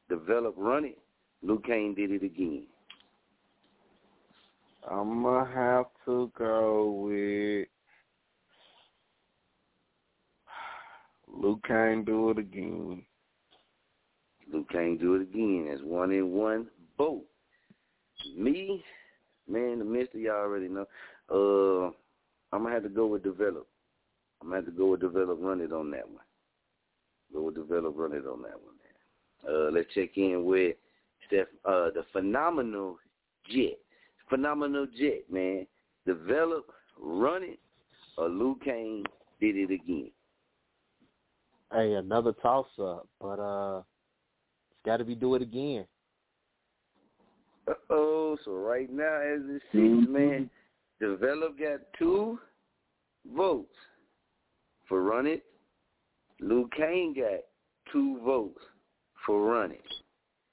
develop, 0.10 0.54
run 0.58 0.86
it. 0.86 0.98
Luke 1.42 1.66
Kane 1.66 1.94
did 1.94 2.12
it 2.12 2.24
again. 2.24 2.66
I'm 4.90 5.24
gonna 5.24 5.52
have 5.54 5.88
to 6.06 6.32
go 6.38 6.92
with 7.08 7.68
Luke 11.40 11.64
Kane. 11.68 12.04
Do 12.04 12.32
it 12.32 12.38
again. 12.38 13.04
Luke 14.52 14.70
Kane 14.72 14.98
do 14.98 15.16
it 15.16 15.22
again. 15.24 15.68
That's 15.70 15.82
one 15.84 16.12
in 16.12 16.32
one 16.32 16.68
vote. 16.98 17.26
Me, 18.36 18.84
man, 19.48 19.80
the 19.80 19.86
mister 19.86 20.18
y'all 20.18 20.36
already 20.36 20.68
know. 20.68 20.86
Uh, 21.30 21.92
I'm 22.54 22.64
gonna 22.64 22.74
have 22.74 22.84
to 22.84 22.90
go 22.90 23.08
with 23.08 23.24
develop. 23.24 23.68
I'm 24.42 24.48
gonna 24.48 24.58
have 24.58 24.66
to 24.66 24.72
go 24.72 24.92
with 24.92 25.02
develop. 25.02 25.38
Run 25.42 25.62
it 25.62 25.74
on 25.74 25.92
that 25.92 26.08
one. 26.08 26.24
Go 27.34 27.44
with 27.44 27.56
develop. 27.56 27.94
Run 27.96 28.14
it 28.14 28.26
on 28.26 28.42
that 28.44 28.54
one. 28.54 28.76
Man. 28.78 28.88
Uh, 29.48 29.72
let's 29.72 29.94
check 29.94 30.18
in 30.18 30.46
with 30.46 30.76
Steph, 31.28 31.48
uh, 31.66 31.90
the 31.92 32.06
phenomenal 32.14 32.98
Jet. 33.50 33.78
Phenomenal 34.30 34.88
Jet, 34.98 35.24
man. 35.32 35.68
Develop, 36.06 36.68
run 37.00 37.44
it, 37.44 37.60
or 38.18 38.30
Luke 38.30 38.64
Kane 38.64 39.04
did 39.40 39.56
it 39.56 39.72
again. 39.72 40.12
Hey, 41.74 41.94
another 41.94 42.34
toss 42.34 42.68
up, 42.80 43.08
but 43.20 43.40
uh, 43.40 43.80
it's 43.80 44.80
got 44.86 44.98
to 44.98 45.06
be 45.06 45.16
do 45.16 45.36
it 45.36 45.42
again. 45.42 45.86
Uh 47.68 47.74
oh, 47.90 48.38
so 48.46 48.54
right 48.54 48.90
now 48.92 49.20
as 49.20 49.42
it 49.50 49.62
sits, 49.74 50.10
man, 50.10 50.50
Develop 51.00 51.60
got 51.60 51.80
two 52.00 52.40
votes 53.36 53.76
for 54.90 55.04
run 55.04 55.28
it. 55.28 55.44
Luke 56.40 56.72
Kane 56.76 57.14
got 57.14 57.42
two 57.92 58.20
votes 58.26 58.62
for 59.26 59.54
run 59.54 59.72
it. 59.72 59.84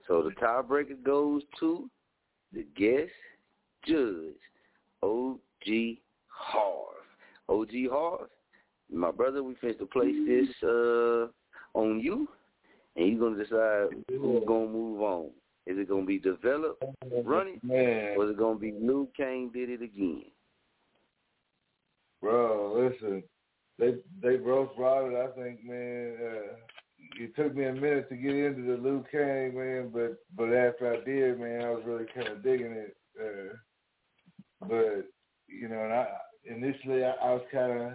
So 0.06 0.22
the 0.22 0.30
tiebreaker 0.30 1.02
goes 1.02 1.42
to 1.60 1.88
the 2.52 2.66
guest 2.76 3.12
judge, 3.86 4.34
OG 5.02 5.98
Harv. 6.26 6.94
OG 7.48 7.70
Harv, 7.90 8.28
my 8.92 9.10
brother, 9.10 9.42
we 9.42 9.54
finished 9.56 9.80
to 9.80 9.86
place 9.86 10.14
this 10.26 10.48
uh, 10.62 11.26
on 11.74 12.00
you, 12.00 12.28
and 12.96 13.08
you're 13.08 13.20
gonna 13.30 13.42
decide 13.42 14.04
who's 14.08 14.44
gonna 14.46 14.68
move 14.68 15.00
on. 15.02 15.30
Is 15.66 15.78
it 15.78 15.88
gonna 15.88 16.04
be 16.04 16.18
developed, 16.18 16.84
run 17.24 17.48
it, 17.48 17.64
Man. 17.64 18.16
or 18.16 18.26
is 18.26 18.30
it 18.32 18.38
gonna 18.38 18.58
be 18.58 18.72
Luke 18.72 19.10
Kane 19.16 19.50
did 19.52 19.70
it 19.70 19.82
again? 19.82 20.24
Bro, 22.20 22.90
listen, 22.90 23.22
they 23.78 23.94
they 24.22 24.36
both 24.36 24.76
brought 24.76 25.10
it. 25.10 25.16
I 25.16 25.28
think, 25.40 25.64
man, 25.64 26.16
uh, 26.20 26.56
it 27.16 27.34
took 27.36 27.54
me 27.54 27.64
a 27.64 27.72
minute 27.72 28.08
to 28.10 28.16
get 28.16 28.34
into 28.34 28.62
the 28.62 28.82
Luke 28.82 29.06
Kane, 29.10 29.54
man, 29.54 29.90
but 29.92 30.18
but 30.36 30.54
after 30.54 30.92
I 30.92 31.04
did, 31.04 31.40
man, 31.40 31.62
I 31.62 31.70
was 31.70 31.82
really 31.86 32.06
kind 32.14 32.28
of 32.28 32.42
digging 32.42 32.72
it. 32.72 32.96
Uh, 33.18 33.54
but 34.60 35.08
you 35.48 35.68
know, 35.68 35.82
and 35.82 35.92
I 35.92 36.06
initially 36.44 37.04
I, 37.04 37.12
I 37.22 37.32
was 37.32 37.42
kind 37.50 37.72
of 37.72 37.92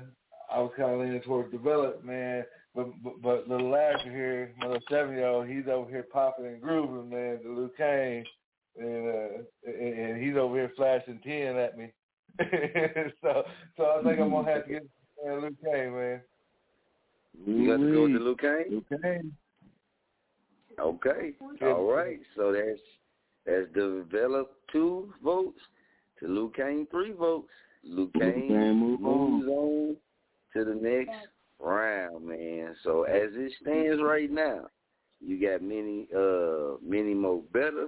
I 0.52 0.60
was 0.60 0.72
kind 0.76 0.94
of 0.94 1.00
leaning 1.00 1.22
towards 1.22 1.52
develop, 1.52 2.04
man. 2.04 2.44
But 2.76 2.88
but, 3.04 3.22
but 3.22 3.48
little 3.48 3.70
Lasher 3.70 4.12
here, 4.12 4.54
my 4.58 4.68
little 4.68 4.82
seven 4.90 5.16
year 5.16 5.28
old, 5.28 5.48
he's 5.48 5.68
over 5.72 5.90
here 5.90 6.06
popping 6.12 6.46
and 6.46 6.62
grooving, 6.62 7.10
man, 7.10 7.40
to 7.44 7.56
Luke 7.56 7.78
Kane, 7.78 8.24
and 8.78 9.08
uh, 9.08 9.28
and, 9.66 10.00
and 10.00 10.24
he's 10.24 10.36
over 10.36 10.56
here 10.56 10.72
flashing 10.76 11.20
ten 11.24 11.58
at 11.58 11.78
me. 11.78 11.92
so 13.22 13.44
so 13.78 13.84
I 13.84 14.04
think 14.04 14.20
I'm 14.20 14.32
gonna 14.32 14.52
have 14.52 14.66
to 14.66 14.72
get 14.72 14.88
uh, 15.28 15.36
Luke 15.36 15.56
Kane, 15.64 15.94
man. 15.94 16.22
You 17.46 17.68
got 17.68 17.78
to 17.78 17.94
go 17.94 18.08
to 18.08 18.20
Luke 18.20 18.42
Kane. 18.42 18.66
Luke 18.70 19.02
Kane. 19.04 19.34
Okay. 20.80 21.34
All 21.62 21.92
right. 21.92 22.20
So 22.36 22.52
that's 22.52 22.80
that's 23.46 23.68
developed 23.74 24.56
two 24.72 25.14
votes 25.24 25.60
to 26.20 26.28
Luke 26.28 26.56
Kane 26.56 26.88
three 26.92 27.12
votes. 27.12 27.50
Luke 27.84 28.12
Luke 28.14 28.24
Kane 28.36 28.48
Kane 28.50 28.76
move 28.76 29.02
moves 29.02 29.48
on 29.48 29.98
to 30.54 30.66
the 30.66 30.76
next 30.76 31.28
round, 31.60 32.26
man. 32.26 32.76
So 32.84 33.04
as 33.04 33.30
it 33.34 33.52
stands 33.62 34.02
right 34.02 34.32
now, 34.32 34.68
you 35.22 35.40
got 35.40 35.62
many 35.62 36.08
uh 36.16 36.78
many 36.82 37.14
more 37.14 37.42
better. 37.52 37.88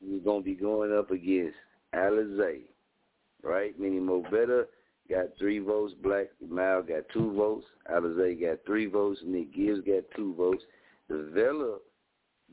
You're 0.00 0.20
gonna 0.20 0.42
be 0.42 0.54
going 0.54 0.96
up 0.96 1.10
against 1.10 1.56
Alizé, 1.94 2.62
right? 3.42 3.78
Many 3.78 4.00
more 4.00 4.22
better 4.24 4.66
got 5.08 5.26
three 5.38 5.58
votes. 5.58 5.94
Black 6.02 6.26
Mal 6.46 6.82
got 6.82 7.02
two 7.12 7.32
votes. 7.34 7.66
Alizé 7.90 8.40
got 8.40 8.64
three 8.66 8.86
votes. 8.86 9.20
Nick 9.24 9.54
Gibbs 9.54 9.80
got 9.86 10.04
two 10.16 10.34
votes. 10.34 10.62
Vela 11.08 11.78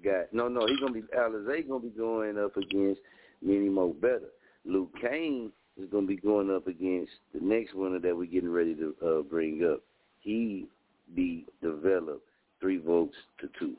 got 0.03 0.31
no, 0.33 0.47
no. 0.47 0.67
He's 0.67 0.79
gonna 0.79 0.93
be 0.93 1.01
Alizé 1.17 1.67
gonna 1.67 1.79
be 1.79 1.89
going 1.89 2.37
up 2.37 2.55
against 2.57 3.01
Mini 3.41 3.69
Mo 3.69 3.93
Better. 3.93 4.29
Luke 4.65 4.91
Kane 5.01 5.51
is 5.79 5.89
gonna 5.91 6.07
be 6.07 6.15
going 6.15 6.51
up 6.53 6.67
against 6.67 7.11
the 7.33 7.39
next 7.41 7.73
winner 7.73 7.99
that 7.99 8.15
we're 8.15 8.25
getting 8.25 8.51
ready 8.51 8.75
to 8.75 8.95
uh, 9.05 9.21
bring 9.21 9.63
up. 9.71 9.81
He 10.19 10.67
be 11.15 11.45
developed 11.61 12.27
three 12.59 12.77
votes 12.77 13.15
to 13.39 13.49
two. 13.59 13.75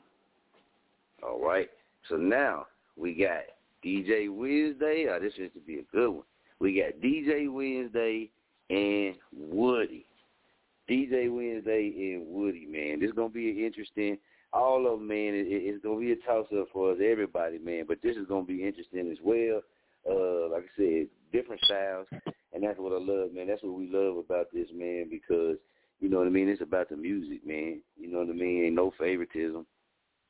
All 1.23 1.43
right. 1.43 1.69
So 2.09 2.15
now 2.15 2.67
we 2.97 3.13
got 3.13 3.43
DJ 3.85 4.29
Wednesday. 4.29 5.07
Oh, 5.09 5.19
this 5.19 5.33
is 5.37 5.51
to 5.53 5.59
be 5.59 5.79
a 5.79 5.95
good 5.95 6.09
one. 6.09 6.23
We 6.59 6.79
got 6.79 7.01
DJ 7.01 7.51
Wednesday 7.51 8.29
and 8.69 9.15
Woody. 9.35 10.05
DJ 10.89 11.33
Wednesday 11.33 11.93
and 12.13 12.27
Woody, 12.27 12.65
man. 12.65 12.99
This 12.99 13.09
is 13.09 13.15
gonna 13.15 13.29
be 13.29 13.65
interesting. 13.65 14.17
All 14.53 14.85
of 14.91 14.99
them, 14.99 15.07
man. 15.07 15.33
It, 15.33 15.47
it's 15.47 15.83
gonna 15.83 15.99
be 15.99 16.11
a 16.11 16.15
toss 16.17 16.47
up 16.57 16.67
for 16.73 16.91
us, 16.91 16.97
everybody, 17.03 17.59
man. 17.59 17.85
But 17.87 18.01
this 18.01 18.17
is 18.17 18.27
gonna 18.27 18.45
be 18.45 18.65
interesting 18.65 19.09
as 19.11 19.17
well. 19.23 19.61
Uh, 20.09 20.49
like 20.51 20.63
I 20.63 20.77
said, 20.77 21.07
different 21.31 21.61
styles, 21.65 22.07
and 22.53 22.63
that's 22.63 22.79
what 22.79 22.93
I 22.93 22.99
love, 22.99 23.33
man. 23.33 23.47
That's 23.47 23.63
what 23.63 23.73
we 23.73 23.89
love 23.91 24.17
about 24.17 24.47
this, 24.53 24.67
man, 24.73 25.07
because 25.09 25.57
you 25.99 26.09
know 26.09 26.17
what 26.17 26.27
I 26.27 26.31
mean. 26.31 26.49
It's 26.49 26.61
about 26.61 26.89
the 26.89 26.97
music, 26.97 27.45
man. 27.45 27.81
You 27.97 28.11
know 28.11 28.19
what 28.19 28.29
I 28.29 28.33
mean. 28.33 28.65
Ain't 28.65 28.75
no 28.75 28.93
favoritism. 28.99 29.65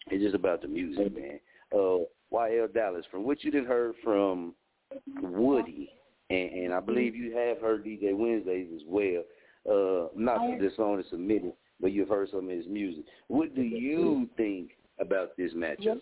It's 0.08 0.24
just 0.24 0.36
about 0.36 0.62
the 0.62 0.68
music, 0.68 1.16
man. 1.16 1.40
Uh, 1.74 2.06
YL 2.34 2.74
Dallas, 2.74 3.06
from 3.12 3.24
what 3.24 3.44
you 3.44 3.52
did 3.52 3.66
heard 3.66 3.94
from 4.04 4.54
Woody, 5.22 5.90
and, 6.30 6.50
and 6.52 6.74
I 6.74 6.80
believe 6.80 7.16
you 7.16 7.36
have 7.36 7.60
heard 7.60 7.86
DJ 7.86 8.16
Wednesdays 8.16 8.68
as 8.76 8.82
well. 8.88 9.24
Uh, 9.70 10.08
not 10.16 10.40
that 10.40 10.58
this 10.60 10.76
song 10.76 11.00
is 11.00 11.06
submitted, 11.10 11.54
but 11.80 11.92
you've 11.92 12.10
heard 12.10 12.30
some 12.32 12.50
of 12.50 12.56
his 12.56 12.66
music. 12.68 13.04
What 13.28 13.54
do 13.56 13.62
you 13.62 14.30
think 14.38 14.72
about 15.00 15.38
this 15.38 15.54
matchup? 15.54 16.00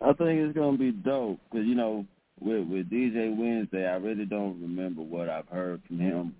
I 0.00 0.12
think 0.14 0.40
it's 0.40 0.56
gonna 0.56 0.78
be 0.78 0.90
dope 0.90 1.38
because 1.50 1.66
you 1.66 1.74
know 1.74 2.04
with 2.44 2.66
with 2.68 2.90
DJ 2.90 3.36
Wednesday, 3.36 3.86
I 3.86 3.96
really 3.96 4.24
don't 4.24 4.60
remember 4.60 5.02
what 5.02 5.28
I've 5.28 5.48
heard 5.48 5.82
from 5.86 5.98
him, 5.98 6.34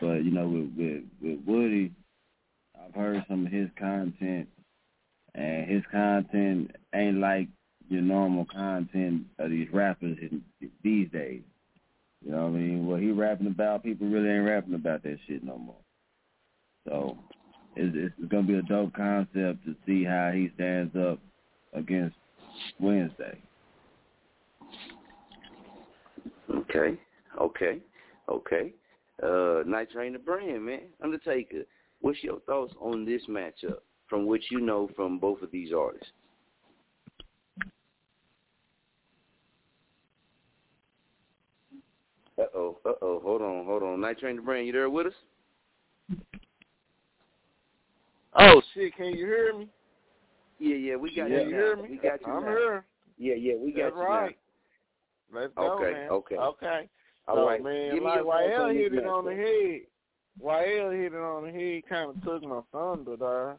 but 0.00 0.24
you 0.24 0.30
know 0.30 0.48
with 0.48 0.70
with, 0.76 1.02
with 1.20 1.38
Woody, 1.46 1.92
I've 2.82 2.94
heard 2.94 3.24
some 3.28 3.46
of 3.46 3.52
his 3.52 3.68
content, 3.78 4.48
and 5.34 5.70
his 5.70 5.82
content 5.90 6.74
ain't 6.94 7.18
like 7.18 7.48
your 7.88 8.02
normal 8.02 8.46
content 8.46 9.24
of 9.38 9.50
these 9.50 9.68
rappers 9.72 10.18
these 10.82 11.10
days. 11.10 11.42
You 12.24 12.30
know 12.30 12.46
what 12.46 12.56
I 12.56 12.60
mean? 12.60 12.86
What 12.86 13.00
he 13.00 13.10
rapping 13.10 13.48
about, 13.48 13.82
people 13.82 14.08
really 14.08 14.30
ain't 14.30 14.46
rapping 14.46 14.74
about 14.74 15.02
that 15.02 15.18
shit 15.26 15.42
no 15.42 15.58
more. 15.58 15.76
So 16.88 17.18
it's, 17.76 18.14
it's 18.18 18.30
gonna 18.30 18.46
be 18.46 18.54
a 18.54 18.62
dope 18.62 18.94
concept 18.94 19.64
to 19.64 19.74
see 19.86 20.04
how 20.04 20.30
he 20.32 20.50
stands 20.54 20.94
up 20.96 21.18
against 21.72 22.16
Wednesday. 22.78 23.38
Okay, 26.54 26.98
okay, 27.40 27.78
okay. 28.28 28.72
Uh, 29.22 29.62
Night 29.66 29.90
Train 29.90 30.12
the 30.12 30.18
brand, 30.18 30.64
man. 30.64 30.80
Undertaker, 31.02 31.62
what's 32.00 32.22
your 32.22 32.40
thoughts 32.40 32.74
on 32.80 33.04
this 33.04 33.22
matchup 33.28 33.78
from 34.08 34.26
what 34.26 34.40
you 34.50 34.60
know 34.60 34.90
from 34.94 35.18
both 35.18 35.42
of 35.42 35.50
these 35.50 35.72
artists? 35.72 36.12
Uh 42.38 42.44
oh, 42.54 42.78
uh 42.84 42.92
oh, 43.02 43.20
hold 43.22 43.42
on, 43.42 43.64
hold 43.64 43.82
on. 43.82 44.00
Night 44.00 44.18
Train 44.18 44.36
the 44.36 44.42
brand, 44.42 44.66
you 44.66 44.72
there 44.72 44.90
with 44.90 45.06
us? 45.06 45.12
Oh 48.34 48.62
shit! 48.74 48.96
Can 48.96 49.06
you 49.06 49.26
hear 49.26 49.58
me? 49.58 49.68
Yeah, 50.58 50.76
yeah, 50.76 50.96
we 50.96 51.14
got 51.14 51.30
yeah, 51.30 51.40
you. 51.40 51.50
now. 51.50 51.56
hear 51.56 51.76
me? 51.76 51.88
We 51.90 51.96
got 51.96 52.20
you. 52.20 52.32
I'm 52.32 52.44
now. 52.44 52.48
here. 52.48 52.84
Yeah, 53.18 53.34
yeah, 53.34 53.54
we 53.56 53.72
got 53.72 53.84
That's 53.84 53.96
you. 53.96 54.02
right. 54.02 54.36
Let's 55.32 55.52
go, 55.56 55.74
Okay, 55.74 55.92
man. 55.92 56.10
okay. 56.10 56.36
Okay. 56.36 56.88
All 57.28 57.36
so, 57.36 57.46
right. 57.46 57.62
man, 57.62 57.94
Give 57.94 58.02
like 58.02 58.20
YL 58.20 58.74
hit 58.74 58.92
it 58.92 59.06
on 59.06 59.24
the 59.24 59.34
head. 59.34 59.80
YL 60.42 60.92
hit 60.92 61.12
it 61.12 61.16
on 61.16 61.44
the 61.44 61.50
head. 61.52 61.82
Kind 61.88 62.10
of 62.10 62.24
took 62.24 62.42
my 62.42 62.60
thunder 62.72 63.16
there, 63.16 63.56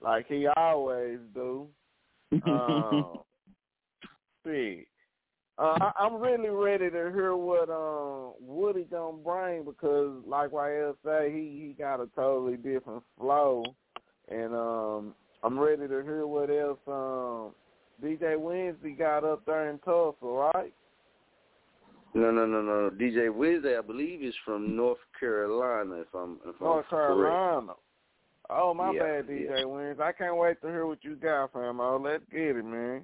like 0.00 0.26
he 0.28 0.46
always 0.56 1.18
do. 1.34 1.68
Um, 2.44 3.20
see, 4.44 4.86
uh, 5.58 5.78
I, 5.80 5.92
I'm 5.98 6.16
really 6.16 6.50
ready 6.50 6.90
to 6.90 7.12
hear 7.12 7.34
what 7.34 7.70
um 7.70 8.34
Woody 8.40 8.84
gonna 8.84 9.16
bring 9.16 9.64
because, 9.64 10.12
like 10.26 10.50
YL 10.50 10.94
say, 11.04 11.32
he 11.32 11.66
he 11.66 11.74
got 11.78 12.00
a 12.00 12.08
totally 12.14 12.56
different 12.56 13.02
flow, 13.18 13.64
and 14.28 14.54
um 14.54 15.14
I'm 15.42 15.58
ready 15.58 15.88
to 15.88 16.02
hear 16.02 16.26
what 16.26 16.50
else 16.50 16.78
um 16.86 17.54
DJ 18.02 18.38
Wednesday 18.38 18.90
got 18.90 19.24
up 19.24 19.46
there 19.46 19.70
in 19.70 19.78
Tulsa, 19.78 20.26
right? 20.26 20.74
No, 22.16 22.30
no, 22.30 22.46
no, 22.46 22.62
no. 22.62 22.90
DJ 22.90 23.32
Wednesday, 23.32 23.76
I 23.76 23.82
believe, 23.82 24.22
is 24.22 24.34
from 24.42 24.74
North 24.74 24.98
Carolina. 25.20 25.96
If 25.96 26.06
I'm, 26.14 26.38
if 26.46 26.58
North 26.58 26.86
I'm 26.90 26.98
correct. 26.98 27.34
Carolina. 27.34 27.72
Oh 28.48 28.72
my 28.72 28.90
Yeah, 28.94 29.02
bad, 29.02 29.26
DJ 29.26 29.60
yeah. 29.60 29.64
Wins. 29.66 30.00
I 30.00 30.12
can't 30.12 30.38
wait 30.38 30.58
to 30.62 30.68
hear 30.68 30.86
what 30.86 31.04
you 31.04 31.16
got, 31.16 31.52
fam. 31.52 31.78
Oh, 31.78 32.00
let's 32.02 32.24
get 32.30 32.56
it, 32.56 32.64
man. 32.64 33.02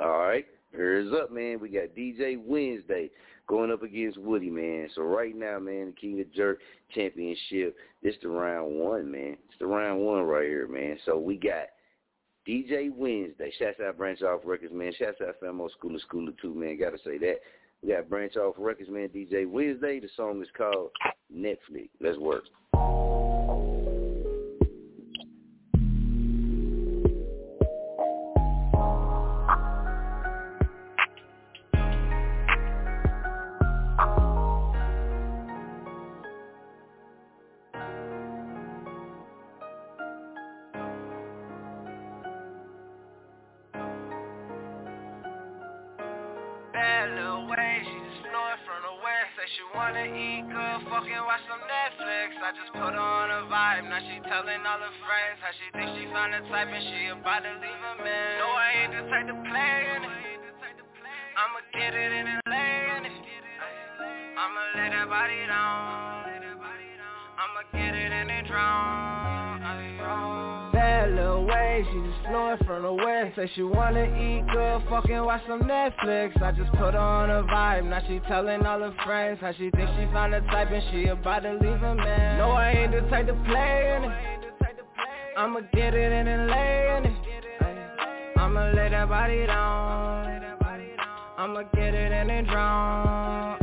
All 0.00 0.18
right, 0.18 0.44
here's 0.72 1.12
up, 1.12 1.30
man. 1.30 1.60
We 1.60 1.68
got 1.68 1.94
DJ 1.96 2.42
Wednesday 2.44 3.08
going 3.46 3.70
up 3.70 3.84
against 3.84 4.18
Woody, 4.18 4.50
man. 4.50 4.88
So 4.96 5.02
right 5.02 5.36
now, 5.36 5.60
man, 5.60 5.86
the 5.86 5.92
King 5.92 6.20
of 6.20 6.32
Jurk 6.34 6.56
Championship. 6.92 7.76
This 8.02 8.16
the 8.20 8.28
round 8.28 8.74
one, 8.74 9.12
man. 9.12 9.36
It's 9.48 9.58
the 9.60 9.66
round 9.66 10.00
one 10.00 10.22
right 10.22 10.48
here, 10.48 10.66
man. 10.66 10.98
So 11.06 11.18
we 11.18 11.36
got 11.36 11.66
DJ 12.48 12.90
Wednesday. 12.92 13.52
Shouts 13.60 13.78
out 13.86 13.96
Branch 13.96 14.20
Off 14.22 14.40
Records, 14.44 14.72
man. 14.72 14.92
Shouts 14.98 15.20
out 15.20 15.36
Famo 15.40 15.68
Schooler 15.80 16.00
Schooler 16.10 16.34
Two, 16.42 16.52
man. 16.52 16.80
Gotta 16.80 16.98
say 17.04 17.18
that. 17.18 17.36
We 17.82 17.92
got 17.92 18.08
Branch 18.08 18.36
Off 18.36 18.54
Records, 18.58 18.90
man. 18.90 19.08
DJ 19.08 19.48
Wednesday. 19.48 19.98
The 19.98 20.08
song 20.16 20.40
is 20.40 20.48
called 20.56 20.90
Netflix. 21.34 21.88
Let's 22.00 22.18
work. 22.18 22.44
Say 73.34 73.50
she 73.54 73.62
wanna 73.62 74.04
eat 74.04 74.46
good, 74.52 74.82
fucking 74.90 75.24
watch 75.24 75.40
some 75.48 75.62
Netflix. 75.62 76.40
I 76.42 76.52
just 76.52 76.70
put 76.72 76.92
her 76.92 76.98
on 76.98 77.30
a 77.30 77.42
vibe, 77.44 77.88
now 77.88 78.00
she 78.06 78.20
telling 78.28 78.66
all 78.66 78.80
her 78.80 78.94
friends 79.06 79.38
how 79.40 79.52
she 79.52 79.70
think 79.70 79.88
she 79.98 80.04
found 80.12 80.34
a 80.34 80.42
type 80.42 80.70
and 80.70 80.82
she 80.92 81.06
about 81.06 81.44
to 81.44 81.52
leave 81.54 81.82
a 81.82 81.94
man. 81.94 82.36
No, 82.36 82.50
I 82.50 82.72
ain't 82.72 82.92
the 82.92 83.00
type 83.08 83.26
to 83.28 83.34
play 83.44 83.96
in 83.96 84.04
it. 84.04 84.42
I'ma 85.38 85.60
get 85.72 85.94
it 85.94 86.12
in 86.12 86.28
and 86.28 86.50
lay 86.50 86.96
in 86.98 87.06
it. 87.06 88.36
I'ma 88.36 88.72
lay 88.72 88.90
that 88.90 89.08
body 89.08 89.46
down. 89.46 90.42
I'ma 91.38 91.62
get 91.74 91.94
it 91.94 92.12
in 92.12 92.28
and 92.28 92.46
drown. 92.46 93.56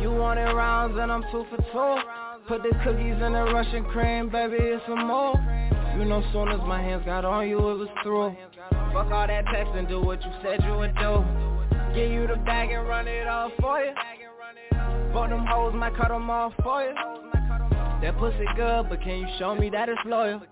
You 0.00 0.12
wanted 0.12 0.52
rounds 0.54 0.96
and 1.00 1.10
I'm 1.10 1.22
two 1.32 1.44
for 1.50 1.56
two. 1.56 2.19
Put 2.50 2.64
the 2.64 2.76
cookies 2.82 3.14
in 3.14 3.32
the 3.32 3.44
Russian 3.54 3.84
cream, 3.84 4.28
baby, 4.28 4.56
it's 4.58 4.82
a 4.88 4.96
move. 4.96 5.36
You 5.96 6.04
know 6.04 6.20
soon 6.32 6.48
as 6.48 6.58
my 6.66 6.82
hands 6.82 7.04
got 7.06 7.24
on 7.24 7.48
you, 7.48 7.58
it 7.58 7.78
was 7.78 7.88
through. 8.02 8.34
Fuck 8.92 9.12
all 9.12 9.28
that 9.28 9.44
text 9.54 9.70
and 9.76 9.86
do 9.86 10.00
what 10.02 10.20
you 10.20 10.32
said 10.42 10.58
you 10.64 10.74
would 10.74 10.92
do. 10.96 11.22
Give 11.94 12.10
you 12.10 12.26
the 12.26 12.34
bag 12.44 12.72
and 12.72 12.88
run 12.88 13.06
it 13.06 13.28
off 13.28 13.52
for 13.60 13.78
you. 13.78 13.92
Both 15.12 15.30
them 15.30 15.46
hoes 15.46 15.74
might 15.76 15.94
cut 15.94 16.08
them 16.08 16.28
off 16.28 16.52
for 16.64 16.82
you. 16.82 16.94
That 18.02 18.18
pussy 18.18 18.44
good, 18.56 18.88
but 18.88 19.00
can 19.00 19.18
you 19.18 19.28
show 19.38 19.54
me 19.54 19.70
that 19.70 19.88
it's 19.88 20.00
loyal? 20.04 20.42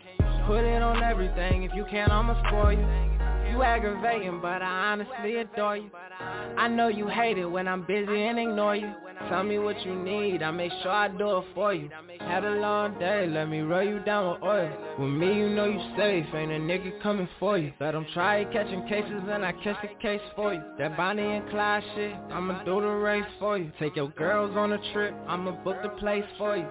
Put 0.46 0.62
it 0.62 0.80
on 0.80 1.02
everything, 1.02 1.64
if 1.64 1.72
you 1.74 1.84
can't, 1.90 2.12
I'ma 2.12 2.40
spoil 2.46 2.78
you. 2.78 3.50
You 3.50 3.64
aggravating, 3.64 4.38
but 4.40 4.62
I 4.62 4.92
honestly 4.92 5.38
adore 5.38 5.78
you. 5.78 5.90
I 6.56 6.68
know 6.68 6.86
you 6.86 7.08
hate 7.08 7.38
it 7.38 7.46
when 7.46 7.66
I'm 7.66 7.84
busy 7.84 8.22
and 8.22 8.38
ignore 8.38 8.76
you. 8.76 8.92
Tell 9.28 9.42
me 9.42 9.58
what 9.58 9.80
you 9.84 9.94
need, 9.94 10.42
I 10.42 10.50
make 10.50 10.72
sure 10.82 10.90
I 10.90 11.08
do 11.08 11.38
it 11.38 11.44
for 11.54 11.74
you. 11.74 11.90
Had 12.20 12.44
a 12.44 12.50
long 12.50 12.98
day, 12.98 13.26
let 13.26 13.48
me 13.48 13.60
roll 13.60 13.82
you 13.82 13.98
down 14.00 14.32
with 14.32 14.42
oil. 14.42 14.72
With 14.98 15.10
me, 15.10 15.34
you 15.36 15.48
know 15.50 15.66
you 15.66 15.80
safe, 15.96 16.26
ain't 16.34 16.52
a 16.52 16.54
nigga 16.54 17.02
coming 17.02 17.28
for 17.38 17.58
you. 17.58 17.72
Let 17.80 17.92
them 17.92 18.06
try 18.14 18.44
catching 18.44 18.86
cases 18.88 19.22
and 19.28 19.44
I 19.44 19.52
catch 19.64 19.80
the 19.82 19.88
case 20.00 20.20
for 20.34 20.54
you. 20.54 20.62
That 20.78 20.96
Bonnie 20.96 21.22
and 21.22 21.48
Clyde 21.50 21.82
shit, 21.94 22.14
I'ma 22.30 22.64
do 22.64 22.80
the 22.80 22.86
race 22.86 23.24
for 23.38 23.58
you. 23.58 23.70
Take 23.78 23.96
your 23.96 24.08
girls 24.10 24.56
on 24.56 24.72
a 24.72 24.92
trip, 24.92 25.14
I'ma 25.26 25.52
book 25.62 25.76
the 25.82 25.90
place 25.90 26.24
for 26.38 26.56
you. 26.56 26.66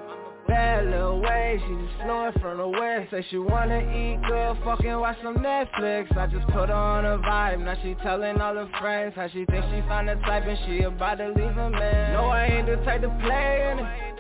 Bad 0.48 0.86
little 0.86 1.20
way, 1.20 1.62
she 1.68 1.74
just 1.76 2.02
flowing 2.04 2.34
from 2.40 2.58
the 2.58 2.68
west. 2.68 3.12
Say 3.12 3.26
she 3.30 3.38
wanna 3.38 3.80
eat 3.80 4.22
good, 4.28 4.58
fucking 4.64 5.00
watch 5.00 5.18
some 5.22 5.38
Netflix. 5.38 6.16
I 6.18 6.28
just 6.28 6.46
put 6.48 6.70
her 6.70 6.76
on 6.76 7.06
a 7.06 7.18
vibe, 7.18 7.60
now 7.60 7.76
she 7.84 7.96
telling 8.04 8.40
all 8.40 8.56
her 8.56 8.70
friends 8.80 9.14
How 9.16 9.28
she 9.28 9.46
think 9.46 9.66
she 9.66 9.82
found 9.88 10.08
the 10.08 10.16
type 10.16 10.44
and 10.46 10.58
she 10.66 10.84
about 10.84 11.18
to 11.18 11.28
leave 11.28 11.58
a 11.58 11.70
man. 11.70 12.14
No, 12.14 12.28
I 12.28 12.46
ain't 12.46 12.68
the 12.68 12.78
type 12.86 13.02
to 13.02 13.10
play 13.22 13.72
in 13.72 13.80
it. 13.80 14.20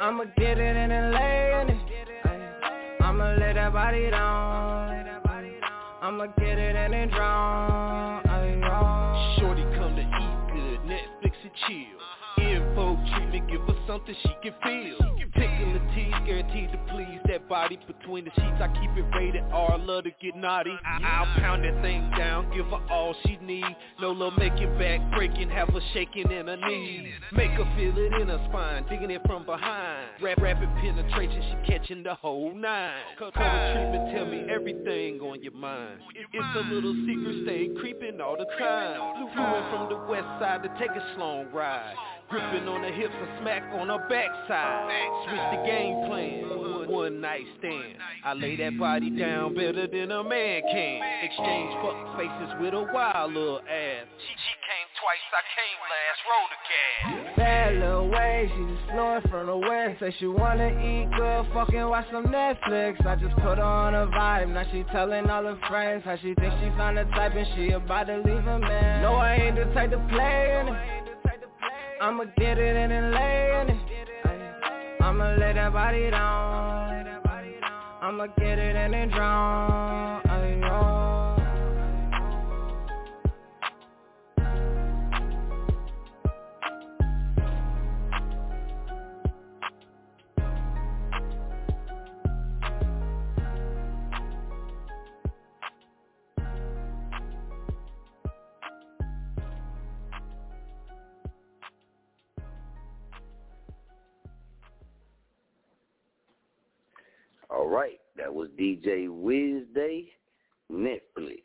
I'ma 0.00 0.24
get 0.36 0.58
it 0.58 0.76
in 0.76 0.90
and 0.90 1.12
lay 1.12 1.60
in 1.62 1.70
it. 1.70 3.02
I'ma 3.02 3.34
lay 3.34 3.52
that 3.54 3.72
body 3.72 4.10
down. 4.10 5.06
I'ma 6.02 6.26
get 6.38 6.58
it 6.58 6.76
in 6.76 6.94
and 6.94 7.10
drown. 7.10 8.22
Shorty 9.38 9.62
come 9.76 9.96
to 9.96 10.02
eat 10.02 10.52
good, 10.52 10.80
Netflix 10.88 11.34
and 11.42 11.50
chill 11.66 11.96
give 13.48 13.60
her 13.62 13.74
something 13.86 14.14
she 14.22 14.36
can 14.42 14.54
feel. 14.62 14.98
Tickle 15.34 15.72
the 15.72 15.80
teeth, 15.94 16.14
guaranteed 16.26 16.72
to 16.72 16.78
please 16.90 17.20
that 17.28 17.48
body 17.48 17.78
Between 17.86 18.24
the 18.24 18.30
sheets. 18.30 18.60
I 18.60 18.68
keep 18.80 18.90
it 18.96 19.06
rated 19.16 19.44
R, 19.52 19.78
love 19.78 20.04
to 20.04 20.10
get 20.22 20.36
naughty. 20.36 20.74
I'll 20.84 21.26
pound 21.40 21.64
that 21.64 21.82
thing 21.82 22.10
down, 22.16 22.50
give 22.54 22.66
her 22.66 22.80
all 22.90 23.14
she 23.26 23.36
need. 23.42 23.64
No 24.00 24.12
love 24.12 24.34
making 24.38 24.78
back 24.78 25.00
breaking, 25.12 25.50
have 25.50 25.68
her 25.68 25.80
shaking 25.92 26.30
in 26.30 26.46
her 26.46 26.56
knees. 26.56 27.12
Make 27.32 27.50
her 27.50 27.64
feel 27.76 27.96
it 27.96 28.20
in 28.20 28.28
her 28.28 28.46
spine, 28.48 28.86
digging 28.88 29.10
it 29.10 29.22
from 29.26 29.44
behind. 29.44 30.10
Rap, 30.22 30.38
rapid 30.38 30.68
penetration, 30.80 31.42
she 31.42 31.72
catching 31.72 32.02
the 32.02 32.14
whole 32.14 32.54
nine. 32.54 33.02
Cover 33.18 33.32
treatment, 33.32 34.14
tell 34.14 34.26
me 34.26 34.46
everything 34.52 35.20
on 35.20 35.42
your 35.42 35.52
mind. 35.52 36.00
It's 36.14 36.56
a 36.56 36.72
little 36.72 36.94
secret, 37.06 37.44
stay 37.44 37.68
creeping 37.80 38.20
all 38.20 38.36
the 38.36 38.46
time. 38.58 39.16
Flew 39.16 39.70
from 39.70 39.88
the 39.90 40.10
west 40.10 40.26
side 40.40 40.62
to 40.62 40.68
take 40.78 40.90
a 40.90 41.14
slow 41.14 41.46
ride 41.52 41.96
Gripping 42.28 42.66
on 42.66 42.82
the 42.82 42.90
hips 42.90 43.14
and 43.14 43.38
smack 43.40 43.62
on 43.78 43.86
her 43.86 44.02
backside. 44.08 44.90
Switch 45.28 45.46
the 45.54 45.62
game 45.62 46.06
plan. 46.06 46.90
One 46.90 47.20
night 47.20 47.46
stand. 47.58 47.98
I 48.24 48.34
lay 48.34 48.56
that 48.56 48.78
body 48.78 49.10
down 49.10 49.54
better 49.54 49.86
than 49.86 50.10
a 50.10 50.24
man 50.24 50.62
can. 50.62 51.00
Exchange 51.22 51.72
fuck 51.82 52.16
faces 52.18 52.54
with 52.60 52.74
a 52.74 52.82
wild 52.92 53.32
little 53.32 53.58
ass. 53.58 54.06
She, 54.18 54.34
she 54.34 54.54
came 54.66 54.88
twice, 54.98 55.26
I 55.30 55.42
came 55.54 55.78
last. 55.86 56.18
Roll 56.26 56.46
the 56.50 56.58
gas. 56.66 57.36
Bad 57.36 57.74
little 57.74 58.08
way, 58.08 58.50
she 58.50 58.74
just 58.74 58.90
flowing 58.90 59.22
from 59.30 59.46
the 59.46 59.56
west 59.56 60.00
Say 60.00 60.14
she 60.18 60.26
wanna 60.26 60.68
eat 60.68 61.08
good, 61.16 61.46
fucking 61.52 61.88
watch 61.88 62.06
some 62.10 62.26
Netflix 62.26 63.04
I 63.06 63.16
just 63.16 63.34
put 63.36 63.58
her 63.58 63.62
on 63.62 63.94
a 63.94 64.06
vibe, 64.06 64.48
now 64.54 64.64
she 64.72 64.84
telling 64.90 65.28
all 65.28 65.44
her 65.44 65.58
friends 65.68 66.02
How 66.04 66.16
she 66.16 66.34
thinks 66.34 66.56
she 66.62 66.70
found 66.76 66.96
the 66.96 67.04
type 67.04 67.34
and 67.34 67.46
she 67.54 67.72
about 67.72 68.06
to 68.06 68.16
leave 68.16 68.46
a 68.46 68.58
man 68.58 69.02
No, 69.02 69.14
I 69.14 69.34
ain't 69.36 69.56
the 69.56 69.64
type 69.74 69.90
to 69.90 69.98
play 70.08 70.60
in 70.60 70.74
it 70.74 71.05
I'ma 71.98 72.24
get 72.36 72.58
it 72.58 72.76
in 72.76 72.92
and 72.92 73.10
lay 73.10 73.60
in 73.62 73.70
it. 73.70 75.00
I'ma 75.00 75.36
lay 75.36 75.52
that 75.54 75.72
body 75.72 76.10
down. 76.10 77.06
I'ma 78.02 78.26
get 78.38 78.58
it 78.58 78.76
in 78.76 78.94
and 78.94 79.10
drown. 79.10 80.25
All 107.66 107.72
right, 107.72 107.98
that 108.16 108.32
was 108.32 108.48
DJ 108.56 109.08
Wednesday, 109.10 110.04
Netflix, 110.72 111.42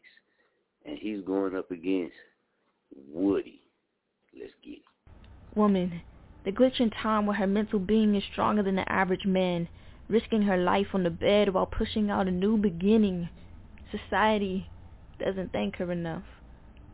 and 0.86 0.96
he's 1.00 1.20
going 1.22 1.56
up 1.56 1.72
against 1.72 2.14
Woody. 3.12 3.64
Let's 4.40 4.54
get 4.64 4.74
it. 4.74 4.82
Woman, 5.56 6.00
the 6.46 6.52
glitch 6.52 6.80
in 6.80 6.92
time 6.92 7.26
where 7.26 7.38
her 7.38 7.48
mental 7.48 7.80
being 7.80 8.14
is 8.14 8.24
stronger 8.32 8.62
than 8.62 8.76
the 8.76 8.88
average 8.92 9.26
man, 9.26 9.68
risking 10.10 10.44
her 10.44 10.58
life 10.58 10.86
on 10.94 11.02
the 11.02 11.10
bed 11.10 11.56
while 11.56 11.66
pushing 11.66 12.12
out 12.12 12.28
a 12.28 12.32
new 12.32 12.56
beginning. 12.56 13.28
Society 13.90 14.70
doesn't 15.20 15.52
thank 15.52 15.78
her 15.78 15.92
enough. 15.92 16.26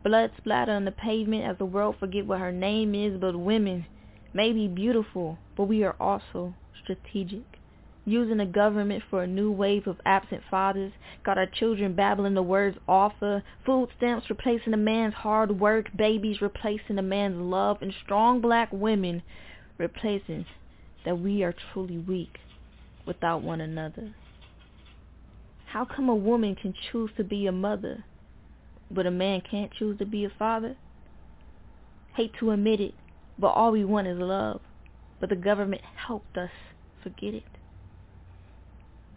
Blood 0.02 0.30
splatter 0.38 0.72
on 0.72 0.86
the 0.86 0.90
pavement 0.90 1.44
as 1.44 1.58
the 1.58 1.66
world 1.66 1.96
forget 2.00 2.26
what 2.26 2.40
her 2.40 2.50
name 2.50 2.94
is, 2.94 3.20
but 3.20 3.38
women 3.38 3.84
may 4.32 4.54
be 4.54 4.68
beautiful, 4.68 5.36
but 5.54 5.64
we 5.64 5.84
are 5.84 5.96
also 6.00 6.54
strategic 6.82 7.57
using 8.08 8.38
the 8.38 8.46
government 8.46 9.02
for 9.10 9.22
a 9.22 9.26
new 9.26 9.50
wave 9.50 9.86
of 9.86 10.00
absent 10.04 10.42
fathers, 10.50 10.92
got 11.24 11.38
our 11.38 11.46
children 11.46 11.94
babbling 11.94 12.34
the 12.34 12.42
words 12.42 12.78
offer, 12.88 13.42
food 13.64 13.88
stamps 13.96 14.28
replacing 14.30 14.72
a 14.72 14.78
man's 14.78 15.14
hard 15.14 15.60
work, 15.60 15.86
babies 15.96 16.40
replacing 16.40 16.98
a 16.98 17.02
man's 17.02 17.36
love, 17.36 17.78
and 17.80 17.92
strong 18.04 18.40
black 18.40 18.68
women 18.72 19.22
replacing 19.76 20.46
that 21.04 21.18
we 21.18 21.42
are 21.42 21.54
truly 21.72 21.98
weak 21.98 22.38
without 23.06 23.42
one 23.42 23.60
another. 23.60 24.14
How 25.66 25.84
come 25.84 26.08
a 26.08 26.14
woman 26.14 26.54
can 26.54 26.74
choose 26.90 27.10
to 27.16 27.24
be 27.24 27.46
a 27.46 27.52
mother, 27.52 28.04
but 28.90 29.06
a 29.06 29.10
man 29.10 29.42
can't 29.48 29.72
choose 29.72 29.98
to 29.98 30.06
be 30.06 30.24
a 30.24 30.30
father? 30.38 30.76
Hate 32.14 32.32
to 32.40 32.50
admit 32.50 32.80
it, 32.80 32.94
but 33.38 33.48
all 33.48 33.70
we 33.70 33.84
want 33.84 34.06
is 34.06 34.18
love. 34.18 34.60
But 35.20 35.28
the 35.28 35.36
government 35.36 35.82
helped 36.06 36.36
us 36.38 36.50
forget 37.02 37.34
it 37.34 37.57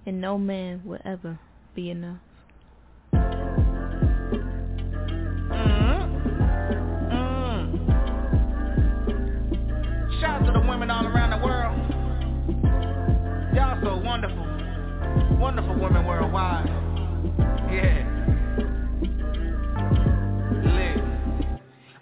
and 0.05 0.19
no 0.21 0.37
man 0.37 0.81
will 0.85 0.99
ever 1.05 1.39
be 1.75 1.89
enough. 1.89 2.19
Mm-hmm. 3.13 3.41
Shout 10.19 10.41
out 10.41 10.45
to 10.45 10.51
the 10.53 10.59
women 10.67 10.89
all 10.89 11.05
around 11.05 11.29
the 11.31 11.45
world. 11.45 11.77
Y'all 13.55 13.79
so 13.83 13.97
wonderful. 14.03 14.47
Wonderful 15.39 15.75
women 15.79 16.05
worldwide. 16.05 16.67
Yeah. 17.71 18.10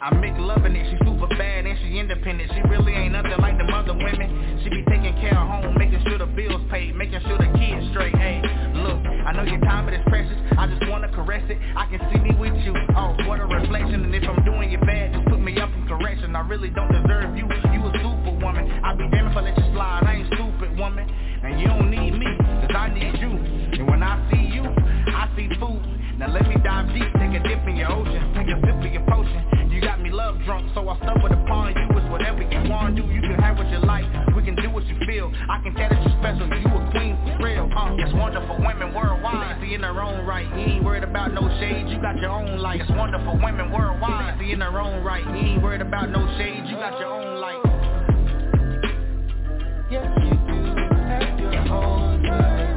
I 0.01 0.15
make 0.15 0.31
loving 0.39 0.79
it, 0.79 0.87
she 0.87 0.95
super 1.03 1.27
bad 1.35 1.67
and 1.67 1.75
she 1.83 1.99
independent. 1.99 2.47
She 2.55 2.63
really 2.71 2.95
ain't 2.95 3.11
nothing 3.11 3.35
like 3.43 3.59
the 3.59 3.67
other 3.67 3.91
women. 3.91 4.31
She 4.63 4.71
be 4.71 4.79
taking 4.87 5.11
care 5.19 5.35
of 5.35 5.43
home, 5.43 5.75
making 5.75 5.99
sure 6.07 6.17
the 6.17 6.25
bills 6.25 6.63
paid 6.71 6.95
Making 6.95 7.19
sure 7.27 7.35
the 7.35 7.51
kids 7.59 7.83
straight, 7.91 8.15
hey 8.15 8.39
Look, 8.79 8.95
I 9.03 9.35
know 9.35 9.43
your 9.43 9.59
time 9.59 9.91
it 9.91 9.99
is 9.99 10.05
precious. 10.07 10.39
I 10.55 10.71
just 10.71 10.87
wanna 10.87 11.11
caress 11.11 11.43
it, 11.51 11.59
I 11.75 11.83
can 11.91 11.99
see 12.15 12.19
me 12.23 12.31
with 12.39 12.55
you. 12.63 12.71
Oh, 12.95 13.11
what 13.27 13.43
a 13.43 13.45
reflection. 13.45 14.07
And 14.07 14.15
if 14.15 14.23
I'm 14.23 14.39
doing 14.47 14.71
you 14.71 14.79
bad, 14.79 15.19
just 15.19 15.27
put 15.27 15.41
me 15.43 15.59
up 15.59 15.67
in 15.75 15.83
correction. 15.85 16.33
I 16.33 16.47
really 16.47 16.69
don't 16.69 16.95
deserve 16.95 17.35
you, 17.35 17.43
you 17.43 17.83
a 17.83 17.91
superwoman. 17.99 18.71
I 18.79 18.95
be 18.95 19.03
damn 19.11 19.27
if 19.27 19.35
I 19.35 19.51
let 19.51 19.57
you 19.57 19.67
slide, 19.75 20.07
I 20.07 20.23
ain't 20.23 20.31
stupid 20.31 20.79
woman. 20.79 21.11
And 21.43 21.59
you 21.59 21.67
don't 21.67 21.91
need 21.91 22.15
me, 22.15 22.31
cause 22.39 22.71
I 22.71 22.87
need 22.87 23.19
you. 23.19 23.35
And 23.35 23.83
when 23.83 23.99
I 24.01 24.15
see 24.31 24.47
you, 24.47 24.63
I 24.63 25.27
see 25.35 25.51
food 25.59 25.83
Now 26.15 26.31
let 26.31 26.47
me 26.47 26.55
dive 26.63 26.87
deep, 26.95 27.11
take 27.19 27.35
a 27.35 27.43
dip 27.43 27.67
in 27.67 27.75
your 27.75 27.91
ocean 27.91 28.28
drunk, 30.49 30.65
so 30.73 30.89
I 30.89 30.97
stumbled 31.05 31.31
upon 31.31 31.77
you 31.77 31.85
It's 31.93 32.09
whatever 32.09 32.41
you 32.41 32.69
wanna 32.69 32.95
do, 32.97 33.05
you 33.05 33.21
can 33.21 33.37
have 33.37 33.55
what 33.55 33.69
you 33.69 33.77
like 33.85 34.09
We 34.35 34.41
can 34.41 34.55
do 34.55 34.71
what 34.71 34.83
you 34.87 34.97
feel, 35.05 35.31
I 35.45 35.61
can 35.61 35.75
tell 35.75 35.89
that 35.89 36.01
you're 36.01 36.17
special 36.17 36.49
You 36.49 36.65
a 36.65 36.89
queen 36.89 37.13
for 37.21 37.45
real, 37.45 37.69
uh 37.69 37.89
Fancy 39.21 39.75
in 39.75 39.81
their 39.81 40.01
own 40.01 40.25
right. 40.25 40.47
You 40.47 40.73
ain't 40.73 40.83
worried 40.83 41.03
about 41.03 41.33
no 41.33 41.47
shade, 41.59 41.87
you 41.89 42.01
got 42.01 42.17
your 42.17 42.31
own 42.31 42.59
light. 42.59 42.81
It's 42.81 42.89
wonderful 42.91 43.39
women 43.43 43.71
worldwide. 43.71 44.37
Fancy 44.37 44.53
in 44.53 44.59
their 44.59 44.79
own 44.79 45.03
right. 45.03 45.23
You 45.23 45.35
ain't 45.35 45.61
worried 45.61 45.81
about 45.81 46.09
no 46.09 46.25
shade, 46.37 46.63
you 46.65 46.75
got 46.75 46.99
your 46.99 47.09
own 47.09 47.39
light. 47.39 47.61
Yes, 49.91 50.07
you 50.23 50.31
do 50.31 50.75
have 51.09 51.39
your 51.39 51.73
own 51.73 52.23
right. 52.23 52.69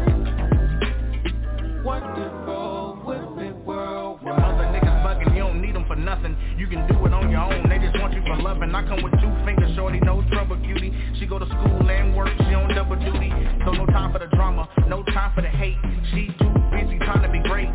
Wonderful 1.85 3.03
women 3.07 3.65
worldwide. 3.65 4.36
Them 4.36 4.44
other 4.44 4.65
niggas 4.65 5.05
bugging, 5.05 5.35
you 5.35 5.43
don't 5.43 5.62
need 5.62 5.74
them 5.74 5.85
for 5.86 5.97
nothing. 5.97 6.31
Can 6.73 6.89
do 6.89 7.05
it 7.05 7.12
on 7.12 7.28
your 7.28 7.53
own. 7.53 7.69
They 7.69 7.77
just 7.77 8.01
want 8.01 8.15
you 8.15 8.23
for 8.24 8.40
loving. 8.40 8.74
I 8.74 8.81
come 8.89 9.05
with 9.05 9.12
two 9.20 9.28
fingers, 9.44 9.77
shorty, 9.77 10.01
no 10.01 10.24
trouble, 10.32 10.57
cutie. 10.57 10.89
She 11.20 11.27
go 11.27 11.39
to 11.39 11.44
school 11.44 11.85
and 11.85 12.16
work, 12.16 12.32
she 12.49 12.55
on 12.57 12.73
double 12.73 12.97
duty. 12.97 13.28
So 13.69 13.77
no 13.77 13.85
time 13.93 14.11
for 14.11 14.19
the 14.19 14.32
drama, 14.32 14.66
no 14.89 15.03
time 15.12 15.35
for 15.35 15.43
the 15.43 15.53
hate. 15.53 15.77
She 16.16 16.32
too 16.40 16.49
busy 16.73 16.97
trying 17.05 17.20
to 17.20 17.28
be 17.28 17.44
great. 17.44 17.69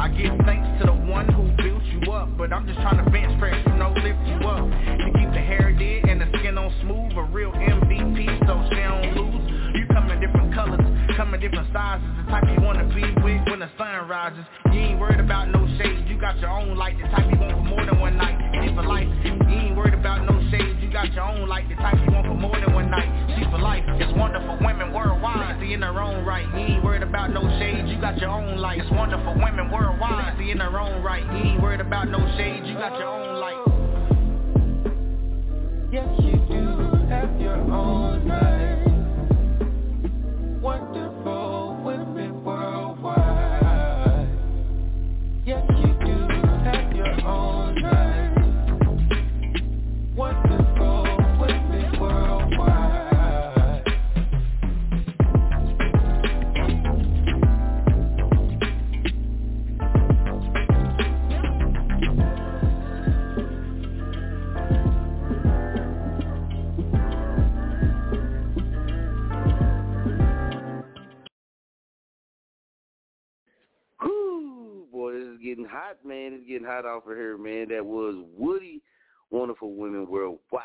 I 0.00 0.08
give 0.16 0.32
thanks 0.48 0.64
to 0.80 0.88
the 0.88 0.96
one 0.96 1.28
who 1.28 1.44
built 1.60 1.84
you 1.92 2.10
up, 2.10 2.32
but 2.38 2.50
I'm 2.50 2.66
just 2.66 2.80
trying 2.80 3.04
to 3.04 3.10
bench 3.10 3.38
press, 3.38 3.60
you 3.68 3.76
know, 3.76 3.92
lift 3.92 4.24
you 4.24 4.40
up. 4.48 4.64
To 4.64 5.08
keep 5.12 5.28
the 5.36 5.44
hair 5.44 5.68
dead 5.76 6.08
and 6.08 6.16
the 6.16 6.32
skin 6.40 6.56
on 6.56 6.72
smooth, 6.80 7.20
a 7.20 7.28
real 7.28 7.52
MVP, 7.52 8.48
so 8.48 8.64
she 8.72 8.80
don't 8.80 9.12
lose. 9.12 9.44
You 9.76 9.84
come 9.92 10.08
in 10.08 10.24
different 10.24 10.54
colors, 10.54 10.87
come 11.18 11.34
in 11.34 11.40
different 11.40 11.66
sizes, 11.72 12.06
the 12.14 12.30
type 12.30 12.44
you 12.46 12.62
wanna 12.62 12.86
be 12.94 13.02
with 13.26 13.42
when 13.50 13.58
the 13.58 13.68
sun 13.76 14.06
rises. 14.06 14.44
You 14.70 14.78
ain't 14.78 15.00
worried 15.00 15.18
about 15.18 15.50
no 15.50 15.66
shades, 15.76 16.06
you 16.06 16.16
got 16.16 16.38
your 16.38 16.50
own 16.50 16.76
light, 16.76 16.96
the 16.96 17.08
type 17.08 17.26
you 17.28 17.36
want 17.36 17.58
for 17.58 17.64
more 17.74 17.84
than 17.84 17.98
one 17.98 18.16
night. 18.16 18.38
She 18.62 18.72
for 18.72 18.84
life, 18.84 19.08
you 19.24 19.34
ain't 19.50 19.76
worried 19.76 19.94
about 19.94 20.22
no 20.30 20.38
shades, 20.48 20.78
you 20.80 20.88
got 20.92 21.12
your 21.12 21.24
own 21.24 21.48
light, 21.48 21.68
the 21.68 21.74
type 21.74 21.98
you 22.06 22.14
want 22.14 22.28
for 22.28 22.34
more 22.34 22.54
than 22.54 22.72
one 22.72 22.88
night. 22.88 22.97
Hot 76.68 76.84
off 76.84 77.06
of 77.06 77.16
here, 77.16 77.38
man. 77.38 77.68
That 77.70 77.84
was 77.84 78.14
Woody, 78.36 78.82
Wonderful 79.30 79.74
Women 79.74 80.06
Worldwide. 80.06 80.62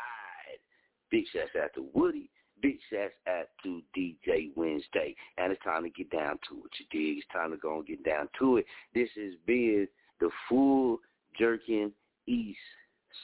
Big 1.10 1.24
shouts 1.32 1.50
out 1.60 1.70
to 1.76 1.86
Woody. 1.94 2.30
Big 2.60 2.76
shouts 2.92 3.14
out 3.26 3.46
to 3.62 3.80
DJ 3.96 4.50
Wednesday. 4.54 5.16
And 5.38 5.50
it's 5.50 5.62
time 5.64 5.82
to 5.84 5.90
get 5.90 6.10
down 6.10 6.38
to 6.48 6.62
it, 6.64 6.72
you 6.78 6.86
dig? 6.90 7.18
It's 7.18 7.26
time 7.32 7.50
to 7.52 7.56
go 7.56 7.76
and 7.78 7.86
get 7.86 8.04
down 8.04 8.28
to 8.38 8.58
it. 8.58 8.66
This 8.94 9.08
has 9.16 9.32
been 9.46 9.88
the 10.20 10.28
full 10.48 10.98
jerking 11.38 11.90
east 12.26 12.58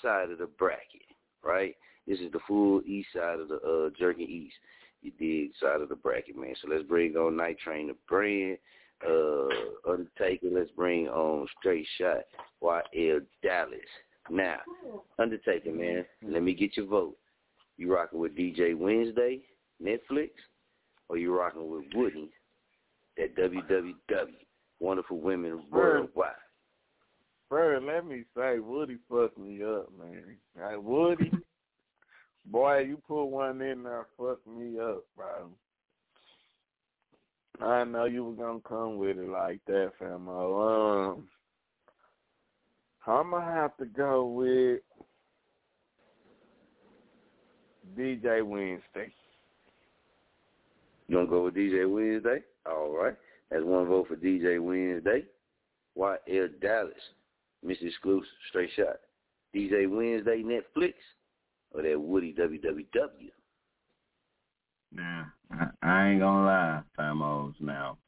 side 0.00 0.30
of 0.30 0.38
the 0.38 0.46
bracket, 0.46 1.02
right? 1.44 1.74
This 2.06 2.18
is 2.18 2.32
the 2.32 2.40
full 2.48 2.80
east 2.86 3.08
side 3.14 3.40
of 3.40 3.48
the 3.48 3.56
uh 3.56 3.90
jerking 3.98 4.28
east. 4.28 4.54
You 5.02 5.12
dig 5.18 5.52
side 5.60 5.80
of 5.80 5.90
the 5.90 5.96
bracket, 5.96 6.36
man. 6.36 6.54
So 6.60 6.68
let's 6.70 6.84
bring 6.84 7.16
on 7.16 7.36
Night 7.36 7.58
Train 7.58 7.88
the 7.88 7.96
brand 8.08 8.58
uh 9.06 9.90
Undertaker, 9.90 10.48
let's 10.52 10.70
bring 10.72 11.08
on 11.08 11.46
Straight 11.58 11.86
Shot, 11.98 12.22
YL 12.62 13.20
Dallas. 13.42 13.80
Now, 14.30 14.58
Undertaker, 15.18 15.72
man, 15.72 16.04
let 16.26 16.42
me 16.42 16.54
get 16.54 16.76
your 16.76 16.86
vote. 16.86 17.16
You 17.76 17.94
rocking 17.94 18.20
with 18.20 18.36
DJ 18.36 18.76
Wednesday, 18.76 19.40
Netflix, 19.82 20.30
or 21.08 21.16
you 21.16 21.36
rocking 21.36 21.70
with 21.70 21.84
Woody, 21.94 22.30
that 23.16 23.36
WWW, 23.36 23.94
Wonderful 24.78 25.18
Women 25.18 25.64
Worldwide? 25.72 26.32
Bro, 27.48 27.80
let 27.84 28.06
me 28.06 28.22
say, 28.36 28.60
Woody 28.60 28.98
fucked 29.10 29.38
me 29.38 29.62
up, 29.64 29.90
man. 29.98 30.36
Like 30.60 30.80
Woody, 30.80 31.32
boy, 32.46 32.78
you 32.80 33.02
put 33.08 33.24
one 33.24 33.60
in 33.60 33.82
there, 33.82 34.06
fucked 34.16 34.46
me 34.46 34.78
up, 34.78 35.04
bro. 35.16 35.48
I 37.62 37.84
know 37.84 38.06
you 38.06 38.24
were 38.24 38.32
gonna 38.32 38.60
come 38.60 38.96
with 38.96 39.18
it 39.18 39.28
like 39.28 39.60
that, 39.66 39.92
famo. 40.00 41.12
Um, 41.12 41.28
I'm 43.06 43.30
gonna 43.30 43.44
have 43.44 43.76
to 43.78 43.86
go 43.86 44.26
with 44.26 44.80
DJ 47.98 48.42
Wednesday. 48.44 49.12
You 51.08 51.16
gonna 51.16 51.26
go 51.26 51.44
with 51.44 51.54
DJ 51.54 51.90
Wednesday? 51.90 52.42
All 52.66 52.96
right. 52.96 53.16
That's 53.50 53.64
one 53.64 53.86
vote 53.86 54.08
for 54.08 54.16
DJ 54.16 54.62
Wednesday. 54.62 55.24
YL 55.98 56.48
Dallas, 56.60 56.94
Mr. 57.66 57.82
Exclusive, 57.82 58.28
straight 58.48 58.70
shot. 58.76 59.00
DJ 59.54 59.90
Wednesday 59.90 60.42
Netflix 60.42 60.94
or 61.72 61.82
that 61.82 62.00
Woody 62.00 62.32
WWW? 62.32 63.30
Now, 64.92 65.26
I, 65.50 65.66
I 65.82 66.08
ain't 66.08 66.20
gonna 66.20 66.46
lie, 66.46 66.82
Famos. 66.98 67.54
Now, 67.60 67.98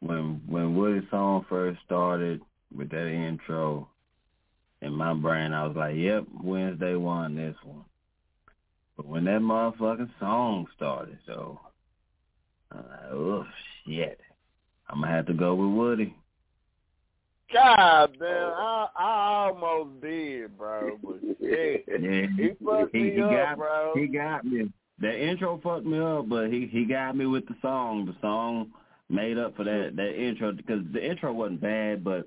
when 0.00 0.40
when 0.46 0.76
Woody's 0.76 1.08
song 1.10 1.44
first 1.48 1.80
started 1.84 2.40
with 2.74 2.90
that 2.90 3.08
intro, 3.08 3.88
in 4.82 4.92
my 4.92 5.14
brain, 5.14 5.52
I 5.52 5.66
was 5.66 5.76
like, 5.76 5.96
"Yep, 5.96 6.24
Wednesday 6.42 6.94
won 6.94 7.34
this 7.34 7.56
one." 7.62 7.84
But 8.96 9.06
when 9.06 9.24
that 9.24 9.40
motherfucking 9.40 10.10
song 10.20 10.66
started, 10.76 11.18
so 11.26 11.60
I'm 12.70 12.78
like, 12.78 13.12
"Oh 13.12 13.46
shit, 13.86 14.20
I'm 14.88 15.00
gonna 15.00 15.12
have 15.12 15.26
to 15.26 15.34
go 15.34 15.54
with 15.54 15.76
Woody." 15.76 16.14
God 17.52 18.16
damn, 18.18 18.28
I, 18.28 18.88
I 18.96 19.46
almost 19.46 20.00
did, 20.00 20.56
bro. 20.58 20.98
But 21.02 21.20
shit, 21.40 21.84
Yeah, 22.00 22.26
he 22.36 22.50
fucked 22.64 22.94
he, 22.94 23.02
me 23.02 23.14
he 23.14 23.22
up, 23.22 23.30
got, 23.30 23.56
bro. 23.58 23.92
He 23.94 24.06
got 24.06 24.44
me. 24.44 24.72
The 25.00 25.28
intro 25.28 25.60
fucked 25.62 25.86
me 25.86 25.98
up, 25.98 26.28
but 26.28 26.48
he 26.48 26.66
he 26.66 26.84
got 26.84 27.16
me 27.16 27.26
with 27.26 27.46
the 27.46 27.56
song. 27.60 28.06
The 28.06 28.14
song 28.20 28.70
made 29.08 29.38
up 29.38 29.56
for 29.56 29.64
that 29.64 29.92
that 29.96 30.14
intro 30.14 30.52
because 30.52 30.82
the 30.92 31.04
intro 31.04 31.32
wasn't 31.32 31.60
bad, 31.60 32.04
but 32.04 32.26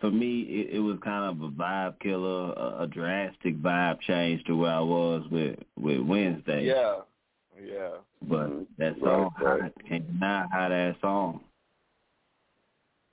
for 0.00 0.10
me 0.10 0.40
it, 0.42 0.76
it 0.76 0.80
was 0.80 0.98
kind 1.04 1.24
of 1.24 1.42
a 1.42 1.52
vibe 1.52 1.98
killer, 2.00 2.52
a, 2.52 2.82
a 2.82 2.86
drastic 2.86 3.60
vibe 3.60 4.00
change 4.00 4.42
to 4.44 4.56
where 4.56 4.72
I 4.72 4.80
was 4.80 5.24
with 5.30 5.58
with 5.76 6.00
Wednesday. 6.00 6.64
Yeah, 6.64 7.00
yeah. 7.62 7.90
But 8.22 8.48
mm-hmm. 8.48 8.62
that 8.78 8.94
song, 9.00 9.30
right. 9.40 9.62
hot, 9.62 9.72
can't 9.88 10.06
deny 10.06 10.46
how 10.50 10.68
that 10.70 10.96
song. 11.00 11.40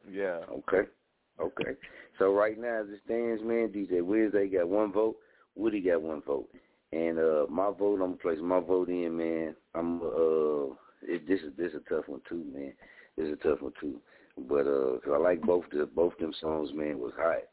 Yeah. 0.10 0.40
Okay. 0.52 0.90
Okay. 1.40 1.72
So 2.18 2.34
right 2.34 2.60
now, 2.60 2.82
as 2.82 2.88
it 2.90 3.02
stands, 3.06 3.44
man, 3.44 3.70
DJ 3.70 4.02
Wednesday 4.02 4.48
got 4.48 4.70
one 4.70 4.92
vote. 4.92 5.18
Woody 5.56 5.82
got 5.82 6.02
one 6.02 6.22
vote. 6.26 6.48
And 6.92 7.20
uh 7.20 7.46
my 7.50 7.72
vote, 7.78 7.96
I'm 8.02 8.12
gonna 8.12 8.16
place 8.18 8.40
my 8.42 8.60
vote 8.60 8.90
in, 8.90 9.18
man. 9.18 9.56
I'm 9.74 10.02
uh, 10.02 10.74
it, 11.02 11.28
this 11.28 11.42
is 11.42 11.52
this 11.58 11.72
is 11.74 11.82
a 11.86 11.90
tough 11.94 12.08
one 12.08 12.22
too, 12.30 12.44
man. 12.54 12.74
This 13.18 13.28
is 13.28 13.34
a 13.34 13.48
tough 13.48 13.62
one 13.62 13.74
too. 13.80 14.00
But 14.48 14.68
uh 14.68 15.00
'cause 15.00 15.14
I 15.14 15.18
like 15.18 15.42
both 15.42 15.66
the 15.72 15.86
both 15.86 16.18
them 16.18 16.34
songs, 16.40 16.70
man, 16.74 17.00
was 17.00 17.14
hot. 17.18 17.44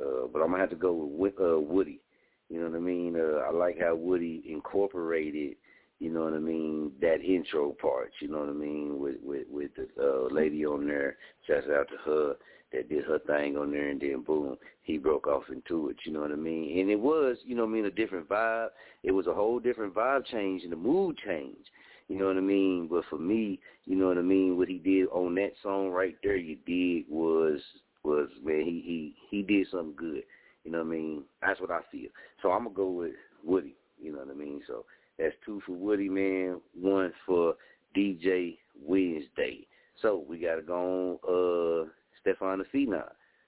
Uh, 0.00 0.26
but 0.32 0.40
I'm 0.40 0.50
gonna 0.50 0.58
have 0.60 0.70
to 0.70 0.76
go 0.76 0.92
with 0.92 1.34
uh 1.40 1.58
Woody. 1.58 2.00
You 2.48 2.60
know 2.60 2.68
what 2.70 2.76
I 2.76 2.80
mean? 2.80 3.16
Uh, 3.16 3.42
I 3.48 3.52
like 3.52 3.78
how 3.80 3.94
Woody 3.94 4.42
incorporated, 4.48 5.56
you 6.00 6.10
know 6.10 6.24
what 6.24 6.34
I 6.34 6.38
mean, 6.38 6.90
that 7.00 7.20
intro 7.22 7.76
part. 7.80 8.10
You 8.20 8.28
know 8.28 8.40
what 8.40 8.48
I 8.48 8.52
mean, 8.52 8.98
with 8.98 9.16
with 9.22 9.46
with 9.48 9.70
the 9.76 9.88
uh, 10.02 10.34
lady 10.34 10.66
on 10.66 10.86
there. 10.86 11.16
Shouts 11.46 11.66
out 11.72 11.88
to 11.88 11.96
her 12.04 12.36
that 12.72 12.88
did 12.88 13.04
her 13.04 13.18
thing 13.20 13.56
on 13.56 13.70
there, 13.70 13.88
and 13.88 14.00
then 14.00 14.22
boom, 14.22 14.56
he 14.82 14.98
broke 14.98 15.26
off 15.26 15.44
into 15.50 15.88
it. 15.88 15.96
You 16.04 16.12
know 16.12 16.20
what 16.20 16.32
I 16.32 16.36
mean? 16.36 16.78
And 16.80 16.90
it 16.90 16.98
was, 16.98 17.36
you 17.44 17.54
know 17.54 17.64
what 17.64 17.70
I 17.70 17.74
mean, 17.74 17.84
a 17.86 17.90
different 17.90 18.28
vibe. 18.28 18.68
It 19.02 19.12
was 19.12 19.26
a 19.26 19.34
whole 19.34 19.58
different 19.58 19.94
vibe 19.94 20.26
change 20.26 20.62
and 20.62 20.72
the 20.72 20.76
mood 20.76 21.18
change. 21.24 21.66
You 22.08 22.18
know 22.18 22.26
what 22.26 22.36
I 22.36 22.40
mean? 22.40 22.88
But 22.90 23.04
for 23.08 23.18
me, 23.18 23.60
you 23.84 23.96
know 23.96 24.08
what 24.08 24.18
I 24.18 24.22
mean, 24.22 24.56
what 24.56 24.68
he 24.68 24.78
did 24.78 25.06
on 25.08 25.34
that 25.36 25.52
song 25.62 25.90
right 25.90 26.16
there, 26.22 26.36
you 26.36 26.56
did 26.66 27.04
was 27.08 27.60
was 28.02 28.28
man, 28.42 28.62
he 28.64 28.82
he 28.84 29.14
he 29.30 29.42
did 29.42 29.68
something 29.70 29.94
good. 29.96 30.22
You 30.64 30.72
know 30.72 30.78
what 30.78 30.88
I 30.88 30.90
mean? 30.90 31.22
That's 31.40 31.60
what 31.60 31.70
I 31.70 31.80
feel. 31.92 32.08
So 32.42 32.50
I'm 32.50 32.64
gonna 32.64 32.74
go 32.74 32.90
with 32.90 33.12
Woody. 33.44 33.76
You 34.00 34.12
know 34.12 34.18
what 34.18 34.30
I 34.30 34.34
mean? 34.34 34.60
So 34.66 34.84
that's 35.18 35.34
two 35.44 35.62
for 35.66 35.72
Woody, 35.72 36.08
man. 36.08 36.60
One 36.74 37.12
for 37.26 37.54
DJ 37.96 38.58
Wednesday. 38.82 39.66
So 40.02 40.24
we 40.28 40.38
gotta 40.38 40.62
go 40.62 41.20
on 41.22 41.84
uh 41.86 41.90
Stefan 42.22 42.64
Phenom. 42.74 43.04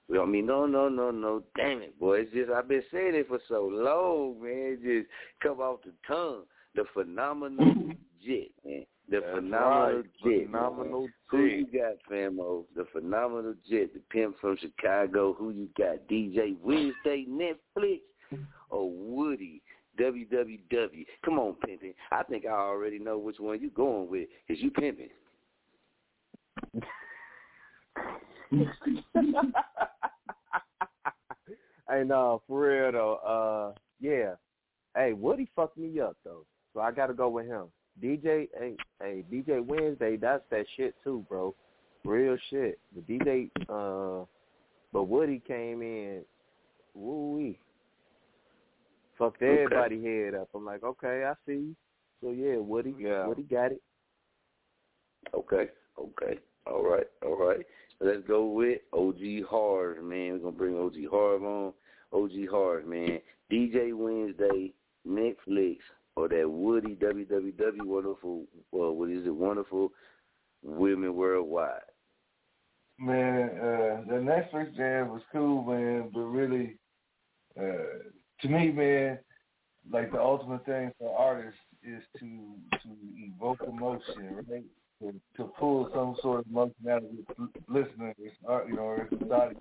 We 0.09 0.17
don't 0.17 0.31
mean 0.31 0.47
no 0.47 0.67
no 0.67 0.89
no 0.89 1.11
no 1.11 1.43
damn 1.57 1.83
it 1.83 1.99
boy. 1.99 2.21
It's 2.21 2.33
just 2.33 2.51
I've 2.51 2.69
been 2.69 2.83
saying 2.93 3.15
it 3.15 3.29
for 3.29 3.39
so 3.49 3.69
long, 3.73 4.43
man. 4.43 4.79
It 4.81 4.83
just 4.83 5.11
come 5.43 5.61
off 5.61 5.81
the 5.85 5.93
tongue. 6.07 6.43
The 6.75 6.85
phenomenal 6.93 7.75
jet, 8.25 8.49
man. 8.65 8.85
The 9.09 9.21
That's 9.21 9.35
phenomenal 9.35 9.97
right. 9.97 10.05
jet. 10.25 10.47
Phenomenal 10.47 11.09
Who 11.27 11.45
you 11.45 11.67
got, 11.67 11.97
famo? 12.11 12.65
The 12.75 12.87
phenomenal 12.93 13.55
jet, 13.69 13.93
the 13.95 14.01
pimp 14.11 14.37
from 14.41 14.57
Chicago. 14.59 15.35
Who 15.35 15.51
you 15.51 15.69
got? 15.77 16.09
DJ 16.09 16.57
Wednesday, 16.63 17.27
Netflix, 17.29 18.01
or 18.71 18.91
Woody? 18.91 19.63
WWW. 20.01 21.05
Come 21.25 21.39
on, 21.39 21.55
pimping. 21.67 21.93
I 22.11 22.23
think 22.23 22.47
I 22.47 22.53
already 22.53 22.99
know 22.99 23.19
which 23.19 23.39
one 23.39 23.61
you 23.61 23.71
going 23.71 24.09
with. 24.09 24.29
Is 24.49 24.59
you 24.61 24.71
pimping? 24.71 25.11
Hey, 31.89 32.05
no, 32.05 32.43
for 32.47 32.61
real 32.61 32.93
though. 32.93 33.15
Uh, 33.75 33.79
yeah. 34.01 34.35
Hey, 34.97 35.13
Woody 35.15 35.49
fucked 35.57 35.79
me 35.79 36.01
up 36.01 36.17
though, 36.25 36.45
so 36.75 36.81
I 36.81 36.91
gotta 36.93 37.15
go 37.15 37.29
with 37.29 37.47
him. 37.47 37.67
DJ, 38.03 38.49
hey, 38.59 38.75
hey, 39.01 39.25
DJ 39.33 39.65
Wednesday, 39.65 40.17
that's 40.17 40.43
that 40.51 40.67
shit 40.77 40.95
too, 41.05 41.25
bro. 41.29 41.55
Real 42.05 42.37
shit. 42.51 42.79
The 42.95 43.01
DJ, 43.01 43.51
uh, 43.69 44.25
but 44.93 45.05
Woody 45.05 45.41
came 45.47 45.83
in, 45.83 46.23
woo 46.95 47.37
wee, 47.37 47.59
fucked 49.19 49.43
Okay. 49.43 49.63
everybody 49.63 50.03
head 50.03 50.35
up. 50.35 50.49
I'm 50.55 50.65
like, 50.65 50.83
okay, 50.83 51.25
I 51.25 51.35
see 51.47 51.53
you. 51.53 51.77
So 52.21 52.31
yeah, 52.31 52.57
Woody, 52.57 52.95
Yeah. 52.99 53.27
Woody 53.27 53.43
got 53.43 53.73
it. 53.73 53.83
Okay, 55.35 55.69
okay. 55.99 56.39
All 56.67 56.83
right, 56.83 57.07
all 57.25 57.37
right. 57.37 57.65
Let's 58.03 58.27
go 58.27 58.47
with 58.47 58.81
OG 58.93 59.49
Harv, 59.49 60.03
man. 60.03 60.33
We're 60.33 60.39
gonna 60.39 60.53
bring 60.53 60.77
OG 60.77 61.09
Harv 61.09 61.45
on. 61.45 61.73
OG 62.13 62.49
Harv, 62.51 62.87
man. 62.87 63.21
DJ 63.51 63.95
Wednesday, 63.95 64.73
Netflix, 65.07 65.79
or 66.17 66.29
that 66.29 66.49
Woody 66.49 66.97
WWW 66.97 67.87
wonderful 67.87 68.45
uh, 68.75 68.91
what 68.91 69.09
is 69.09 69.25
it, 69.25 69.35
wonderful 69.35 69.93
women 70.65 71.15
worldwide. 71.15 71.81
Man, 72.99 73.51
uh, 73.51 74.03
the 74.09 74.21
Netflix 74.21 74.77
jam 74.77 75.09
was 75.09 75.23
cool, 75.33 75.63
man, 75.63 76.11
but 76.13 76.21
really, 76.21 76.77
uh, 77.59 78.11
to 78.41 78.49
me, 78.49 78.73
man, 78.73 79.19
like 79.91 80.11
the 80.11 80.21
ultimate 80.21 80.65
thing 80.67 80.93
for 80.99 81.17
artists 81.17 81.59
is 81.85 82.03
to 82.19 82.55
to 82.83 82.89
evoke 83.17 83.61
emotion, 83.67 84.45
right? 84.51 84.65
To, 85.03 85.13
to 85.37 85.45
pull 85.59 85.91
some 85.93 86.15
sort 86.23 86.41
of 86.41 86.47
emotion 86.47 86.89
out 86.89 87.03
of 87.03 87.11
the 87.11 87.49
listeners, 87.67 88.15
or, 88.45 88.65
you 88.69 88.77
know, 88.77 88.83
or 88.83 89.09
his 89.11 89.31
audience. 89.31 89.59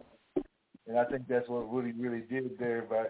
And 0.88 1.00
I 1.00 1.06
think 1.06 1.28
that's 1.28 1.50
what 1.50 1.68
Woody 1.68 1.94
really 1.94 2.22
did 2.30 2.60
there 2.60 2.84
by 2.84 3.06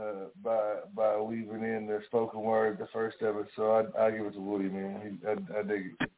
uh, 0.00 0.26
by 0.42 0.80
by 0.96 1.20
weaving 1.20 1.62
in 1.62 1.86
the 1.86 2.00
spoken 2.06 2.40
word, 2.40 2.78
the 2.78 2.88
first 2.92 3.22
of 3.22 3.36
it. 3.36 3.46
So 3.54 3.70
I 3.70 4.06
I 4.06 4.10
give 4.10 4.26
it 4.26 4.32
to 4.32 4.40
Woody, 4.40 4.68
man. 4.68 5.18
He, 5.22 5.28
I, 5.28 5.60
I 5.60 5.62
dig 5.62 5.92
it. 6.00 6.10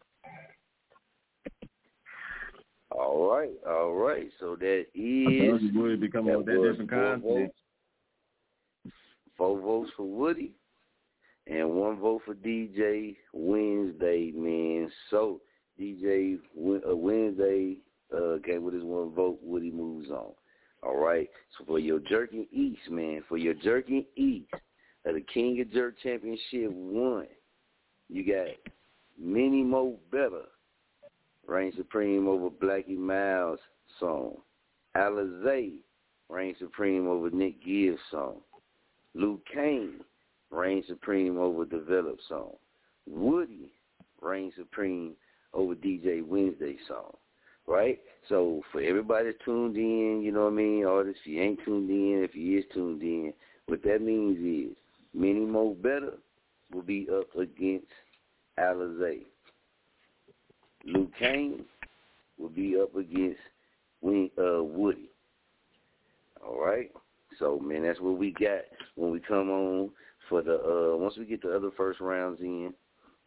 All 2.90 3.31
right, 3.31 3.53
all 3.69 3.93
right. 3.93 4.28
So 4.40 4.57
that 4.57 4.86
is 4.95 5.27
I 5.27 5.31
is 5.31 5.51
told 5.51 5.62
you 5.62 5.81
Woody 5.81 5.97
become 5.97 6.24
that 6.27 6.47
that 6.47 6.62
different 6.70 6.90
four 6.90 7.12
content. 7.12 7.23
votes. 7.24 7.59
Four 9.36 9.61
votes 9.61 9.90
for 9.97 10.07
Woody 10.07 10.53
and 11.47 11.70
one 11.70 11.99
vote 11.99 12.23
for 12.24 12.35
DJ 12.35 13.16
Wednesday, 13.32 14.32
man. 14.35 14.90
So 15.11 15.40
DJ 15.80 16.38
uh, 16.56 16.96
Wednesday 16.96 17.76
uh, 18.14 18.36
came 18.44 18.64
with 18.64 18.74
his 18.74 18.84
one 18.84 19.14
vote. 19.14 19.38
Woody 19.42 19.70
moves 19.70 20.10
on. 20.10 20.32
All 20.82 20.96
right. 20.96 21.28
So 21.56 21.64
for 21.64 21.78
your 21.78 22.00
Jerking 22.00 22.46
East, 22.52 22.90
man, 22.90 23.22
for 23.28 23.36
your 23.36 23.55
Jerking 23.55 24.05
East 24.16 24.52
of 25.05 25.14
the 25.14 25.24
King 25.32 25.60
of 25.60 25.68
Jurk 25.68 25.94
Championship 26.02 26.70
one, 26.72 27.26
you 28.09 28.24
got 28.24 28.46
Mini 29.18 29.62
Mo 29.62 29.98
Better, 30.10 30.46
reign 31.46 31.72
supreme 31.76 32.28
over 32.28 32.50
Black 32.50 32.86
and 32.88 33.00
Mild's 33.00 33.60
song. 33.98 34.36
Alizé, 34.96 35.72
reign 36.28 36.55
supreme 36.59 37.06
over 37.06 37.30
Nick 37.30 37.64
Gibbs 37.64 38.00
song. 38.10 38.36
Luke 39.14 39.42
Kane, 39.52 40.00
reign 40.50 40.82
supreme 40.86 41.38
over 41.38 41.64
Develop 41.64 42.18
song. 42.28 42.52
Woody, 43.06 43.72
reign 44.20 44.52
supreme 44.56 45.14
over 45.54 45.74
DJ 45.74 46.24
Wednesday 46.26 46.76
song. 46.86 47.12
Right? 47.66 47.98
So 48.28 48.62
for 48.72 48.80
everybody 48.80 49.30
tuned 49.44 49.76
in, 49.76 50.22
you 50.22 50.32
know 50.32 50.44
what 50.44 50.52
I 50.52 50.56
mean, 50.56 50.84
artists, 50.86 51.20
if 51.24 51.32
you 51.32 51.42
ain't 51.42 51.60
tuned 51.64 51.90
in, 51.90 52.24
if 52.24 52.34
you 52.34 52.58
is 52.58 52.64
tuned 52.72 53.02
in, 53.02 53.32
what 53.66 53.82
that 53.82 54.00
means 54.00 54.38
is 54.38 54.76
Mini 55.12 55.40
Mo 55.40 55.74
Better 55.74 56.14
will 56.72 56.82
be 56.82 57.06
up 57.14 57.34
against 57.36 57.86
Alizé. 58.58 59.24
Luke 60.84 61.12
Kane 61.18 61.64
will 62.38 62.48
be 62.48 62.78
up 62.80 62.94
against 62.96 63.40
Win- 64.00 64.30
uh, 64.38 64.62
Woody. 64.62 65.10
All 66.46 66.64
right. 66.64 66.90
So 67.38 67.58
man, 67.58 67.82
that's 67.82 68.00
what 68.00 68.18
we 68.18 68.32
got 68.32 68.62
when 68.94 69.10
we 69.10 69.20
come 69.20 69.50
on 69.50 69.90
for 70.28 70.42
the 70.42 70.54
uh 70.54 70.96
once 70.96 71.16
we 71.16 71.24
get 71.24 71.42
the 71.42 71.54
other 71.54 71.70
first 71.76 72.00
rounds 72.00 72.40
in, 72.40 72.72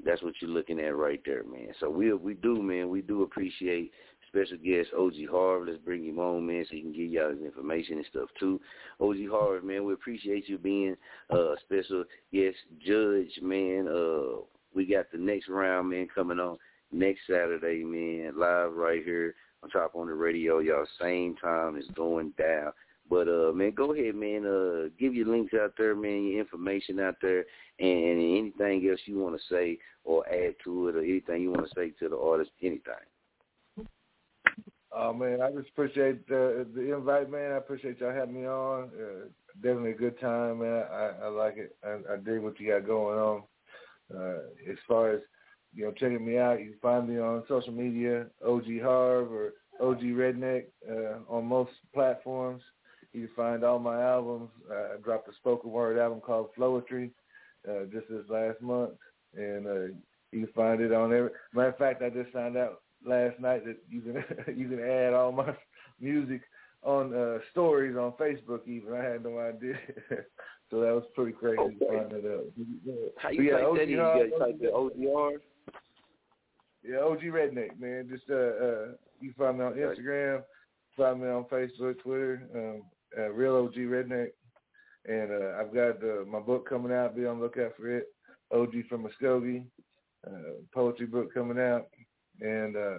that's 0.06 0.24
what 0.24 0.34
you're 0.42 0.50
looking 0.50 0.80
at 0.80 0.96
right 0.96 1.22
there, 1.26 1.44
man. 1.44 1.70
So 1.80 1.90
we 1.90 2.14
we 2.14 2.34
do, 2.36 2.62
man, 2.62 2.90
we 2.90 3.02
do 3.02 3.24
appreciate 3.24 3.92
special 4.28 4.58
guest 4.58 4.90
OG 4.98 5.30
Harv. 5.30 5.68
Let's 5.68 5.80
bring 5.80 6.06
him 6.06 6.20
on, 6.20 6.46
man, 6.46 6.66
so 6.68 6.76
he 6.76 6.82
can 6.82 6.94
give 6.94 7.12
y'all 7.12 7.32
his 7.32 7.42
information 7.42 7.98
and 7.98 8.06
stuff 8.10 8.30
too. 8.40 8.60
OG 9.00 9.30
Harv, 9.30 9.64
man, 9.64 9.84
we 9.84 9.94
appreciate 9.94 10.48
you 10.48 10.58
being 10.58 10.96
uh 11.30 11.56
special 11.66 12.06
guest 12.34 12.58
judge, 12.86 13.40
man. 13.42 13.88
Uh 13.88 14.42
we 14.74 14.86
got 14.86 15.12
the 15.12 15.18
next 15.18 15.50
round, 15.50 15.90
man, 15.90 16.08
coming 16.14 16.40
on 16.40 16.58
next 16.92 17.22
Saturday, 17.28 17.84
man, 17.84 18.34
live 18.38 18.74
right 18.74 19.04
here 19.04 19.36
on 19.64 19.70
Chop 19.70 19.96
On 19.96 20.08
It 20.10 20.14
Radio, 20.14 20.60
y'all. 20.60 20.86
Same 21.00 21.36
time 21.36 21.76
it's 21.76 21.90
going 21.92 22.34
down. 22.38 22.72
But 23.12 23.28
uh 23.28 23.52
man, 23.52 23.72
go 23.72 23.94
ahead, 23.94 24.16
man. 24.16 24.46
Uh 24.46 24.90
give 24.98 25.14
your 25.14 25.28
links 25.28 25.54
out 25.54 25.74
there, 25.78 25.96
man, 25.96 26.24
your 26.24 26.40
information 26.40 26.98
out 27.02 27.16
there 27.22 27.44
and 27.78 28.48
anything 28.58 28.90
else 28.90 29.02
you 29.06 29.20
want 29.20 29.36
to 29.36 29.54
say 29.54 29.78
or 30.06 30.26
add 30.30 30.56
to 30.64 30.88
it 30.88 30.96
or 30.96 31.02
anything 31.02 31.42
you 31.42 31.52
want 31.52 31.68
to 31.68 31.76
say 31.76 31.92
to 32.00 32.08
the 32.08 32.18
artist, 32.18 32.52
anything. 32.62 33.90
Oh 34.94 35.14
man, 35.14 35.42
I 35.42 35.52
just 35.52 35.68
appreciate 35.70 36.26
the 36.30 36.66
the 36.74 36.96
invite, 36.96 37.30
man. 37.30 37.52
I 37.52 37.58
appreciate 37.58 38.00
y'all 38.00 38.14
having 38.14 38.34
me 38.34 38.48
on. 38.48 38.90
Uh, 38.98 39.28
definitely 39.62 39.92
a 39.92 39.96
good 39.96 40.18
time, 40.22 40.60
man. 40.60 40.86
I, 40.90 41.12
I 41.24 41.28
like 41.28 41.58
it. 41.58 41.76
I, 41.84 42.14
I 42.14 42.16
dig 42.16 42.42
what 42.42 42.62
you 42.62 42.70
got 42.70 42.88
going 42.88 43.20
on. 43.20 43.44
Uh, 44.14 44.72
as 44.72 44.78
far 44.88 45.12
as 45.12 45.22
you 45.74 45.84
know, 45.84 45.92
checking 45.92 46.26
me 46.26 46.38
out, 46.38 46.62
you 46.62 46.72
can 46.72 46.80
find 46.82 47.10
me 47.10 47.20
on 47.20 47.44
social 47.50 47.74
media, 47.74 48.28
OG 48.46 48.66
Harv 48.82 49.32
or 49.34 49.54
OG 49.82 50.00
Redneck 50.00 50.66
uh, 50.90 51.20
on 51.30 51.46
most 51.46 51.72
platforms. 51.94 52.62
You 53.14 53.28
can 53.28 53.36
find 53.36 53.64
all 53.64 53.80
my 53.80 54.02
albums. 54.02 54.50
I 54.72 54.98
dropped 55.04 55.28
a 55.28 55.36
spoken 55.36 55.72
word 55.72 55.98
album 55.98 56.22
called 56.22 56.50
Flowetry 56.58 57.12
uh, 57.68 57.86
just 57.92 58.08
this 58.10 58.24
last 58.30 58.62
month, 58.62 58.92
and 59.36 59.68
uh, 59.68 59.94
you 60.32 60.46
can 60.46 60.54
find 60.56 60.82
it 60.82 60.94
on 60.94 61.14
every. 61.14 61.30
Matter 61.54 61.70
of 61.70 61.78
fact, 61.78 62.02
I 62.02 62.10
just 62.10 62.32
found 62.32 62.58
out 62.58 62.82
last 63.06 63.40
night 63.40 63.66
that 63.66 63.78
you 63.90 64.02
can 64.02 64.24
you 64.58 64.70
can 64.70 64.80
add 64.80 65.14
all 65.14 65.32
my 65.32 65.54
music 66.00 66.42
on 66.84 67.14
uh, 67.14 67.40
stories 67.52 67.96
on 67.96 68.14
Facebook. 68.14 68.68
Even 68.68 68.94
I 68.94 69.04
had 69.04 69.24
no 69.24 69.40
idea, 69.40 69.78
so 70.70 70.80
that 70.80 70.94
was 70.94 71.04
pretty 71.16 71.34
crazy 71.34 71.76
to 71.80 71.88
find 71.88 72.14
it 72.14 72.26
out. 72.26 72.46
How 73.18 73.30
you 73.30 73.44
yeah, 73.44 73.60
type 73.60 73.76
that? 73.76 73.88
You 73.88 73.98
gotta 73.98 74.30
type 74.40 74.60
the 74.60 74.68
OGR? 74.68 75.32
Yeah, 76.84 76.98
OG 76.98 77.22
Redneck, 77.22 77.80
man. 77.80 78.10
Just 78.10 78.30
uh, 78.30 78.34
uh, 78.36 78.86
you 79.20 79.34
can 79.34 79.34
find 79.38 79.60
me 79.60 79.66
on 79.66 79.74
Instagram, 79.74 80.42
find 80.98 81.22
me 81.22 81.28
on 81.28 81.44
Facebook, 81.46 82.00
Twitter, 82.02 82.42
um, 82.56 82.82
uh, 83.18 83.30
Real 83.32 83.56
OG 83.56 83.76
Redneck, 83.76 84.30
and 85.06 85.32
uh, 85.32 85.58
I've 85.60 85.74
got 85.74 86.04
uh, 86.04 86.26
my 86.28 86.40
book 86.40 86.68
coming 86.68 86.92
out. 86.92 87.16
Be 87.16 87.26
on 87.26 87.38
the 87.38 87.44
lookout 87.44 87.74
for 87.78 87.90
it. 87.90 88.08
OG 88.54 88.74
from 88.90 89.08
Muskogee, 89.08 89.64
uh, 90.28 90.54
poetry 90.74 91.06
book 91.06 91.34
coming 91.34 91.60
out, 91.60 91.88
and 92.42 92.76
uh, 92.76 92.98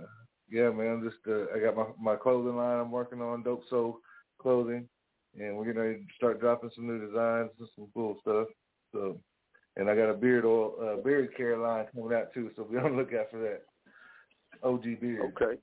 yeah, 0.51 0.71
man. 0.71 0.93
I'm 0.93 1.03
just 1.03 1.21
uh, 1.29 1.55
I 1.55 1.61
got 1.61 1.77
my 1.77 1.87
my 2.01 2.17
clothing 2.17 2.57
line 2.57 2.81
I'm 2.81 2.91
working 2.91 3.21
on, 3.21 3.43
Dope 3.43 3.65
Soul 3.69 3.99
Clothing, 4.41 4.89
and 5.39 5.57
we're 5.57 5.73
gonna 5.73 5.97
start 6.17 6.41
dropping 6.41 6.71
some 6.75 6.87
new 6.87 7.07
designs 7.07 7.51
and 7.59 7.69
some 7.77 7.89
cool 7.95 8.19
stuff. 8.23 8.49
So, 8.93 9.19
and 9.77 9.89
I 9.89 9.95
got 9.95 10.11
a 10.11 10.15
beard 10.15 10.45
oil, 10.45 10.75
uh, 10.83 11.03
beard 11.03 11.37
care 11.37 11.59
line 11.59 11.87
coming 11.95 12.17
out 12.17 12.33
too. 12.33 12.51
So 12.57 12.65
be 12.65 12.77
on 12.77 12.93
the 12.93 12.99
lookout 12.99 13.31
for 13.31 13.39
that. 13.41 13.63
OG 14.63 15.01
beard. 15.01 15.33
Okay. 15.37 15.61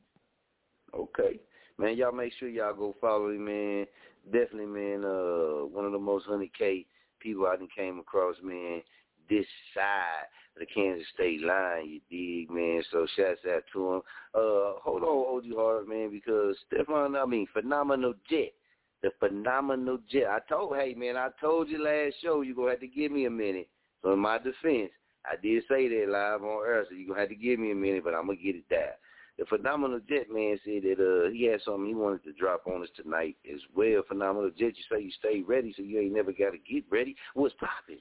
Okay. 0.96 1.40
Man, 1.78 1.96
y'all 1.96 2.12
make 2.12 2.34
sure 2.38 2.50
y'all 2.50 2.76
go 2.76 2.96
follow 3.00 3.30
him, 3.30 3.46
man. 3.46 3.86
Definitely, 4.26 4.68
man, 4.68 5.04
uh, 5.06 5.66
one 5.66 5.86
of 5.86 5.92
the 5.92 6.00
most 6.00 6.28
100K 6.28 6.86
people 7.20 7.48
I 7.48 7.56
done 7.56 7.68
came 7.76 8.00
across, 8.00 8.36
man. 8.44 8.82
this 9.30 9.46
side 9.74 10.26
of 10.56 10.60
the 10.60 10.66
Kansas 10.66 11.08
State 11.14 11.42
line, 11.42 11.88
you 11.88 12.02
dig, 12.10 12.50
man. 12.50 12.84
So 12.92 13.08
shouts 13.16 13.42
out 13.52 13.64
to 13.74 13.94
him. 13.94 14.02
Uh, 14.34 14.80
hold 14.82 15.04
on, 15.04 15.38
OG 15.38 15.56
Harv, 15.56 15.88
man, 15.88 16.10
because 16.12 16.56
Stefan, 16.68 17.16
I 17.16 17.26
mean, 17.26 17.48
phenomenal 17.54 18.14
jet. 18.30 18.54
The 19.02 19.12
phenomenal 19.20 20.00
jet. 20.12 20.28
I 20.30 20.40
told, 20.50 20.76
hey, 20.76 20.94
man, 20.94 21.16
I 21.16 21.30
told 21.40 21.70
you 21.70 21.84
last 21.84 22.16
show 22.22 22.42
you're 22.42 22.56
going 22.56 22.68
to 22.68 22.72
have 22.72 22.80
to 22.82 22.88
give 22.88 23.12
me 23.12 23.26
a 23.26 23.30
minute. 23.30 23.70
So 24.02 24.14
in 24.14 24.20
my 24.20 24.38
defense, 24.38 24.92
I 25.26 25.36
did 25.42 25.64
say 25.70 25.88
that 25.88 26.10
live 26.10 26.44
on 26.44 26.66
air, 26.66 26.86
so 26.88 26.96
you're 26.96 27.08
going 27.08 27.18
to 27.18 27.22
have 27.22 27.30
to 27.30 27.36
give 27.36 27.60
me 27.60 27.72
a 27.72 27.76
minute, 27.76 28.04
but 28.04 28.14
I'm 28.14 28.26
going 28.26 28.38
to 28.38 28.44
get 28.44 28.56
it 28.56 28.70
down. 28.70 28.94
The 29.40 29.46
Phenomenal 29.46 30.02
Jet 30.10 30.30
man 30.30 30.60
said 30.66 30.84
that 30.84 31.00
uh, 31.00 31.32
he 31.32 31.46
had 31.46 31.62
something 31.62 31.88
he 31.88 31.96
wanted 31.96 32.26
to 32.26 32.34
drop 32.34 32.68
on 32.68 32.84
us 32.84 32.90
tonight 33.02 33.38
as 33.50 33.62
well. 33.74 34.02
Phenomenal 34.06 34.50
Jet, 34.50 34.74
you 34.76 34.84
say 34.92 35.02
you 35.02 35.12
stay 35.18 35.42
ready, 35.48 35.74
so 35.78 35.82
you 35.82 35.98
ain't 36.02 36.14
never 36.14 36.34
got 36.34 36.52
to 36.52 36.58
get 36.58 36.84
ready. 36.92 37.16
What's 37.36 37.56
popping? 37.56 38.00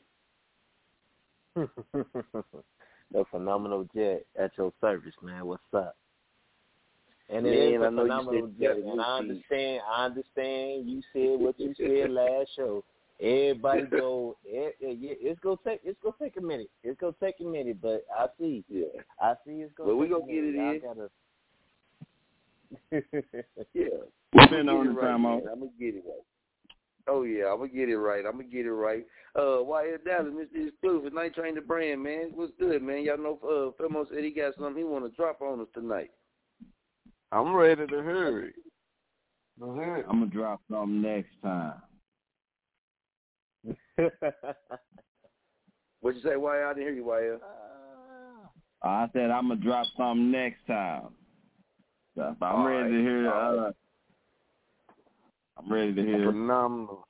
the 3.13 3.25
Phenomenal 3.31 3.89
Jet 3.95 4.27
at 4.37 4.51
your 4.59 4.73
service, 4.81 5.15
man. 5.23 5.47
What's 5.47 5.63
up? 5.73 5.97
And 7.31 7.47
it 7.47 7.51
Man, 7.51 7.83
is 7.83 7.87
a 7.87 8.03
phenomenal 8.03 8.51
jet, 8.59 8.77
and 8.79 9.01
I 9.01 9.19
understand. 9.19 9.83
I 9.89 10.07
understand. 10.07 10.89
You 10.89 11.03
said 11.13 11.39
what 11.39 11.61
you 11.61 11.75
said 11.79 12.11
last 12.11 12.49
show. 12.57 12.83
Everybody 13.21 13.83
go. 13.91 14.37
It, 14.45 14.77
it, 14.81 15.19
it's 15.21 15.39
gonna 15.41 15.59
take. 15.65 15.81
It's 15.85 15.99
gonna 16.03 16.17
take 16.21 16.37
a 16.39 16.41
minute. 16.41 16.71
It's 16.83 16.99
gonna 16.99 17.15
take 17.23 17.37
a 17.41 17.45
minute, 17.45 17.83
but 17.83 18.07
I 18.19 18.27
see. 18.41 18.65
Yeah. 18.69 18.87
I 19.21 19.35
see. 19.47 19.61
It's 19.61 19.73
gonna. 19.77 19.91
Well, 19.91 19.99
we 19.99 20.09
gonna 20.09 20.27
get 20.27 20.43
it 20.43 20.55
in. 20.55 20.61
I 20.61 20.79
gotta. 20.79 21.11
Yeah. 22.93 23.85
What's 24.33 24.53
I'ma 24.53 24.57
been 24.57 24.67
get 24.67 24.75
on 24.75 24.87
it 24.87 24.89
the 24.91 24.95
right, 24.95 25.07
time 25.07 25.23
man. 25.23 25.33
out? 25.33 25.43
I'm 25.53 25.59
gonna 25.61 25.71
get 25.79 25.95
it 25.95 26.05
right. 26.07 26.25
Oh 27.09 27.23
yeah, 27.23 27.47
I'm 27.53 27.59
gonna 27.59 27.71
get 27.71 27.89
it 27.89 27.97
right. 27.97 28.25
I'm 28.27 28.33
gonna 28.33 28.45
get 28.45 28.67
it 28.67 28.73
right. 28.73 29.07
Uh, 29.35 29.63
YL 29.65 30.05
Dallas, 30.05 30.33
Mr. 30.33 30.69
Exclusive, 30.69 31.13
Night 31.15 31.35
Train 31.35 31.55
the 31.55 31.61
Brand, 31.61 32.03
man. 32.03 32.33
What's 32.35 32.53
good, 32.59 32.83
man? 32.83 33.05
Y'all 33.05 33.19
know 33.19 33.39
uh, 33.43 33.83
Femo 33.83 34.09
said 34.09 34.25
he 34.25 34.31
got 34.31 34.55
something 34.57 34.77
he 34.77 34.85
want 34.85 35.05
to 35.05 35.17
drop 35.17 35.41
on 35.41 35.61
us 35.61 35.69
tonight. 35.75 36.11
I'm 37.33 37.55
ready 37.55 37.87
to 37.87 38.03
hear 38.03 38.45
it. 38.47 38.55
I'm 39.63 40.05
gonna 40.07 40.27
drop 40.27 40.61
something 40.71 41.03
next 41.03 41.31
time. 41.43 41.75
What 46.01 46.15
you 46.15 46.21
say? 46.23 46.37
Why 46.37 46.63
I 46.63 46.75
didn't 46.75 46.85
hear 46.85 46.95
you, 46.95 47.05
YL? 47.05 47.39
I 48.83 49.09
said 49.13 49.31
I'm 49.31 49.49
gonna 49.49 49.61
drop 49.61 49.87
something 49.97 50.31
next 50.31 50.65
time. 50.67 51.09
So 52.19 52.25
I'm 52.25 52.37
All 52.43 52.67
ready 52.67 52.91
to 52.91 52.99
hear. 53.01 53.33
All 53.33 53.61
Uh, 53.61 53.73
I'm 55.57 55.73
ready 55.73 55.95
to 55.95 56.03
hear 56.03 56.25
Phenomenal. 56.27 57.07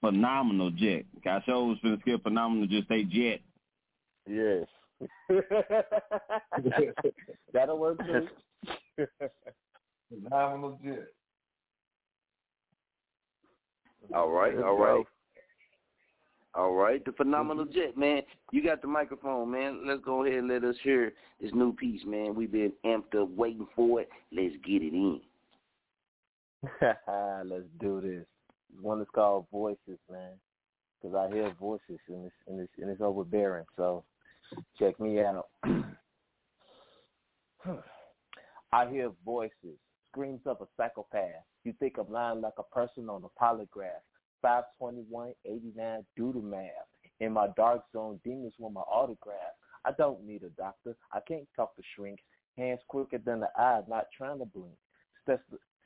phenomenal 0.00 0.70
jet. 0.70 1.04
I 1.26 1.42
sure 1.44 1.66
was 1.66 1.76
finna 1.84 2.00
skip 2.00 2.22
phenomenal. 2.22 2.66
Just 2.66 2.88
say 2.88 3.04
jet. 3.04 3.40
Yes. 4.26 4.66
That'll 7.52 7.78
work 7.78 7.98
too. 8.06 8.26
Phenomenal 10.24 10.78
jet. 10.82 11.08
All 14.14 14.30
right, 14.30 14.54
Let's 14.54 14.64
all 14.66 14.76
go. 14.78 14.96
right. 14.98 15.06
All 16.54 16.72
right, 16.72 17.04
the 17.04 17.12
phenomenal 17.12 17.64
mm-hmm. 17.64 17.74
jet, 17.74 17.96
man. 17.96 18.22
You 18.52 18.62
got 18.62 18.80
the 18.82 18.88
microphone, 18.88 19.50
man. 19.50 19.86
Let's 19.86 20.02
go 20.04 20.24
ahead 20.24 20.38
and 20.38 20.48
let 20.48 20.64
us 20.64 20.76
hear 20.82 21.12
this 21.40 21.52
new 21.54 21.72
piece, 21.74 22.02
man. 22.06 22.34
We've 22.34 22.50
been 22.50 22.72
amped 22.84 23.14
up 23.20 23.28
waiting 23.30 23.66
for 23.76 24.00
it. 24.00 24.08
Let's 24.32 24.54
get 24.64 24.82
it 24.82 24.94
in. 24.94 25.20
Let's 26.82 27.68
do 27.80 28.00
this. 28.00 28.24
One 28.80 29.00
is 29.00 29.06
called 29.14 29.46
Voices, 29.52 29.98
man, 30.10 30.32
because 31.00 31.14
I 31.16 31.28
hear 31.32 31.52
voices 31.58 31.98
and 32.08 32.26
it's 32.26 32.34
and 32.46 32.60
it's 32.60 32.72
and 32.78 32.90
it's 32.90 33.00
overbearing. 33.00 33.64
So 33.76 34.04
check 34.78 34.98
me 35.00 35.20
out. 35.20 35.48
I 38.72 38.88
hear 38.88 39.10
voices, 39.24 39.78
screams 40.10 40.40
of 40.46 40.60
a 40.60 40.66
psychopath. 40.76 41.44
You 41.64 41.72
think 41.78 41.96
I'm 41.98 42.12
lying 42.12 42.40
like 42.40 42.58
a 42.58 42.62
person 42.74 43.08
on 43.08 43.22
a 43.24 43.42
polygraph. 43.42 44.02
521, 44.42 45.32
89, 45.44 46.06
do 46.16 46.32
the 46.32 46.40
math. 46.40 46.70
In 47.20 47.32
my 47.32 47.48
dark 47.56 47.82
zone, 47.92 48.20
demons 48.24 48.54
want 48.58 48.74
my 48.74 48.80
autograph. 48.82 49.54
I 49.84 49.92
don't 49.92 50.24
need 50.24 50.42
a 50.42 50.50
doctor. 50.50 50.96
I 51.12 51.20
can't 51.26 51.48
talk 51.56 51.74
to 51.76 51.82
shrink. 51.94 52.20
Hands 52.56 52.80
quicker 52.88 53.18
than 53.18 53.40
the 53.40 53.48
eye, 53.56 53.82
not 53.88 54.06
trying 54.16 54.38
to 54.38 54.44
blink. 54.44 54.76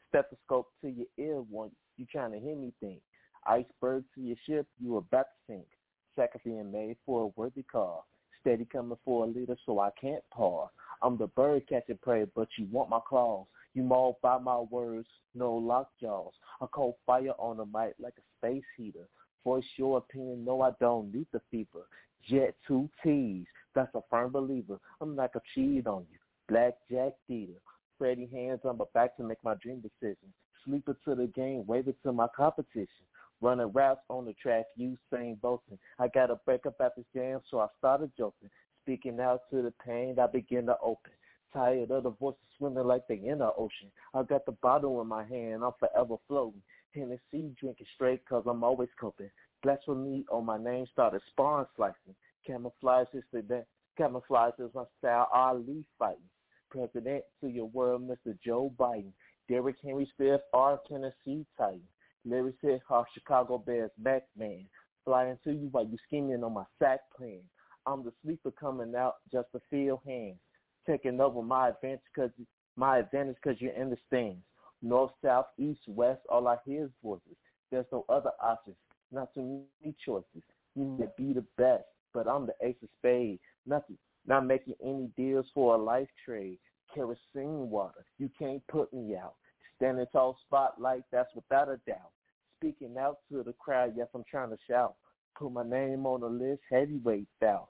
Stethoscope 0.09 0.69
to 0.81 0.89
your 0.89 1.07
ear 1.19 1.37
when 1.51 1.71
you 1.97 2.07
trying 2.11 2.33
to 2.33 2.39
hear 2.39 2.57
me 2.57 2.73
think. 2.81 3.01
Iceberg 3.47 4.05
to 4.15 4.21
your 4.21 4.37
ship, 4.47 4.67
you 4.81 4.97
about 4.97 5.27
to 5.27 5.53
sink. 5.53 5.67
Second 6.15 6.41
being 6.45 6.71
made 6.71 6.97
for 7.05 7.25
a 7.25 7.41
worthy 7.41 7.63
cause. 7.63 8.03
Steady 8.41 8.67
coming 8.71 8.99
for 9.05 9.25
a 9.25 9.27
leader, 9.29 9.57
so 9.65 9.79
I 9.81 9.91
can't 10.01 10.23
pause. 10.33 10.69
I'm 11.03 11.17
the 11.17 11.29
bird 11.29 11.63
catching 11.69 11.99
prey, 12.03 12.27
but 12.35 12.49
you 12.59 12.67
want 12.71 12.91
my 12.91 13.01
claws. 13.09 13.47
You 13.75 13.83
mauled 13.83 14.17
by 14.23 14.39
my 14.39 14.59
words, 14.59 15.09
no 15.35 15.55
lockjaws. 15.55 16.35
I 16.61 16.67
call 16.67 16.99
fire 17.07 17.33
on 17.39 17.57
the 17.57 17.65
mic 17.67 17.95
like 17.99 18.15
a 18.19 18.23
space 18.39 18.65
heater. 18.77 19.09
Voice 19.45 19.65
your 19.77 19.99
opinion, 19.99 20.45
no, 20.45 20.61
I 20.61 20.71
don't 20.79 21.13
need 21.13 21.27
the 21.33 21.41
fever. 21.51 21.87
Jet 22.29 22.55
two 22.67 22.89
T's, 23.03 23.47
that's 23.75 23.95
a 23.95 24.01
firm 24.11 24.31
believer. 24.31 24.79
I'm 25.01 25.17
not 25.17 25.33
gonna 25.33 25.43
cheat 25.55 25.87
on 25.87 26.07
you. 26.11 26.19
Black 26.49 26.75
Jack 26.91 27.13
Dieter. 27.31 27.59
Freddie 27.99 28.29
hands 28.33 28.61
on 28.65 28.79
my 28.79 28.85
back 28.95 29.17
to 29.17 29.23
make 29.23 29.43
my 29.43 29.55
dream 29.55 29.81
decision. 29.81 30.33
Sleeper 30.65 30.97
to 31.05 31.15
the 31.15 31.27
game, 31.29 31.65
wave 31.67 31.89
it 31.89 31.97
to 32.03 32.13
my 32.13 32.27
competition. 32.37 33.07
Running 33.41 33.73
routes 33.73 34.03
on 34.09 34.25
the 34.25 34.35
track, 34.35 34.67
Usain 34.79 35.41
Bolton. 35.41 35.79
I 35.99 36.09
got 36.09 36.27
to 36.27 36.37
break 36.45 36.67
up 36.67 36.81
at 36.81 36.95
this 36.97 37.07
jam, 37.15 37.41
so 37.51 37.61
I 37.61 37.67
started 37.79 38.13
joking. 38.17 38.51
Speaking 38.85 39.19
out 39.21 39.43
to 39.51 39.63
the 39.63 39.73
pain, 39.85 40.17
I 40.21 40.27
begin 40.27 40.67
to 40.67 40.77
open. 40.83 41.13
Tired 41.53 41.91
of 41.91 42.05
the 42.05 42.11
voices 42.11 42.41
swimming 42.57 42.87
like 42.87 43.07
they 43.09 43.17
in 43.17 43.39
the 43.39 43.53
ocean. 43.59 43.91
I 44.15 44.23
got 44.23 44.47
the 44.47 44.53
bottle 44.53 45.01
in 45.03 45.09
my 45.09 45.25
hand, 45.25 45.63
I'm 45.65 45.73
forever 45.79 46.17
floating. 46.27 46.63
Hennessy 46.95 47.55
drinking 47.59 47.87
straight 47.95 48.27
cause 48.27 48.45
I'm 48.47 48.65
always 48.65 48.89
coping. 48.99 49.31
Blasphemy 49.63 50.25
on 50.31 50.45
my 50.45 50.59
name 50.59 50.87
started 50.93 51.21
spawn 51.31 51.67
slicing. 51.77 52.15
Camouflage 52.47 53.09
is 53.15 53.25
the. 53.33 53.65
Camouflage 53.99 54.55
is 54.59 54.71
my 54.75 54.85
style, 54.99 55.29
Ali 55.33 55.85
fighting. 55.99 56.23
President 56.71 57.23
to 57.41 57.49
your 57.49 57.67
world, 57.67 58.09
Mr. 58.09 58.37
Joe 58.45 58.73
Biden. 58.79 59.13
Derrick 59.49 59.77
Henry 59.85 60.11
Smith, 60.17 60.41
R. 60.55 60.81
Tennessee 60.89 61.45
Titan. 61.59 61.83
Larry 62.25 62.55
said, 62.61 62.81
"Our 62.89 63.07
Chicago 63.13 63.59
Bears 63.59 63.91
back 63.99 64.25
man. 64.37 64.69
Flying 65.05 65.39
to 65.45 65.53
you 65.53 65.69
while 65.69 65.85
you 65.85 65.99
scheming 66.07 66.43
on 66.45 66.55
my 66.55 66.65
sack 66.79 67.01
plan. 67.17 67.43
I'm 67.87 68.05
the 68.05 68.13
sleeper 68.23 68.53
coming 68.53 68.95
out 68.95 69.17
just 69.31 69.51
to 69.53 69.61
feel 69.69 70.01
hands. 70.07 70.39
Taking 70.87 71.21
over 71.21 71.43
my 71.43 71.69
advantage 71.69 72.01
cause 72.15 72.31
my 72.77 72.99
advantage 72.99 73.37
cause 73.45 73.57
you're 73.59 73.73
in 73.73 73.91
the 73.91 73.97
stands. 74.09 74.43
North, 74.83 75.13
south, 75.25 75.47
east, 75.59 75.81
west, 75.87 76.21
all 76.29 76.49
I 76.49 76.57
hear 76.67 76.85
is 76.85 76.91
voices. 77.03 77.37
There's 77.71 77.87
no 77.93 78.05
other 78.09 78.33
options, 78.43 78.77
not 79.13 79.33
too 79.33 79.63
many 79.83 79.95
choices. 80.05 80.43
You 80.75 80.85
need 80.85 80.99
to 80.99 81.11
be 81.17 81.33
the 81.33 81.45
best, 81.57 81.85
but 82.13 82.27
I'm 82.27 82.47
the 82.47 82.55
ace 82.63 82.77
of 82.83 82.89
spades. 82.99 83.41
Nothing, 83.65 83.97
not 84.27 84.47
making 84.47 84.75
any 84.83 85.09
deals 85.17 85.47
for 85.55 85.75
a 85.75 85.79
life 85.79 86.09
trade. 86.25 86.59
Kerosene 86.93 87.71
water, 87.71 88.05
you 88.19 88.29
can't 88.39 88.67
put 88.67 88.93
me 88.93 89.17
out. 89.17 89.35
Standing 89.77 90.07
tall 90.13 90.37
spotlight, 90.47 91.05
that's 91.13 91.35
without 91.35 91.69
a 91.69 91.79
doubt. 91.87 92.11
Speaking 92.59 92.97
out 92.99 93.19
to 93.31 93.43
the 93.43 93.55
crowd, 93.55 93.95
yes, 93.97 94.09
I'm 94.15 94.25
trying 94.31 94.51
to 94.51 94.59
shout. 94.69 94.95
Put 95.39 95.53
my 95.53 95.65
name 95.65 96.07
on 96.07 96.21
the 96.21 96.29
list, 96.29 96.61
heavyweight 96.71 97.27
bout. 97.41 97.69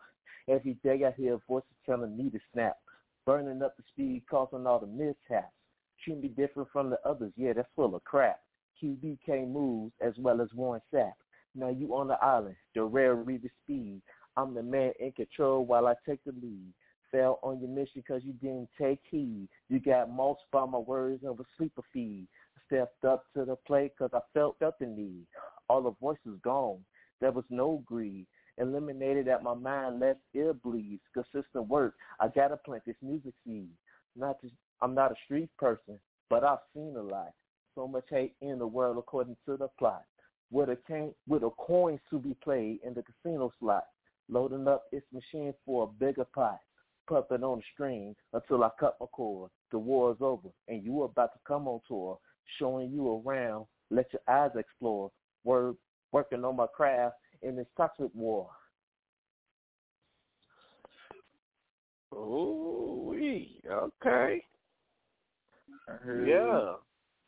Every 0.48 0.74
day 0.82 1.05
I 1.06 1.12
hear 1.12 1.39
voices 1.48 1.70
telling 1.86 2.16
me 2.16 2.30
to 2.30 2.39
snap. 2.52 2.76
Burning 3.24 3.62
up 3.62 3.77
the 3.77 3.85
speed, 3.89 4.24
causing 4.28 4.66
all 4.66 4.81
the 4.81 4.86
mishaps. 4.86 5.53
Shouldn't 5.99 6.23
be 6.23 6.28
different 6.28 6.69
from 6.73 6.90
the 6.90 6.99
others, 7.09 7.32
yeah, 7.36 7.53
that's 7.53 7.69
full 7.77 7.94
of 7.94 8.03
crap. 8.05 8.40
QBK 8.82 9.49
moves 9.49 9.93
as 10.01 10.15
well 10.19 10.40
as 10.40 10.49
Warren 10.55 10.81
Sapp. 10.93 11.12
Now 11.55 11.69
you 11.69 11.94
on 11.94 12.09
the 12.09 12.23
island, 12.24 12.57
the 12.74 12.82
rare 12.82 13.15
read 13.15 13.43
the 13.43 13.51
speed. 13.62 14.03
I'm 14.36 14.55
the 14.55 14.62
man 14.62 14.93
in 14.99 15.12
control 15.12 15.65
while 15.65 15.86
I 15.86 15.94
take 16.07 16.24
the 16.24 16.32
lead. 16.32 16.73
Fell 17.11 17.39
on 17.43 17.61
your 17.61 17.69
mission 17.69 18.03
because 18.07 18.23
you 18.24 18.32
didn't 18.32 18.70
take 18.81 19.01
heed. 19.11 19.49
You 19.69 19.78
got 19.78 20.11
most 20.11 20.40
by 20.51 20.65
my 20.65 20.78
words 20.78 21.23
of 21.24 21.39
a 21.39 21.44
sleeper 21.57 21.82
feed. 21.93 22.27
Stepped 22.66 23.05
up 23.05 23.27
to 23.36 23.44
the 23.44 23.57
plate 23.66 23.93
because 23.97 24.11
I 24.15 24.20
felt 24.32 24.61
up 24.62 24.78
the 24.78 24.86
need. 24.86 25.27
All 25.69 25.82
the 25.82 25.93
voices 26.01 26.40
gone. 26.43 26.78
There 27.20 27.32
was 27.32 27.44
no 27.51 27.82
greed. 27.85 28.27
Eliminated 28.58 29.28
at 29.28 29.42
my 29.42 29.54
mind, 29.54 30.00
left 30.00 30.20
ear 30.34 30.52
bleeds. 30.52 31.02
Consistent 31.14 31.68
work. 31.68 31.94
I 32.20 32.28
gotta 32.28 32.56
plant 32.56 32.84
this 32.86 32.96
music 33.02 33.34
seed. 33.44 33.70
Not 34.14 34.40
just, 34.42 34.54
I'm 34.80 34.94
not 34.94 35.12
a 35.12 35.16
street 35.24 35.50
person, 35.58 35.98
but 36.28 36.44
I've 36.44 36.58
seen 36.74 36.94
a 36.96 37.02
lot. 37.02 37.32
So 37.74 37.88
much 37.88 38.04
hate 38.10 38.34
in 38.42 38.58
the 38.58 38.66
world 38.66 38.98
according 38.98 39.36
to 39.46 39.56
the 39.56 39.68
plot. 39.78 40.04
With 40.50 40.68
a 40.68 40.76
can, 40.86 41.14
with 41.26 41.42
a 41.42 41.50
coins 41.50 42.00
to 42.10 42.18
be 42.18 42.34
played 42.44 42.80
in 42.84 42.92
the 42.92 43.02
casino 43.02 43.52
slot. 43.58 43.86
Loading 44.28 44.68
up 44.68 44.84
its 44.92 45.06
machine 45.12 45.54
for 45.64 45.84
a 45.84 46.04
bigger 46.04 46.26
pot. 46.34 46.60
Puppet 47.08 47.42
on 47.42 47.58
the 47.58 47.64
string 47.72 48.14
until 48.34 48.62
I 48.62 48.68
cut 48.78 48.96
my 49.00 49.06
cord. 49.06 49.50
The 49.70 49.78
war's 49.78 50.18
over 50.20 50.48
and 50.68 50.84
you 50.84 51.02
are 51.02 51.06
about 51.06 51.32
to 51.32 51.40
come 51.48 51.66
on 51.66 51.80
tour. 51.88 52.18
Showing 52.58 52.90
you 52.90 53.22
around, 53.24 53.66
let 53.90 54.06
your 54.12 54.22
eyes 54.28 54.50
explore. 54.56 55.10
Word, 55.44 55.76
working 56.12 56.44
on 56.44 56.56
my 56.56 56.66
craft 56.66 57.16
in 57.43 57.56
this 57.56 57.66
toxic 57.77 58.10
war. 58.14 58.48
Ooh 62.14 63.09
wee. 63.10 63.60
Okay. 63.70 64.44
Yeah. 66.27 66.74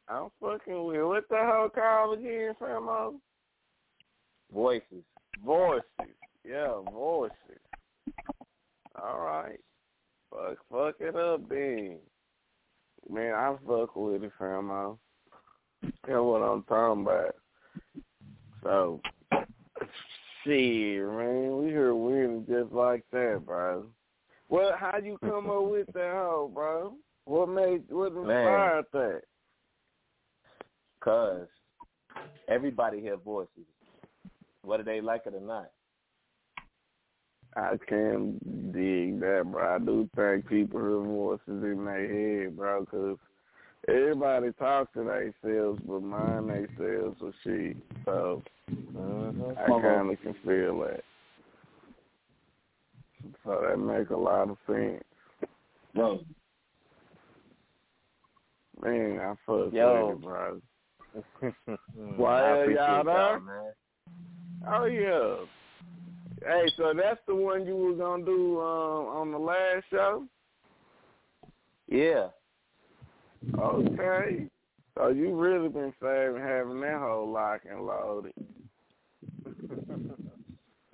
I'm 0.09 0.29
fucking 0.41 0.85
with 0.85 1.03
what 1.03 1.29
the 1.31 1.37
hell 1.37 1.71
called 1.75 2.19
again, 2.19 2.55
Famo? 2.61 3.15
Voices. 4.53 5.05
Voices. 5.45 5.85
Yeah, 6.47 6.81
voices. 6.93 7.35
All 9.01 9.21
right. 9.21 9.59
Fuck 10.31 10.59
fuck 10.71 10.95
it 11.01 11.17
up 11.17 11.49
then. 11.49 11.99
Man, 13.09 13.35
I 13.35 13.55
fuck 13.67 13.97
with 13.97 14.23
it, 14.23 14.33
Famo. 14.39 14.99
That's 15.83 15.97
what 16.07 16.43
I'm 16.43 16.63
talking 16.65 17.03
about. 17.03 17.35
So 18.63 19.01
shit, 20.45 21.03
man, 21.03 21.57
we 21.59 21.71
heard 21.73 21.95
winning 21.95 22.47
just 22.49 22.73
like 22.73 23.05
that, 23.13 23.43
bro. 23.45 23.87
Well, 24.49 24.73
how 24.79 24.99
you 24.99 25.19
come 25.19 25.51
up 25.51 25.65
with 25.65 25.87
that 25.95 26.13
hoe, 26.13 26.51
bro? 26.53 26.95
What 27.25 27.49
made 27.49 27.83
what 27.89 28.13
inspired 28.13 28.85
that? 28.93 29.23
Cause 31.01 31.47
everybody 32.49 33.01
hear 33.01 33.17
voices, 33.17 33.67
whether 34.63 34.83
they 34.83 35.01
like 35.01 35.23
it 35.27 35.35
or 35.35 35.41
not. 35.41 35.71
I 37.57 37.77
can 37.89 38.39
dig 38.73 39.21
that, 39.21 39.45
bro. 39.51 39.77
I 39.77 39.79
do 39.79 40.09
think 40.17 40.49
people 40.49 40.81
hear 40.81 41.01
voices 41.01 41.63
in 41.65 41.85
their 41.85 42.43
head, 42.43 42.57
bro, 42.57 42.81
because 42.81 43.19
everybody 43.89 44.53
talk 44.53 44.93
to 44.95 45.01
themselves, 45.01 45.81
but 45.87 46.03
mind 46.03 46.49
themselves 46.49 47.17
or 47.21 47.33
she. 47.43 47.77
So 48.05 48.43
I 48.69 49.67
kind 49.67 50.11
of 50.11 50.21
can 50.23 50.35
feel 50.45 50.81
that. 50.81 51.03
So 53.45 53.65
that 53.69 53.79
make 53.79 54.11
a 54.11 54.17
lot 54.17 54.51
of 54.51 54.57
sense. 54.67 55.03
Bro. 55.95 56.21
Man, 58.83 59.21
I 59.21 59.35
fuck 59.47 59.73
Yo. 59.73 60.07
with 60.07 60.17
it, 60.17 60.23
bro. 60.23 60.61
Why 62.17 62.59
appreciate 62.59 62.85
y'all 62.85 63.05
there? 63.05 63.41
man. 63.41 63.73
Oh 64.67 64.85
yeah. 64.87 65.37
Hey, 66.47 66.67
so 66.77 66.93
that's 66.95 67.21
the 67.27 67.35
one 67.35 67.67
you 67.67 67.77
was 67.77 67.99
gonna 67.99 68.25
do 68.25 68.61
um, 68.61 69.07
on 69.07 69.33
the 69.33 69.39
last 69.39 69.85
show? 69.91 70.27
Yeah. 71.89 72.29
Okay. 73.59 74.47
So 74.97 75.09
you 75.09 75.35
really 75.35 75.69
been 75.69 75.93
saving 76.01 76.43
having 76.43 76.81
that 76.81 76.99
whole 76.99 77.31
lock 77.31 77.63
and 77.69 77.87
loaded. 77.87 78.33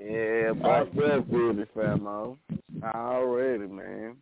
Yeah, 0.03 0.53
I 0.53 0.53
but 0.55 0.95
fuck 0.95 0.95
with 1.29 1.59
it, 1.59 1.75
Famo. 1.77 2.39
Already, 2.83 3.67
man. 3.67 4.17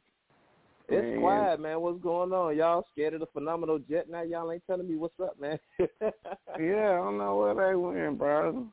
it's 0.89 1.03
Man. 1.03 1.21
quiet, 1.21 1.61
man. 1.61 1.81
What's 1.81 2.03
going 2.03 2.33
on? 2.33 2.57
Y'all 2.57 2.85
scared 2.91 3.15
of 3.15 3.21
the 3.21 3.27
phenomenal 3.27 3.79
jet 3.79 4.11
now? 4.11 4.23
Y'all 4.23 4.51
ain't 4.51 4.65
telling 4.67 4.89
me 4.89 4.97
what's 4.97 5.19
up, 5.23 5.41
man. 5.41 5.59
Yeah, 6.59 6.91
I 6.91 6.97
don't 6.97 7.19
know 7.19 7.37
where 7.37 7.55
they 7.55 7.77
went, 7.77 8.19
brother. 8.19 8.65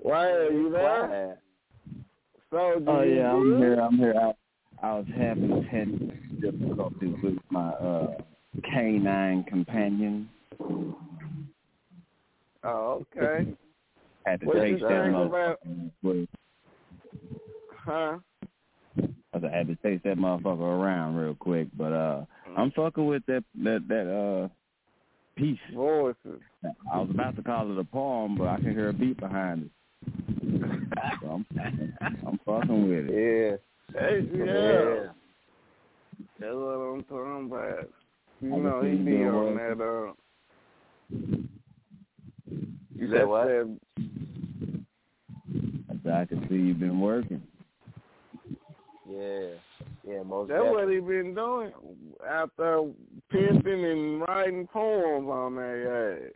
Why 0.00 0.26
are 0.26 0.52
you 0.52 0.70
there? 0.70 1.06
Quiet. 1.06 1.38
So, 2.50 2.82
Oh 2.86 3.02
you 3.02 3.14
yeah, 3.14 3.32
I'm 3.32 3.56
here. 3.56 3.80
I'm 3.80 3.96
here. 3.96 4.32
I, 4.82 4.94
was 4.94 5.06
having 5.16 5.64
technical 5.70 6.16
difficulties 6.40 7.14
with 7.22 7.38
my 7.50 7.70
uh 7.70 8.14
canine 8.70 9.44
companion. 9.44 10.28
Oh, 12.64 13.04
okay. 13.16 13.54
Had 14.26 14.40
to 14.40 14.46
What 14.46 14.60
take 14.60 14.80
that 14.80 14.88
motherfucker. 14.88 16.28
Huh? 17.84 18.18
I 19.32 19.56
had 19.56 19.68
to 19.68 19.76
take 19.76 20.02
that 20.02 20.18
motherfucker 20.18 20.60
around 20.60 21.16
real 21.16 21.34
quick, 21.34 21.68
but 21.76 21.92
uh, 21.92 22.24
I'm 22.56 22.70
fucking 22.72 23.06
with 23.06 23.24
that 23.26 23.44
that 23.62 23.84
that 23.88 24.08
uh 24.10 24.48
piece. 25.36 25.58
Voices. 25.74 26.40
I 26.92 26.98
was 26.98 27.08
about 27.10 27.36
to 27.36 27.42
call 27.42 27.70
it 27.70 27.78
a 27.78 27.84
poem, 27.84 28.36
but 28.36 28.48
I 28.48 28.56
can 28.56 28.72
hear 28.72 28.88
a 28.88 28.92
beat 28.92 29.18
behind 29.18 29.66
it. 29.66 29.70
So 31.22 31.28
I'm, 31.28 31.46
I'm 32.26 32.40
fucking 32.44 32.88
with 32.88 33.08
it. 33.08 33.14
Yeah. 33.52 33.56
Hey, 33.94 34.28
yeah. 34.32 34.44
Yeah. 34.44 35.08
That's 36.38 36.54
what 36.54 36.76
I'm 36.76 37.04
talking 37.04 37.46
about. 37.46 37.88
You 38.40 38.62
know, 38.62 38.82
he 38.82 38.96
see 38.98 39.04
be 39.04 39.24
on 39.24 39.54
work. 39.56 39.78
that, 39.78 39.84
uh, 39.84 40.12
You 42.94 43.08
said 43.12 43.24
what? 43.24 43.46
that- 43.46 43.78
I 45.90 45.94
said, 46.02 46.12
I 46.12 46.24
can 46.26 46.48
see 46.48 46.54
you've 46.56 46.78
been 46.80 47.00
working. 47.00 47.42
Yeah. 49.08 49.54
Yeah, 50.06 50.22
most 50.22 50.48
That's 50.48 50.62
what 50.70 50.88
he 50.90 51.00
been 51.00 51.34
doing 51.34 51.72
after 52.28 52.54
there 52.58 52.94
pimping 53.30 53.84
and 53.84 54.20
writing 54.22 54.66
poems 54.68 55.28
on 55.28 55.56
their 55.56 56.26
ass. 56.26 56.32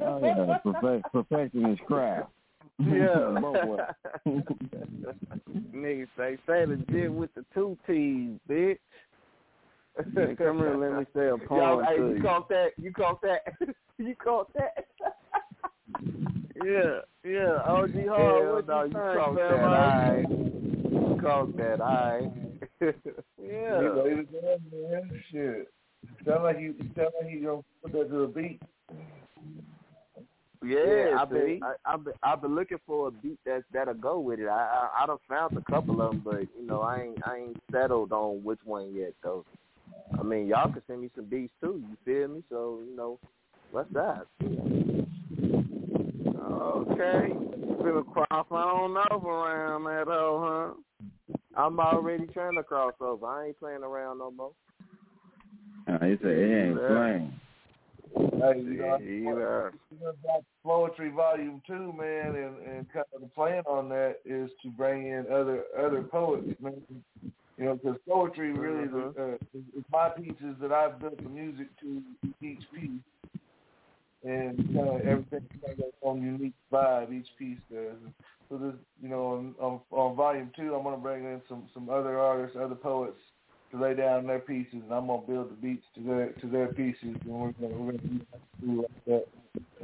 Oh 0.00 0.18
yeah, 0.22 0.58
perfect, 0.62 1.12
perfecting 1.12 1.68
his 1.68 1.78
craft. 1.86 2.30
Yeah. 2.78 3.40
Niggas 5.74 6.08
say, 6.16 6.38
say 6.46 6.66
legit 6.66 7.12
with 7.12 7.34
the 7.34 7.44
two 7.54 7.76
T's, 7.86 8.38
bitch. 8.48 8.78
Come 9.96 10.58
here, 10.58 10.76
let 10.76 10.98
me 10.98 11.06
say 11.14 11.20
a 11.22 11.28
Y'all, 11.28 11.38
poem 11.46 11.84
hey, 11.88 11.96
to 11.96 12.02
you 12.02 12.14
you. 12.16 12.22
caught 12.22 12.48
that? 12.50 12.68
You 12.76 12.92
caught 12.92 13.22
that? 13.22 13.40
you 13.98 14.14
caught 14.16 14.52
that? 14.54 14.86
Yeah, 16.64 17.00
yeah. 17.24 17.58
OG 17.66 17.92
Hell 17.94 18.08
Hard, 18.08 18.52
what 18.52 18.66
no, 18.68 18.82
you 18.82 18.88
you 18.88 18.94
caught 18.94 19.34
that, 19.36 19.52
alright. 19.52 20.28
You 20.30 21.18
caught 21.22 21.56
that, 21.56 21.80
alright. 21.80 22.32
Yeah. 23.42 23.78
Laid 23.80 24.18
it 24.18 24.62
man. 24.72 25.22
Shit. 25.30 25.72
Sound 26.26 26.42
like 26.44 26.60
you 26.60 26.74
sound 26.94 27.10
like 27.20 27.32
you 27.32 27.42
gonna 27.44 27.62
put 27.82 27.92
that 27.92 28.10
to 28.10 28.22
a 28.24 28.28
beat. 28.28 28.60
Yeah, 30.66 31.16
I've 31.20 31.30
been? 31.30 31.60
I, 31.62 31.74
I've 31.84 32.04
been 32.04 32.14
I've 32.22 32.42
been 32.42 32.54
looking 32.54 32.78
for 32.86 33.08
a 33.08 33.10
beat 33.10 33.38
that 33.44 33.62
that'll 33.72 33.94
go 33.94 34.18
with 34.18 34.40
it. 34.40 34.48
I 34.48 34.88
I, 34.98 35.02
I 35.02 35.06
done 35.06 35.18
found 35.28 35.56
a 35.56 35.60
couple 35.70 36.00
of 36.02 36.12
them, 36.12 36.22
but 36.24 36.40
you 36.58 36.66
know 36.66 36.82
I 36.82 37.02
ain't 37.02 37.18
I 37.24 37.36
ain't 37.36 37.56
settled 37.70 38.12
on 38.12 38.42
which 38.42 38.60
one 38.64 38.94
yet 38.94 39.12
though. 39.22 39.44
I 40.18 40.22
mean 40.22 40.46
y'all 40.46 40.70
can 40.72 40.82
send 40.86 41.02
me 41.02 41.10
some 41.14 41.26
beats 41.26 41.52
too. 41.60 41.82
You 41.88 41.96
feel 42.04 42.28
me? 42.28 42.42
So 42.48 42.80
you 42.88 42.96
know, 42.96 43.18
what's 43.70 43.92
that? 43.92 44.26
Okay. 46.46 47.32
Finna 47.82 48.04
cross 48.12 48.46
on 48.50 48.96
over 49.12 49.28
around 49.28 49.84
that 49.84 50.06
hoe, 50.06 50.74
huh? 50.74 51.36
I'm 51.56 51.80
already 51.80 52.26
trying 52.28 52.56
to 52.56 52.62
cross 52.62 52.94
over. 53.00 53.26
I 53.26 53.46
ain't 53.46 53.58
playing 53.58 53.82
around 53.82 54.18
no 54.18 54.30
more. 54.30 54.52
Uh, 55.88 55.98
he 56.04 56.16
said 56.20 56.30
it 56.30 56.66
ain't 56.66 56.76
Yeah. 56.76 56.86
playing. 56.88 57.32
Hey, 58.14 58.60
you 58.60 58.78
know, 58.78 58.98
Yeah, 58.98 58.98
you 58.98 59.24
know, 60.00 60.12
about 60.24 60.44
poetry 60.64 61.10
volume 61.10 61.62
two, 61.66 61.92
man, 61.92 62.34
and 62.36 62.56
and 62.66 62.92
kind 62.92 63.06
of 63.14 63.20
the 63.20 63.28
plan 63.28 63.62
on 63.66 63.88
that 63.90 64.16
is 64.24 64.50
to 64.62 64.70
bring 64.70 65.06
in 65.06 65.26
other 65.32 65.64
other 65.78 66.02
poets, 66.02 66.48
man. 66.60 66.82
You 67.58 67.64
know, 67.64 67.74
because 67.74 67.96
poetry 68.06 68.52
really 68.52 68.84
is, 68.84 69.14
uh, 69.18 69.32
is, 69.54 69.64
is 69.78 69.84
my 69.90 70.10
pieces 70.10 70.56
that 70.60 70.72
I've 70.72 70.98
built 71.00 71.16
the 71.22 71.28
music 71.28 71.68
to 71.80 72.02
each 72.42 72.62
piece, 72.74 73.40
and 74.24 74.56
kind 74.74 74.88
of 74.88 75.00
everything 75.00 75.48
kind 75.64 75.80
of 75.80 75.92
on 76.02 76.22
unique 76.22 76.54
vibe 76.70 77.12
each 77.12 77.28
piece 77.38 77.58
does. 77.72 77.96
So 78.48 78.58
this, 78.58 78.74
you 79.02 79.08
know, 79.08 79.32
on, 79.32 79.54
on 79.58 79.80
on 79.90 80.16
volume 80.16 80.50
two, 80.54 80.74
I'm 80.74 80.84
gonna 80.84 80.98
bring 80.98 81.24
in 81.24 81.40
some 81.48 81.64
some 81.72 81.88
other 81.88 82.18
artists, 82.18 82.56
other 82.60 82.74
poets 82.74 83.18
to 83.70 83.80
lay 83.80 83.94
down 83.94 84.26
their 84.26 84.38
pieces, 84.38 84.74
and 84.74 84.92
I'm 84.92 85.06
gonna 85.06 85.26
build 85.26 85.50
the 85.50 85.54
beats 85.54 85.84
to 85.96 86.02
their 86.02 86.28
to 86.32 86.46
their 86.46 86.68
pieces, 86.68 86.96
and 87.02 87.26
we're 87.26 87.52
gonna 87.52 87.74
we're 87.74 87.92
gonna 87.92 88.20
do 88.60 88.82
like 88.82 89.04
that 89.06 89.26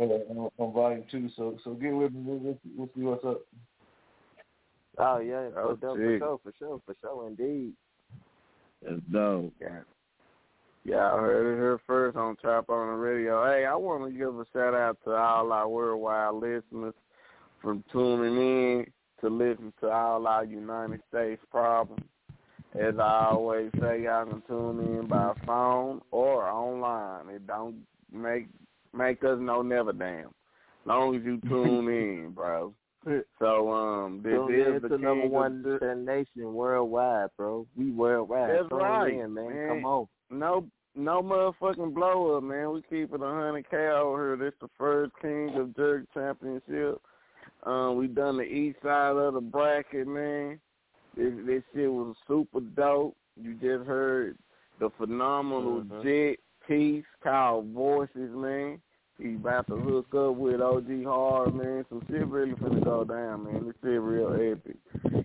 uh, 0.01 0.05
on, 0.05 0.51
on 0.59 0.73
volume 0.73 1.05
two. 1.11 1.29
So 1.37 1.59
so 1.65 1.75
get 1.75 1.95
with 1.95 2.13
me. 2.13 2.21
We'll, 2.25 2.39
we'll, 2.39 2.59
we'll 2.77 2.91
see 2.95 3.03
what's 3.03 3.25
up. 3.25 3.41
Oh 4.99 5.19
yeah, 5.19 5.49
Oh, 5.57 5.77
for, 5.81 5.97
for 5.97 6.19
sure, 6.19 6.41
for 6.43 6.53
sure, 6.59 6.81
for 6.85 6.95
sure, 7.01 7.27
indeed. 7.29 7.73
That's 8.83 9.01
dope. 9.11 9.53
Yeah. 9.61 9.81
Y'all 10.85 11.19
heard 11.19 11.55
it 11.55 11.59
here 11.59 11.81
first 11.87 12.17
on 12.17 12.37
Chop 12.43 12.69
On 12.69 12.89
It 12.89 12.97
Radio. 12.97 13.45
Hey, 13.47 13.65
I 13.65 13.75
want 13.77 14.05
to 14.05 14.19
give 14.19 14.37
a 14.37 14.45
shout 14.53 14.75
out 14.75 14.99
to 15.05 15.13
all 15.13 15.53
our 15.53 15.69
worldwide 15.69 16.35
listeners 16.35 16.95
from 17.61 17.85
tuning 17.93 18.37
in 18.37 18.87
to 19.21 19.29
listen 19.29 19.73
to 19.81 19.89
all 19.89 20.27
our 20.27 20.45
United 20.45 21.01
States 21.09 21.41
problems. 21.53 22.03
As 22.79 22.95
I 22.99 23.29
always 23.31 23.71
say, 23.81 24.03
y'all 24.03 24.25
can 24.25 24.43
tune 24.49 24.81
in 24.81 25.07
by 25.07 25.35
phone 25.47 26.01
or 26.11 26.49
online. 26.49 27.29
It 27.29 27.47
don't 27.47 27.77
make 28.11 28.47
make 28.95 29.23
us 29.25 29.39
know 29.39 29.63
never 29.63 29.93
damn. 29.93 30.31
Long 30.87 31.15
as 31.15 31.23
you 31.23 31.41
tune 31.49 31.89
in, 31.89 32.33
bro. 32.35 32.75
So 33.41 33.73
um, 33.73 34.21
this 34.23 34.33
Tune 34.33 34.77
is 34.77 34.83
the 34.83 34.97
number 34.97 35.27
one 35.27 35.65
Jer- 35.65 35.97
nation 35.97 36.55
worldwide, 36.55 37.31
bro. 37.37 37.67
We 37.77 37.91
worldwide. 37.91 38.51
That's 38.51 38.69
Tune 38.69 38.79
right, 38.79 39.13
in, 39.13 39.35
man. 39.35 39.49
man. 39.49 39.69
Come 39.69 39.85
on. 39.85 40.07
No, 40.31 40.67
no 40.95 41.21
motherfucking 41.21 41.95
blow 41.95 42.37
up, 42.37 42.45
man. 42.45 42.71
We 42.71 42.83
keep 42.83 43.13
it 43.13 43.21
a 43.21 43.25
hundred 43.25 43.69
K 43.69 43.77
over 43.77 44.37
here. 44.37 44.51
This 44.51 44.57
the 44.61 44.69
first 44.79 45.11
King 45.21 45.53
of 45.57 45.75
Jurk 45.75 46.05
Championship. 46.15 47.03
Um, 47.65 47.97
we 47.97 48.07
done 48.07 48.37
the 48.37 48.45
east 48.45 48.79
side 48.85 49.17
of 49.17 49.35
the 49.35 49.41
bracket, 49.41 50.07
man. 50.07 50.61
This 51.17 51.33
this 51.45 51.63
shit 51.75 51.93
was 51.93 52.17
super 52.27 52.61
dope. 52.61 53.17
You 53.37 53.55
just 53.55 53.87
heard 53.87 54.37
the 54.79 54.91
phenomenal 54.91 55.83
Mhm. 55.83 56.03
jet 56.03 56.39
piece 56.67 57.05
called 57.23 57.67
Voices, 57.69 58.35
man. 58.35 58.81
He 59.19 59.35
about 59.35 59.67
to 59.69 59.77
hook 59.77 60.15
up 60.15 60.37
with 60.37 60.61
OG 60.61 61.05
Harv, 61.05 61.55
man. 61.55 61.85
Some 61.89 62.03
shit 62.09 62.27
really 62.27 62.55
finna 62.55 62.83
go 62.83 63.05
down, 63.05 63.45
man. 63.45 63.67
This 63.67 63.77
shit 63.83 64.01
real 64.01 64.33
epic. 64.33 64.77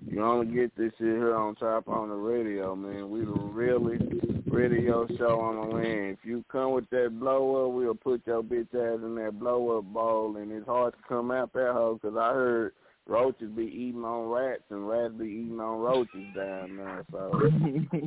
You 0.06 0.22
only 0.24 0.48
get 0.48 0.76
this 0.76 0.94
shit 0.98 1.08
here 1.08 1.36
on 1.36 1.56
Chop 1.56 1.88
On 1.88 2.12
It 2.12 2.16
Radio, 2.16 2.76
man. 2.76 3.10
We 3.10 3.22
the 3.22 3.32
realest 3.32 4.04
radio 4.48 5.08
show 5.18 5.40
on 5.40 5.56
the 5.56 5.76
land. 5.76 6.18
If 6.20 6.26
you 6.26 6.44
come 6.52 6.72
with 6.74 6.90
that 6.90 7.20
blow 7.20 7.68
up, 7.68 7.74
we'll 7.74 7.96
put 7.96 8.26
your 8.28 8.44
bitch 8.44 8.74
ass 8.76 9.04
in 9.04 9.16
that 9.16 9.40
blow 9.40 9.78
up 9.78 9.86
bowl, 9.86 10.36
and 10.38 10.52
it's 10.52 10.68
hard 10.68 10.94
to 10.94 11.00
come 11.08 11.32
out 11.32 11.54
that 11.54 11.74
hole 11.74 11.98
'cause 11.98 12.16
I 12.16 12.34
heard 12.34 12.74
roaches 13.08 13.50
be 13.56 13.64
eating 13.64 14.04
on 14.04 14.28
rats 14.30 14.64
and 14.70 14.88
rats 14.88 15.14
be 15.18 15.26
eating 15.26 15.60
on 15.60 15.80
roaches 15.80 16.26
down 16.36 16.78
there. 16.78 17.06
So 17.12 17.32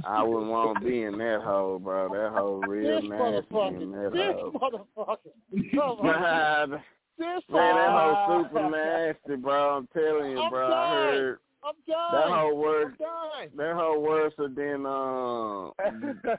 I 0.07 0.23
wouldn't 0.23 0.51
want 0.51 0.79
to 0.79 0.85
be 0.85 1.03
in 1.03 1.19
that 1.19 1.41
hole, 1.43 1.79
bro. 1.79 2.09
That 2.09 2.33
hole 2.39 2.61
real 2.61 3.01
This 3.01 3.11
nasty 3.11 3.83
in 3.83 3.93
that 3.93 4.13
motherfucker. 4.13 4.13
This 4.13 4.41
hole. 4.41 4.53
motherfucker. 4.97 5.71
Come 5.73 6.07
on. 6.07 6.71
Man, 6.71 6.83
that 7.19 7.43
motherfucker. 7.51 8.49
super 8.49 8.71
nasty, 8.71 9.37
bro. 9.43 9.77
I'm 9.77 9.89
telling 9.93 10.31
you, 10.33 10.41
I'm 10.41 10.51
bro. 10.51 10.67
I 10.67 10.71
done. 10.71 10.97
heard 11.15 11.39
I'm 11.63 11.75
done. 11.87 12.13
that 12.31 12.39
whole 12.39 12.57
worse. 12.57 12.93
I'm 13.01 13.49
done. 13.49 13.57
That 13.57 13.75
whole 13.75 14.03
worse 14.03 14.33
than 14.39 14.87
uh 14.87 15.71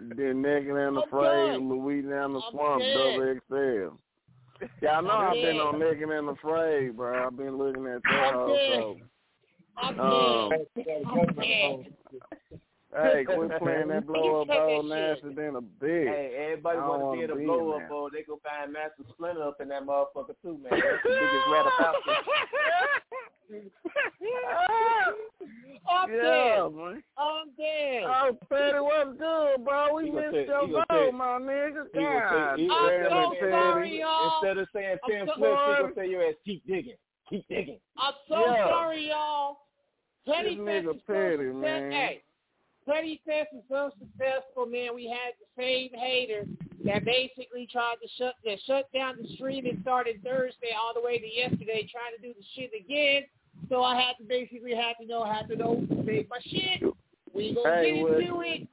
than 0.15 0.41
Naked 0.41 0.69
and 0.69 0.79
I'm 0.79 0.97
Afraid. 0.97 1.61
Louisiana 1.61 2.37
I'm 2.39 2.43
Swamp, 2.51 2.81
dead. 2.81 2.95
Double 2.97 3.39
XL. 3.89 3.95
Y'all 4.81 5.01
know 5.03 5.09
I'm 5.11 5.37
I've 5.37 5.41
been 5.41 5.57
on 5.57 5.79
Naked 5.79 6.09
and 6.09 6.29
Afraid, 6.29 6.95
bro. 6.97 7.27
I've 7.27 7.37
been 7.37 7.57
looking 7.57 7.87
at 7.87 8.01
that 8.03 8.11
I'm 8.11 8.33
whole 8.33 8.55
dead. 8.55 9.09
I'm 9.77 9.99
Um, 9.99 10.49
dead. 10.49 11.03
I'm 11.07 11.35
dead. 11.35 12.21
Hey, 12.93 13.23
quit 13.25 13.51
playing 13.59 13.87
that 13.87 14.05
blow 14.05 14.41
up 14.41 14.47
You 14.47 14.53
take 14.53 14.59
ball 14.59 14.83
that 14.89 15.15
shit. 15.15 15.23
nasty 15.25 15.35
than 15.35 15.55
a 15.55 15.61
bitch. 15.61 16.07
Hey, 16.07 16.35
everybody 16.51 16.77
want 16.79 17.01
to 17.01 17.17
be 17.17 17.23
in 17.23 17.31
a 17.31 17.35
blow 17.45 17.71
up 17.73 17.87
bowl. 17.89 18.09
They 18.11 18.23
go 18.23 18.39
find 18.43 18.73
Master 18.73 19.03
Splinter 19.13 19.43
up 19.47 19.61
in 19.61 19.69
that 19.69 19.83
motherfucker 19.85 20.35
too, 20.41 20.57
man. 20.59 20.71
That's 20.71 21.03
the 21.03 21.09
biggest 21.09 21.47
rat 21.51 21.65
about 21.79 21.95
this. 23.49 23.63
I'm 25.91 26.09
Yeah, 26.11 26.21
dead. 26.21 26.73
man. 26.73 27.03
I'm 27.17 27.47
dead. 27.57 28.03
Oh, 28.05 28.37
Petty, 28.49 28.79
what's 28.79 29.17
good, 29.17 29.63
bro? 29.65 29.93
We 29.95 30.11
missed 30.11 30.31
say- 30.33 30.45
your 30.47 30.67
vote, 30.67 30.85
say- 30.91 31.11
my 31.11 31.39
nigga. 31.39 31.85
God 31.93 32.57
say- 32.57 32.67
I'm 32.69 33.33
so 33.39 33.49
sorry, 33.49 33.99
y'all. 33.99 34.33
Instead 34.41 34.57
of 34.57 34.67
saying 34.73 34.97
I'm 35.03 35.09
Tim 35.11 35.27
so- 35.27 35.33
Flips, 35.35 35.61
he 35.67 35.81
gonna 35.81 35.93
say 35.95 36.07
your 36.09 36.23
ass 36.23 36.35
keep 36.45 36.65
digging. 36.67 36.95
Keep 37.29 37.47
digging. 37.47 37.79
I'm 37.97 38.13
so 38.27 38.39
Yeah. 38.45 38.67
sorry, 38.67 39.09
y'all. 39.09 39.57
Petty 40.25 40.55
This 40.55 40.63
nigga 40.63 41.05
Petty, 41.07 41.43
man. 41.51 41.91
Hey, 41.91 42.23
Petty 42.85 43.21
Fest 43.25 43.49
is 43.53 43.63
so 43.69 43.91
successful, 43.99 44.65
man. 44.65 44.95
We 44.95 45.05
had 45.07 45.33
the 45.39 45.61
same 45.61 45.89
hater 45.93 46.45
that 46.83 47.05
basically 47.05 47.67
tried 47.71 47.95
to 48.01 48.07
shut 48.17 48.35
that 48.45 48.57
shut 48.65 48.91
down 48.93 49.15
the 49.21 49.27
stream 49.35 49.65
and 49.65 49.79
started 49.81 50.21
Thursday 50.23 50.71
all 50.79 50.93
the 50.93 51.01
way 51.01 51.19
to 51.19 51.27
yesterday, 51.27 51.87
trying 51.91 52.15
to 52.15 52.21
do 52.21 52.33
the 52.33 52.43
shit 52.55 52.71
again. 52.77 53.23
So 53.69 53.83
I 53.83 53.95
had 54.01 54.13
to 54.17 54.23
basically 54.23 54.73
have 54.75 54.97
to 54.99 55.05
know 55.05 55.23
how 55.23 55.41
to 55.41 55.55
know 55.55 55.85
make 56.03 56.29
my 56.29 56.39
shit. 56.43 56.81
We 57.33 57.53
gonna 57.53 57.75
Hey, 57.75 57.93
get 57.95 58.01
what- 58.01 58.19
into 58.21 58.41
it. 58.41 58.67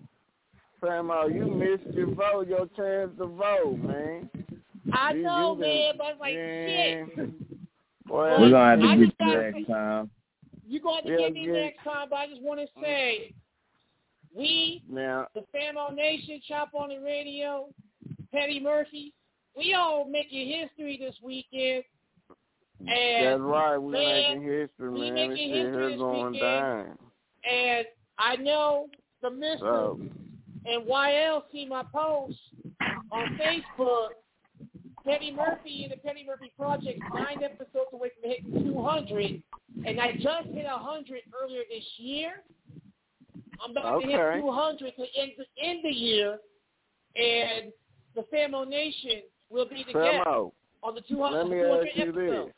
Samo, 0.82 1.24
oh, 1.24 1.28
you 1.28 1.44
missed 1.46 1.94
your 1.94 2.06
vote, 2.06 2.46
your 2.48 2.66
chance 2.68 3.10
to 3.18 3.26
vote, 3.26 3.78
man. 3.78 4.30
I 4.92 5.12
You- 5.12 5.22
know, 5.22 5.54
you 5.54 5.60
man, 5.60 5.88
done- 5.88 5.96
but 5.98 6.10
it's 6.12 6.20
like 6.20 6.34
man. 6.34 7.10
shit. 7.14 7.30
Well, 8.08 8.40
We're 8.40 8.50
gonna 8.50 8.70
have 8.70 8.80
to 8.80 8.86
I 8.86 8.96
get 8.96 9.14
you 9.20 9.26
next 9.52 9.66
time. 9.68 10.10
You're 10.66 10.80
going 10.82 11.02
to 11.04 11.10
Yeah, 11.10 11.18
get 11.18 11.32
me 11.34 11.46
yeah. 11.46 11.52
next 11.52 11.84
time, 11.84 12.08
but 12.08 12.16
I 12.16 12.26
just 12.26 12.40
want 12.40 12.58
to 12.58 12.66
say, 12.80 13.34
we 14.38 14.82
Now, 14.88 15.26
the 15.34 15.42
Famo 15.54 15.94
Nation, 15.94 16.40
Chop 16.48 16.70
On 16.74 16.90
It 16.90 17.02
Radio, 17.04 17.68
Petty 18.32 18.60
Murphy, 18.60 19.12
we 19.56 19.74
all 19.74 20.08
making 20.08 20.48
history 20.48 20.96
this 20.98 21.16
weekend. 21.22 21.84
And 22.80 23.26
that's 23.26 23.40
right. 23.40 23.76
We're 23.76 23.90
man, 23.90 24.40
making 24.40 24.42
history, 24.42 24.90
we 24.90 25.10
man. 25.10 25.30
making 25.30 25.50
this 25.50 25.64
history 25.66 25.92
this 25.92 25.98
going 25.98 26.32
weekend. 26.32 26.42
down. 26.42 26.98
And 27.50 27.86
I 28.18 28.36
know 28.36 28.86
the 29.20 29.30
Mister 29.30 29.58
So, 29.58 30.00
and 30.64 30.86
YL 30.86 31.42
see 31.50 31.66
my 31.66 31.82
post 31.92 32.38
on 33.10 33.38
Facebook. 33.38 34.08
Petty 35.04 35.32
Murphy 35.32 35.84
and 35.84 35.92
the 35.92 35.96
Petty 35.96 36.24
Murphy 36.26 36.52
Project 36.58 37.00
nine 37.14 37.42
episodes 37.42 37.88
away 37.94 38.10
from 38.20 38.30
hitting 38.30 38.72
200, 38.72 39.42
and 39.86 40.00
I 40.00 40.12
just 40.12 40.48
hit 40.52 40.66
100 40.66 41.20
earlier 41.42 41.62
this 41.70 41.84
year. 41.96 42.42
I'm 43.62 43.70
about 43.72 44.00
to 44.00 44.06
hit 44.06 44.40
200 44.40 44.78
to 44.78 45.02
end 45.20 45.32
the, 45.38 45.44
end 45.62 45.80
the 45.82 45.90
year, 45.90 46.38
and 47.16 47.72
the 48.14 48.22
Famo 48.32 48.66
Nation 48.66 49.22
will 49.50 49.68
be 49.68 49.84
the 49.86 49.92
guest 49.92 50.26
on 50.82 50.94
the 50.94 51.00
200, 51.02 51.36
let 51.36 51.48
me 51.48 51.56
200 51.56 51.86
ask 51.88 51.96
you 51.96 52.02
episode. 52.02 52.46
this. 52.46 52.54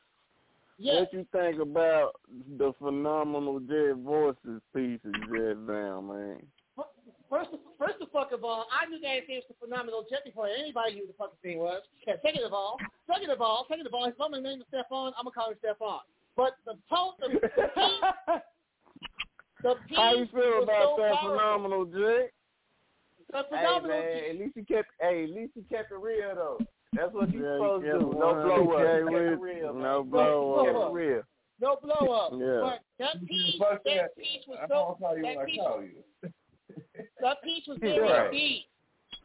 Yes. 0.79 1.01
What 1.01 1.13
you 1.13 1.27
think 1.33 1.61
about 1.61 2.13
the 2.57 2.73
phenomenal 2.79 3.61
Jet 3.61 3.97
Voices 4.03 4.63
piece 4.75 5.01
of 5.05 5.13
down, 5.67 6.09
man? 6.09 6.43
First, 7.29 7.51
of, 7.53 7.61
first 7.79 8.01
of 8.01 8.11
fuck 8.11 8.33
of 8.33 8.43
all, 8.43 8.67
I 8.73 8.87
knew 8.91 8.99
that 9.03 9.27
thing 9.29 9.37
was 9.37 9.45
a 9.51 9.65
phenomenal 9.65 10.05
jet 10.11 10.25
before 10.25 10.49
anybody 10.49 10.95
knew 10.95 11.03
who 11.03 11.07
the 11.07 11.13
fucking 11.13 11.39
thing 11.43 11.59
was. 11.59 11.81
And 12.09 12.19
second 12.25 12.43
of 12.43 12.53
all, 12.53 12.77
second 13.07 13.31
of 13.31 13.41
all, 13.41 13.67
second 13.69 13.87
of 13.87 13.95
all, 13.95 14.07
if 14.07 14.15
I'm 14.21 14.33
gonna 14.33 14.43
name 14.43 14.59
him 14.59 14.67
Stephon, 14.67 15.13
I'm 15.17 15.25
gonna 15.25 15.31
call 15.31 15.51
him 15.51 15.57
Stephon. 15.63 16.01
But 16.35 16.57
the 16.67 16.75
to- 16.75 17.15
the, 17.21 17.29
the 17.39 18.43
the 19.63 19.75
piece 19.89 19.97
How 19.99 20.15
you 20.15 20.27
feel 20.33 20.63
about 20.63 20.97
so 20.97 21.03
that 21.03 21.13
powerful. 21.15 21.31
phenomenal 21.31 21.85
Jet? 21.87 22.33
The 23.33 23.43
Hey 23.51 23.79
man, 23.87 24.31
at 24.31 24.37
least 24.39 24.53
he 24.57 24.65
kept. 24.65 24.89
Hey, 25.01 25.25
at 25.25 25.31
least 25.31 25.53
he 25.55 25.63
kept 25.63 25.93
it 25.93 25.95
real 25.95 26.35
though. 26.35 26.59
That's 26.93 27.13
what 27.15 27.33
you 27.33 27.45
Yeah, 27.45 27.57
supposed 27.59 27.85
to 27.87 27.93
do. 27.93 27.99
No 27.99 28.11
blow 28.11 28.73
up. 28.73 28.81
okay 28.81 28.99
Kept 28.99 29.13
with- 29.13 29.23
it 29.23 29.39
real. 29.41 29.73
man. 29.75 29.83
no 29.83 30.03
blow 30.03 30.65
Kept 30.65 30.77
up. 30.77 30.91
it 30.91 30.95
real. 30.95 31.23
no 31.61 31.77
blow 31.81 32.13
up. 32.13 32.33
Yeah. 32.35 32.61
But 32.61 32.81
that 32.99 33.27
piece, 33.29 33.55
Fuck 33.59 33.85
that 33.85 33.95
that. 33.97 34.17
piece 34.17 34.43
was 34.49 34.59
I'm 34.63 34.69
so 34.69 34.75
gonna 34.75 34.99
call 34.99 35.17
you 35.17 35.23
that 35.29 35.37
when 35.37 35.39
I 35.39 35.45
piece 35.47 35.61
call 35.61 35.83
you. 35.83 36.03
That 37.21 37.43
piece 37.45 37.65
was 37.69 37.79
very 37.81 38.01
Right. 38.01 38.33
deep. 38.33 38.65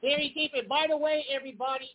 Very 0.02 0.30
deep. 0.36 0.52
And 0.54 0.68
by 0.70 0.86
the 0.88 0.98
way, 0.98 1.26
everybody, 1.34 1.90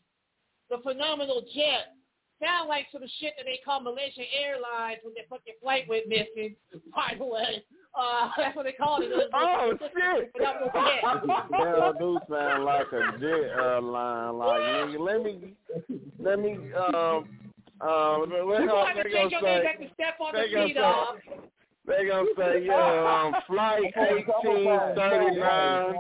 the 0.69 0.79
phenomenal 0.83 1.43
jet 1.55 1.95
sound 2.43 2.69
like 2.69 2.87
some 2.93 3.03
shit 3.21 3.35
that 3.37 3.45
they 3.45 3.61
call 3.65 3.81
Malaysia 3.81 4.23
Airlines 4.35 4.99
when 5.03 5.15
their 5.15 5.25
fucking 5.29 5.55
flight 5.63 5.85
went 5.89 6.09
missing. 6.09 6.57
By 6.95 7.15
the 7.19 7.25
way, 7.25 7.63
uh, 7.95 8.31
that's 8.37 8.57
what 8.57 8.65
they 8.65 8.73
call 8.73 9.03
it. 9.03 9.11
Oh 9.35 9.73
shit! 9.79 10.33
Phenomenal 10.37 10.71
jet. 10.75 11.01
That 11.51 11.95
do 11.99 12.19
sound 12.31 12.65
like 12.65 12.87
a 12.93 13.19
jet 13.19 13.51
airline. 13.55 14.39
Like 14.39 14.61
nigga, 14.61 14.99
let 14.99 15.23
me, 15.23 15.55
let 16.19 16.39
me, 16.39 16.59
um, 16.75 17.29
um, 17.81 18.31
We're 18.31 18.61
they 18.61 18.67
going 18.67 18.67
to 18.67 18.67
gonna, 18.67 18.95
they 18.95 19.03
to 19.03 19.11
change 19.11 19.33
your 19.33 19.43
name 19.43 19.63
gonna 19.63 19.65
back 19.65 19.79
say, 19.79 19.87
to 19.87 19.95
Step 19.95 20.15
on 20.21 20.33
the 20.35 20.41
they 20.41 20.53
gonna 20.53 20.75
say- 21.25 21.41
they 21.87 22.07
gonna 22.07 22.29
say, 22.37 22.67
yeah, 22.67 23.31
um, 23.35 23.35
flight 23.49 23.83
eighteen 23.97 24.69
thirty 24.95 25.41
nine. 25.41 25.95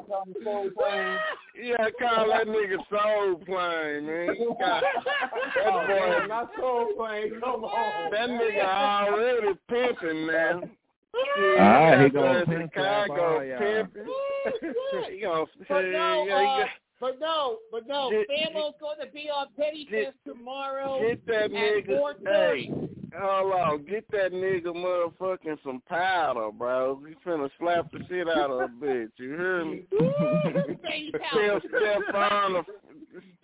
Yeah, 1.62 1.88
call 2.00 2.28
that 2.28 2.46
nigga 2.46 2.78
Soul 2.90 3.36
Plane, 3.44 4.06
man. 4.06 4.34
He 4.36 4.44
got- 4.60 4.82
That 4.82 5.66
Oh, 5.66 5.86
man, 5.86 6.20
boy, 6.20 6.26
not 6.26 6.50
soul 6.58 6.92
plane. 6.96 7.40
Come 7.40 7.64
on. 7.64 8.10
that 8.12 8.28
nigga 8.30 8.64
already 8.64 9.58
pimping 9.68 10.26
now. 10.26 10.60
All 11.12 11.56
right, 11.58 12.04
he 12.04 12.10
got 12.10 12.22
gonna 12.22 12.46
pimp 12.46 12.72
that 12.74 13.06
Chicago 13.06 13.38
boy, 13.38 13.44
y'all. 13.48 13.58
pimping. 13.58 14.06
He 15.10 15.20
gonna, 15.20 15.44
But 15.68 15.82
no, 15.82 16.24
he 16.24 16.30
uh, 16.30 16.36
got- 16.36 16.68
but 17.00 17.18
no, 17.20 17.58
but 17.72 17.86
no. 17.88 18.10
Get- 18.10 18.28
Famo's 18.28 18.74
going 18.80 18.98
to 19.04 19.12
be 19.12 19.28
on 19.30 19.46
Petty 19.56 19.88
Fest 19.90 20.16
tomorrow 20.26 21.00
Get 21.00 21.26
that 21.26 21.50
nigga. 21.50 22.14
Hey, 22.24 22.70
hold 23.18 23.52
on. 23.52 23.84
Get 23.84 24.10
that 24.10 24.32
nigga 24.32 24.66
motherfucking 24.66 25.58
some 25.64 25.82
powder, 25.88 26.50
bro. 26.52 27.00
You 27.08 27.16
finna 27.26 27.48
slap 27.58 27.90
the 27.92 28.00
shit 28.08 28.28
out 28.28 28.50
of 28.50 28.60
a 28.60 28.68
bitch. 28.68 29.10
You 29.16 29.30
hear 29.30 29.64
me? 29.64 29.82
Tell. 31.32 31.60
Stefan 31.60 32.56
a 32.56 32.64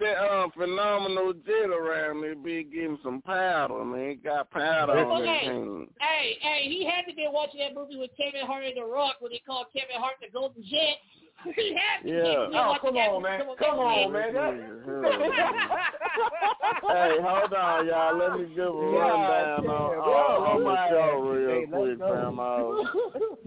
uh, 0.05 0.49
phenomenal 0.57 1.33
jet 1.33 1.70
around 1.70 2.20
me 2.20 2.35
be 2.35 2.65
getting 2.65 2.99
some 3.03 3.23
powder, 3.23 3.85
man. 3.85 4.11
He 4.11 4.15
got 4.16 4.51
powder 4.51 4.93
on 4.93 5.20
his 5.20 5.28
hand. 5.28 5.89
Hey, 6.01 6.37
hey, 6.41 6.69
he 6.69 6.85
had 6.85 7.09
to 7.09 7.15
be 7.15 7.27
watching 7.31 7.61
that 7.61 7.74
movie 7.74 7.97
with 7.97 8.11
Kevin 8.16 8.47
Hart 8.47 8.65
and 8.65 8.77
The 8.77 8.85
Rock 8.85 9.16
when 9.20 9.33
they 9.33 9.43
called 9.47 9.66
Kevin 9.74 9.97
Hart 9.99 10.16
the 10.20 10.28
Golden 10.33 10.62
Jet. 10.62 10.99
He 11.55 11.75
had 11.75 12.03
to 12.03 12.09
Yeah. 12.09 12.49
Oh, 12.61 12.77
come 12.81 12.97
on, 12.97 13.23
man. 13.23 13.41
Come 13.59 13.79
on, 13.79 14.13
man. 14.13 14.35
hey, 16.83 17.17
hold 17.21 17.53
on, 17.53 17.87
y'all. 17.87 18.17
Let 18.19 18.41
me 18.41 18.47
give 18.55 18.65
a 18.65 18.73
rundown 18.73 19.63
damn, 19.63 19.71
on, 19.71 19.95
bro. 19.95 20.15
on, 20.15 20.57
on 20.57 20.65
my 20.65 20.89
show 20.89 21.21
real 21.21 21.51
Hey, 21.61 21.67
quick, 21.67 21.99
go. 21.99 22.09
Grandma. 22.11 22.83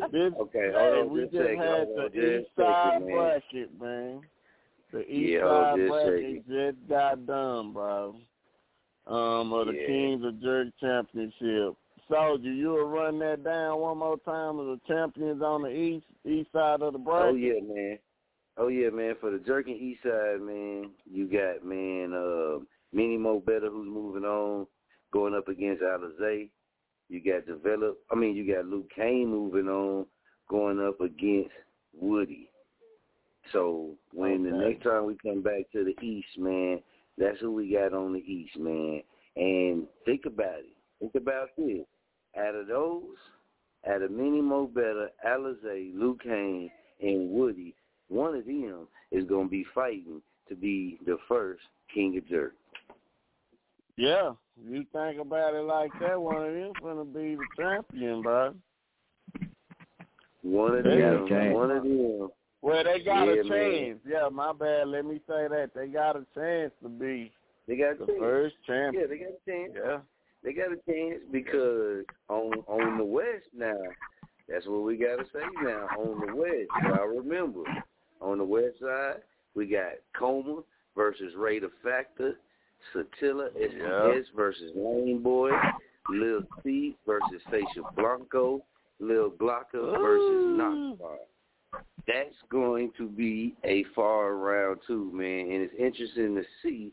This, 0.11 0.33
Okay, 0.39 0.71
hey, 0.71 0.73
hold 0.73 1.07
on 1.07 1.13
we 1.13 1.21
just 1.23 1.33
just 1.33 1.49
had 1.49 1.57
the 1.57 2.03
on 2.03 2.11
just 2.13 2.15
a 2.15 2.39
East 2.39 2.49
Side 2.57 3.01
bracket, 3.05 3.81
man. 3.81 4.21
The 4.93 4.99
East 5.01 5.29
Yeah, 5.33 5.41
hold 5.41 5.65
Side 5.65 5.77
just 5.77 5.85
a 5.85 6.09
bracket 6.09 6.47
just 6.47 6.89
got 6.89 7.27
done, 7.27 7.73
bro. 7.73 8.15
Um, 9.07 9.53
of 9.53 9.67
the 9.67 9.73
Yeah. 9.73 9.87
Kings 9.87 10.23
of 10.23 10.35
Jurk 10.35 10.71
Championship. 10.79 11.75
Soldier, 12.09 12.51
you 12.51 12.69
will 12.69 12.89
run 12.89 13.19
that 13.19 13.43
down 13.43 13.79
one 13.79 13.99
more 13.99 14.17
time 14.25 14.59
as 14.59 14.65
the 14.65 14.79
champions 14.87 15.41
on 15.41 15.61
the 15.61 15.69
east 15.69 16.05
east 16.25 16.51
side 16.51 16.81
of 16.81 16.93
the 16.93 16.99
bracket. 16.99 17.33
Oh 17.33 17.35
yeah, 17.35 17.59
man. 17.61 17.99
Oh 18.57 18.67
yeah, 18.67 18.89
man. 18.89 19.15
For 19.21 19.31
the 19.31 19.39
jerking 19.39 19.75
east 19.75 20.01
side, 20.03 20.41
man, 20.41 20.91
you 21.09 21.27
got 21.27 21.63
man 21.63 22.13
uh 22.13 22.59
Mini 22.91 23.17
Mo 23.17 23.39
Better 23.39 23.69
who's 23.69 23.87
moving 23.87 24.23
on, 24.23 24.65
going 25.13 25.35
up 25.35 25.47
against 25.47 25.83
Alizé. 25.83 26.49
You 27.09 27.21
got 27.23 27.45
develop 27.45 27.99
I 28.11 28.15
mean 28.15 28.35
you 28.35 28.53
got 28.53 28.65
Luke 28.65 28.89
Kane 28.95 29.27
moving 29.29 29.67
on, 29.67 30.05
going 30.49 30.79
up 30.79 30.99
against 31.01 31.51
Woody. 31.93 32.49
So 33.51 33.95
when 34.13 34.43
the 34.43 34.51
next 34.51 34.83
time 34.83 35.05
we 35.05 35.15
come 35.23 35.41
back 35.41 35.71
to 35.73 35.83
the 35.83 36.05
east, 36.05 36.37
man, 36.37 36.81
that's 37.17 37.39
who 37.39 37.51
we 37.51 37.71
got 37.71 37.93
on 37.93 38.13
the 38.13 38.19
east, 38.19 38.57
man. 38.57 39.01
And 39.35 39.83
think 40.05 40.25
about 40.25 40.59
it. 40.59 40.75
Think 40.99 41.15
about 41.15 41.49
this. 41.57 41.85
Out 42.37 42.55
of 42.55 42.67
those, 42.67 43.15
out 43.89 44.01
of 44.01 44.11
Mini 44.11 44.41
Mo 44.41 44.67
Better, 44.67 45.09
Alizé, 45.25 45.91
Luke 45.95 46.21
Kane, 46.23 46.69
and 47.01 47.31
Woody, 47.31 47.75
one 48.09 48.35
of 48.35 48.45
them 48.45 48.87
is 49.11 49.25
gonna 49.25 49.47
be 49.47 49.65
fighting 49.73 50.21
to 50.47 50.55
be 50.55 50.99
the 51.05 51.17
first 51.27 51.61
King 51.93 52.17
of 52.17 52.27
Jurk. 52.27 52.51
Yeah, 53.97 54.33
you 54.63 54.85
think 54.93 55.19
about 55.19 55.55
it 55.55 55.63
like 55.63 55.91
that, 55.99 56.19
one 56.19 56.47
of 56.47 56.53
them 56.53 56.73
gonna 56.81 57.05
be 57.05 57.35
the 57.35 57.45
champion, 57.57 58.21
bro. 58.21 58.53
One 60.41 60.75
of 60.75 60.83
They 60.83 60.97
them, 60.97 61.27
chance. 61.27 61.53
one 61.53 61.71
of 61.71 61.83
them. 61.83 62.29
Well, 62.61 62.83
they 62.83 62.99
got 62.99 63.25
Yeah, 63.25 63.41
a 63.41 63.43
man. 63.43 63.47
chance. 63.47 63.99
Yeah, 64.07 64.29
my 64.29 64.53
bad. 64.53 64.87
Let 64.87 65.05
me 65.05 65.19
say 65.27 65.47
that 65.47 65.71
they 65.73 65.87
got 65.87 66.15
a 66.15 66.25
chance 66.35 66.73
to 66.83 66.89
be 66.89 67.31
They 67.67 67.75
got 67.77 67.99
the 67.99 68.05
chance. 68.05 68.19
first 68.19 68.55
Yeah, 68.67 69.05
they 69.07 69.17
got 69.17 69.29
a 69.29 69.49
chance. 69.49 69.73
Yeah. 69.75 69.99
They 70.43 70.53
got 70.53 70.71
a 70.71 70.77
chance 70.89 71.21
because 71.31 72.05
on 72.29 72.53
on 72.67 72.97
the 72.97 73.03
West 73.03 73.47
now, 73.55 73.77
that's 74.47 74.65
what 74.67 74.83
we 74.83 74.97
gotta 74.97 75.25
say 75.33 75.43
now. 75.61 75.87
On 75.97 76.25
the 76.25 76.35
West, 76.35 76.69
I 76.83 77.03
remember 77.03 77.63
on 78.21 78.37
the 78.37 78.43
West 78.43 78.79
side 78.81 79.21
we 79.55 79.67
got 79.67 79.93
Coma 80.17 80.61
versus 80.95 81.33
Raider 81.37 81.69
Factor, 81.83 82.35
Satilla 82.95 83.49
SDS 83.57 84.25
versus 84.35 84.71
Lane 84.75 85.21
Boy, 85.21 85.51
Lil 86.09 86.41
C 86.63 86.95
versus 87.05 87.41
Facial 87.51 87.89
Blanco, 87.95 88.63
Lil 88.99 89.31
Glocka 89.31 89.73
versus 89.73 90.57
Knoxbar. 90.59 91.17
That's 92.07 92.35
going 92.49 92.91
to 92.97 93.07
be 93.07 93.55
a 93.63 93.83
far 93.95 94.35
round 94.35 94.79
too, 94.87 95.11
man, 95.13 95.51
and 95.51 95.61
it's 95.61 95.73
interesting 95.77 96.35
to 96.35 96.43
see 96.63 96.91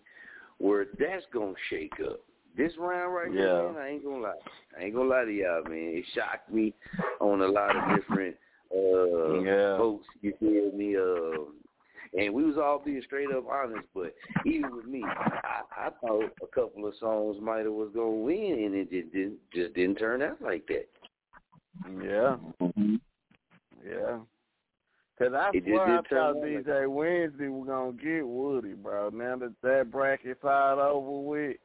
where 0.59 0.86
that's 0.98 1.24
gonna 1.32 1.55
shake 1.70 1.94
up. 2.05 2.20
This 2.56 2.72
round 2.78 3.14
right 3.14 3.32
Yeah. 3.32 3.40
here, 3.40 3.72
man, 3.72 3.82
I 3.82 3.88
ain't 3.90 4.04
gonna 4.04 4.22
lie. 4.22 4.34
I 4.78 4.84
ain't 4.84 4.94
gonna 4.94 5.08
lie 5.08 5.24
to 5.24 5.32
y'all, 5.32 5.64
man. 5.64 5.92
It 5.94 6.04
shocked 6.14 6.50
me 6.50 6.72
on 7.20 7.42
a 7.42 7.46
lot 7.46 7.76
of 7.76 7.96
different 7.96 8.36
uh 8.74 9.40
Yeah. 9.42 9.76
votes, 9.76 10.06
you 10.22 10.32
feel 10.40 10.72
me? 10.72 10.96
Uh 10.96 11.50
and 12.18 12.32
we 12.32 12.44
was 12.44 12.56
all 12.56 12.78
being 12.78 13.02
straight 13.04 13.30
up 13.30 13.46
honest, 13.50 13.86
but 13.92 14.14
even 14.44 14.74
with 14.74 14.86
me, 14.86 15.02
I, 15.04 15.62
I 15.76 15.90
thought 16.00 16.30
a 16.42 16.46
couple 16.46 16.86
of 16.86 16.94
songs 16.98 17.36
might 17.42 17.64
have 17.64 17.72
was 17.72 17.90
gonna 17.94 18.10
win 18.10 18.62
and 18.64 18.74
it 18.74 18.90
just 18.90 19.12
didn't 19.12 19.38
just 19.52 19.74
didn't 19.74 19.96
turn 19.98 20.22
out 20.22 20.40
like 20.40 20.66
that. 20.68 20.88
Yeah. 22.02 22.36
Yeah. 23.84 24.18
Cause 25.18 25.32
I 25.34 25.50
It 25.52 25.60
just 25.60 25.66
swear 25.66 25.98
I 25.98 26.02
thought 26.08 26.36
like 26.36 26.44
DJ 26.44 26.88
Wednesday 26.88 27.48
was 27.48 27.66
gonna 27.66 27.92
get 27.92 28.26
Woody, 28.26 28.74
bro. 28.74 29.10
Now 29.10 29.36
that 29.36 29.52
that 29.62 29.90
bracket's 29.90 30.44
all 30.44 30.80
over 30.80 31.28
with, 31.28 31.56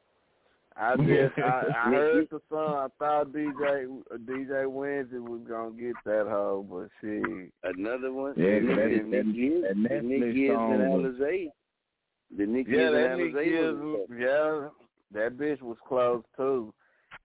I 0.76 0.96
just 1.06 1.38
I, 1.38 1.62
I 1.86 1.90
heard 1.90 2.28
the 2.30 2.40
song. 2.50 2.74
I 2.74 2.86
thought 2.98 3.32
DJ 3.32 3.88
DJ 4.24 4.70
Wednesday 4.70 5.18
was 5.18 5.40
gonna 5.48 5.72
get 5.72 5.94
that 6.04 6.26
hoe, 6.28 6.66
but 6.68 6.88
shit. 7.00 7.50
Another 7.64 8.12
one, 8.12 8.34
Yeah, 8.36 8.60
the 8.60 8.66
that- 8.66 8.88
Nick, 8.90 9.10
that- 9.10 9.26
Nick 9.26 9.34
Gibbs, 9.36 9.62
that 9.62 9.88
the 9.90 10.02
Nick 10.02 10.34
Gibbs 10.34 10.56
and 10.58 10.92
was- 10.92 11.12
Alizé. 11.14 11.48
The 12.36 12.46
Nick 12.46 12.66
Yeah, 12.68 12.74
Gibbs 12.76 12.92
that 12.94 13.10
and 13.10 13.18
Nick 13.20 13.34
Alizé 13.34 13.44
Gibbs, 13.44 13.78
was 13.80 14.06
yeah, 14.18 14.68
that 15.20 15.36
bitch 15.36 15.60
was 15.62 15.76
close 15.86 16.22
too. 16.36 16.72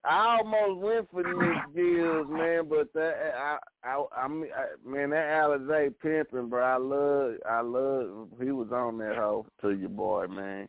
I 0.03 0.37
almost 0.39 0.81
went 0.81 1.11
for 1.11 1.23
Nick 1.23 1.75
Gibbs, 1.75 2.29
man, 2.29 2.67
but 2.69 2.93
that 2.93 3.33
I 3.37 3.57
I 3.83 4.05
I 4.15 4.27
mean, 4.27 4.49
I, 4.55 4.65
man, 4.87 5.09
that 5.11 5.43
Alizé 5.43 5.93
pimping, 6.01 6.49
bro. 6.49 6.63
I 6.63 6.75
love, 6.77 7.35
I 7.49 7.61
love. 7.61 8.27
He 8.41 8.51
was 8.51 8.71
on 8.73 8.97
that 8.99 9.15
hoe 9.15 9.45
to 9.61 9.71
your 9.71 9.89
boy, 9.89 10.27
man. 10.27 10.67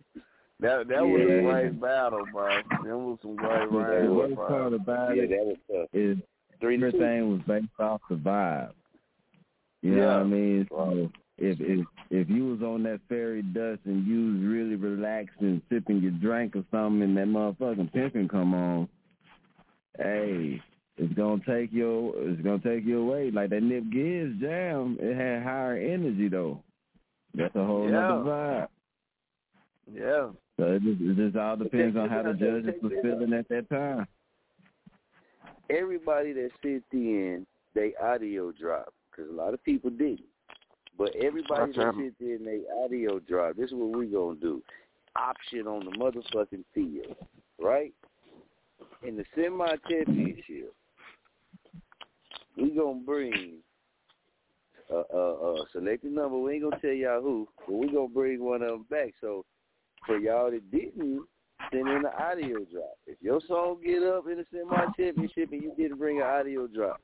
That 0.61 0.89
that 0.89 1.07
was 1.07 1.21
a 1.21 1.35
Yeah. 1.37 1.41
great 1.43 1.81
battle, 1.81 2.25
bro. 2.33 2.49
That 2.85 2.99
was 2.99 3.19
some 3.23 3.37
great 3.37 3.71
The 3.71 3.77
rounds, 3.79 4.11
worst 4.11 4.35
bro. 4.35 4.49
part 4.49 4.73
about 4.73 5.17
Yeah, 5.17 5.23
it 5.25 5.29
that 5.31 5.47
was 5.47 5.57
tough. 5.71 5.89
is 5.93 6.19
Three 6.61 6.77
to 6.79 6.91
two. 6.91 6.97
everything 6.99 7.31
was 7.33 7.41
based 7.43 7.81
off 7.81 8.01
the 8.09 8.17
vibe. 8.17 8.73
You 9.83 9.95
know 9.95 10.07
what 10.09 10.17
I 10.17 10.25
mean? 10.25 10.67
So 10.71 11.13
if 11.39 11.61
if 11.61 11.87
if 12.11 12.29
you 12.29 12.47
was 12.47 12.63
on 12.63 12.83
that 12.83 13.01
fairy 13.09 13.43
dust 13.43 13.83
and 13.85 14.05
you 14.05 14.33
was 14.33 14.41
really 14.43 14.75
relaxing, 14.75 15.63
sipping 15.69 15.99
your 15.99 16.11
drink 16.13 16.57
or 16.57 16.65
something, 16.73 17.03
and 17.03 17.17
that 17.17 17.29
motherfucking 17.29 17.93
pimping 17.93 18.27
come 18.27 18.55
on, 18.55 18.89
hey, 19.99 20.61
it's 20.97 21.13
gonna 21.15 21.41
take 21.47 21.73
your 21.73 22.13
it's 22.17 22.41
gonna 22.43 22.59
take 22.59 22.85
you 22.85 22.99
away. 23.01 23.31
Like 23.31 23.51
that 23.51 23.63
Nip 23.63 23.85
Gibbs 23.91 24.41
jam, 24.41 24.97
it 25.01 25.15
had 25.15 25.45
higher 25.45 25.77
energy 25.77 26.27
though. 26.27 26.65
That's 27.35 27.55
a 27.55 27.65
whole 27.65 27.85
Yeah. 27.85 27.91
nother 27.93 28.25
vibe. 28.31 28.69
Yeah. 29.95 30.31
So 30.59 30.65
it 30.73 30.83
just, 30.83 31.01
it 31.01 31.17
just 31.17 31.37
all 31.37 31.57
depends 31.57 31.97
on 31.97 32.09
how 32.09 32.23
the 32.23 32.31
Check 32.31 32.39
this 32.41 32.49
out, 32.49 32.53
judges 32.53 32.67
check 32.75 32.83
was 32.83 32.91
this 32.91 32.99
out. 32.99 33.03
feeling 33.05 33.33
at 33.33 33.49
that 33.49 33.71
time. 33.71 34.07
Everybody 35.71 36.33
that 36.33 36.51
sent 36.63 36.83
in, 36.93 37.47
they 37.75 37.95
audio 38.03 38.51
drop 38.53 38.93
because 39.11 39.31
a 39.31 39.35
lot 39.35 39.55
of 39.55 39.63
people 39.63 39.91
didn't. 39.91 40.25
But 40.97 41.15
everybody 41.15 41.73
that 41.73 41.79
Okay. 41.81 41.99
sent 41.99 42.15
in, 42.21 42.45
they 42.45 42.63
audio 42.85 43.21
drop. 43.21 43.57
This 43.57 43.67
is 43.71 43.75
what 43.75 43.97
we 43.97 44.07
gonna 44.07 44.37
do. 44.41 44.63
Option 45.15 45.67
on 45.69 45.85
the 45.85 45.93
motherfucking 45.93 46.65
field, 46.75 47.17
right? 47.61 47.93
In 49.03 49.17
the 49.17 49.25
semi 49.37 49.77
championship, 49.89 50.75
we 52.57 52.71
gonna 52.71 53.01
bring 53.05 53.59
uh, 54.91 54.95
uh, 54.95 55.05
uh, 55.13 55.17
a, 55.17 55.19
a, 55.19 55.63
a 55.63 55.67
selected 55.73 56.13
number. 56.13 56.39
We 56.39 56.55
ain't 56.55 56.65
gonna 56.65 56.81
tell 56.81 56.91
y'all 56.91 57.23
who, 57.23 57.47
but 57.67 57.75
we 57.75 57.87
gonna 57.93 58.09
bring 58.09 58.43
one 58.43 58.63
of 58.63 58.71
them 58.71 58.87
back. 58.91 59.13
So 59.21 59.45
for 60.07 60.19
y'all 60.19 60.51
that 60.51 60.71
didn't 60.71 61.27
send 61.71 61.89
in 61.89 62.03
the 62.03 62.23
audio 62.23 62.65
drop, 62.71 62.97
if 63.07 63.17
your 63.21 63.41
song 63.47 63.79
get 63.85 64.03
up 64.03 64.27
in 64.29 64.39
the 64.39 64.47
semi 64.53 64.87
championship 64.97 65.53
and 65.53 65.63
you 65.63 65.73
didn't 65.77 65.99
bring 65.99 66.19
an 66.19 66.27
audio 66.27 66.67
drop 66.67 67.01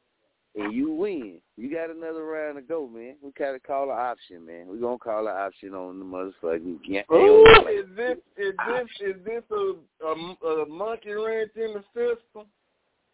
and 0.55 0.73
you 0.73 0.93
win, 0.93 1.41
you 1.57 1.73
got 1.73 1.91
another 1.91 2.25
round 2.25 2.57
to 2.57 2.63
go, 2.63 2.87
man. 2.87 3.17
We 3.23 3.33
gotta 3.37 3.59
call 3.59 3.91
an 3.91 3.99
option, 3.99 4.47
man. 4.47 4.69
We 4.69 4.79
gonna 4.79 4.99
call 4.99 5.27
an 5.27 5.37
option 5.37 5.75
on 5.75 5.99
the 5.99 6.05
motherfucking. 6.05 7.05
Ooh, 7.13 7.69
is 7.69 7.87
this 7.97 8.19
is 8.37 8.55
this 8.69 8.89
is 9.01 9.25
this 9.25 9.43
a, 9.51 10.07
a, 10.07 10.63
a 10.63 10.69
monkey 10.69 11.13
wrench 11.13 11.51
in 11.57 11.75
the 11.75 11.85
system? 11.93 12.47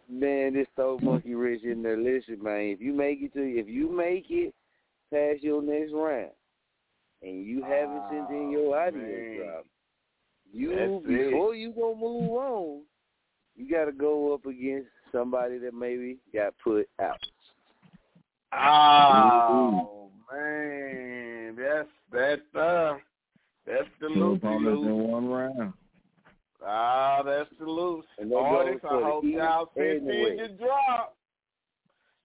Man, 0.08 0.54
this 0.54 0.66
throw 0.74 0.98
monkey 0.98 1.34
rich 1.34 1.62
in 1.62 1.82
there. 1.82 1.96
Listen, 1.96 2.42
man, 2.42 2.74
if 2.74 2.80
you 2.80 2.92
make 2.92 3.22
it 3.22 3.32
to 3.34 3.40
if 3.40 3.68
you 3.68 3.90
make 3.90 4.26
it 4.28 4.52
past 5.12 5.42
your 5.42 5.62
next 5.62 5.92
round 5.92 6.30
and 7.22 7.44
you 7.44 7.62
haven't 7.62 8.02
sent 8.10 8.30
in 8.30 8.50
your 8.50 8.78
audio 8.78 9.00
man. 9.00 9.36
drop, 9.38 9.66
you 10.52 10.70
That's 10.70 11.04
it. 11.12 11.30
before 11.30 11.54
you 11.54 11.72
gonna 11.72 11.96
move 11.96 12.30
on, 12.32 12.82
you 13.56 13.70
gotta 13.70 13.92
go 13.92 14.32
up 14.34 14.46
against 14.46 14.88
somebody 15.12 15.58
that 15.58 15.74
maybe 15.74 16.18
got 16.34 16.54
put 16.62 16.88
out. 17.00 17.18
Oh 18.52 20.10
man, 20.32 21.56
that's 21.56 21.88
that's 22.12 22.54
uh 22.56 22.94
that's 23.66 23.88
the 24.00 24.08
Two 24.08 24.14
loose 24.14 24.38
opponents 24.38 24.82
in 24.82 24.88
loose. 24.88 25.10
one 25.10 25.28
round. 25.28 25.72
Ah, 26.66 27.22
that's 27.24 27.48
the 27.58 27.64
loose. 27.66 28.04
And 28.18 28.30
that 28.30 28.36
Artists, 28.36 28.82
goes 28.82 28.90
I 28.92 28.98
for 28.98 29.04
hope 29.04 29.24
y'all 29.24 29.70
sent 29.76 29.88
and 29.88 30.08
the 30.08 30.12
in 30.32 30.38
your 30.38 30.48
drop. 30.48 31.16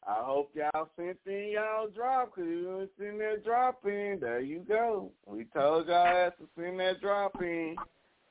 I 0.07 0.17
hope 0.21 0.51
y'all 0.53 0.87
sent 0.95 1.17
in 1.25 1.51
y'all 1.53 1.87
drop 1.87 2.35
because 2.35 2.49
you 2.49 2.61
didn't 2.63 2.91
send 2.99 3.21
that 3.21 3.43
drop 3.43 3.79
in. 3.85 4.19
There 4.21 4.39
you 4.39 4.59
go. 4.67 5.11
We 5.25 5.45
told 5.45 5.87
y'all 5.87 6.05
ass 6.05 6.33
to 6.39 6.47
send 6.55 6.79
that 6.79 7.01
drop 7.01 7.41
in. 7.41 7.75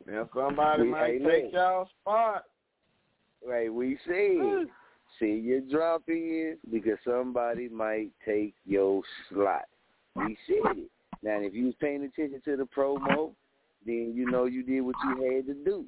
Now 0.07 0.29
somebody 0.35 0.85
We- 0.85 0.89
might 0.91 1.25
take 1.25 1.53
y'all 1.53 1.89
spot. 2.01 2.45
Right, 3.45 3.73
we 3.73 3.99
said 4.07 4.71
see 5.19 5.35
your 5.35 5.61
drop 5.63 6.09
in 6.09 6.59
because 6.71 6.99
somebody 7.05 7.69
might 7.69 8.11
take 8.25 8.55
your 8.65 9.03
slot. 9.29 9.69
We 10.17 10.37
said 10.47 10.79
it. 10.79 10.91
Now 11.23 11.41
if 11.41 11.55
you 11.55 11.67
was 11.67 11.75
paying 11.77 12.05
attention 12.05 12.41
to 12.45 12.57
the 12.57 12.67
promo, 12.67 13.35
then 13.85 14.13
you 14.15 14.31
know 14.31 14.45
you 14.45 14.63
did 14.63 14.81
what 14.81 14.97
you 15.05 15.35
had 15.35 15.47
to 15.47 15.55
do. 15.55 15.87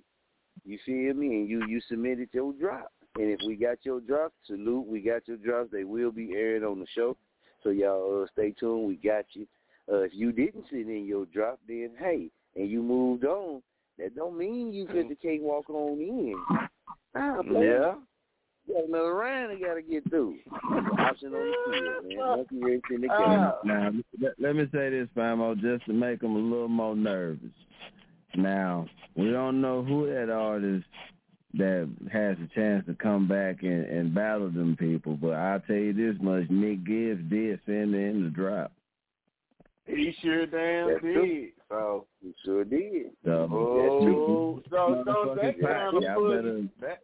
You 0.64 0.78
feel 0.84 1.14
me? 1.14 1.28
And 1.28 1.48
you 1.48 1.64
you 1.66 1.80
submitted 1.82 2.28
your 2.32 2.52
drop. 2.54 2.92
And 3.18 3.30
if 3.30 3.40
we 3.46 3.56
got 3.56 3.78
your 3.82 4.00
drop, 4.00 4.32
salute, 4.46 4.86
we 4.86 5.00
got 5.00 5.26
your 5.26 5.38
drops. 5.38 5.70
They 5.72 5.84
will 5.84 6.12
be 6.12 6.32
aired 6.34 6.62
on 6.64 6.78
the 6.80 6.86
show. 6.94 7.16
So 7.62 7.70
y'all 7.70 8.22
uh, 8.22 8.26
stay 8.32 8.52
tuned. 8.58 8.86
We 8.86 8.96
got 8.96 9.24
you. 9.32 9.46
Uh, 9.90 10.00
if 10.00 10.12
you 10.14 10.32
didn't 10.32 10.64
send 10.70 10.90
in 10.90 11.06
your 11.06 11.26
drop, 11.26 11.58
then 11.66 11.90
hey, 11.98 12.28
and 12.56 12.70
you 12.70 12.82
moved 12.82 13.24
on, 13.24 13.62
that 13.98 14.14
don't 14.14 14.36
mean 14.36 14.72
you 14.72 14.86
fit 14.88 15.08
the 15.08 15.14
cake 15.14 15.40
walk 15.42 15.70
on 15.70 15.98
in. 16.00 16.34
Nah, 17.14 17.42
player. 17.42 17.94
Yeah. 18.68 18.74
got 18.74 18.88
another 18.88 19.14
round 19.14 19.50
they 19.52 19.64
gotta 19.64 19.80
get 19.82 20.08
through. 20.10 20.36
Option 20.98 21.34
on 21.34 21.46
the 21.46 21.54
field, 21.70 22.04
man. 22.08 22.18
Monkey 22.18 22.58
wrench 22.60 22.82
in 22.90 23.00
the 23.00 23.06
Now, 23.06 23.54
game. 23.62 23.72
now, 23.72 23.90
let, 24.20 24.32
let 24.38 24.56
me 24.56 24.64
say 24.72 24.90
this, 24.90 25.08
Famo, 25.16 25.58
just 25.58 25.86
to 25.86 25.92
make 25.92 26.20
them 26.20 26.34
a 26.36 26.38
little 26.38 26.68
more 26.68 26.94
nervous. 26.96 27.38
Now, 28.34 28.86
we 29.16 29.30
don't 29.30 29.60
know 29.62 29.82
who 29.82 30.12
that 30.12 30.30
artist 30.30 30.84
that 31.58 31.88
has 32.12 32.36
a 32.38 32.48
chance 32.54 32.84
to 32.86 32.94
come 32.94 33.26
back 33.28 33.62
and, 33.62 33.84
and 33.86 34.14
battle 34.14 34.50
them 34.50 34.76
people, 34.78 35.16
but 35.16 35.32
I'll 35.34 35.60
tell 35.60 35.76
you 35.76 35.92
this 35.92 36.20
much, 36.22 36.44
Nick 36.50 36.84
Gibbs 36.84 37.22
did 37.30 37.60
send 37.66 37.94
in 37.94 38.24
the 38.24 38.30
drop. 38.30 38.72
He 39.86 40.12
sure 40.22 40.46
damn 40.46 40.88
That's 40.88 41.02
did. 41.02 41.14
true. 41.14 41.48
So 41.68 42.06
He 42.22 42.34
sure 42.44 42.64
did. 42.64 43.06
So, 43.24 43.48
Oh, 43.52 44.62
so 44.70 45.02
so 45.06 45.36
that 45.40 45.60
kind 45.60 45.96
of 45.96 46.02
y'all 46.02 46.14
put 46.16 46.36
better- 46.36 46.68
that. 46.80 46.98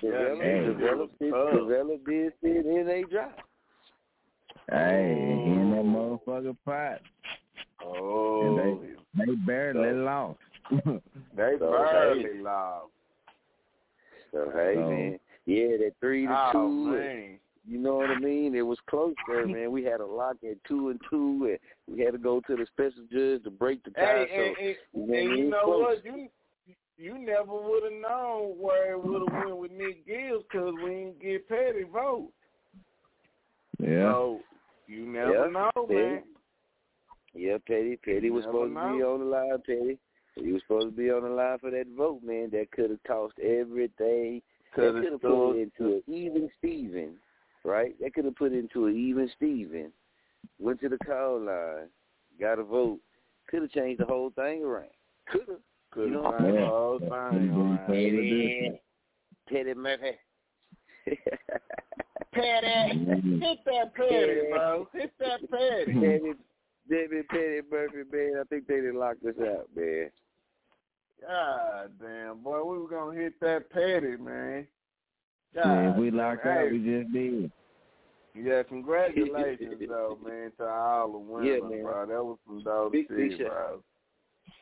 Develop, 0.00 0.40
Hey. 0.40 0.64
develop, 0.66 1.10
it, 1.20 1.32
Uh. 1.34 1.50
develop 1.56 2.08
it, 2.08 2.34
and 2.42 2.88
they 2.88 3.02
drop. 3.10 3.38
Hey, 4.70 5.42
he 5.44 5.50
in 5.52 5.70
that 5.72 5.84
motherfucker 5.84 6.56
pot. 6.64 7.00
Oh, 7.84 8.46
And 8.46 8.80
they, 9.16 9.26
they 9.26 9.34
barely 9.44 9.92
lost. 10.00 10.38
they 10.70 11.56
So, 11.58 11.70
barely 11.72 12.40
lost. 12.40 12.91
So 14.32 14.50
hey 14.54 14.74
So- 14.74 14.90
man, 14.90 15.20
yeah, 15.46 15.76
that 15.78 15.92
three 16.00 16.26
to 16.26 16.32
Oh 16.48 16.52
two. 16.52 16.58
and- 16.58 16.90
man. 16.98 17.38
You 17.64 17.78
know 17.78 17.94
what 17.94 18.10
I 18.10 18.18
mean? 18.18 18.56
It 18.56 18.62
was 18.62 18.80
close 18.90 19.14
there, 19.28 19.46
man. 19.46 19.70
We 19.70 19.84
had 19.84 20.00
a 20.00 20.04
lock 20.04 20.36
at 20.42 20.56
two 20.64 20.88
and 20.88 21.00
two, 21.08 21.46
and 21.48 21.58
we 21.86 22.02
had 22.04 22.10
to 22.12 22.18
go 22.18 22.40
to 22.40 22.56
the 22.56 22.66
special 22.66 23.04
judge 23.12 23.44
to 23.44 23.50
break 23.52 23.84
the 23.84 23.92
tie. 23.92 24.24
Hey, 24.26 24.74
so 24.94 25.00
and, 25.00 25.10
and, 25.10 25.12
you 25.12 25.14
know, 25.14 25.30
and 25.30 25.38
you 25.38 25.44
know 25.50 25.62
close. 25.64 25.80
what? 25.80 26.04
You 26.04 26.28
you 26.98 27.18
never 27.18 27.52
would 27.52 27.84
have 27.84 27.92
known 27.92 28.58
where 28.58 28.92
it 28.92 29.04
would 29.04 29.28
have 29.30 29.44
went 29.44 29.56
with 29.56 29.70
Nick 29.70 30.04
Gibbs 30.06 30.42
because 30.50 30.74
we 30.84 30.90
didn't 30.90 31.20
get 31.20 31.48
Petty 31.48 31.84
vote. 31.84 32.30
Yeah. 33.78 34.12
So 34.12 34.40
you 34.88 35.06
never 35.06 35.32
Yeah, 35.32 35.50
know, 35.50 35.70
Petty. 35.86 35.94
man. 35.94 36.22
Yeah, 37.34 37.58
Petty. 37.66 37.96
Petty 38.04 38.26
You 38.26 38.32
was 38.34 38.44
supposed 38.44 38.74
to 38.74 38.74
be 38.74 39.02
on 39.02 39.20
the 39.20 39.26
line, 39.26 39.62
Petty. 39.64 39.98
He 40.34 40.52
was 40.52 40.62
supposed 40.62 40.96
to 40.96 41.02
be 41.02 41.10
on 41.10 41.22
the 41.24 41.28
line 41.28 41.58
for 41.58 41.70
that 41.70 41.86
vote, 41.96 42.22
man. 42.22 42.50
That 42.52 42.70
could 42.72 42.90
have 42.90 43.02
tossed 43.06 43.38
everything. 43.38 44.40
Could 44.74 44.94
have 45.04 45.20
put 45.20 45.56
it 45.56 45.70
into 45.78 45.96
an 45.96 46.02
even 46.06 46.48
Steven, 46.58 47.14
right? 47.64 47.94
That 48.00 48.14
could 48.14 48.24
have 48.24 48.36
put 48.36 48.52
it 48.52 48.58
into 48.58 48.86
an 48.86 48.96
even 48.96 49.30
Steven. 49.36 49.92
Went 50.58 50.80
to 50.80 50.88
the 50.88 50.98
call 50.98 51.40
line, 51.40 51.88
got 52.40 52.58
a 52.58 52.64
vote. 52.64 52.98
Could 53.48 53.62
have 53.62 53.70
changed 53.72 54.00
the 54.00 54.06
whole 54.06 54.30
thing 54.30 54.62
around. 54.64 54.86
Could 55.30 55.42
have. 55.48 55.58
Could 55.90 56.04
You 56.08 56.10
know, 56.14 56.30
changed 56.38 56.44
the 56.54 56.58
Yeah. 56.60 56.66
whole 56.68 56.98
That 56.98 57.08
thing 57.32 57.50
around. 57.50 57.78
totally. 57.86 58.80
Teddy 59.50 59.74
Murphy. 59.74 60.18
Petty, 62.32 62.98
hit 63.40 63.58
that 63.66 63.94
Petty, 63.94 64.40
bro. 64.50 64.88
Hit 64.94 65.12
that 65.18 65.50
Petty. 65.50 65.92
Teddy, 66.00 66.32
David 66.88 67.28
Petty 67.28 67.60
Murphy, 67.70 68.02
man. 68.12 68.32
I 68.40 68.44
think 68.44 68.66
they 68.66 68.76
didn't 68.76 68.98
lock 68.98 69.16
this 69.22 69.36
out, 69.40 69.68
man. 69.76 70.10
God 71.20 71.90
damn, 72.00 72.38
boy, 72.42 72.62
we 72.64 72.78
were 72.78 72.88
gonna 72.88 73.18
hit 73.18 73.38
that 73.40 73.70
Petty, 73.70 74.16
man. 74.16 74.66
God, 75.54 75.90
if 75.90 75.96
we 75.96 76.10
locked 76.10 76.44
damn. 76.44 76.58
out, 76.66 76.72
we 76.72 76.78
just 76.78 77.12
did. 77.12 77.52
Yeah, 78.34 78.62
congratulations 78.64 79.80
though, 79.88 80.18
man, 80.24 80.50
to 80.58 80.64
all 80.66 81.12
the 81.12 81.18
winners, 81.18 81.60
Yeah, 81.62 81.68
man. 81.68 81.82
bro. 81.84 82.06
That 82.06 82.24
was 82.24 82.38
some 82.46 82.62
dope 82.64 82.92
Big- 82.92 83.08
big 83.08 83.32
shit, 83.32 83.40
shout- 83.40 83.48
bro. 83.50 83.82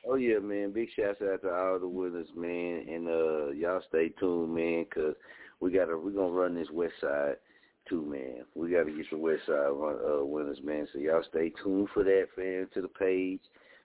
Oh 0.08 0.14
yeah, 0.16 0.38
man. 0.38 0.72
Big 0.72 0.88
shouts 0.96 1.20
out 1.22 1.42
to 1.42 1.50
all 1.54 1.78
the 1.78 1.88
winners, 1.88 2.28
man. 2.36 2.86
And 2.88 3.08
uh 3.08 3.50
y'all 3.52 3.82
stay 3.88 4.08
tuned, 4.20 4.54
man, 4.54 4.84
cause 4.92 5.14
we 5.60 5.70
gotta 5.72 5.96
we 5.96 6.12
gonna 6.12 6.32
run 6.32 6.54
this 6.54 6.70
west 6.72 6.94
side 7.00 7.36
too, 7.90 8.06
man. 8.06 8.44
We 8.54 8.70
gotta 8.70 8.90
get 8.90 9.10
the 9.10 9.18
west 9.18 9.42
side 9.46 9.68
run, 9.74 9.96
uh 10.08 10.24
winners, 10.24 10.60
man. 10.64 10.88
So 10.92 10.98
y'all 10.98 11.22
stay 11.28 11.52
tuned 11.62 11.88
for 11.92 12.02
that, 12.04 12.28
fam, 12.34 12.68
to 12.72 12.80
the 12.80 12.88
page. 12.88 13.40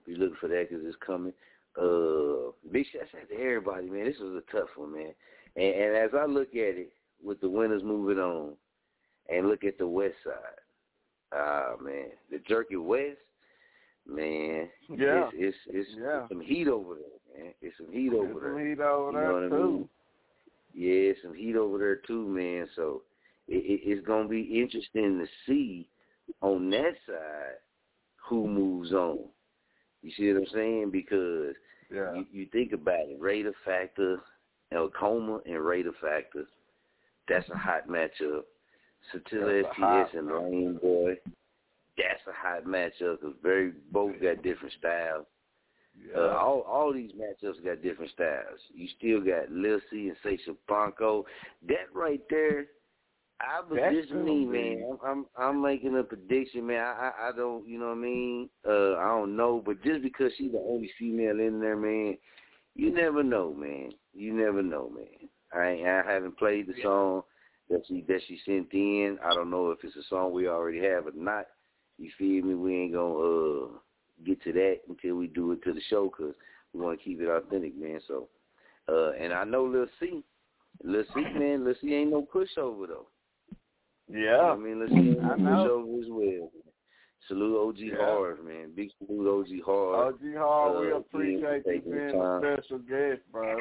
Be 0.06 0.16
looking 0.16 0.38
for 0.40 0.48
that 0.48 0.68
because 0.70 0.86
it's 0.86 0.96
coming. 1.06 1.34
Uh, 1.78 2.52
big 2.72 2.86
shout 2.94 3.02
out 3.22 3.28
to 3.30 3.36
everybody, 3.36 3.90
man. 3.90 4.06
This 4.06 4.20
was 4.22 4.42
a 4.48 4.52
tough 4.56 4.70
one, 4.78 4.94
man. 4.94 5.14
And, 5.58 5.76
and 5.76 5.96
as 5.98 6.12
I 6.18 6.26
look 6.26 6.50
at 6.50 6.78
it, 6.78 6.94
with 7.24 7.42
the 7.42 7.50
winners 7.50 7.82
moving 7.84 8.20
on, 8.20 8.54
and 9.28 9.50
look 9.50 9.64
at 9.64 9.78
the 9.80 9.88
west 9.88 10.14
side, 10.24 10.62
ah 11.34 11.74
man, 11.82 12.10
the 12.30 12.40
Jerky 12.48 12.76
West, 12.76 13.18
man, 14.08 14.70
Yeah. 14.90 15.30
it's 15.34 15.58
it's, 15.68 15.90
it's, 15.90 15.90
Yeah. 16.00 16.20
it's 16.22 16.30
some 16.30 16.42
heat 16.42 16.68
over 16.68 16.96
there, 16.96 17.44
man. 17.44 17.54
It's 17.62 17.76
some 17.78 17.92
heat 17.92 18.14
over 18.14 18.40
there. 18.40 18.52
some 18.52 18.60
heat 18.68 18.80
over 18.80 19.12
You 19.12 19.18
know 19.26 19.50
there 19.50 19.50
what 19.50 19.66
I 19.66 19.66
mean? 19.72 19.90
Yeah, 20.74 21.14
some 21.24 21.34
heat 21.34 21.56
over 21.56 21.78
there 21.80 21.96
too, 21.96 22.28
man. 22.28 22.68
So 22.76 23.02
it, 23.48 23.56
it, 23.56 23.82
it's 23.84 24.06
gonna 24.06 24.28
be 24.28 24.62
interesting 24.62 25.20
to 25.20 25.26
see 25.46 25.88
on 26.42 26.70
that 26.72 26.94
side 27.08 27.58
who 28.28 28.48
moves 28.48 28.92
on. 28.92 29.20
You 30.02 30.12
see 30.18 30.32
what 30.32 30.42
I'm 30.42 30.48
saying? 30.54 30.92
Because 30.92 31.56
Yeah. 31.92 32.14
you, 32.14 32.26
you 32.32 32.46
think 32.52 32.74
about 32.74 33.08
it, 33.08 33.20
Raider 33.20 33.54
Factor, 33.64 34.20
Elcoma 34.74 35.42
and 35.46 35.64
Raider 35.64 35.94
Factor. 36.02 36.46
That's 37.28 37.50
a 37.50 37.58
hot 37.58 37.88
matchup. 37.88 38.44
Satilla 39.14 39.64
STS 39.72 40.16
and 40.16 40.28
Lane 40.28 40.80
Boy. 40.82 41.16
That's 41.98 42.22
a 42.28 42.34
hot 42.34 42.66
matchup 42.66 43.22
because 43.22 43.36
very 43.42 43.74
both 43.92 44.20
got 44.22 44.44
different 44.44 44.74
styles. 44.80 45.26
Yeah. 46.10 46.20
Uh, 46.20 46.38
all 46.38 46.62
all 46.62 46.92
these 46.94 47.12
matchups 47.12 47.64
got 47.64 47.82
different 47.82 48.12
styles. 48.12 48.60
You 48.74 48.88
still 48.98 49.22
got 49.22 49.52
Lil 49.52 49.80
C 49.90 50.10
and 50.10 50.18
Sasha 50.24 50.56
Bronco. 50.68 51.26
That 51.68 51.88
right 51.94 52.22
there, 52.30 52.66
I 53.42 53.60
was 53.60 53.80
That's 53.82 53.96
just 53.96 54.12
me, 54.14 54.46
man. 54.46 54.86
I'm, 54.92 54.98
I'm 55.06 55.26
I'm 55.38 55.62
making 55.62 55.98
a 55.98 56.04
prediction, 56.04 56.68
man. 56.68 56.80
I, 56.80 57.12
I 57.20 57.30
I 57.30 57.32
don't, 57.36 57.68
you 57.68 57.78
know 57.78 57.88
what 57.88 57.98
I 57.98 58.02
mean? 58.02 58.50
Uh, 58.66 58.96
I 58.96 59.08
don't 59.10 59.36
know, 59.36 59.62
but 59.66 59.84
just 59.84 60.02
because 60.02 60.32
she's 60.38 60.54
the 60.54 60.60
only 60.60 60.90
female 60.98 61.40
in 61.40 61.60
there, 61.60 61.76
man, 61.76 62.18
you 62.76 62.94
never 62.94 63.24
know, 63.24 63.54
man. 63.54 63.92
You 64.14 64.34
never 64.34 64.64
know, 64.64 64.90
man. 64.96 65.30
I 65.54 65.84
I 65.84 66.14
haven't 66.14 66.38
played 66.38 66.68
the 66.68 66.74
song 66.82 67.24
that 67.70 67.82
she 67.88 68.06
that 68.08 68.22
she 68.28 68.40
sent 68.46 68.74
in. 68.74 69.18
I 69.24 69.34
don't 69.34 69.50
know 69.50 69.72
if 69.72 69.80
it's 69.84 69.96
a 69.96 70.04
song 70.10 70.32
we 70.32 70.48
already 70.48 70.80
have 70.84 71.08
or 71.08 71.12
not. 71.14 71.46
You 71.98 72.12
feel 72.18 72.46
me? 72.46 72.56
We 72.56 72.76
ain't 72.76 72.94
gonna 72.94 73.16
uh 73.16 73.68
get 74.26 74.42
to 74.44 74.54
that 74.54 74.78
until 74.88 75.16
we 75.16 75.28
do 75.28 75.52
it 75.52 75.64
to 75.64 75.74
the 75.74 75.82
show 75.90 76.06
because 76.06 76.36
we 76.74 76.80
want 76.80 77.00
to 77.00 77.04
keep 77.04 77.20
it 77.22 77.28
authentic, 77.28 77.78
man. 77.78 78.00
So, 78.08 78.30
uh, 78.88 79.12
and 79.12 79.34
I 79.34 79.44
know 79.44 79.66
Lil 79.66 79.88
C, 80.00 80.24
Lil 80.84 81.04
C, 81.14 81.22
man, 81.38 81.66
Lil 81.66 81.76
C 81.82 81.94
ain't 81.94 82.12
no 82.12 82.26
pushover 82.34 82.88
though. 82.88 83.08
You 84.08 84.20
know 84.20 84.26
Yeah. 84.26 84.44
what 84.50 84.54
I 84.54 84.56
mean, 84.58 84.80
Lil 84.80 84.90
C 84.90 84.96
ain't 84.96 85.22
no 85.22 85.32
I 85.32 85.36
know. 85.38 85.46
pushover 85.86 86.04
as 86.04 86.10
well. 86.10 86.52
Salute 87.28 87.58
OG 87.68 87.78
Yeah. 87.80 87.96
Hard, 87.98 88.46
man. 88.46 88.72
Big 88.76 88.92
salute 89.00 89.28
OG 89.28 89.62
Harv. 89.66 90.14
OG 90.16 90.34
Harv, 90.38 90.80
we 90.86 90.92
uh, 90.92 90.96
appreciate 90.98 91.66
you 91.66 91.82
being 91.82 92.22
a 92.22 92.40
special 92.40 92.80
guest, 92.80 93.22
bro. 93.32 93.58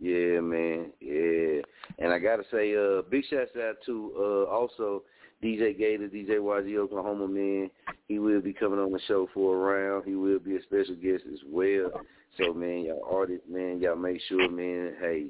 Yeah, 0.00 0.40
man. 0.40 0.92
Yeah. 1.00 1.60
And 1.98 2.12
I 2.12 2.18
gotta 2.18 2.44
say, 2.50 2.74
uh, 2.74 3.02
big 3.02 3.24
shouts 3.26 3.50
out 3.56 3.76
to 3.86 4.12
uh 4.18 4.50
also 4.50 5.02
DJ 5.42 5.76
Gator, 5.78 6.08
DJ 6.08 6.38
YG 6.38 6.76
Oklahoma 6.78 7.28
man. 7.28 7.70
He 8.08 8.18
will 8.18 8.40
be 8.40 8.52
coming 8.52 8.78
on 8.80 8.92
the 8.92 9.00
show 9.06 9.28
for 9.32 9.54
a 9.54 9.58
round. 9.58 10.04
He 10.06 10.14
will 10.14 10.38
be 10.38 10.56
a 10.56 10.62
special 10.62 10.96
guest 10.96 11.24
as 11.32 11.38
well. 11.46 11.90
So 12.38 12.52
man, 12.54 12.80
y'all 12.84 13.02
artists, 13.10 13.46
man, 13.48 13.80
y'all 13.80 13.96
make 13.96 14.20
sure, 14.28 14.50
man, 14.50 14.94
hey, 15.00 15.26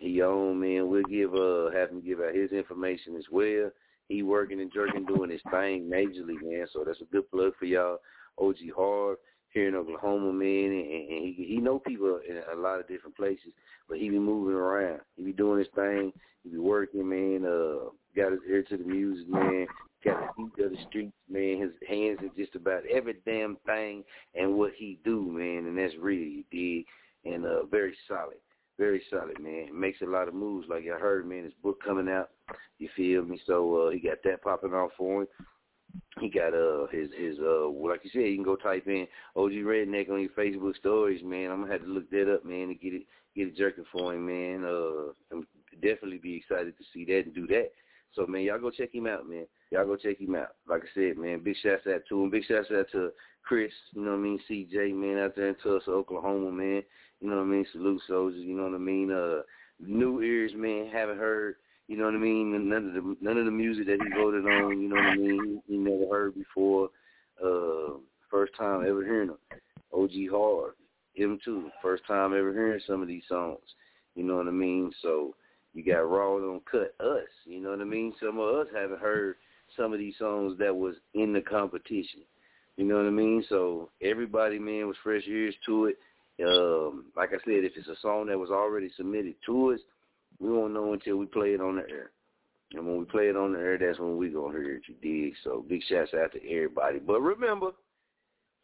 he 0.00 0.22
on, 0.22 0.58
man. 0.58 0.88
We'll 0.88 1.02
give 1.02 1.34
uh 1.34 1.70
have 1.70 1.90
him 1.90 2.00
give 2.00 2.20
out 2.20 2.34
his 2.34 2.50
information 2.52 3.16
as 3.16 3.26
well. 3.30 3.70
He 4.08 4.22
working 4.22 4.60
and 4.60 4.72
jerking, 4.72 5.04
doing 5.04 5.30
his 5.30 5.42
thing 5.50 5.88
majorly, 5.88 6.40
man. 6.42 6.66
So 6.72 6.82
that's 6.84 7.02
a 7.02 7.12
good 7.12 7.30
plug 7.30 7.52
for 7.58 7.66
y'all. 7.66 7.98
OG 8.38 8.56
Harv 8.74 9.18
here 9.50 9.68
in 9.68 9.74
Oklahoma, 9.74 10.32
man, 10.32 10.48
and, 10.48 10.90
and 10.90 11.34
he 11.34 11.46
he 11.48 11.56
know 11.58 11.78
people 11.78 12.18
in 12.26 12.40
a 12.50 12.58
lot 12.58 12.80
of 12.80 12.88
different 12.88 13.14
places, 13.14 13.52
but 13.88 13.98
he 13.98 14.08
be 14.08 14.18
moving 14.18 14.54
around. 14.54 15.00
He 15.16 15.22
be 15.22 15.32
doing 15.32 15.58
his 15.58 15.68
thing. 15.74 16.12
He 16.42 16.50
be 16.50 16.58
working, 16.58 17.06
man. 17.06 17.44
Uh, 17.44 17.90
got 18.16 18.32
his 18.32 18.40
ear 18.48 18.62
to 18.62 18.76
the 18.78 18.84
music, 18.84 19.28
man. 19.28 19.66
Got 20.02 20.34
the 20.34 20.50
feet 20.56 20.64
of 20.64 20.70
the 20.70 20.78
streets, 20.88 21.12
man. 21.28 21.60
His 21.60 21.72
hands 21.86 22.20
in 22.22 22.30
just 22.38 22.54
about 22.54 22.84
every 22.90 23.16
damn 23.26 23.58
thing 23.66 24.02
and 24.34 24.54
what 24.54 24.72
he 24.74 24.98
do, 25.04 25.30
man. 25.30 25.66
And 25.66 25.76
that's 25.76 25.94
really 26.00 26.46
big 26.50 26.86
and 27.30 27.44
uh, 27.44 27.66
very 27.66 27.94
solid. 28.08 28.38
Very 28.80 29.02
solid, 29.10 29.38
man. 29.38 29.78
Makes 29.78 30.00
a 30.00 30.06
lot 30.06 30.26
of 30.26 30.32
moves, 30.32 30.66
like 30.66 30.84
I 30.84 30.98
heard, 30.98 31.28
man. 31.28 31.44
His 31.44 31.52
book 31.62 31.84
coming 31.84 32.08
out. 32.08 32.30
You 32.78 32.88
feel 32.96 33.22
me? 33.22 33.38
So 33.46 33.76
uh, 33.76 33.90
he 33.90 34.00
got 34.00 34.22
that 34.24 34.42
popping 34.42 34.72
off 34.72 34.92
for 34.96 35.20
him. 35.20 35.28
He 36.18 36.30
got 36.30 36.54
uh 36.54 36.86
his 36.90 37.10
his 37.18 37.36
uh 37.40 37.68
like 37.68 38.00
you 38.04 38.10
said, 38.10 38.22
you 38.22 38.36
can 38.36 38.44
go 38.44 38.56
type 38.56 38.86
in 38.86 39.06
OG 39.36 39.50
Redneck 39.50 40.08
on 40.10 40.20
your 40.22 40.30
Facebook 40.30 40.74
stories, 40.76 41.20
man. 41.22 41.50
I'm 41.50 41.60
gonna 41.60 41.72
have 41.72 41.82
to 41.82 41.88
look 41.88 42.08
that 42.10 42.32
up, 42.32 42.46
man, 42.46 42.68
to 42.68 42.74
get 42.74 42.94
it 42.94 43.02
get 43.36 43.48
it 43.48 43.56
jerking 43.56 43.84
for 43.92 44.14
him, 44.14 44.24
man. 44.26 44.64
Uh, 44.64 45.12
I'm 45.30 45.46
definitely 45.82 46.18
be 46.18 46.36
excited 46.36 46.72
to 46.78 46.84
see 46.94 47.04
that 47.04 47.26
and 47.26 47.34
do 47.34 47.46
that. 47.48 47.72
So 48.14 48.26
man, 48.26 48.42
y'all 48.42 48.60
go 48.60 48.70
check 48.70 48.94
him 48.94 49.06
out, 49.06 49.28
man. 49.28 49.46
Y'all 49.70 49.84
go 49.84 49.96
check 49.96 50.18
him 50.18 50.36
out. 50.36 50.54
Like 50.66 50.84
I 50.84 50.88
said, 50.94 51.18
man, 51.18 51.42
big 51.44 51.56
shouts 51.62 51.86
out 51.86 52.02
to 52.08 52.22
him. 52.22 52.30
Big 52.30 52.44
shouts 52.46 52.68
out 52.74 52.86
to 52.92 53.10
Chris, 53.42 53.72
you 53.92 54.02
know 54.02 54.12
what 54.12 54.18
I 54.18 54.20
mean, 54.20 54.40
CJ, 54.48 54.94
man, 54.94 55.18
out 55.18 55.34
there 55.34 55.48
in 55.48 55.56
Tulsa, 55.56 55.90
Oklahoma, 55.90 56.52
man. 56.52 56.82
You 57.20 57.28
know 57.28 57.36
what 57.36 57.42
I 57.42 57.46
mean? 57.46 57.66
Salute 57.72 58.02
soldiers, 58.06 58.40
you 58.42 58.56
know 58.56 58.64
what 58.64 58.74
I 58.74 58.78
mean? 58.78 59.10
Uh 59.12 59.42
new 59.78 60.20
ears, 60.22 60.52
man, 60.54 60.88
haven't 60.92 61.18
heard 61.18 61.56
You 61.88 61.96
know 61.96 62.04
what 62.04 62.14
I 62.14 62.18
mean? 62.18 62.68
None 62.68 62.88
of 62.88 62.94
the 62.94 63.16
none 63.20 63.38
of 63.38 63.44
the 63.44 63.50
music 63.50 63.86
that 63.86 64.00
he 64.02 64.08
voted 64.20 64.44
on, 64.46 64.80
you 64.80 64.88
know 64.88 64.96
what 64.96 65.04
I 65.04 65.16
mean? 65.16 65.62
He, 65.66 65.76
never 65.76 66.06
heard 66.10 66.34
before. 66.34 66.90
Uh, 67.42 67.98
first 68.30 68.52
time 68.56 68.84
ever 68.86 69.04
hearing 69.04 69.28
them. 69.28 69.38
OG 69.92 70.10
Harv, 70.30 70.74
him 71.14 71.38
too. 71.44 71.70
First 71.82 72.04
time 72.06 72.32
ever 72.32 72.52
hearing 72.52 72.80
some 72.86 73.02
of 73.02 73.08
these 73.08 73.24
songs. 73.28 73.58
You 74.14 74.24
know 74.24 74.36
what 74.36 74.46
I 74.46 74.52
mean? 74.52 74.92
So 75.02 75.34
you 75.74 75.84
got 75.84 76.08
Raw 76.08 76.34
on 76.36 76.60
Cut 76.70 76.94
Us. 77.00 77.28
You 77.44 77.60
know 77.60 77.70
what 77.70 77.80
I 77.80 77.84
mean? 77.84 78.12
Some 78.20 78.38
of 78.38 78.54
us 78.54 78.66
haven't 78.74 79.00
heard 79.00 79.36
some 79.76 79.92
of 79.92 79.98
these 79.98 80.14
songs 80.18 80.58
that 80.58 80.74
was 80.74 80.96
in 81.14 81.32
the 81.32 81.40
competition. 81.40 82.20
You 82.76 82.84
know 82.84 82.96
what 82.96 83.06
I 83.06 83.10
mean? 83.10 83.44
So 83.48 83.90
everybody, 84.02 84.58
man, 84.58 84.86
was 84.86 84.96
fresh 85.02 85.24
ears 85.26 85.54
to 85.66 85.86
it. 85.86 85.98
Um, 86.46 87.06
like 87.16 87.30
I 87.30 87.38
said, 87.44 87.64
if 87.64 87.72
it's 87.76 87.88
a 87.88 88.00
song 88.00 88.26
that 88.26 88.38
was 88.38 88.50
already 88.50 88.90
submitted 88.96 89.34
to 89.46 89.72
us, 89.72 89.80
we 90.38 90.50
won't 90.50 90.72
know 90.72 90.92
until 90.92 91.16
we 91.16 91.26
play 91.26 91.54
it 91.54 91.60
on 91.60 91.76
the 91.76 91.82
air. 91.90 92.12
And 92.72 92.86
when 92.86 92.98
we 92.98 93.04
play 93.04 93.28
it 93.28 93.36
on 93.36 93.52
the 93.52 93.58
air, 93.58 93.78
that's 93.78 93.98
when 93.98 94.16
we 94.16 94.28
gonna 94.28 94.56
hear 94.56 94.76
it. 94.76 94.82
You 94.86 94.94
dig? 95.02 95.34
So 95.42 95.64
big 95.68 95.82
shouts 95.88 96.14
out 96.14 96.32
to 96.32 96.50
everybody. 96.50 96.98
But 96.98 97.20
remember, 97.20 97.72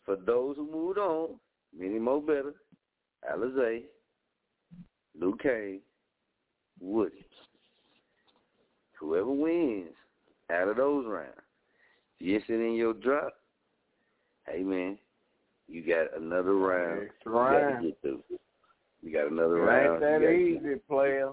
for 0.04 0.16
those 0.16 0.56
who 0.56 0.70
moved 0.70 0.98
on, 0.98 1.30
Mini 1.76 1.98
Mo 1.98 2.20
Better, 2.20 2.54
Alizé, 3.30 3.82
Luke 5.18 5.42
Kane, 5.42 5.80
Woody. 6.80 7.26
Whoever 9.00 9.30
wins 9.30 9.90
out 10.50 10.68
of 10.68 10.76
those 10.76 11.04
rounds, 11.06 11.32
if 12.20 12.48
you're 12.48 12.64
in 12.64 12.74
your 12.74 12.94
drop, 12.94 13.34
hey 14.46 14.62
man, 14.62 14.96
you 15.68 15.82
got 15.82 16.20
another 16.20 16.54
round. 16.54 17.00
Next 17.00 17.14
You 17.24 17.32
got 17.32 17.50
to 17.50 17.56
round. 17.56 17.84
get 17.84 18.00
through. 18.02 18.22
You 19.02 19.12
got 19.12 19.30
another 19.30 19.58
It 19.58 19.60
round. 19.60 20.02
ain't 20.04 20.22
that 20.22 20.68
easy, 20.68 20.80
player. 20.88 21.32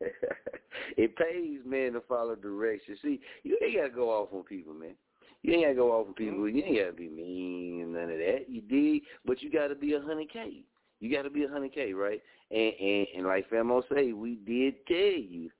it 0.96 1.16
pays, 1.16 1.60
man, 1.66 1.92
to 1.94 2.00
follow 2.02 2.34
directions. 2.34 2.98
See, 3.02 3.20
you 3.42 3.58
ain't 3.62 3.76
gotta 3.76 3.90
go 3.90 4.10
off 4.10 4.28
on 4.32 4.44
people, 4.44 4.74
man. 4.74 4.94
You 5.42 5.54
ain't 5.54 5.64
gotta 5.64 5.74
go 5.74 5.92
off 5.92 6.08
on 6.08 6.14
mm-hmm. 6.14 6.24
people. 6.24 6.48
You 6.48 6.64
ain't 6.64 6.78
gotta 6.78 6.92
be 6.92 7.08
mean 7.08 7.82
and 7.82 7.92
none 7.94 8.04
of 8.04 8.18
that. 8.18 8.46
You 8.48 8.60
dig, 8.62 9.02
but 9.24 9.42
you 9.42 9.50
gotta 9.50 9.74
be 9.74 9.94
a 9.94 10.00
hundred 10.00 10.32
K. 10.32 10.62
You 11.00 11.14
gotta 11.14 11.30
be 11.30 11.44
a 11.44 11.48
hundred 11.48 11.74
K, 11.74 11.92
right? 11.92 12.20
And 12.50 12.72
and 12.80 13.06
and 13.16 13.26
like 13.26 13.50
Famo 13.50 13.82
say, 13.92 14.12
we 14.12 14.36
did 14.36 14.74
tell 14.86 14.96
you 14.96 15.50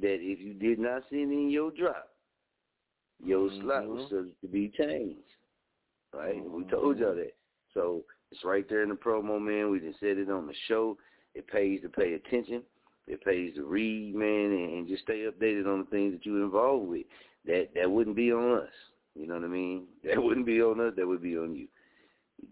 that 0.00 0.18
if 0.20 0.40
you 0.40 0.54
did 0.54 0.78
not 0.78 1.02
send 1.10 1.32
in 1.32 1.50
your 1.50 1.70
drop, 1.70 2.08
your 3.24 3.48
mm-hmm. 3.48 3.62
slot 3.62 3.86
was 3.86 4.08
subject 4.10 4.40
to 4.42 4.48
be 4.48 4.72
changed. 4.76 5.18
Right? 6.14 6.42
We 6.48 6.64
told 6.64 6.98
y'all 6.98 7.14
that. 7.14 7.32
So 7.74 8.02
it's 8.30 8.44
right 8.44 8.68
there 8.68 8.82
in 8.82 8.90
the 8.90 8.94
promo, 8.94 9.40
man. 9.40 9.70
We 9.70 9.80
just 9.80 10.00
said 10.00 10.18
it 10.18 10.30
on 10.30 10.46
the 10.46 10.54
show. 10.68 10.96
It 11.34 11.46
pays 11.48 11.80
to 11.82 11.88
pay 11.88 12.14
attention. 12.14 12.62
It 13.06 13.24
pays 13.24 13.54
to 13.56 13.64
read, 13.64 14.14
man, 14.14 14.52
and, 14.52 14.72
and 14.74 14.88
just 14.88 15.02
stay 15.02 15.26
updated 15.28 15.66
on 15.66 15.80
the 15.80 15.86
things 15.90 16.12
that 16.12 16.24
you're 16.26 16.44
involved 16.44 16.88
with. 16.88 17.06
That 17.46 17.68
that 17.74 17.90
wouldn't 17.90 18.16
be 18.16 18.32
on 18.32 18.58
us. 18.60 18.68
You 19.14 19.26
know 19.26 19.34
what 19.34 19.44
I 19.44 19.48
mean? 19.48 19.84
That 20.04 20.22
wouldn't 20.22 20.46
be 20.46 20.62
on 20.62 20.80
us. 20.80 20.92
That 20.96 21.06
would 21.06 21.22
be 21.22 21.36
on 21.36 21.54
you. 21.56 21.66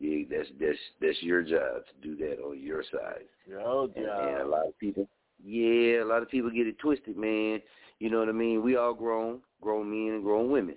You 0.01 0.19
dig? 0.19 0.31
That's 0.31 0.49
that's 0.61 0.79
that's 1.01 1.23
your 1.23 1.43
job 1.43 1.83
to 1.87 2.09
do 2.09 2.17
that 2.17 2.43
on 2.43 2.59
your 2.61 2.83
side. 2.91 3.25
Your 3.47 3.85
And, 3.85 3.95
job. 3.95 4.29
and 4.29 4.39
a 4.43 4.47
lot 4.49 4.67
of 4.67 4.79
people, 4.79 5.09
yeah, 5.45 6.03
a 6.03 6.07
lot 6.07 6.23
of 6.23 6.29
people 6.31 6.51
get 6.51 6.67
it 6.67 6.79
twisted, 6.79 7.17
man. 7.17 7.61
You 7.99 8.11
know 8.11 8.19
what 8.19 8.29
I 8.29 8.33
mean? 8.33 8.63
We 8.63 8.77
all 8.77 8.95
grown, 8.95 9.41
grown 9.61 9.91
men 9.91 10.15
and 10.15 10.23
grown 10.25 10.51
women. 10.51 10.77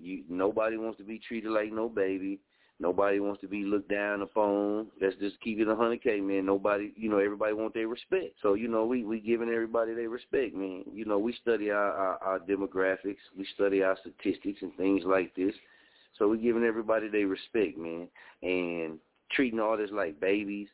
You 0.00 0.24
nobody 0.28 0.76
wants 0.76 0.98
to 0.98 1.04
be 1.04 1.18
treated 1.18 1.50
like 1.50 1.72
no 1.72 1.88
baby. 1.88 2.40
Nobody 2.80 3.20
wants 3.20 3.42
to 3.42 3.46
be 3.46 3.62
looked 3.62 3.90
down 3.90 4.22
upon. 4.22 4.86
Let's 5.02 5.16
just 5.16 5.38
keep 5.42 5.58
it 5.58 5.68
a 5.68 5.76
hundred 5.76 6.02
K, 6.02 6.18
man. 6.20 6.46
Nobody, 6.46 6.92
you 6.96 7.10
know, 7.10 7.18
everybody 7.18 7.52
want 7.52 7.74
their 7.74 7.88
respect. 7.88 8.36
So, 8.40 8.54
you 8.54 8.68
know, 8.68 8.86
we 8.86 9.04
we 9.04 9.20
giving 9.20 9.50
everybody 9.50 9.92
their 9.92 10.08
respect, 10.08 10.54
man. 10.54 10.84
You 10.90 11.04
know, 11.04 11.18
we 11.18 11.34
study 11.42 11.70
our, 11.70 11.92
our 11.92 12.18
our 12.22 12.38
demographics, 12.38 13.18
we 13.36 13.46
study 13.54 13.82
our 13.82 13.98
statistics 14.00 14.62
and 14.62 14.74
things 14.76 15.02
like 15.04 15.34
this. 15.36 15.54
So 16.18 16.28
we 16.28 16.38
giving 16.38 16.64
everybody 16.64 17.08
their 17.08 17.26
respect, 17.26 17.76
man, 17.76 18.08
and 18.42 18.98
treating 19.32 19.60
all 19.60 19.76
this 19.76 19.90
like 19.92 20.18
babies, 20.18 20.68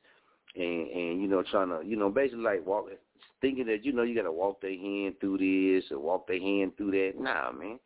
and 0.55 0.89
and 0.89 1.21
you 1.21 1.27
know 1.27 1.43
trying 1.43 1.71
to 1.71 1.85
you 1.85 1.97
know 1.97 2.09
basically 2.09 2.45
like 2.45 2.65
walk 2.65 2.87
thinking 3.41 3.67
that 3.67 3.85
you 3.85 3.93
know 3.93 4.03
you 4.03 4.15
got 4.15 4.23
to 4.23 4.33
walk 4.33 4.61
their 4.61 4.79
hand 4.79 5.15
through 5.21 5.39
this 5.39 5.91
or 5.91 5.99
walk 5.99 6.27
their 6.29 6.41
hand 6.41 6.77
through 6.77 6.93
that. 6.93 7.13
Nah, 7.21 7.51
man. 7.53 7.79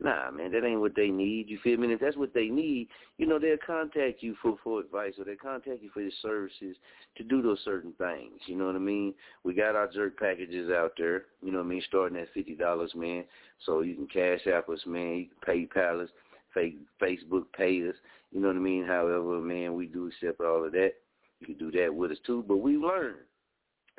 Nah, 0.00 0.30
man, 0.32 0.50
that 0.52 0.64
ain't 0.64 0.80
what 0.80 0.96
they 0.96 1.08
need. 1.08 1.48
You 1.48 1.58
feel 1.62 1.78
me? 1.78 1.84
And 1.84 1.92
if 1.92 2.00
that's 2.00 2.16
what 2.16 2.34
they 2.34 2.48
need, 2.48 2.88
you 3.16 3.26
know, 3.26 3.38
they'll 3.38 3.56
contact 3.64 4.22
you 4.22 4.34
for 4.42 4.56
for 4.64 4.80
advice 4.80 5.12
or 5.18 5.24
they'll 5.24 5.36
contact 5.36 5.82
you 5.82 5.90
for 5.94 6.00
your 6.00 6.10
services 6.20 6.76
to 7.16 7.22
do 7.22 7.40
those 7.40 7.60
certain 7.64 7.92
things. 7.92 8.40
You 8.46 8.56
know 8.56 8.66
what 8.66 8.74
I 8.74 8.80
mean? 8.80 9.14
We 9.44 9.54
got 9.54 9.76
our 9.76 9.86
jerk 9.86 10.18
packages 10.18 10.68
out 10.70 10.92
there. 10.98 11.26
You 11.42 11.52
know 11.52 11.58
what 11.58 11.66
I 11.66 11.68
mean? 11.68 11.82
Starting 11.86 12.18
at 12.18 12.32
fifty 12.34 12.56
dollars, 12.56 12.92
man. 12.96 13.24
So 13.64 13.82
you 13.82 13.94
can 13.94 14.08
cash 14.08 14.46
app 14.52 14.68
us, 14.68 14.80
man. 14.84 15.16
You 15.16 15.26
can 15.44 15.68
PayPal 15.68 16.02
us, 16.02 16.10
fa- 16.52 16.70
Facebook 17.00 17.44
pay 17.56 17.88
us. 17.88 17.94
You 18.32 18.40
know 18.40 18.48
what 18.48 18.56
I 18.56 18.60
mean? 18.60 18.84
However, 18.84 19.40
man, 19.40 19.74
we 19.74 19.86
do 19.86 20.08
accept 20.08 20.40
all 20.40 20.64
of 20.64 20.72
that. 20.72 20.94
You 21.38 21.46
can 21.46 21.56
do 21.56 21.70
that 21.70 21.94
with 21.94 22.10
us 22.10 22.18
too. 22.26 22.44
But 22.48 22.56
we 22.56 22.76
learn. 22.76 23.14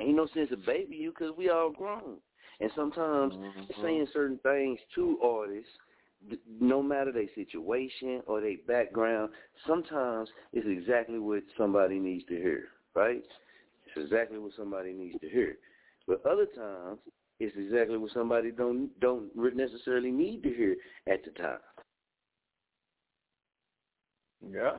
Ain't 0.02 0.18
no 0.18 0.28
sense 0.34 0.52
of 0.52 0.66
baby 0.66 0.98
you 0.98 1.12
because 1.18 1.34
we 1.38 1.50
all 1.50 1.72
grown. 1.72 2.18
And 2.62 2.72
sometimes 2.76 3.34
mm-hmm. 3.34 3.82
saying 3.82 4.08
certain 4.14 4.40
things 4.44 4.80
to 4.96 5.20
artists, 5.24 5.70
no 6.60 6.82
matter 6.82 7.12
their 7.12 7.30
situation 7.36 8.22
or 8.28 8.42
their 8.42 8.58
background, 8.68 9.32
sometimes 9.68 10.30
it's 10.54 10.68
exactly 10.68 11.20
what 11.20 11.44
somebody 11.58 12.00
needs 12.00 12.26
to 12.26 12.36
hear, 12.36 12.70
right? 12.96 13.24
It's 13.86 13.98
exactly 14.06 14.40
what 14.40 14.54
somebody 14.58 14.94
needs 14.94 15.20
to 15.22 15.30
hear. 15.30 15.58
But 16.08 16.26
other 16.26 16.46
times, 16.46 17.00
it's 17.40 17.56
exactly 17.58 17.98
what 17.98 18.12
somebody 18.14 18.52
don't 18.52 18.98
don't 19.00 19.30
necessarily 19.56 20.12
need 20.12 20.42
to 20.44 20.50
hear 20.50 20.76
at 21.08 21.24
the 21.26 21.32
time. 21.32 21.60
Yeah. 24.50 24.78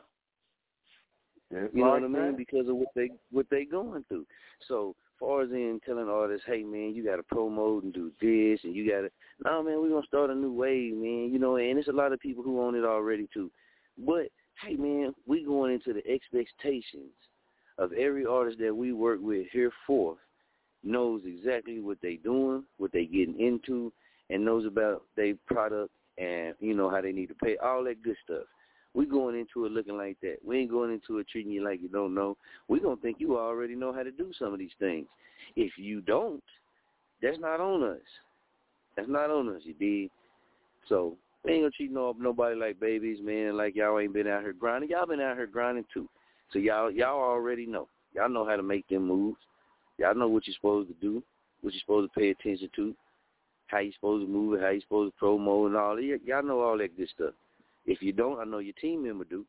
Just 1.53 1.75
You 1.75 1.85
know 1.85 1.91
what 1.91 2.03
I 2.03 2.09
mean? 2.09 2.37
Because 2.37 2.69
of 2.69 2.77
what 2.77 2.89
they 2.95 3.11
what 3.31 3.47
they 3.51 3.65
going 3.65 4.05
through. 4.09 4.27
So 4.69 4.95
far 5.19 5.43
as 5.43 5.51
in 5.51 5.81
telling 5.85 6.09
artists, 6.09 6.47
hey 6.47 6.63
man, 6.63 6.95
you 6.95 7.05
gotta 7.05 7.23
promote 7.23 7.85
and 7.85 7.93
do 7.93 8.11
this 8.21 8.61
and 8.65 8.75
you 8.75 8.89
gotta 8.89 9.11
no 9.45 9.63
man, 9.63 9.81
we're 9.81 9.91
gonna 9.91 10.07
start 10.07 10.31
a 10.31 10.35
new 10.35 10.53
wave, 10.53 10.95
man, 10.95 11.31
you 11.33 11.39
know, 11.39 11.57
and 11.57 11.77
there's 11.77 11.89
a 11.89 11.93
lot 11.93 12.13
of 12.13 12.21
people 12.21 12.43
who 12.43 12.61
own 12.61 12.75
it 12.75 12.85
already 12.85 13.29
too. 13.33 13.51
But 13.99 14.29
hey 14.63 14.77
man, 14.77 15.15
we 15.27 15.45
going 15.45 15.73
into 15.73 15.93
the 15.93 16.07
expectations 16.11 17.13
of 17.79 17.93
every 17.93 18.25
artist 18.25 18.59
that 18.61 18.75
we 18.75 18.93
work 18.93 19.21
with 19.23 19.47
here 19.53 19.73
forth 19.87 20.19
knows 20.83 21.23
exactly 21.27 21.81
what 21.81 21.99
they 22.03 22.17
doing, 22.17 22.65
what 22.79 22.93
they 22.93 23.05
getting 23.05 23.39
into, 23.39 23.93
and 24.31 24.45
knows 24.45 24.65
about 24.67 25.03
their 25.17 25.35
product 25.47 25.91
and, 26.19 26.55
you 26.61 26.75
know, 26.75 26.89
how 26.89 27.01
they 27.01 27.13
need 27.13 27.27
to 27.27 27.35
pay, 27.35 27.57
all 27.59 27.85
that 27.85 28.03
good 28.03 28.17
stuff. 28.25 28.45
We 28.97 29.05
going 29.05 29.39
into 29.39 29.67
it 29.67 29.73
looking 29.73 29.99
like 29.99 30.17
that. 30.23 30.39
We 30.43 30.59
ain't 30.59 30.71
going 30.71 30.91
into 30.91 31.19
it 31.19 31.29
treating 31.29 31.53
you 31.53 31.63
like 31.63 31.83
you 31.83 31.89
don't 31.89 32.15
know. 32.15 32.39
We 32.67 32.81
gonna 32.81 32.97
think 32.97 33.19
you 33.21 33.39
already 33.39 33.75
know 33.75 33.93
how 33.93 34.03
to 34.03 34.11
do 34.11 34.33
some 34.39 34.55
of 34.55 34.59
these 34.59 34.71
things. 34.81 35.07
If 35.55 35.73
you 35.77 36.01
don't, 36.01 36.43
that's 37.23 37.39
not 37.39 37.61
on 37.61 37.83
us. 37.83 38.01
That's 38.97 39.09
not 39.09 39.31
on 39.31 39.55
us, 39.55 39.61
you 39.65 39.75
dig? 39.75 40.11
So 40.89 41.15
we 41.45 41.53
ain't 41.53 41.63
gonna 41.65 41.73
treat 41.73 41.93
no 41.93 42.17
nobody 42.19 42.57
like 42.57 42.81
babies, 42.81 43.19
man, 43.23 43.55
like 43.55 43.77
y'all 43.77 44.01
ain't 44.01 44.15
been 44.15 44.27
out 44.27 44.41
here 44.41 44.55
grinding. 44.55 44.89
Y'all 44.89 45.07
been 45.07 45.21
out 45.21 45.37
here 45.37 45.47
grinding 45.47 45.85
too. 45.93 46.09
So 46.51 46.59
y'all 46.59 46.91
y'all 46.91 47.21
already 47.21 47.67
know. 47.67 47.89
Y'all 48.15 48.31
know 48.31 48.47
how 48.47 48.57
to 48.57 48.63
make 48.63 48.89
them 48.89 49.07
moves. 49.07 49.39
Y'all 49.99 50.15
know 50.15 50.29
what 50.29 50.47
you're 50.47 50.55
supposed 50.55 50.89
to 50.89 50.95
do, 51.03 51.23
what 51.61 51.75
you're 51.75 51.81
supposed 51.81 52.11
to 52.11 52.19
pay 52.19 52.31
attention 52.31 52.71
to, 52.77 52.95
how 53.67 53.81
you 53.81 53.93
supposed 53.93 54.27
to 54.27 54.33
move 54.33 54.55
it, 54.55 54.63
how 54.63 54.71
you 54.71 54.81
supposed 54.81 55.13
to 55.13 55.25
promo 55.25 55.67
and 55.67 55.77
all 55.77 55.97
that. 55.97 56.21
Y'all 56.25 56.43
know 56.43 56.61
all 56.61 56.79
that 56.79 56.97
good 56.97 57.11
stuff. 57.15 57.35
If 57.87 58.03
you 58.03 58.13
don't, 58.13 58.41
I 58.41 58.45
know 58.45 58.59
your 58.59 58.75
team 58.81 59.05
member 59.05 59.25
do. 59.25 59.47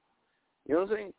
You 0.66 0.76
know 0.76 0.82
what 0.82 0.92
I'm 0.92 0.98
saying? 0.98 1.14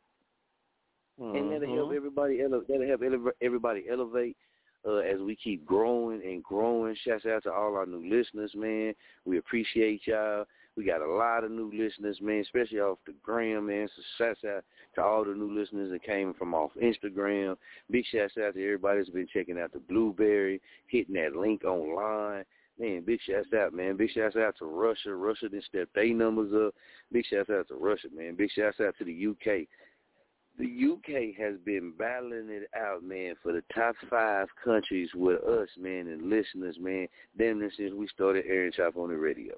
And 1.20 1.50
that'll 1.52 1.74
help 1.74 1.90
Mhm. 1.90 1.96
everybody 1.96 2.40
ele- 2.40 2.64
that'll 2.68 2.86
help 2.86 3.02
ele- 3.02 3.32
everybody 3.40 3.88
elevate 3.88 4.36
uh, 4.84 4.98
as 4.98 5.20
we 5.20 5.34
keep 5.34 5.64
growing 5.66 6.22
and 6.22 6.44
growing. 6.44 6.94
Shouts 6.94 7.26
out 7.26 7.42
to 7.42 7.52
all 7.52 7.74
our 7.74 7.86
new 7.86 8.08
listeners, 8.08 8.54
man. 8.54 8.94
We 9.24 9.38
appreciate 9.38 10.06
y'all. 10.06 10.46
We 10.76 10.84
got 10.84 11.02
a 11.02 11.06
lot 11.10 11.42
of 11.42 11.50
new 11.50 11.72
listeners, 11.72 12.20
man, 12.20 12.38
especially 12.42 12.78
off 12.78 13.00
the 13.04 13.12
gram, 13.20 13.66
man. 13.66 13.88
So 13.88 14.02
shouts 14.16 14.44
out 14.44 14.64
to 14.94 15.02
all 15.02 15.24
the 15.24 15.34
new 15.34 15.50
listeners 15.52 15.90
that 15.90 16.04
came 16.04 16.32
from 16.34 16.54
off 16.54 16.72
Instagram. 16.74 17.58
Big 17.90 18.04
shouts 18.06 18.38
out 18.38 18.54
to 18.54 18.64
everybody 18.64 19.00
that's 19.00 19.10
been 19.10 19.26
checking 19.26 19.58
out 19.58 19.72
the 19.72 19.80
Blueberry, 19.80 20.60
hitting 20.86 21.16
that 21.16 21.34
link 21.34 21.64
online. 21.64 22.44
Man, 22.78 23.02
big 23.04 23.20
shouts 23.26 23.52
out, 23.52 23.74
man. 23.74 23.96
Big 23.96 24.10
shouts 24.10 24.36
out 24.36 24.56
to 24.58 24.66
Russia. 24.66 25.14
Russia 25.14 25.48
didn't 25.48 25.64
step 25.64 25.88
their 25.94 26.14
numbers 26.14 26.52
up. 26.54 26.74
Big 27.10 27.24
shouts 27.26 27.50
out 27.50 27.66
to 27.68 27.74
Russia, 27.74 28.08
man. 28.14 28.36
Big 28.36 28.50
shouts 28.52 28.80
out 28.80 28.94
to 28.98 29.04
the 29.04 29.26
UK. 29.26 29.66
The 30.58 30.92
UK 30.92 31.36
has 31.38 31.54
been 31.64 31.92
battling 31.96 32.48
it 32.50 32.68
out, 32.76 33.04
man, 33.04 33.34
for 33.42 33.52
the 33.52 33.62
top 33.72 33.94
five 34.10 34.48
countries 34.64 35.08
with 35.14 35.42
us, 35.44 35.68
man, 35.78 36.08
and 36.08 36.28
listeners, 36.28 36.76
man, 36.80 37.06
damn 37.36 37.60
near 37.60 37.70
since 37.76 37.92
we 37.94 38.08
started 38.08 38.44
airing 38.46 38.72
Chop 38.72 38.96
on 38.96 39.10
the 39.10 39.16
radio. 39.16 39.54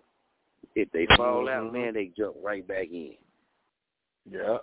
If 0.75 0.91
they 0.93 1.07
fall 1.17 1.49
out, 1.49 1.65
Mhm. 1.65 1.73
man, 1.73 1.95
they 1.95 2.09
jump 2.09 2.37
right 2.43 2.67
back 2.67 2.89
in. 2.91 3.17
Yeah. 4.27 4.59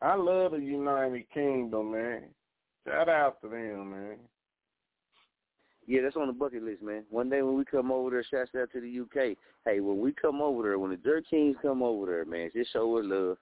I 0.00 0.14
love 0.14 0.52
the 0.52 0.60
United 0.60 1.28
Kingdom, 1.30 1.92
man. 1.92 2.34
Shout 2.86 3.08
out 3.08 3.40
to 3.40 3.48
them, 3.48 3.90
man. 3.90 4.18
Yeah, 5.88 6.02
that's 6.02 6.16
on 6.16 6.26
the 6.26 6.34
bucket 6.34 6.62
list, 6.62 6.82
man. 6.82 7.04
One 7.08 7.30
day 7.30 7.40
when 7.40 7.56
we 7.56 7.64
come 7.64 7.90
over 7.90 8.10
there, 8.10 8.22
shouts 8.30 8.50
out 8.60 8.68
to 8.74 8.80
the 8.82 9.00
UK. 9.00 9.38
Hey, 9.64 9.80
when 9.80 9.98
we 9.98 10.12
come 10.12 10.42
over 10.42 10.62
there, 10.62 10.78
when 10.78 10.90
the 10.90 10.98
Dirt 10.98 11.24
Kings 11.30 11.56
come 11.62 11.82
over 11.82 12.04
there, 12.04 12.24
man, 12.26 12.50
just 12.54 12.74
show 12.74 12.98
us 12.98 13.04
love. 13.06 13.38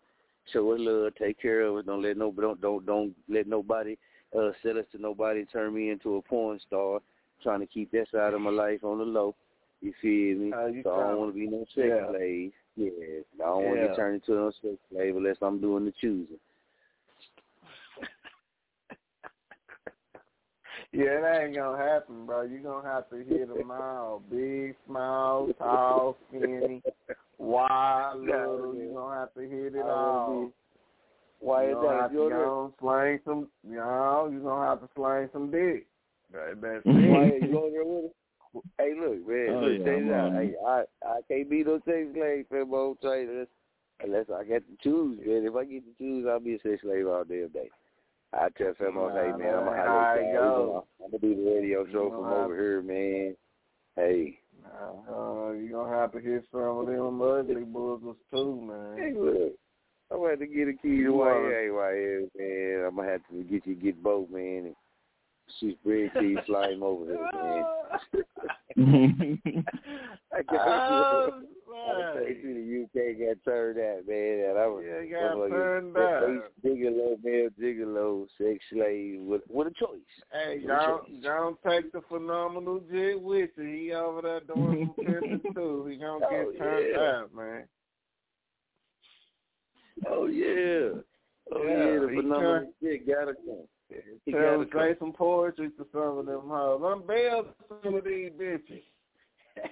Show 0.53 0.71
us 0.73 0.79
love. 0.81 1.13
Take 1.17 1.43
care 1.43 1.63
of 1.63 1.77
us. 1.77 1.85
Don't 1.87 2.03
let 2.03 2.17
no 2.17 2.31
don't 2.31 2.61
don't 2.61 2.87
don't 2.87 3.13
let 3.29 3.49
nobody 3.49 3.97
uh 4.39 4.53
sell 4.63 4.79
us 4.79 4.85
to 4.93 4.99
nobody. 5.03 5.45
Turn 5.47 5.75
me 5.75 5.91
into 5.91 6.17
a 6.17 6.23
porn 6.23 6.61
star. 6.65 7.01
Trying 7.43 7.61
to 7.61 7.67
keep 7.67 7.91
that 7.91 8.07
side 8.13 8.33
of 8.33 8.41
my 8.41 8.51
life 8.51 8.85
on 8.85 8.99
the 8.99 9.05
low. 9.05 9.35
You 9.83 9.93
feel 10.01 10.39
me? 10.39 10.53
Uh, 10.53 10.67
you 10.67 10.83
so 10.85 10.95
I 10.95 11.01
don't 11.01 11.19
want 11.19 11.35
to 11.35 11.39
be 11.39 11.49
no 11.49 11.65
sex 11.75 11.89
Yeah. 11.89 12.09
slave. 12.11 12.53
Yeah, 12.77 12.91
I 13.41 13.45
don't 13.49 13.65
want 13.65 13.77
to 13.79 13.83
Yeah. 13.83 13.87
get 13.89 13.97
turned 13.97 14.15
into 14.15 14.35
no 14.35 14.51
sex 14.63 14.77
slave 14.91 15.17
unless 15.17 15.37
I'm 15.43 15.61
doing 15.61 15.85
the 15.85 15.93
choosing. 16.01 16.39
Yeah, 20.97 21.21
that 21.21 21.43
ain't 21.45 21.55
gonna 21.55 21.77
happen, 21.77 22.25
bro. 22.27 22.43
You 22.43 22.59
gonna 22.61 22.89
have 22.89 23.09
to 23.11 23.17
hit 23.17 23.49
them 23.55 23.71
all. 23.71 24.23
Big, 24.31 24.75
small, 24.87 25.53
tall, 25.59 26.17
skinny, 26.29 26.83
wide, 27.39 28.13
little. 28.17 28.75
You 28.75 28.93
gonna 28.95 29.15
have 29.21 29.35
to 29.35 29.41
hit 29.41 29.75
it 29.75 29.81
I 29.81 29.85
wanna 29.85 29.93
all. 29.93 30.45
be- 30.47 30.53
Why 31.41 31.65
you 31.65 31.69
is 31.71 31.75
gonna 31.75 31.89
that? 31.89 32.01
have 32.03 32.11
to 32.11 32.17
You're 32.17 32.31
go 32.31 32.75
slang 32.81 33.21
some. 33.25 33.49
You 33.69 33.77
know, 33.77 34.29
you 34.33 34.41
gonna 34.41 34.67
have 34.69 34.81
to 34.81 34.89
slang 34.95 35.29
some 35.33 35.51
dick. 35.51 35.87
That, 36.33 36.61
that's 36.61 36.85
Why 36.85 37.25
it. 37.27 37.43
you 37.43 37.53
go 37.53 37.71
there 37.71 37.85
with 37.85 38.05
it? 38.07 38.17
Hey, 38.79 38.95
look, 38.99 39.29
man. 39.29 39.49
Oh, 39.51 39.61
look, 39.61 39.79
yeah, 39.79 39.85
check 39.85 39.97
I'm 39.99 40.09
it 40.09 40.15
out. 40.15 40.33
Hey, 40.33 40.55
I 40.67 40.85
I 41.07 41.21
can't 41.29 41.51
be 41.51 41.63
no 41.63 41.77
sex 41.85 42.07
slave, 42.15 42.47
Femo. 42.51 42.97
Unless, 43.03 43.49
unless 44.03 44.27
I 44.35 44.45
get 44.45 44.63
to 44.67 44.77
choose, 44.83 45.19
man. 45.27 45.45
If 45.47 45.55
I 45.55 45.65
get 45.67 45.85
to 45.85 45.93
choose, 45.99 46.27
I'll 46.27 46.41
be 46.41 46.55
a 46.55 46.61
sex 46.61 46.81
slave 46.83 47.07
all 47.07 47.25
damn 47.25 47.49
day. 47.49 47.69
I 48.39 48.49
tell 48.59 48.73
Femo, 48.75 49.11
hey 49.13 49.31
man, 49.39 49.55
I'm 49.55 49.65
gonna 49.65 49.71
ain't 49.71 49.77
how 49.77 49.87
highlight 49.87 50.19
it 50.19 50.33
that. 50.33 50.39
goes. 50.39 50.83
I'm 51.05 51.11
gonna 51.11 51.21
do 51.21 51.45
the 51.45 51.51
radio 51.55 51.87
show 51.91 52.11
from 52.11 52.33
over 52.33 52.55
here, 52.55 52.83
man. 52.83 53.37
Hey, 53.97 54.39
Uh, 54.65 55.53
you 55.53 55.69
gonna 55.73 55.89
have 55.97 56.13
to 56.13 56.19
hit 56.21 56.45
some 56.53 56.61
of 56.61 56.87
them 56.87 57.23
ugly 57.23 57.65
boogers 57.65 58.17
too, 58.31 58.61
man. 58.63 58.99
hey, 58.99 59.13
look. 59.19 59.53
I'm 60.11 60.19
gonna 60.19 60.31
have 60.31 60.39
to 60.41 60.47
get 60.47 60.69
a 60.69 60.73
key 60.75 61.03
to 61.03 61.13
YA, 61.13 61.73
man. 62.39 62.85
I'm 62.87 62.97
gonna 62.97 63.11
have 63.11 63.23
to 63.31 63.43
get 63.45 63.67
you 63.67 63.75
get 63.75 64.03
both, 64.03 64.29
man. 64.31 64.67
And 64.67 64.77
shoot 65.59 65.83
bread 65.85 66.11
till 66.13 66.23
you 66.25 66.39
fly 66.47 66.71
him 66.73 66.83
over 66.83 67.07
there, 67.07 67.29
man. 67.33 67.65
I 70.37 70.43
got 70.43 71.33
Take 72.27 72.43
to 72.43 72.55
the 72.55 72.83
UK, 72.85 73.19
got 73.19 73.45
turned 73.51 73.79
out, 73.79 74.07
man. 74.09 74.51
And 74.51 74.59
I 74.59 74.67
was 74.67 74.85
Yeah, 74.87 75.05
got 75.21 75.37
motherfucking 75.37 75.51
turned 75.51 75.97
out. 75.97 76.53
Gigolo, 76.65 77.17
male 77.23 77.49
gigolo, 77.61 78.27
sex 78.39 78.65
slave 78.73 79.21
with 79.21 79.43
with 79.49 79.69
a 79.69 79.71
choice. 79.71 80.01
Hey, 80.33 80.61
With 80.63 80.71
a 80.71 80.77
choice. 80.77 81.23
don't 81.23 81.23
don't 81.23 81.59
take 81.63 81.93
the 81.93 82.01
phenomenal 82.09 82.81
jig 82.91 83.17
with 83.23 83.51
you. 83.57 83.65
He 83.65 83.93
over 83.93 84.23
there 84.23 84.41
doing 84.41 84.95
some 84.97 85.05
pimping 85.21 85.55
too. 85.55 85.87
He 85.87 85.97
gonna 85.97 86.25
Oh, 86.27 86.51
get 86.53 86.59
turned 86.59 86.87
yeah. 86.93 87.01
out, 87.01 87.35
man. 87.35 87.65
Oh 90.09 90.27
yeah. 90.27 91.01
Oh 91.53 91.63
Yeah, 91.63 91.93
yeah, 91.93 92.01
the 92.01 92.13
phenomenal 92.17 92.73
shit 92.83 93.07
gotta 93.07 93.35
come. 93.35 93.67
He 94.25 94.33
gotta 94.33 94.67
say 94.75 94.97
some 94.99 95.13
poetry 95.13 95.71
to 95.71 95.87
some 95.93 96.19
of 96.19 96.27
them 96.27 96.43
hoes. 96.49 96.83
I'm 96.85 97.01
Unveil 97.03 97.47
some 97.85 97.95
of 97.95 98.05
these 98.05 98.31
bitches. 98.33 98.83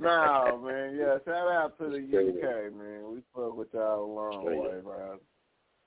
No, 0.00 0.60
man. 0.64 0.96
Yeah, 0.98 1.18
shout 1.24 1.48
out 1.48 1.78
to 1.78 1.84
the 1.84 1.98
UK, 1.98 2.76
man. 2.76 3.02
We 3.10 3.18
fuck 3.34 3.56
with 3.56 3.68
y'all 3.72 4.04
a 4.04 4.06
long 4.12 4.42
Straight 4.42 4.60
way, 4.60 4.78
up. 4.78 4.84
bro. 4.84 5.18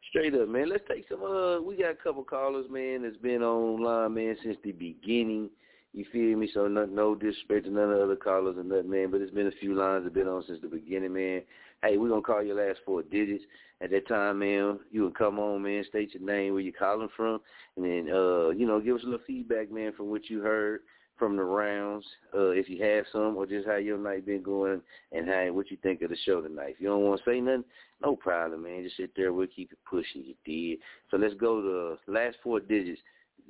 Straight 0.09 0.33
up, 0.33 0.47
man. 0.47 0.69
Let's 0.69 0.83
take 0.89 1.05
some. 1.09 1.21
Uh, 1.21 1.61
we 1.61 1.75
got 1.75 1.91
a 1.91 1.95
couple 1.95 2.23
callers, 2.23 2.65
man, 2.69 3.03
that's 3.03 3.17
been 3.17 3.43
online, 3.43 4.13
man, 4.13 4.37
since 4.43 4.57
the 4.63 4.71
beginning. 4.71 5.49
You 5.93 6.05
feel 6.11 6.37
me? 6.37 6.49
So 6.53 6.67
no, 6.67 6.85
no 6.85 7.15
disrespect 7.15 7.65
to 7.65 7.71
none 7.71 7.91
of 7.91 7.97
the 7.97 8.03
other 8.03 8.15
callers 8.15 8.57
or 8.57 8.63
nothing, 8.63 8.89
man. 8.89 9.11
But 9.11 9.21
it's 9.21 9.33
been 9.33 9.47
a 9.47 9.59
few 9.59 9.75
lines 9.75 10.05
that 10.05 10.13
been 10.13 10.27
on 10.27 10.43
since 10.47 10.61
the 10.61 10.67
beginning, 10.67 11.13
man. 11.13 11.41
Hey, 11.83 11.97
we're 11.97 12.09
gonna 12.09 12.21
call 12.21 12.43
your 12.43 12.55
last 12.55 12.79
four 12.85 13.03
digits. 13.03 13.43
At 13.81 13.91
that 13.91 14.07
time, 14.07 14.39
man, 14.39 14.79
you 14.89 15.03
can 15.03 15.13
come 15.13 15.37
on, 15.37 15.61
man, 15.61 15.83
state 15.89 16.13
your 16.13 16.23
name, 16.23 16.53
where 16.53 16.61
you're 16.61 16.73
calling 16.73 17.09
from, 17.15 17.39
and 17.75 17.85
then 17.85 18.13
uh, 18.13 18.49
you 18.49 18.65
know, 18.65 18.79
give 18.79 18.95
us 18.95 19.03
a 19.03 19.05
little 19.05 19.25
feedback, 19.27 19.71
man, 19.71 19.93
from 19.93 20.09
what 20.09 20.29
you 20.29 20.41
heard 20.41 20.81
from 21.17 21.35
the 21.35 21.43
rounds, 21.43 22.05
uh, 22.35 22.49
if 22.49 22.69
you 22.69 22.83
have 22.83 23.05
some, 23.11 23.35
or 23.35 23.45
just 23.45 23.67
how 23.67 23.75
your 23.75 23.97
night 23.97 24.25
been 24.25 24.43
going 24.43 24.81
and 25.11 25.27
how 25.27 25.47
what 25.51 25.71
you 25.71 25.77
think 25.81 26.01
of 26.01 26.09
the 26.09 26.17
show 26.25 26.41
tonight. 26.41 26.75
If 26.75 26.81
you 26.81 26.87
don't 26.87 27.03
want 27.03 27.21
to 27.23 27.29
say 27.29 27.39
nothing, 27.39 27.63
no 28.01 28.15
problem, 28.15 28.63
man. 28.63 28.83
Just 28.83 28.97
sit 28.97 29.11
there. 29.15 29.33
We'll 29.33 29.47
keep 29.47 29.71
it 29.71 29.79
pushing. 29.89 30.23
You 30.23 30.35
did. 30.45 30.79
So 31.09 31.17
let's 31.17 31.33
go 31.35 31.61
to 31.61 32.11
last 32.11 32.37
four 32.43 32.59
digits: 32.59 33.01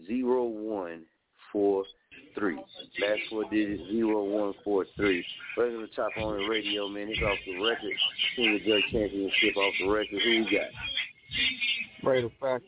zero 0.05 0.45
one 0.45 1.03
four 1.51 1.83
three. 2.37 2.55
Last 2.55 3.21
four 3.29 3.43
digits: 3.49 3.83
zero 3.91 4.23
one 4.23 4.53
four 4.63 4.85
three. 4.95 5.25
The 5.57 5.87
top 5.95 6.11
on 6.17 6.37
the 6.37 6.47
radio, 6.47 6.87
man. 6.87 7.09
It's 7.09 7.21
off 7.21 7.37
the 7.45 7.63
record. 7.63 7.93
Senior 8.35 8.59
Judge 8.59 8.91
Championship 8.91 9.57
off 9.57 9.73
the 9.79 9.89
record. 9.89 10.21
Who 10.23 10.29
we 10.29 10.43
got? 10.51 10.67
Brady 12.03 12.31
Factor. 12.39 12.65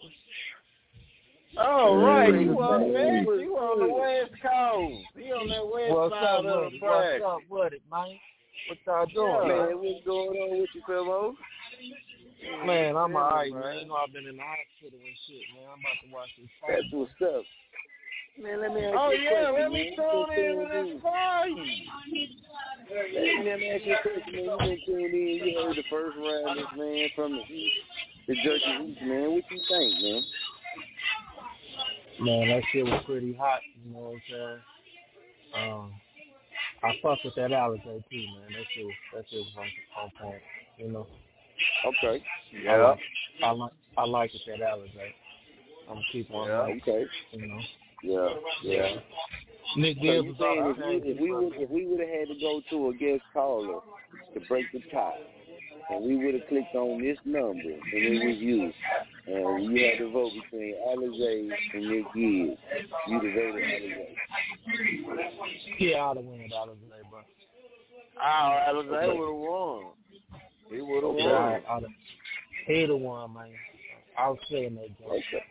Oh, 1.57 1.97
right. 1.97 2.33
You 2.33 2.59
on 2.61 2.81
hey, 2.81 2.93
that? 2.93 3.25
hey. 3.25 3.41
You 3.41 3.57
on 3.57 3.79
the 3.79 3.93
West 3.93 4.41
Coast. 4.41 5.07
You 5.15 5.33
on 5.33 5.49
that 5.49 5.65
west 5.65 5.91
What's 5.91 6.13
side 6.13 6.23
up 6.23 6.45
of 6.45 6.45
with 6.45 6.71
the 6.71 6.77
it? 6.77 6.79
track. 6.79 7.21
What's 7.21 7.25
up 7.25 7.43
with 7.49 7.73
it, 7.73 7.81
man? 7.89 8.19
What 8.67 8.77
y'all 8.85 9.05
doing, 9.09 9.47
man? 9.47 9.67
Man, 9.67 9.77
what's 9.81 10.05
going 10.05 10.37
on 10.37 10.59
with 10.61 10.69
you, 10.75 10.81
Philo? 10.85 11.35
Man, 12.65 12.95
I'm 12.95 13.11
Yeah, 13.11 13.17
alright, 13.17 13.51
man. 13.51 13.61
man. 13.61 13.79
You 13.81 13.87
know 13.87 13.95
I've 13.95 14.13
been 14.13 14.27
in 14.27 14.37
the 14.37 14.43
hospital 14.45 14.99
and 14.99 15.17
shit, 15.25 15.43
man. 15.55 15.65
I'm 15.73 15.81
about 15.81 15.97
to 16.05 16.07
watch 16.13 16.29
this 16.37 16.49
fight. 16.61 16.77
That's 16.77 16.93
what's 16.93 17.21
up. 17.23 17.43
Man, 18.37 18.61
let 18.61 18.71
me 18.71 18.85
ask 18.85 18.95
Oh 18.95 19.11
you 19.11 19.19
a 19.19 19.23
yeah, 19.25 19.51
question, 19.51 19.59
let 19.59 19.71
me 19.73 19.83
man. 19.83 19.95
tune 19.99 20.31
in 20.37 20.53
to 20.53 20.63
What's 20.63 20.71
this 20.71 20.87
going 20.87 21.01
fight. 21.01 21.57
Let 23.43 23.59
me 23.59 23.67
ask 23.73 23.83
you 23.83 23.95
a 23.97 24.01
question, 24.05 24.31
man. 24.37 24.45
You 24.45 24.57
been 24.63 24.79
tuned 24.85 25.13
in. 25.13 25.35
You 25.43 25.51
heard 25.59 25.75
the 25.75 25.87
first 25.89 26.15
rounders, 26.15 26.71
man, 26.77 27.09
from 27.15 27.35
the 27.35 27.43
East, 27.51 27.83
the 28.27 28.35
Jerky 28.39 28.71
East, 28.85 29.01
man. 29.03 29.33
What 29.33 29.43
you 29.49 29.59
think, 29.67 29.91
man? 29.99 30.23
Man, 32.21 32.49
that 32.49 32.63
shit 32.71 32.85
was 32.85 33.01
pretty 33.05 33.33
hot, 33.33 33.59
you 33.85 33.93
know 33.93 33.99
what 33.99 34.13
I'm 34.13 34.21
saying? 34.29 34.59
Um, 35.55 35.93
I 36.83 36.93
fuck 37.01 37.19
with 37.23 37.35
that 37.35 37.51
Alizé 37.51 37.83
too, 37.83 38.25
man. 38.35 38.51
That 38.51 38.65
shit 38.73 38.85
was, 38.85 38.93
that 39.15 39.25
shit 39.29 39.39
was 39.39 39.53
on, 39.57 40.03
on 40.03 40.11
point, 40.21 40.41
you 40.77 40.89
know? 40.89 41.07
Okay. 41.85 42.23
I 42.69 42.75
like, 42.77 42.99
I 43.43 43.51
like, 43.51 43.71
I 43.97 44.05
like 44.05 44.31
it, 44.33 44.41
that 44.47 44.59
Alizé. 44.59 45.13
I'm 45.87 45.95
gonna 45.95 46.05
keep 46.11 46.31
on 46.31 46.47
Yeah, 46.47 46.59
like, 46.59 46.81
okay. 46.81 47.05
you 47.31 47.47
know? 47.47 47.59
Yeah, 48.03 48.29
yeah. 48.63 48.99
Nick 49.75 49.97
So 49.97 50.01
Gibbs 50.03 50.39
saying 50.39 50.75
if 50.77 51.03
we, 51.03 51.11
if 51.11 51.19
we 51.19 51.31
would 51.31 51.53
if 51.55 51.69
we 51.69 51.85
would 51.85 51.99
have 51.99 52.09
had 52.09 52.27
to 52.29 52.39
go 52.39 52.61
to 52.69 52.89
a 52.89 52.93
guest 52.93 53.23
caller 53.33 53.79
to 54.33 54.39
break 54.47 54.65
the 54.71 54.79
tie, 54.91 55.19
and 55.89 56.03
we 56.05 56.15
would 56.17 56.35
have 56.35 56.47
clicked 56.49 56.75
on 56.75 57.01
this 57.01 57.17
number, 57.25 57.59
and 57.59 57.83
it 57.93 58.25
was 58.25 58.37
you, 58.37 58.71
and 59.27 59.63
you 59.75 59.85
had 59.85 59.97
to 59.99 60.09
vote 60.11 60.31
between 60.33 60.75
Alizé 60.87 61.49
and 61.73 61.89
Nick 61.89 62.05
Gibbs, 62.13 62.59
you'd 63.07 63.33
voted 63.33 63.63
Alizé. 63.63 64.15
Yeah, 65.79 66.05
I'd 66.05 66.17
have 66.17 66.25
won 66.25 66.39
with 66.43 66.51
Alizé, 66.51 67.09
bro. 67.09 67.19
Oh, 68.21 68.59
Alizé 68.69 69.17
would 69.17 69.27
have 69.27 69.35
won. 69.35 69.85
He 70.69 70.81
would 70.81 71.03
have 71.03 71.15
Yeah, 71.15 71.33
won. 71.33 71.43
I- 71.67 71.73
I'd 71.75 71.83
have, 71.83 71.91
he 72.67 72.85
the 72.85 72.95
one, 72.95 73.33
man. 73.33 73.49
I 74.17 74.29
was 74.29 74.39
feeling 74.49 74.75
that 74.75 74.97
joint. 74.99 75.11
Okay. 75.11 75.43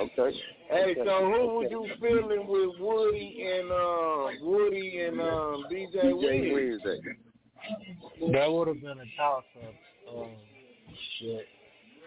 Okay. 0.00 0.36
Hey, 0.68 0.90
Okay. 0.92 1.04
so 1.04 1.24
who 1.24 1.46
was 1.58 1.66
Okay. 1.66 1.70
you 1.70 1.88
feeling 2.00 2.46
with 2.46 2.80
Woody 2.80 3.42
and 3.46 3.70
uh 3.70 4.30
Woody 4.44 5.00
and 5.00 5.20
um 5.20 5.64
DJ 5.70 5.94
DJ 6.02 6.52
Wiz? 6.52 6.80
Wednesday. 6.82 7.00
That 8.32 8.52
would 8.52 8.68
have 8.68 8.80
been 8.80 8.98
a 8.98 9.16
toss 9.16 9.44
up. 9.62 9.74
Um, 10.14 10.30
shit. 11.18 11.46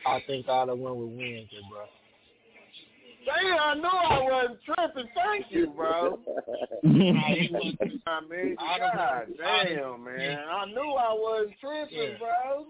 I 0.05 0.21
think 0.27 0.47
I'd 0.47 0.69
have 0.69 0.77
went 0.77 0.95
with 0.95 1.09
Wednesday, 1.09 1.61
bro. 1.69 1.85
Damn, 3.25 3.59
I 3.59 3.73
knew 3.73 3.87
I 3.87 4.21
wasn't 4.21 4.59
tripping. 4.63 5.09
Thank 5.15 5.45
you, 5.49 5.67
bro. 5.75 6.19
I 6.85 8.21
mean, 8.29 8.55
God 8.57 9.25
damn, 9.37 10.03
man. 10.03 10.39
I 10.47 10.65
knew 10.67 10.93
I 10.93 11.13
wasn't 11.13 11.55
tripping, 11.59 11.97
Yeah. 11.97 12.17
bro. 12.19 12.65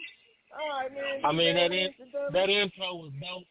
All 0.57 0.79
right, 0.79 0.93
man. 0.93 1.25
I 1.25 1.31
mean 1.33 1.55
that 1.55 1.71
in, 1.73 1.87
in, 1.87 1.93
that 2.31 2.49
intro 2.49 2.95
was 2.95 3.11
dope, 3.19 3.43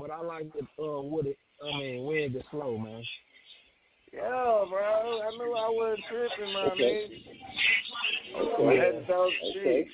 but 0.00 0.10
I 0.12 0.20
like 0.20 0.46
it 0.54 0.64
uh 0.78 1.02
with 1.02 1.26
it. 1.26 1.38
I 1.64 1.76
mean 1.76 2.04
Wednesday 2.04 2.44
slow, 2.52 2.78
man. 2.78 3.02
Yeah, 4.16 4.64
bro. 4.70 5.20
I 5.22 5.30
knew 5.36 5.54
I 5.54 5.68
wasn't 5.70 6.04
tripping, 6.08 6.54
my 6.54 6.60
Okay. 6.72 7.08
man. 8.34 8.70
I 8.70 8.74
had 8.74 8.92
to 8.92 9.06
talk 9.06 9.30
Okay. 9.50 9.86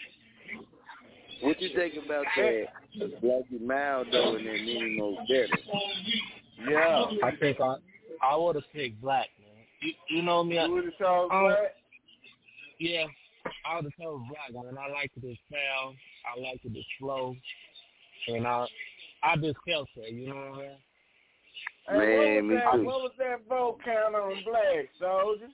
What 1.41 1.61
you 1.61 1.71
think 1.75 1.95
about 2.05 2.25
that 2.37 2.67
Blackie 3.21 3.61
Maldo 3.61 4.37
and 4.37 4.47
then 4.47 4.65
Mini 4.65 4.97
Mo 4.97 5.17
Better? 5.29 5.49
Yeah. 6.71 7.05
I 7.25 7.37
think 7.41 7.61
I 7.61 7.75
I 8.23 8.37
would 8.37 8.55
have 8.55 8.65
picked 8.73 9.01
Black, 9.01 9.29
man. 9.41 9.65
You, 9.81 9.93
you 10.09 10.23
know 10.23 10.45
me. 10.45 10.63
You 10.63 10.71
would 10.71 10.85
have 10.85 10.93
chose 10.99 11.29
oh. 11.33 11.47
I- 11.47 11.49
Black? 11.49 11.75
Yeah, 12.79 13.05
I 13.67 13.77
would 13.77 13.85
have 13.87 13.93
told 14.01 14.23
Black, 14.29 14.65
man. 14.65 14.79
I 14.79 14.93
liked 14.93 15.15
his 15.21 15.37
style. 15.49 15.95
I 16.37 16.41
liked 16.41 16.63
his 16.63 16.85
flow, 17.01 17.35
and 18.29 18.47
I 18.47 18.67
I 19.25 19.37
just 19.37 19.57
felt 19.67 19.89
that. 19.97 20.13
You 20.13 20.29
know 20.29 20.37
what 20.37 20.45
I'm 20.45 20.59
saying? 20.59 20.79
Hey, 21.89 21.97
Man, 21.99 22.35
what 22.37 22.45
me 22.45 22.55
was 22.55 22.63
that, 22.65 22.73
too. 22.77 22.85
What 22.85 23.03
was 23.03 23.13
that 23.19 23.49
vote 23.49 23.79
count 23.85 24.15
on 24.15 24.35
Black 24.45 24.89
Soldier? 25.01 25.49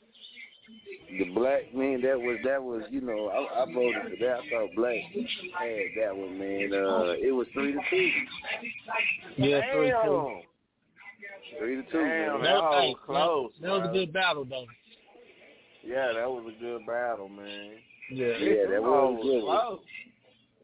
The 1.11 1.25
black 1.35 1.75
man, 1.75 2.03
that 2.03 2.21
was 2.21 2.37
that 2.45 2.63
was 2.63 2.83
you 2.91 3.01
know 3.01 3.29
I, 3.29 3.63
I 3.63 3.73
voted 3.73 4.03
for 4.03 4.17
that. 4.21 4.41
I 4.41 4.51
thought 4.51 4.75
black 4.77 4.97
had 5.13 5.89
that 5.99 6.15
one, 6.15 6.39
man. 6.39 6.71
Uh, 6.75 7.13
it 7.17 7.33
was 7.35 7.47
three 7.55 7.73
to 7.73 7.81
two. 7.89 8.11
Yeah, 9.39 9.61
three 9.73 9.89
Damn. 9.89 10.05
two. 10.05 10.41
Three 11.59 11.77
to 11.77 11.83
two. 11.85 11.99
Damn, 11.99 12.33
man. 12.35 12.43
that 12.43 12.61
was 12.61 12.97
close. 13.07 13.53
That 13.63 13.71
was 13.71 13.89
a 13.89 13.93
good 13.95 14.13
battle 14.13 14.45
though. 14.45 14.67
Yeah, 15.83 16.13
that 16.13 16.29
was 16.29 16.45
a 16.55 16.61
good 16.61 16.85
battle, 16.87 17.31
man. 17.31 17.71
Yeah. 18.13 18.27
Yeah, 18.39 18.71
that 18.71 18.83
was 18.83 19.19
Oh, 19.19 19.23
good. 19.23 19.43
close. 19.45 19.81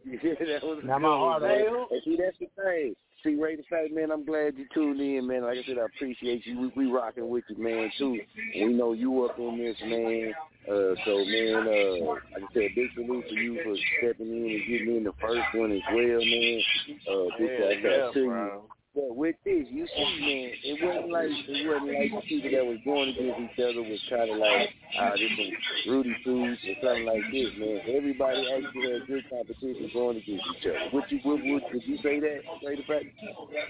Yeah, 0.23 0.34
that 0.52 0.62
was 0.62 0.83
Now 0.84 0.99
good. 0.99 1.02
my 1.02 1.09
heart 1.09 1.43
man. 1.43 1.86
Hey, 1.91 2.01
see, 2.05 2.18
that's 2.23 2.36
the 2.39 2.47
thing. 2.62 2.94
See, 3.25 3.36
Ray, 3.36 3.57
the 3.57 3.62
fact, 3.62 3.91
man, 3.91 4.11
I'm 4.11 4.23
glad 4.23 4.59
you 4.59 4.67
tuned 4.75 5.01
in, 5.01 5.27
man. 5.27 5.44
Like 5.44 5.57
I 5.57 5.62
said, 5.67 5.78
I 5.78 5.86
appreciate 5.86 6.44
you. 6.44 6.70
We, 6.77 6.85
we 6.85 6.93
rocking 6.93 7.31
with 7.31 7.44
you, 7.49 7.57
man, 7.57 7.91
too. 7.97 8.20
We 8.55 8.67
know 8.67 8.93
you 8.93 9.25
up 9.25 9.39
in 9.39 9.57
this, 9.57 9.77
man. 9.83 10.35
Uh, 10.69 10.94
so, 11.07 11.25
man, 11.25 11.67
uh, 11.67 12.05
like 12.05 12.43
I 12.43 12.53
said, 12.53 12.69
big 12.77 12.93
salute 12.94 13.25
to 13.31 13.35
you 13.35 13.61
for 13.65 13.75
stepping 13.99 14.28
in 14.28 14.51
and 14.51 14.69
getting 14.69 14.97
in 14.99 15.05
the 15.05 15.12
first 15.23 15.47
one 15.55 15.73
as 15.73 15.81
well, 15.91 16.20
man. 16.20 16.61
Uh, 17.09 17.39
big 17.39 17.49
Yeah, 17.49 17.70
yeah, 17.70 18.11
to 18.12 18.20
you. 18.20 18.62
But 18.94 19.16
with 19.16 19.34
this, 19.44 19.66
you 19.74 19.89
see, 19.90 20.06
man, 20.23 20.55
it 20.62 20.78
wasn't 20.78 21.10
like 21.10 21.26
it 21.26 21.66
wasn't 21.66 21.98
like 21.98 22.14
the 22.14 22.23
people 22.31 22.50
that 22.55 22.62
was 22.62 22.78
going 22.86 23.10
against 23.10 23.40
each 23.42 23.58
other 23.58 23.82
was 23.82 23.98
kind 24.06 24.31
of 24.31 24.39
like 24.39 24.70
ah, 25.02 25.18
this 25.18 25.34
some 25.34 25.50
Rudy 25.90 26.14
foods 26.23 26.62
or 26.62 26.74
something 26.78 27.05
like 27.05 27.26
this, 27.34 27.50
man. 27.58 27.82
Everybody 27.90 28.47
actually 28.55 28.86
had 28.86 29.06
good 29.10 29.24
competition 29.26 29.90
going 29.90 30.23
against 30.23 30.47
each 30.47 30.66
other. 30.70 30.94
Would 30.94 31.10
you 31.10 31.18
would, 31.26 31.42
would, 31.42 31.62
would 31.74 31.82
you 31.82 31.98
say 32.06 32.23
that? 32.23 32.39
Say 32.62 32.76
the 32.78 32.86
fact? 32.86 33.10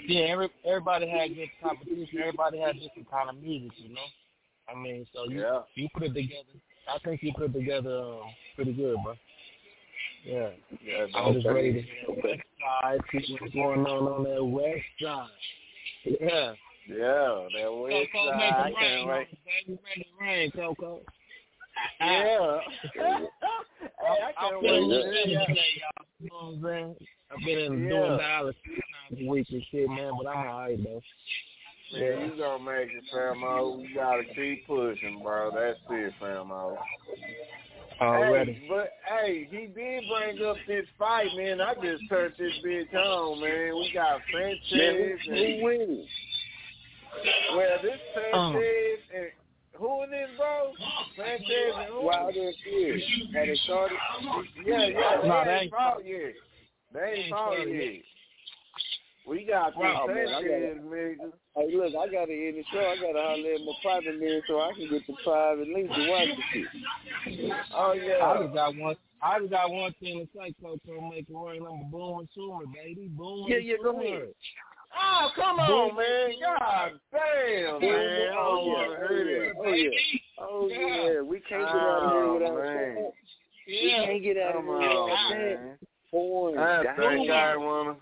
Yeah, 0.04 0.28
every, 0.28 0.50
everybody 0.68 1.08
had 1.08 1.34
good 1.34 1.48
competition. 1.56 2.20
Everybody 2.20 2.60
had 2.60 2.76
different 2.76 3.10
kind 3.10 3.32
of 3.32 3.40
music, 3.40 3.72
you 3.80 3.96
know. 3.96 4.08
I 4.68 4.76
mean, 4.76 5.06
so 5.16 5.24
you 5.24 5.40
Yeah. 5.40 5.64
you 5.74 5.88
put 5.94 6.02
it 6.04 6.12
together. 6.12 6.52
I 6.84 6.98
think 7.00 7.22
you 7.22 7.32
put 7.32 7.48
it 7.48 7.52
together 7.54 7.96
um, 7.96 8.28
pretty 8.56 8.74
good, 8.74 8.96
bro. 9.02 9.16
Yeah. 10.24 10.50
Yeah, 10.84 11.06
I'm 11.14 11.32
just 11.32 11.46
Okay. 11.46 11.54
ready 11.54 11.72
to 12.06 12.12
west 12.12 12.42
side, 12.82 13.00
see 13.12 13.36
what's 13.40 13.54
going 13.54 13.80
on 13.86 14.02
on 14.08 14.24
that 14.24 14.44
west 14.44 14.84
side. 15.02 15.28
Yeah. 16.04 16.52
Yeah, 16.86 17.46
that 17.56 17.72
west 17.72 18.08
Coco, 18.12 18.30
side. 18.30 18.36
make 18.38 18.52
I 18.52 18.72
can't 18.78 19.08
wait. 19.08 19.28
baby. 19.66 19.78
Make 19.96 20.06
it 20.06 20.06
rain, 20.20 20.50
Coco. 20.50 21.00
Yeah. 22.00 22.36
Ah. 22.40 22.60
hey, 22.94 23.26
I 24.00 24.48
can't 24.48 24.62
wait 24.62 24.88
the 24.88 24.96
to 24.96 25.12
city 25.12 25.30
hear 25.30 25.40
today, 25.46 25.54
that. 25.54 25.80
y'all. 25.80 26.04
Know 26.20 26.58
what 26.60 26.70
I'm 26.70 26.84
saying? 26.84 26.96
I've 27.32 27.44
been 27.44 27.58
in 27.58 27.82
Yeah. 27.84 27.88
doing 27.88 28.18
times 28.18 28.54
a 29.18 29.28
week 29.28 29.46
and 29.50 29.62
shit, 29.70 29.88
man, 29.88 30.12
but 30.22 30.28
I'm 30.30 30.46
alright 30.46 30.78
though. 30.84 31.00
Man, 31.92 32.30
you 32.30 32.36
gonna 32.42 32.64
make 32.64 32.90
it, 32.90 33.04
Famo. 33.14 33.58
Oh, 33.60 33.76
we 33.78 33.94
gotta 33.94 34.24
keep 34.34 34.66
pushing, 34.66 35.20
bro. 35.22 35.50
That's 35.54 35.78
it, 35.90 36.12
Famo. 36.20 36.50
Oh. 36.50 36.78
Already. 38.00 38.52
Hey, 38.54 38.66
but 38.68 38.92
hey, 39.06 39.48
he 39.50 39.66
did 39.66 40.04
bring 40.08 40.44
up 40.44 40.56
this 40.66 40.86
fight, 40.98 41.28
man. 41.36 41.60
I 41.60 41.74
just 41.74 42.02
turned 42.08 42.34
this 42.38 42.52
bitch 42.64 42.94
on, 42.94 43.40
man. 43.40 43.74
We 43.74 43.90
got 43.94 44.20
Man, 44.32 44.56
Sanchez 44.68 45.20
who, 45.24 45.32
and 45.32 45.38
who 45.38 45.64
winning? 45.64 46.06
well, 47.56 47.78
this 47.82 48.00
Um. 48.34 48.52
Sanchez 48.52 49.00
and 49.14 49.26
who 49.78 50.02
in 50.04 50.10
this, 50.10 50.28
bro? 50.36 50.72
Sanchez 51.16 51.74
and 51.76 51.88
who? 51.88 52.02
Wilder 52.06 52.40
and 52.40 52.54
Pierce. 52.64 53.02
Had 53.34 53.48
it 53.48 53.58
started? 53.64 53.98
Yeah, 54.64 54.86
yeah. 54.86 55.20
No, 55.24 55.42
they 55.44 55.50
ain't 55.62 55.70
fought 55.70 56.04
yet. 56.04 56.34
They 56.92 57.12
ain't 57.12 57.30
fought 57.30 57.68
yet. 57.68 58.02
We 59.26 59.44
got 59.44 59.72
this 59.72 59.82
Oh, 59.82 60.06
man, 60.06 60.28
I 60.28 60.40
Sanchez, 60.42 60.78
nigga. 60.84 61.32
Hey, 61.56 61.76
look, 61.76 61.94
I 61.96 62.06
gotta 62.12 62.32
end 62.32 62.58
the 62.58 62.64
show. 62.70 62.78
I 62.80 62.96
gotta 62.96 63.22
holler 63.22 63.52
at 63.54 63.60
my 63.60 63.72
private 63.82 64.20
man 64.20 64.42
so 64.46 64.60
I 64.60 64.72
can 64.74 64.90
get 64.90 65.06
the 65.06 65.14
private 65.24 65.68
link 65.68 65.88
to 65.94 66.08
watch 66.10 66.28
the 66.36 66.42
shit. 66.52 67.52
Oh 67.74 67.92
yeah. 67.92 68.24
I 68.26 68.42
just 68.42 68.54
got 68.54 68.76
one. 68.76 68.96
I 69.22 69.38
just 69.38 69.50
got 69.50 69.70
one 69.70 69.94
thing 70.00 70.20
to 70.20 70.38
say, 70.38 70.54
Coco. 70.60 71.00
Make 71.10 71.26
it 71.30 71.34
rain. 71.34 71.62
I'm 71.64 71.86
a 71.86 71.90
boom 71.90 72.28
swimmer, 72.34 72.66
baby. 72.74 73.08
Boom 73.16 73.46
Yeah, 73.48 73.56
yeah, 73.56 73.76
go 73.82 73.92
swimmer. 73.92 74.16
ahead. 74.16 74.34
Oh, 74.96 75.30
come 75.34 75.58
on, 75.58 75.96
man. 75.96 76.30
God 76.42 76.92
damn, 77.10 77.80
man. 77.80 78.28
I 78.30 78.34
don't 78.34 78.36
Oh, 78.36 78.66
want 78.66 78.90
yeah. 78.90 78.96
Oh, 79.00 79.08
to 79.08 79.24
hear 79.24 79.54
oh, 79.56 79.62
oh, 79.64 79.72
yeah. 79.72 79.90
Oh, 80.38 80.68
Yeah. 80.68 81.12
yeah. 81.14 81.20
We 81.22 81.40
can't 81.40 81.66
get 81.66 81.80
out 81.80 82.02
of 82.04 82.10
here 82.12 82.24
Oh, 82.24 82.34
without 82.34 82.54
man. 82.54 83.12
We 83.66 83.90
can't 84.04 84.22
get 84.22 84.36
out 84.36 84.56
of 84.56 84.64
here 84.64 84.72
on, 84.74 85.08
without 85.08 85.28
that. 85.30 85.36
man. 85.38 85.78
Porn. 86.10 86.58
I 86.58 86.82
Damn. 86.82 86.96
think 86.96 87.30
I 87.30 87.56
wanna. 87.56 87.96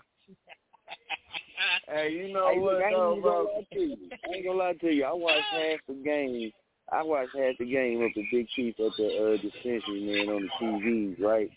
Hey, 1.87 2.11
you 2.11 2.33
know 2.33 2.49
Hey, 2.49 2.59
what 2.59 2.81
ain't 2.81 2.91
though, 2.91 3.09
gonna 3.11 3.21
bro? 3.21 3.43
lie 3.43 3.67
to 3.73 3.79
you. 3.79 3.97
I 4.11 4.35
ain't 4.35 4.45
gonna 4.45 4.57
lie 4.57 4.73
to 4.73 4.87
you. 4.91 5.03
I 5.05 5.13
watched 5.13 5.45
half 5.51 5.79
the 5.87 5.93
game. 5.95 6.51
I 6.91 7.01
watched 7.01 7.35
half 7.35 7.55
the 7.59 7.65
game 7.65 8.03
up 8.03 8.11
at 8.15 8.23
Big 8.31 8.47
Chief 8.55 8.75
at 8.79 8.91
the 8.97 9.07
uh, 9.07 9.41
dispensary, 9.41 10.01
man, 10.03 10.29
on 10.35 10.41
the 10.43 10.65
TVs, 10.65 11.21
right? 11.21 11.49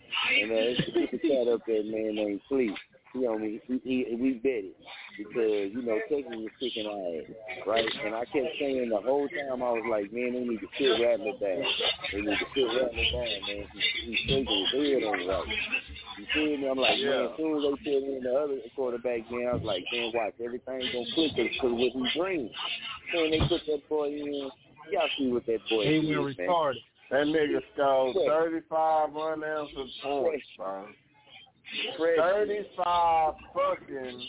And 0.42 0.50
uh, 0.50 0.54
it's 0.54 0.80
it's 0.86 1.12
a 1.14 1.18
cat 1.28 1.52
up 1.52 1.60
there, 1.66 1.82
man, 1.82 2.14
named 2.14 2.40
Fleet. 2.48 2.72
He 3.16 3.26
on 3.26 3.40
me. 3.40 3.60
He, 3.66 3.80
he, 3.84 4.16
we 4.16 4.34
bet 4.34 4.68
it 4.68 4.76
because 5.16 5.72
you 5.72 5.82
know 5.82 5.96
Texas 6.08 6.28
was 6.36 6.52
kicking 6.60 6.84
our 6.84 7.00
ass, 7.16 7.28
right? 7.66 7.88
And 8.04 8.14
I 8.14 8.24
kept 8.28 8.52
saying 8.60 8.90
the 8.90 9.00
whole 9.00 9.28
time 9.28 9.62
I 9.62 9.72
was 9.72 9.86
like, 9.88 10.12
man, 10.12 10.34
they 10.36 10.44
need 10.44 10.60
to 10.60 10.68
sit 10.76 11.00
Rattler 11.00 11.32
down. 11.40 11.64
They 12.12 12.20
need 12.20 12.36
to 12.36 12.48
sit 12.52 12.68
Rattler 12.68 13.08
down, 13.16 13.40
man. 13.48 13.64
He, 13.72 13.80
he's 14.04 14.20
shaking 14.28 14.44
his 14.44 14.72
head 14.76 15.02
on 15.08 15.20
it 15.20 15.28
right. 15.28 15.48
You 16.18 16.26
feel 16.32 16.56
me? 16.56 16.68
I'm 16.68 16.78
like, 16.78 17.00
man, 17.00 17.24
as 17.24 17.36
soon 17.36 17.56
as 17.56 17.62
they 17.64 17.76
put 17.84 18.04
in 18.04 18.20
the 18.24 18.34
other 18.36 18.58
quarterback, 18.74 19.30
man, 19.30 19.48
I 19.48 19.54
was 19.56 19.64
like, 19.64 19.84
man, 19.92 20.12
watch, 20.12 20.36
everything's 20.42 20.92
gonna 20.92 21.12
click 21.16 21.32
because 21.36 21.72
what 21.72 21.92
he 21.92 22.04
brings. 22.16 22.52
Man, 23.14 23.30
they 23.32 23.40
put 23.48 23.64
that 23.64 23.88
boy 23.88 24.08
in. 24.12 24.50
Y'all 24.92 25.08
see 25.18 25.28
what 25.32 25.46
that 25.46 25.60
boy 25.68 25.84
He 25.84 26.04
is, 26.04 26.16
went 26.16 26.38
man. 26.38 26.48
retarded. 26.48 26.84
That 27.10 27.26
nigga 27.26 27.60
scored 27.74 28.14
Fresh. 28.14 28.70
35 28.70 29.16
unanswered 29.16 29.86
points, 30.02 30.46
bro. 30.56 30.86
Fresh. 31.98 32.18
35 32.18 33.34
fucking 33.54 34.26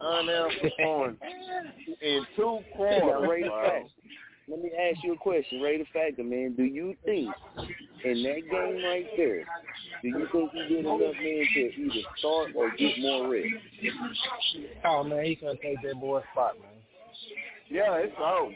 unanswered 0.00 0.72
points 0.82 1.22
in 2.02 2.26
two 2.36 2.42
Now, 2.42 2.76
quarters, 2.76 3.28
Ray 3.28 3.42
the 3.42 3.48
bro. 3.48 3.62
Fact. 3.62 3.90
Let 4.48 4.62
me 4.62 4.70
ask 4.72 5.04
you 5.04 5.12
a 5.14 5.16
question, 5.16 5.60
Ray 5.60 5.78
the 5.78 5.84
Factor, 5.92 6.24
man. 6.24 6.54
Do 6.56 6.64
you 6.64 6.96
think 7.04 7.32
in 8.04 8.22
that 8.24 8.40
game 8.50 8.84
right 8.84 9.06
there, 9.16 9.44
do 10.02 10.08
you 10.08 10.26
think 10.32 10.50
he 10.52 10.74
did 10.74 10.80
enough, 10.80 10.98
man, 11.00 11.46
to 11.54 11.60
either 11.60 12.08
start 12.18 12.50
or 12.56 12.70
get 12.76 12.98
more 12.98 13.30
reps? 13.30 13.46
Oh 14.84 15.04
man, 15.04 15.24
he 15.24 15.36
gonna 15.36 15.54
take 15.62 15.80
that 15.84 16.00
boy's 16.00 16.24
spot, 16.32 16.54
man. 16.58 16.70
Yeah, 17.68 17.94
it's 17.98 18.12
over. 18.18 18.52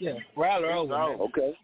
Yeah, 0.00 0.12
Rattler 0.36 0.68
It's 0.70 0.76
over. 0.78 0.88
Man. 0.94 1.00
over. 1.02 1.22
Okay, 1.24 1.58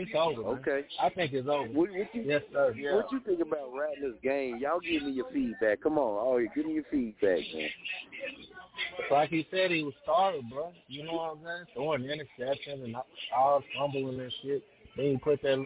It's 0.00 0.10
over. 0.16 0.42
Man. 0.42 0.60
okay. 0.60 0.86
I 1.00 1.10
think 1.10 1.32
it's 1.32 1.48
over. 1.48 1.68
What, 1.68 1.90
what 1.90 2.14
you 2.14 2.22
Yes, 2.24 2.42
sir. 2.52 2.74
Yeah. 2.76 2.96
what 2.96 3.12
you 3.12 3.20
think 3.20 3.40
about 3.40 3.72
Rattler's 3.72 4.16
game? 4.22 4.58
Y'all 4.58 4.80
give 4.80 5.02
me 5.02 5.12
your 5.12 5.30
feedback. 5.32 5.82
Come 5.82 5.98
on, 5.98 6.18
all 6.18 6.38
right, 6.38 6.48
give 6.54 6.66
me 6.66 6.74
your 6.74 6.84
feedback, 6.90 7.40
man. 7.54 7.68
Like 9.10 9.30
he 9.30 9.46
said, 9.50 9.70
he 9.70 9.82
was 9.82 9.94
started, 10.02 10.48
bro. 10.50 10.72
You 10.88 11.04
know 11.04 11.12
what 11.12 11.32
I'm 11.32 11.38
saying? 11.44 11.66
Throwing 11.74 12.02
interceptions 12.02 12.84
and 12.84 12.96
all 13.36 13.62
fumbling 13.76 14.20
and 14.20 14.32
shit. 14.42 14.64
Then 14.96 15.06
he 15.06 15.16
put 15.18 15.42
that 15.42 15.64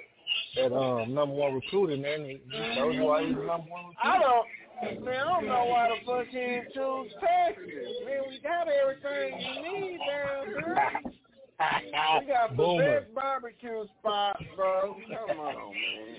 that 0.57 0.73
um 0.75 1.15
number 1.15 1.35
one 1.35 1.55
recruit 1.55 1.91
in 1.91 2.03
there, 2.03 2.15
and 2.15 2.27
he, 2.27 2.41
he 2.51 2.75
told 2.75 2.95
you 2.95 3.05
why 3.05 3.25
he's 3.25 3.37
the 3.37 3.43
number 3.43 3.71
one 3.71 3.87
recruit. 3.87 3.97
I 4.03 4.19
don't, 4.19 5.05
man, 5.05 5.15
I 5.15 5.29
don't 5.29 5.47
know 5.47 5.65
why 5.67 5.89
the 5.89 6.07
fuck 6.07 6.27
he 6.27 6.39
didn't 6.39 6.75
choose 6.75 7.13
Texas. 7.21 7.65
Man, 8.05 8.21
we 8.29 8.41
got 8.43 8.67
everything 8.69 9.41
you 9.41 9.81
need 9.81 9.99
down 9.99 10.47
here. 10.47 11.13
We 11.85 12.27
got 12.27 12.51
the 12.51 12.57
Boomer. 12.57 13.01
best 13.01 13.15
barbecue 13.15 13.85
spot, 14.01 14.41
bro. 14.57 14.97
Come 15.29 15.39
on, 15.39 15.55
man. 15.55 16.17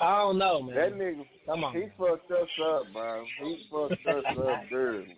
I 0.00 0.18
don't 0.18 0.38
know, 0.38 0.62
man. 0.62 0.74
That 0.76 0.94
nigga, 0.94 1.26
Come 1.46 1.64
on. 1.64 1.72
he 1.74 1.82
fucked 1.98 2.30
us 2.30 2.48
up, 2.64 2.82
bro. 2.92 3.24
He 3.42 3.66
fucked 3.70 4.06
us 4.06 4.24
up 4.38 4.62
dirty. 4.70 5.16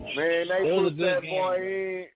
Man, 0.00 0.48
they 0.48 0.68
It 0.68 0.72
was 0.80 0.92
a 0.92 0.96
put 0.96 0.98
that 0.98 1.22
game. 1.22 1.30
boy 1.30 1.56
in. 1.56 2.06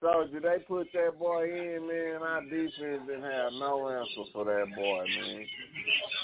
So 0.00 0.24
did 0.32 0.42
they 0.44 0.58
put 0.68 0.86
that 0.92 1.18
boy 1.18 1.44
in, 1.44 1.88
man? 1.88 2.22
Our 2.22 2.42
defense 2.42 3.02
didn't 3.08 3.22
have 3.22 3.52
no 3.54 3.88
answer 3.88 4.30
for 4.32 4.44
that 4.44 4.66
boy, 4.76 5.04
man. 5.04 5.46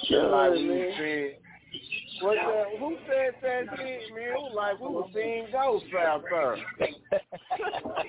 Just 0.08 0.26
like 0.26 0.52
we 0.52 0.68
man. 0.68 1.30
Was 1.74 1.82
seeing. 1.90 2.26
What 2.26 2.36
the, 2.36 2.78
who 2.78 2.96
said 3.06 3.34
that 3.42 3.76
shit, 3.78 4.00
man? 4.14 4.54
Like 4.54 4.80
we 4.80 4.88
were 4.88 5.02
seeing 5.12 5.46
ghosts 5.52 5.88
out 5.98 6.22
there. 6.30 6.56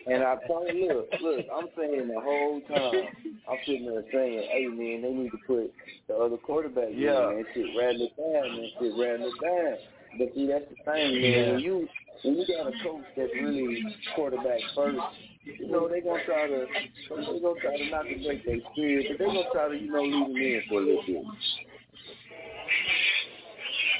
And 0.07 0.23
I 0.23 0.35
told 0.47 0.67
look, 0.73 1.09
look, 1.21 1.45
I'm 1.55 1.67
saying 1.77 2.07
the 2.07 2.19
whole 2.21 2.61
time, 2.67 3.07
I'm 3.49 3.57
sitting 3.65 3.85
there 3.85 4.03
saying, 4.11 4.43
hey 4.51 4.65
man, 4.67 5.01
they 5.01 5.11
need 5.13 5.31
to 5.31 5.37
put 5.47 5.73
the 6.07 6.15
other 6.15 6.37
quarterback 6.37 6.89
Yeah. 6.91 7.29
in, 7.29 7.35
man. 7.37 7.45
Shit, 7.53 7.65
rattle 7.77 8.07
it 8.07 8.17
down, 8.17 8.57
man. 8.57 8.69
Shit, 8.79 8.93
rattle 8.97 9.31
it 9.33 9.41
down. 9.41 9.77
But 10.17 10.33
see, 10.35 10.47
that's 10.47 10.65
the 10.69 10.75
thing, 10.91 11.21
man. 11.21 11.53
When 11.53 11.59
you 11.59 11.87
when 12.23 12.37
you 12.37 12.45
got 12.47 12.67
a 12.67 12.71
coach 12.83 13.03
that's 13.17 13.31
really 13.33 13.83
quarterback 14.15 14.61
first, 14.75 14.97
you 15.43 15.67
know 15.67 15.87
they 15.89 16.01
gonna 16.01 16.23
try 16.25 16.47
to 16.47 16.65
they 17.09 17.39
gonna 17.39 17.59
try 17.61 17.77
to 17.77 17.89
not 17.89 18.03
to 18.03 18.23
break 18.23 18.45
their 18.45 18.59
spirit, 18.73 19.05
but 19.09 19.17
they 19.19 19.25
gonna 19.25 19.43
try 19.51 19.69
to 19.69 19.75
you 19.75 19.91
know 19.91 20.01
leave 20.01 20.27
them 20.27 20.35
in 20.37 20.61
for 20.69 20.81
a 20.81 20.85
little 20.85 21.03
bit. 21.05 21.23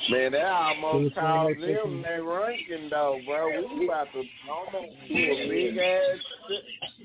Man, 0.09 0.32
that 0.34 0.45
almost 0.45 0.93
Finish 0.93 1.14
caused 1.16 1.59
line 1.59 1.74
them 1.74 2.01
their 2.01 2.24
ranking 2.24 2.90
though, 2.90 3.19
bro. 3.25 3.77
We 3.77 3.85
about 3.85 4.08
to 4.14 4.24
almost 4.50 4.95
do 5.08 5.16
a 5.16 5.50
big 5.50 5.77
ass, 5.77 6.17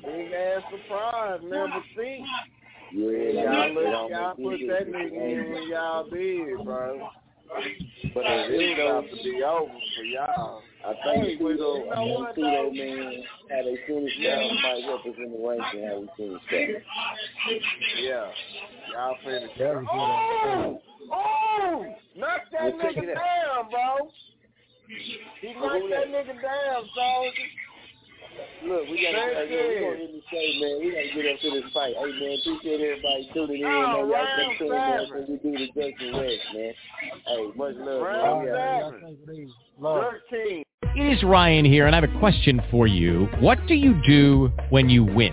big 0.05 0.33
ass 0.33 0.63
surprise. 0.71 1.41
Never 1.43 1.85
see. 1.97 2.25
Yeah, 2.93 3.07
Y'all, 3.07 3.75
they 3.75 3.85
let, 3.85 3.95
almost 3.95 4.13
y'all 4.13 4.35
put 4.35 4.61
that 4.69 4.93
nigga 4.93 5.13
in 5.13 5.53
when 5.53 5.69
y'all 5.69 6.11
did, 6.11 6.65
bro. 6.65 7.11
But 8.15 8.25
Hey, 8.25 8.31
I 8.31 8.47
it's 8.47 8.59
think 8.59 8.79
about 8.79 9.05
to 9.11 9.17
be 9.23 9.43
over 9.43 9.73
for 9.73 10.05
y'all. 10.05 10.63
I 10.85 10.95
Hey, 10.95 11.03
think 11.03 11.21
but 11.23 11.31
you 11.31 11.39
Pluto, 11.39 11.85
know 11.85 11.91
I 11.91 11.95
think 11.97 12.19
what, 12.19 12.35
Pluto, 12.35 12.51
though? 12.51 12.71
man, 12.73 13.23
how 13.51 13.61
a 13.67 13.77
finished 13.87 14.19
that 14.23 14.41
might 14.63 14.83
help 14.85 15.01
us 15.07 15.17
in 15.19 15.29
the 15.33 15.39
ranking, 15.39 15.85
how 15.87 15.99
we 16.01 16.09
finished 16.17 16.47
that. 16.51 16.69
Yeah. 18.01 18.31
Y'all 18.95 19.17
finished. 19.25 19.59
That 19.59 19.75
was 19.77 19.87
Oh! 19.93 20.81
Oh! 21.13 21.95
Knock 22.17 22.43
that 22.53 22.75
nigga 22.75 23.15
down, 23.15 23.71
bro. 23.71 24.11
He 25.41 25.53
knocked 25.55 25.91
that 25.91 26.07
that? 26.07 26.09
nigga 26.09 26.35
down, 26.43 26.81
soldier. 26.95 27.49
Look, 28.65 28.89
we 28.89 29.03
gotta, 29.03 29.33
That's 29.35 29.49
hey, 29.49 29.57
we 29.57 29.77
it. 29.77 29.81
gonna 29.81 30.05
end 30.05 30.15
the 30.15 30.23
show, 30.31 30.45
man. 30.61 30.75
We 30.81 30.87
gotta 30.93 31.11
get 31.15 31.35
up 31.35 31.41
to 31.41 31.49
this 31.51 31.73
fight. 31.73 31.95
Hey, 31.97 32.13
man, 32.13 32.39
appreciate 32.41 32.81
everybody 32.81 33.31
tuning 33.35 33.61
in. 33.63 33.67
Oh, 33.67 34.07
man. 34.07 34.11
Y'all 34.11 34.49
keep 34.49 34.59
tuning 34.59 34.77
in 34.77 35.07
when 35.11 35.25
we 35.29 35.37
do 35.39 35.51
the 35.59 35.69
Jason 35.75 36.13
West, 36.17 36.47
man. 36.55 36.73
Hey, 37.27 37.43
much 37.57 37.75
love, 37.77 38.03
Round 38.03 38.45
man. 38.47 38.55
Yeah. 38.55 38.91
seven. 38.91 39.53
Love. 39.79 40.05
Thirteen. 40.31 40.65
It 40.97 41.13
is 41.13 41.23
Ryan 41.23 41.65
here, 41.65 41.87
and 41.87 41.95
I 41.95 42.01
have 42.01 42.11
a 42.11 42.19
question 42.19 42.61
for 42.71 42.87
you. 42.87 43.29
What 43.39 43.59
do 43.69 43.75
you 43.75 44.01
do 44.07 44.51
when 44.71 44.91
you 44.91 45.05
win? 45.05 45.33